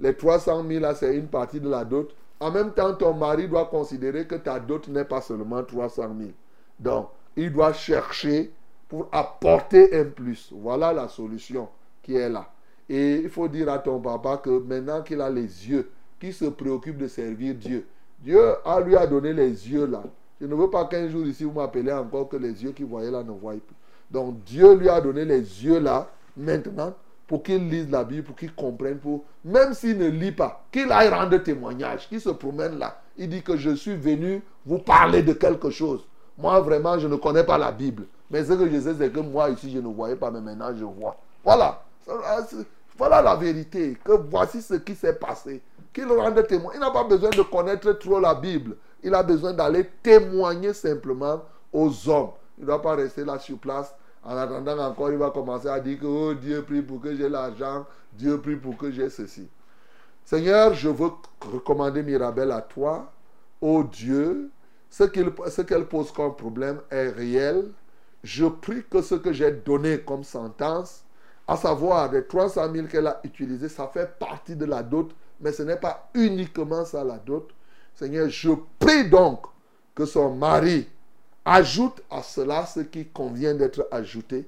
les 0.00 0.14
300 0.14 0.64
000 0.66 0.80
là, 0.80 0.94
c'est 0.94 1.14
une 1.16 1.28
partie 1.28 1.60
de 1.60 1.68
la 1.68 1.84
dot. 1.84 2.14
En 2.40 2.50
même 2.50 2.72
temps, 2.72 2.94
ton 2.94 3.14
mari 3.14 3.48
doit 3.48 3.66
considérer 3.66 4.26
que 4.26 4.36
ta 4.36 4.60
dot 4.60 4.88
n'est 4.88 5.04
pas 5.04 5.20
seulement 5.20 5.62
300 5.62 6.02
000. 6.18 6.30
Donc, 6.78 7.08
il 7.36 7.52
doit 7.52 7.72
chercher 7.72 8.52
pour 8.88 9.08
apporter 9.12 9.98
un 9.98 10.04
plus. 10.04 10.52
Voilà 10.52 10.92
la 10.92 11.08
solution 11.08 11.68
qui 12.02 12.16
est 12.16 12.28
là. 12.28 12.50
Et 12.88 13.16
il 13.16 13.28
faut 13.28 13.48
dire 13.48 13.68
à 13.68 13.78
ton 13.78 14.00
papa 14.00 14.38
que 14.38 14.50
maintenant 14.50 15.02
qu'il 15.02 15.20
a 15.20 15.28
les 15.28 15.42
yeux, 15.68 15.90
qu'il 16.20 16.32
se 16.34 16.46
préoccupe 16.46 16.98
de 16.98 17.08
servir 17.08 17.54
Dieu. 17.54 17.86
Dieu 18.20 18.40
lui 18.84 18.96
a 18.96 19.06
donné 19.06 19.32
les 19.32 19.48
yeux 19.70 19.86
là. 19.86 20.02
Je 20.40 20.46
ne 20.46 20.54
veux 20.54 20.70
pas 20.70 20.84
qu'un 20.86 21.08
jour 21.08 21.24
ici 21.26 21.44
vous 21.44 21.52
m'appelez 21.52 21.92
encore 21.92 22.28
que 22.28 22.36
les 22.36 22.62
yeux 22.62 22.72
qu'il 22.72 22.86
voyait 22.86 23.10
là 23.10 23.22
ne 23.22 23.30
voient 23.30 23.52
plus. 23.52 23.76
Donc 24.10 24.42
Dieu 24.44 24.74
lui 24.74 24.88
a 24.88 25.00
donné 25.00 25.24
les 25.24 25.40
yeux 25.64 25.78
là 25.80 26.08
maintenant 26.36 26.94
pour 27.26 27.42
qu'il 27.42 27.68
lise 27.68 27.90
la 27.90 28.04
Bible, 28.04 28.22
pour 28.22 28.36
qu'il 28.36 28.54
comprenne, 28.54 28.98
pour 28.98 29.24
même 29.44 29.74
s'il 29.74 29.98
ne 29.98 30.08
lit 30.08 30.32
pas, 30.32 30.64
qu'il 30.72 30.90
aille 30.90 31.08
rendre 31.10 31.36
témoignage, 31.38 32.08
qu'il 32.08 32.20
se 32.20 32.30
promène 32.30 32.78
là. 32.78 33.00
Il 33.18 33.28
dit 33.28 33.42
que 33.42 33.56
je 33.56 33.70
suis 33.74 33.96
venu 33.96 34.42
vous 34.64 34.78
parler 34.78 35.22
de 35.22 35.32
quelque 35.34 35.70
chose. 35.70 36.06
Moi 36.38 36.58
vraiment 36.60 36.98
je 36.98 37.06
ne 37.08 37.16
connais 37.16 37.44
pas 37.44 37.58
la 37.58 37.70
Bible, 37.72 38.04
mais 38.30 38.44
ce 38.44 38.52
que 38.52 38.68
je 38.70 38.80
sais 38.80 38.94
c'est 38.98 39.10
que 39.12 39.20
moi 39.20 39.50
ici 39.50 39.70
je 39.70 39.78
ne 39.78 39.88
voyais 39.92 40.16
pas, 40.16 40.30
mais 40.30 40.40
maintenant 40.40 40.72
je 40.76 40.84
vois. 40.84 41.16
Voilà. 41.44 41.82
C'est- 42.48 42.66
Voilà 42.96 43.22
la 43.22 43.36
vérité, 43.36 43.96
que 44.02 44.12
voici 44.12 44.60
ce 44.60 44.74
qui 44.74 44.94
s'est 44.96 45.12
passé. 45.12 45.62
Qu'il 45.92 46.06
rende 46.06 46.46
témoin. 46.46 46.72
Il 46.74 46.80
n'a 46.80 46.90
pas 46.90 47.04
besoin 47.04 47.30
de 47.30 47.42
connaître 47.42 47.92
trop 47.92 48.20
la 48.20 48.34
Bible. 48.34 48.76
Il 49.02 49.14
a 49.14 49.22
besoin 49.22 49.52
d'aller 49.52 49.88
témoigner 50.02 50.72
simplement 50.72 51.42
aux 51.72 52.08
hommes. 52.08 52.30
Il 52.58 52.62
ne 52.62 52.66
doit 52.66 52.82
pas 52.82 52.94
rester 52.94 53.24
là 53.24 53.38
sur 53.38 53.58
place. 53.58 53.94
En 54.24 54.36
attendant 54.36 54.78
encore, 54.78 55.10
il 55.10 55.18
va 55.18 55.30
commencer 55.30 55.68
à 55.68 55.80
dire 55.80 56.00
que 56.00 56.06
oh, 56.06 56.34
Dieu 56.34 56.62
prie 56.62 56.82
pour 56.82 57.00
que 57.00 57.14
j'ai 57.14 57.28
l'argent. 57.28 57.86
Dieu 58.12 58.38
prie 58.40 58.56
pour 58.56 58.76
que 58.76 58.90
j'ai 58.90 59.08
ceci. 59.08 59.48
Seigneur, 60.24 60.74
je 60.74 60.88
veux 60.88 61.10
recommander 61.40 62.02
Mirabel 62.02 62.50
à 62.50 62.60
toi. 62.60 63.10
Oh 63.60 63.82
Dieu, 63.84 64.50
ce 64.90 65.04
qu'elle 65.04 65.86
pose 65.86 66.12
comme 66.12 66.36
problème 66.36 66.80
est 66.90 67.08
réel. 67.08 67.70
Je 68.22 68.46
prie 68.46 68.84
que 68.90 69.00
ce 69.00 69.14
que 69.14 69.32
j'ai 69.32 69.52
donné 69.52 70.00
comme 70.00 70.24
sentence, 70.24 71.04
à 71.46 71.56
savoir 71.56 72.10
les 72.12 72.26
300 72.26 72.72
000 72.72 72.86
qu'elle 72.88 73.06
a 73.06 73.20
utilisé, 73.24 73.68
ça 73.68 73.86
fait 73.86 74.18
partie 74.18 74.56
de 74.56 74.64
la 74.64 74.82
dot, 74.82 75.14
mais 75.40 75.52
ce 75.52 75.62
n'est 75.62 75.76
pas 75.76 76.08
uniquement 76.14 76.84
ça 76.84 77.04
la 77.04 77.18
dot. 77.18 77.50
Seigneur, 77.94 78.28
je 78.28 78.50
prie 78.78 79.08
donc 79.08 79.46
que 79.94 80.04
son 80.04 80.34
mari 80.34 80.88
ajoute 81.44 82.02
à 82.10 82.22
cela 82.22 82.66
ce 82.66 82.80
qui 82.80 83.06
convient 83.06 83.54
d'être 83.54 83.88
ajouté 83.90 84.46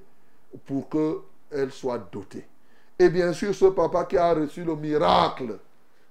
pour 0.65 0.89
qu'elle 0.89 1.71
soit 1.71 2.07
dotée. 2.11 2.45
Et 2.99 3.09
bien 3.09 3.33
sûr, 3.33 3.53
ce 3.53 3.65
papa 3.65 4.05
qui 4.05 4.17
a 4.17 4.33
reçu 4.33 4.63
le 4.63 4.75
miracle 4.75 5.57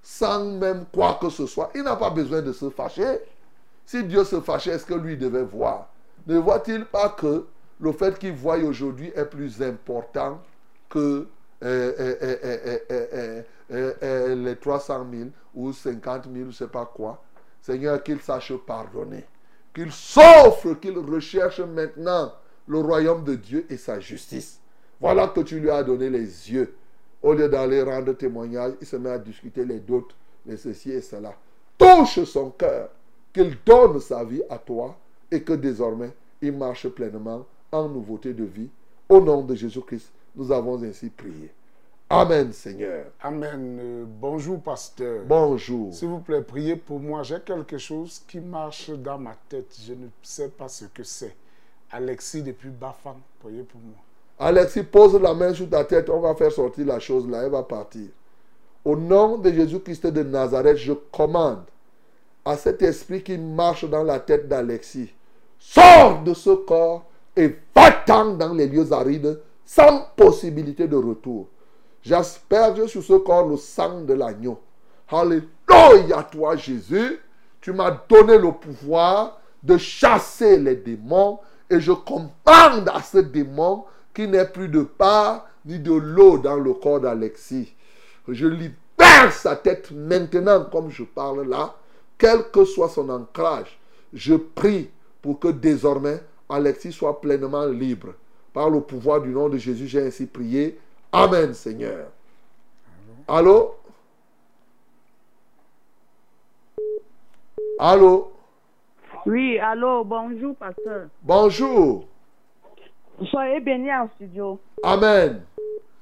sans 0.03 0.45
même 0.45 0.85
quoi 0.91 1.17
que 1.21 1.29
ce 1.29 1.45
soit, 1.45 1.71
il 1.75 1.83
n'a 1.83 1.95
pas 1.95 2.09
besoin 2.09 2.41
de 2.41 2.51
se 2.51 2.69
fâcher. 2.69 3.19
Si 3.85 4.03
Dieu 4.03 4.23
se 4.23 4.41
fâchait, 4.41 4.71
est-ce 4.71 4.85
que 4.85 4.93
lui 4.93 5.15
devait 5.15 5.43
voir? 5.43 5.89
Ne 6.27 6.37
voit-il 6.37 6.85
pas 6.85 7.09
que 7.09 7.45
le 7.79 7.91
fait 7.91 8.17
qu'il 8.17 8.33
voie 8.33 8.57
aujourd'hui 8.57 9.11
est 9.15 9.25
plus 9.25 9.61
important 9.61 10.41
que 10.89 11.27
euh, 11.63 11.93
euh, 11.99 12.77
euh, 12.91 13.41
euh, 13.71 13.93
euh, 14.03 14.35
les 14.35 14.55
300 14.55 15.05
000 15.11 15.29
ou 15.55 15.71
50 15.71 16.25
000, 16.25 16.35
je 16.35 16.41
ne 16.41 16.51
sais 16.51 16.67
pas 16.67 16.85
quoi 16.85 17.23
Seigneur, 17.61 18.01
qu'il 18.03 18.19
sache 18.19 18.53
pardonner. 18.65 19.23
Qu'il 19.73 19.91
s'offre, 19.91 20.73
qu'il 20.73 20.97
recherche 20.97 21.59
maintenant 21.59 22.33
le 22.67 22.79
royaume 22.79 23.23
de 23.23 23.35
Dieu 23.35 23.65
et 23.69 23.77
sa 23.77 23.99
justice. 23.99 24.59
Voilà 24.99 25.27
que 25.27 25.41
tu 25.41 25.59
lui 25.59 25.69
as 25.69 25.83
donné 25.83 26.09
les 26.09 26.51
yeux. 26.51 26.75
Au 27.21 27.33
lieu 27.33 27.47
d'aller 27.47 27.81
rendre 27.83 28.13
témoignage, 28.13 28.73
il 28.81 28.87
se 28.87 28.95
met 28.95 29.11
à 29.11 29.19
discuter 29.19 29.63
les 29.63 29.79
doutes, 29.79 30.15
les 30.45 30.57
ceci 30.57 30.91
et 30.91 31.01
cela. 31.01 31.33
Touche 31.77 32.23
son 32.23 32.49
cœur, 32.51 32.89
qu'il 33.31 33.57
donne 33.65 33.99
sa 33.99 34.23
vie 34.23 34.41
à 34.49 34.57
toi 34.57 34.97
et 35.29 35.41
que 35.41 35.53
désormais 35.53 36.11
il 36.41 36.53
marche 36.53 36.87
pleinement 36.89 37.45
en 37.71 37.87
nouveauté 37.87 38.33
de 38.33 38.43
vie. 38.43 38.69
Au 39.07 39.21
nom 39.21 39.43
de 39.43 39.55
Jésus-Christ, 39.55 40.11
nous 40.35 40.51
avons 40.51 40.81
ainsi 40.83 41.09
prié. 41.09 41.51
Amen, 42.13 42.51
Seigneur. 42.51 43.05
Amen. 43.21 43.79
Euh, 43.79 44.03
bonjour, 44.05 44.59
pasteur. 44.59 45.21
Bonjour. 45.25 45.93
S'il 45.93 46.09
vous 46.09 46.19
plaît, 46.19 46.41
priez 46.41 46.75
pour 46.75 46.99
moi. 46.99 47.23
J'ai 47.23 47.39
quelque 47.39 47.77
chose 47.77 48.21
qui 48.27 48.41
marche 48.41 48.89
dans 48.89 49.17
ma 49.17 49.33
tête. 49.47 49.73
Je 49.81 49.93
ne 49.93 50.07
sais 50.21 50.49
pas 50.49 50.67
ce 50.67 50.83
que 50.85 51.03
c'est. 51.03 51.33
Alexis 51.89 52.43
depuis 52.43 52.67
Bafang, 52.67 53.15
priez 53.39 53.63
pour 53.63 53.79
moi. 53.79 53.95
Alexis, 54.37 54.83
pose 54.83 55.21
la 55.21 55.33
main 55.33 55.53
sur 55.53 55.69
ta 55.69 55.85
tête. 55.85 56.09
On 56.09 56.19
va 56.19 56.35
faire 56.35 56.51
sortir 56.51 56.85
la 56.85 56.99
chose 56.99 57.25
là. 57.29 57.43
Elle 57.43 57.51
va 57.51 57.63
partir. 57.63 58.09
Au 58.83 58.97
nom 58.97 59.37
de 59.37 59.49
Jésus-Christ 59.49 60.07
de 60.07 60.23
Nazareth, 60.23 60.77
je 60.77 60.91
commande 60.91 61.63
à 62.43 62.57
cet 62.57 62.81
esprit 62.81 63.23
qui 63.23 63.37
marche 63.37 63.89
dans 63.89 64.03
la 64.03 64.19
tête 64.19 64.49
d'Alexis. 64.49 65.13
Sors 65.57 66.21
de 66.23 66.33
ce 66.33 66.49
corps 66.49 67.05
et 67.37 67.55
va-t'en 67.73 68.33
dans 68.33 68.53
les 68.53 68.67
lieux 68.67 68.91
arides 68.91 69.39
sans 69.63 70.07
possibilité 70.17 70.89
de 70.89 70.97
retour. 70.97 71.47
J'asperge 72.03 72.87
sur 72.87 73.03
ce 73.03 73.13
corps 73.13 73.47
le 73.47 73.57
sang 73.57 74.01
de 74.01 74.13
l'agneau. 74.13 74.59
Alléluia, 75.09 76.23
toi 76.31 76.55
Jésus. 76.55 77.19
Tu 77.59 77.71
m'as 77.73 77.91
donné 78.09 78.37
le 78.37 78.51
pouvoir 78.51 79.39
de 79.61 79.77
chasser 79.77 80.57
les 80.57 80.75
démons 80.75 81.39
et 81.69 81.79
je 81.79 81.91
commande 81.91 82.89
à 82.91 83.01
ce 83.03 83.19
démon 83.19 83.85
qui 84.13 84.27
n'est 84.27 84.47
plus 84.47 84.67
de 84.67 84.81
part 84.81 85.47
ni 85.65 85.77
de 85.77 85.93
l'eau 85.93 86.37
dans 86.39 86.57
le 86.57 86.73
corps 86.73 86.99
d'Alexis. 86.99 87.73
Je 88.27 88.47
libère 88.47 89.31
sa 89.31 89.55
tête 89.55 89.91
maintenant 89.91 90.65
comme 90.71 90.89
je 90.89 91.03
parle 91.03 91.47
là, 91.47 91.75
quel 92.17 92.49
que 92.51 92.65
soit 92.65 92.89
son 92.89 93.09
ancrage. 93.09 93.79
Je 94.13 94.35
prie 94.35 94.89
pour 95.21 95.39
que 95.39 95.49
désormais 95.49 96.21
Alexis 96.49 96.91
soit 96.91 97.21
pleinement 97.21 97.65
libre. 97.65 98.13
Par 98.53 98.69
le 98.69 98.81
pouvoir 98.81 99.21
du 99.21 99.29
nom 99.29 99.47
de 99.47 99.57
Jésus, 99.57 99.87
j'ai 99.87 100.05
ainsi 100.05 100.25
prié. 100.25 100.77
Amen, 101.13 101.53
Seigneur. 101.53 102.07
Allô? 103.27 103.75
Allô? 107.79 108.31
Oui, 109.25 109.59
allô, 109.59 110.03
bonjour, 110.05 110.55
pasteur. 110.55 111.07
Bonjour. 111.21 112.05
Soyez 113.29 113.59
bénis 113.59 113.91
en 113.93 114.07
studio. 114.15 114.59
Amen. 114.83 115.41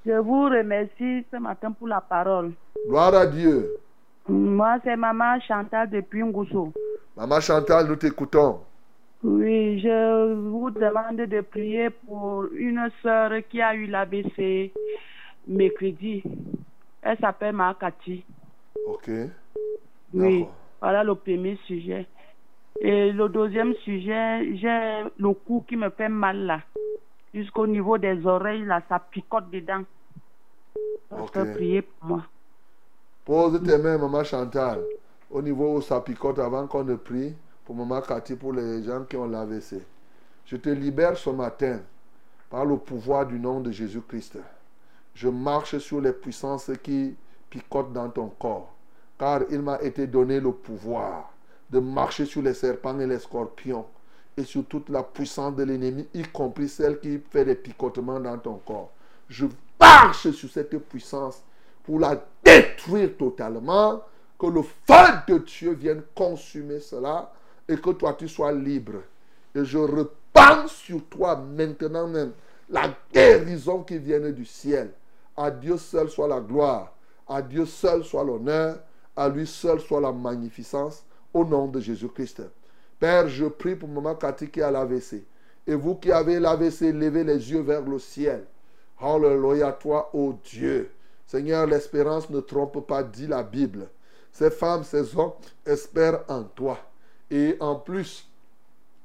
Je 0.06 0.12
vous 0.14 0.44
remercie 0.44 1.26
ce 1.32 1.38
matin 1.38 1.72
pour 1.72 1.88
la 1.88 2.02
parole. 2.02 2.54
Gloire 2.88 3.16
à 3.16 3.26
Dieu. 3.26 3.78
Moi, 4.28 4.78
c'est 4.84 4.96
maman 4.96 5.40
Chantal 5.42 5.90
depuis 5.90 6.24
Ngousso. 6.24 6.72
Maman 7.18 7.40
Chantal, 7.42 7.88
nous 7.88 7.96
t'écoutons. 7.96 8.60
Oui, 9.22 9.80
je 9.82 10.34
vous 10.34 10.70
demande 10.72 11.18
de 11.18 11.42
prier 11.42 11.90
pour 11.90 12.46
une 12.54 12.90
sœur 13.02 13.32
qui 13.50 13.62
a 13.62 13.76
eu 13.76 13.86
l'ABC 13.86 14.72
mercredi. 15.48 16.24
Elle 17.02 17.18
s'appelle 17.18 17.56
Makati. 17.56 18.24
Ok. 18.88 19.10
Oui, 20.14 20.46
voilà 20.80 21.04
le 21.04 21.16
premier 21.16 21.58
sujet. 21.66 22.08
Et 22.80 23.12
le 23.12 23.28
deuxième 23.28 23.74
sujet, 23.84 24.56
j'ai 24.56 25.04
le 25.18 25.34
cou 25.34 25.66
qui 25.68 25.76
me 25.76 25.90
fait 25.90 26.08
mal 26.08 26.46
là. 26.46 26.62
Jusqu'au 27.34 27.68
niveau 27.68 27.98
des 27.98 28.26
oreilles, 28.26 28.64
là, 28.64 28.82
ça 28.88 29.00
picote 29.00 29.52
dedans. 29.52 29.84
Ok. 31.12 31.54
Prier 31.56 31.82
pour 31.82 32.08
moi. 32.08 32.24
Pose 33.26 33.62
tes 33.64 33.78
mains, 33.78 33.98
maman 33.98 34.24
Chantal, 34.24 34.80
au 35.30 35.42
niveau 35.42 35.76
où 35.76 35.82
ça 35.82 36.00
picote 36.00 36.40
avant 36.40 36.66
qu'on 36.68 36.86
ne 36.86 36.96
prie 36.96 37.36
pour 37.70 37.76
maman 37.76 38.02
Cathy, 38.02 38.36
pour 38.36 38.52
les 38.52 38.84
gens 38.84 39.04
qui 39.04 39.16
ont 39.16 39.28
l'AVC. 39.28 39.76
Je 40.44 40.58
te 40.58 40.70
libère 40.70 41.16
ce 41.16 41.30
matin 41.30 41.82
par 42.50 42.66
le 42.66 42.78
pouvoir 42.78 43.28
du 43.28 43.40
nom 43.40 43.60
de 43.60 43.70
Jésus-Christ. 43.70 44.40
Je 45.14 45.30
marche 45.30 45.78
sur 45.78 46.02
les 46.02 46.14
puissances 46.14 46.72
qui 46.82 47.16
picotent 47.48 47.94
dans 47.94 48.10
ton 48.10 48.30
corps, 48.30 48.74
car 49.20 49.42
il 49.52 49.62
m'a 49.62 49.80
été 49.84 50.08
donné 50.08 50.40
le 50.40 50.52
pouvoir 50.52 51.32
de 51.70 51.78
marcher 51.78 52.26
sur 52.26 52.42
les 52.42 52.56
serpents 52.56 53.00
et 53.00 53.06
les 53.06 53.20
scorpions 53.20 53.86
et 54.36 54.46
sur 54.46 54.66
toute 54.66 54.90
la 54.90 55.04
puissance 55.04 55.56
de 55.56 55.62
l'ennemi, 55.62 56.08
y 56.16 56.24
compris 56.24 56.70
celle 56.70 57.00
qui 57.00 57.20
fait 57.30 57.46
des 57.46 57.54
picotements 57.54 58.20
dans 58.20 58.40
ton 58.40 58.56
corps. 58.66 58.90
Je 59.28 59.46
marche 59.80 60.32
sur 60.32 60.50
cette 60.50 60.76
puissance 60.90 61.44
pour 61.84 62.00
la 62.00 62.20
détruire 62.44 63.16
totalement, 63.16 64.02
que 64.40 64.48
le 64.48 64.64
feu 64.64 65.06
de 65.28 65.38
Dieu 65.38 65.74
vienne 65.74 66.02
consumer 66.16 66.80
cela 66.80 67.32
et 67.70 67.78
que 67.78 67.92
toi 67.92 68.14
tu 68.14 68.28
sois 68.28 68.52
libre. 68.52 69.04
Et 69.56 69.64
je 69.64 69.78
repends 69.78 70.68
sur 70.68 71.06
toi 71.06 71.38
maintenant 71.38 72.08
même 72.08 72.32
la 72.70 72.94
guérison 73.14 73.84
qui 73.84 73.98
vient 74.00 74.20
du 74.32 74.44
ciel. 74.44 74.92
À 75.38 75.50
Dieu 75.50 75.78
seul 75.78 76.10
soit 76.10 76.28
la 76.28 76.42
gloire, 76.42 76.94
à 77.28 77.42
Dieu 77.42 77.66
seul 77.66 78.04
soit 78.04 78.24
l'honneur, 78.24 78.80
à 79.16 79.30
lui 79.30 79.48
seul 79.48 79.80
soit 79.80 80.02
la 80.02 80.12
magnificence, 80.12 81.06
au 81.34 81.46
nom 81.46 81.68
de 81.68 81.80
Jésus-Christ. 81.80 82.42
Père, 83.00 83.30
je 83.30 83.46
prie 83.46 83.76
pour 83.76 83.88
maman 83.88 84.16
Cathy 84.16 84.50
qui 84.50 84.62
a 84.62 84.72
l'AVC. 84.72 85.24
Et 85.68 85.76
vous 85.76 85.96
qui 85.96 86.12
avez 86.12 86.40
l'AVC, 86.40 86.92
levez 86.92 87.24
les 87.24 87.52
yeux 87.52 87.62
vers 87.62 87.82
le 87.82 88.00
ciel. 88.00 88.46
Alléluia, 89.00 89.72
toi, 89.72 90.10
ô 90.14 90.34
Dieu. 90.44 90.92
Seigneur, 91.26 91.68
l'espérance 91.68 92.30
ne 92.30 92.40
trompe 92.40 92.86
pas, 92.88 93.04
dit 93.04 93.28
la 93.28 93.44
Bible. 93.44 93.88
Ces 94.32 94.50
femmes, 94.50 94.84
ces 94.84 95.16
hommes 95.16 95.34
espèrent 95.66 96.24
en 96.28 96.44
toi. 96.44 96.80
Et 97.32 97.56
en 97.60 97.76
plus, 97.76 98.28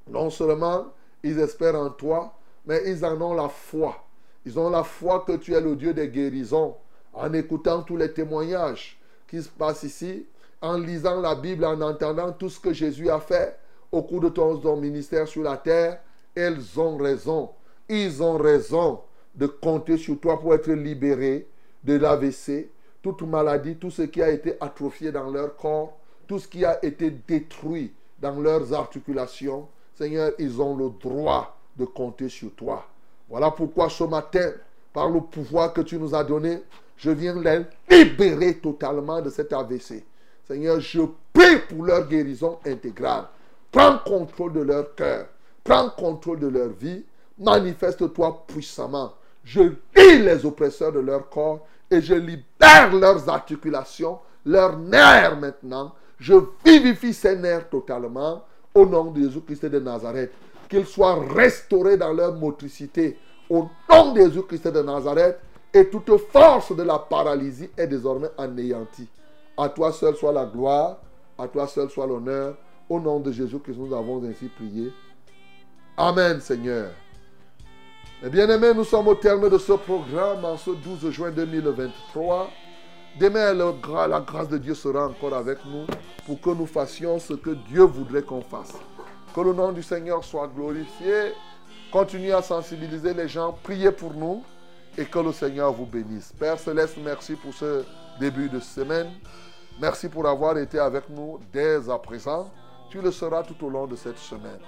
non 0.08 0.30
seulement 0.30 0.86
ils 1.22 1.38
espèrent 1.38 1.76
en 1.76 1.90
toi, 1.90 2.34
mais 2.66 2.82
ils 2.86 3.04
en 3.04 3.20
ont 3.20 3.34
la 3.34 3.48
foi. 3.48 4.04
Ils 4.46 4.58
ont 4.58 4.70
la 4.70 4.84
foi 4.84 5.24
que 5.26 5.36
tu 5.36 5.54
es 5.54 5.60
le 5.60 5.76
Dieu 5.76 5.94
des 5.94 6.08
guérisons. 6.08 6.76
En 7.12 7.32
écoutant 7.32 7.82
tous 7.82 7.96
les 7.96 8.12
témoignages 8.12 8.98
qui 9.28 9.42
se 9.42 9.48
passent 9.48 9.84
ici, 9.84 10.26
en 10.60 10.78
lisant 10.78 11.20
la 11.20 11.34
Bible, 11.34 11.64
en 11.64 11.80
entendant 11.80 12.32
tout 12.32 12.48
ce 12.48 12.58
que 12.60 12.72
Jésus 12.72 13.08
a 13.10 13.20
fait 13.20 13.58
au 13.92 14.02
cours 14.02 14.20
de 14.20 14.28
ton, 14.28 14.76
ministère 14.76 15.28
sur 15.28 15.42
la 15.42 15.56
terre, 15.56 16.00
elles 16.34 16.78
ont 16.78 16.96
raison. 16.96 17.50
Ils 17.88 18.22
ont 18.22 18.36
raison 18.38 19.00
de 19.34 19.46
compter 19.46 19.96
sur 19.96 20.18
toi 20.18 20.40
pour 20.40 20.54
être 20.54 20.72
libérés 20.72 21.46
de 21.84 21.96
l'AVC, 21.96 22.70
toute 23.02 23.22
maladie, 23.22 23.76
tout 23.76 23.90
ce 23.90 24.02
qui 24.02 24.22
a 24.22 24.30
été 24.30 24.56
atrophié 24.60 25.12
dans 25.12 25.30
leur 25.30 25.56
corps, 25.56 25.96
tout 26.26 26.38
ce 26.38 26.48
qui 26.48 26.64
a 26.64 26.84
été 26.84 27.10
détruit 27.10 27.92
dans 28.18 28.40
leurs 28.40 28.72
articulations. 28.72 29.68
Seigneur, 29.94 30.32
ils 30.38 30.60
ont 30.60 30.76
le 30.76 30.90
droit 30.90 31.56
de 31.76 31.84
compter 31.84 32.28
sur 32.28 32.52
toi. 32.54 32.86
Voilà 33.28 33.50
pourquoi 33.50 33.88
ce 33.88 34.04
matin, 34.04 34.52
par 34.92 35.08
le 35.08 35.20
pouvoir 35.20 35.72
que 35.72 35.80
tu 35.80 35.98
nous 35.98 36.14
as 36.14 36.24
donné, 36.24 36.62
je 36.96 37.10
viens 37.10 37.40
les 37.40 37.64
libérer 37.90 38.58
totalement 38.58 39.20
de 39.20 39.30
cet 39.30 39.52
AVC. 39.52 40.04
Seigneur, 40.46 40.80
je 40.80 41.02
prie 41.32 41.58
pour 41.68 41.84
leur 41.84 42.06
guérison 42.06 42.58
intégrale. 42.66 43.24
Prends 43.70 43.98
contrôle 43.98 44.52
de 44.52 44.60
leur 44.60 44.94
cœur. 44.94 45.26
Prends 45.64 45.90
contrôle 45.90 46.38
de 46.38 46.48
leur 46.48 46.68
vie. 46.68 47.04
Manifeste-toi 47.38 48.44
puissamment. 48.46 49.12
Je 49.42 49.62
lis 49.62 50.18
les 50.18 50.46
oppresseurs 50.46 50.92
de 50.92 51.00
leur 51.00 51.28
corps 51.28 51.66
et 51.90 52.00
je 52.00 52.14
libère 52.14 52.94
leurs 52.94 53.28
articulations, 53.28 54.18
leurs 54.44 54.78
nerfs 54.78 55.38
maintenant. 55.38 55.92
Je 56.18 56.34
vivifie 56.64 57.12
ces 57.12 57.36
nerfs 57.36 57.68
totalement 57.68 58.44
au 58.74 58.86
nom 58.86 59.10
de 59.10 59.22
Jésus-Christ 59.22 59.66
de 59.66 59.78
Nazareth. 59.78 60.32
Qu'ils 60.68 60.86
soient 60.86 61.22
restaurés 61.34 61.96
dans 61.96 62.12
leur 62.12 62.34
motricité 62.34 63.18
au 63.50 63.68
nom 63.90 64.12
de 64.12 64.20
Jésus-Christ 64.20 64.68
de 64.68 64.82
Nazareth 64.82 65.38
et 65.72 65.88
toute 65.88 66.16
force 66.30 66.74
de 66.74 66.82
la 66.82 66.98
paralysie 66.98 67.70
est 67.76 67.86
désormais 67.86 68.30
anéantie. 68.38 69.08
À 69.56 69.68
toi 69.68 69.92
seul 69.92 70.14
soit 70.16 70.32
la 70.32 70.46
gloire, 70.46 70.98
à 71.38 71.48
toi 71.48 71.66
seul 71.66 71.90
soit 71.90 72.06
l'honneur. 72.06 72.56
Au 72.88 73.00
nom 73.00 73.18
de 73.18 73.32
Jésus-Christ, 73.32 73.78
nous 73.78 73.94
avons 73.94 74.22
ainsi 74.24 74.48
prié. 74.48 74.92
Amen, 75.96 76.40
Seigneur. 76.40 76.90
Mes 78.22 78.28
bien-aimés, 78.28 78.74
nous 78.74 78.84
sommes 78.84 79.08
au 79.08 79.14
terme 79.14 79.48
de 79.48 79.58
ce 79.58 79.72
programme 79.72 80.44
en 80.44 80.56
ce 80.56 80.70
12 80.70 81.10
juin 81.10 81.30
2023. 81.30 82.50
Demain, 83.18 83.54
la 83.54 84.20
grâce 84.20 84.48
de 84.48 84.58
Dieu 84.58 84.74
sera 84.74 85.06
encore 85.06 85.34
avec 85.34 85.58
nous 85.64 85.86
pour 86.26 86.40
que 86.40 86.50
nous 86.50 86.66
fassions 86.66 87.18
ce 87.18 87.34
que 87.34 87.50
Dieu 87.50 87.82
voudrait 87.82 88.22
qu'on 88.22 88.40
fasse. 88.42 88.74
Que 89.34 89.40
le 89.40 89.52
nom 89.52 89.70
du 89.70 89.82
Seigneur 89.82 90.24
soit 90.24 90.48
glorifié. 90.48 91.32
Continuez 91.92 92.32
à 92.32 92.42
sensibiliser 92.42 93.14
les 93.14 93.28
gens, 93.28 93.56
priez 93.62 93.92
pour 93.92 94.14
nous 94.14 94.42
et 94.98 95.04
que 95.04 95.18
le 95.20 95.32
Seigneur 95.32 95.72
vous 95.72 95.86
bénisse. 95.86 96.32
Père 96.38 96.58
Céleste, 96.58 96.96
merci 97.04 97.36
pour 97.36 97.54
ce 97.54 97.84
début 98.18 98.48
de 98.48 98.58
semaine. 98.58 99.12
Merci 99.80 100.08
pour 100.08 100.26
avoir 100.26 100.58
été 100.58 100.78
avec 100.78 101.08
nous 101.08 101.38
dès 101.52 101.88
à 101.88 101.98
présent. 101.98 102.50
Tu 102.90 103.00
le 103.00 103.12
seras 103.12 103.44
tout 103.44 103.64
au 103.64 103.70
long 103.70 103.86
de 103.86 103.96
cette 103.96 104.18
semaine. 104.18 104.60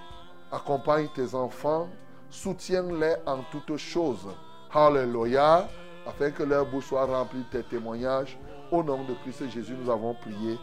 Accompagne 0.53 1.09
tes 1.15 1.35
enfants, 1.35 1.89
soutiens-les 2.31 3.17
en 3.27 3.39
toutes 3.51 3.77
choses. 3.77 4.29
Alléluia, 4.73 5.69
afin 6.07 6.31
que 6.31 6.43
leur 6.43 6.67
bouche 6.67 6.87
soit 6.87 7.05
remplie 7.05 7.41
de 7.41 7.59
tes 7.59 7.63
témoignages. 7.63 8.39
Au 8.71 8.83
nom 8.83 9.05
de 9.05 9.15
Christ 9.23 9.51
Jésus, 9.51 9.75
nous 9.81 9.91
avons 9.91 10.15
prié. 10.15 10.59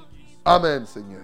Amen, 0.45 0.85
Seigneur. 0.85 1.21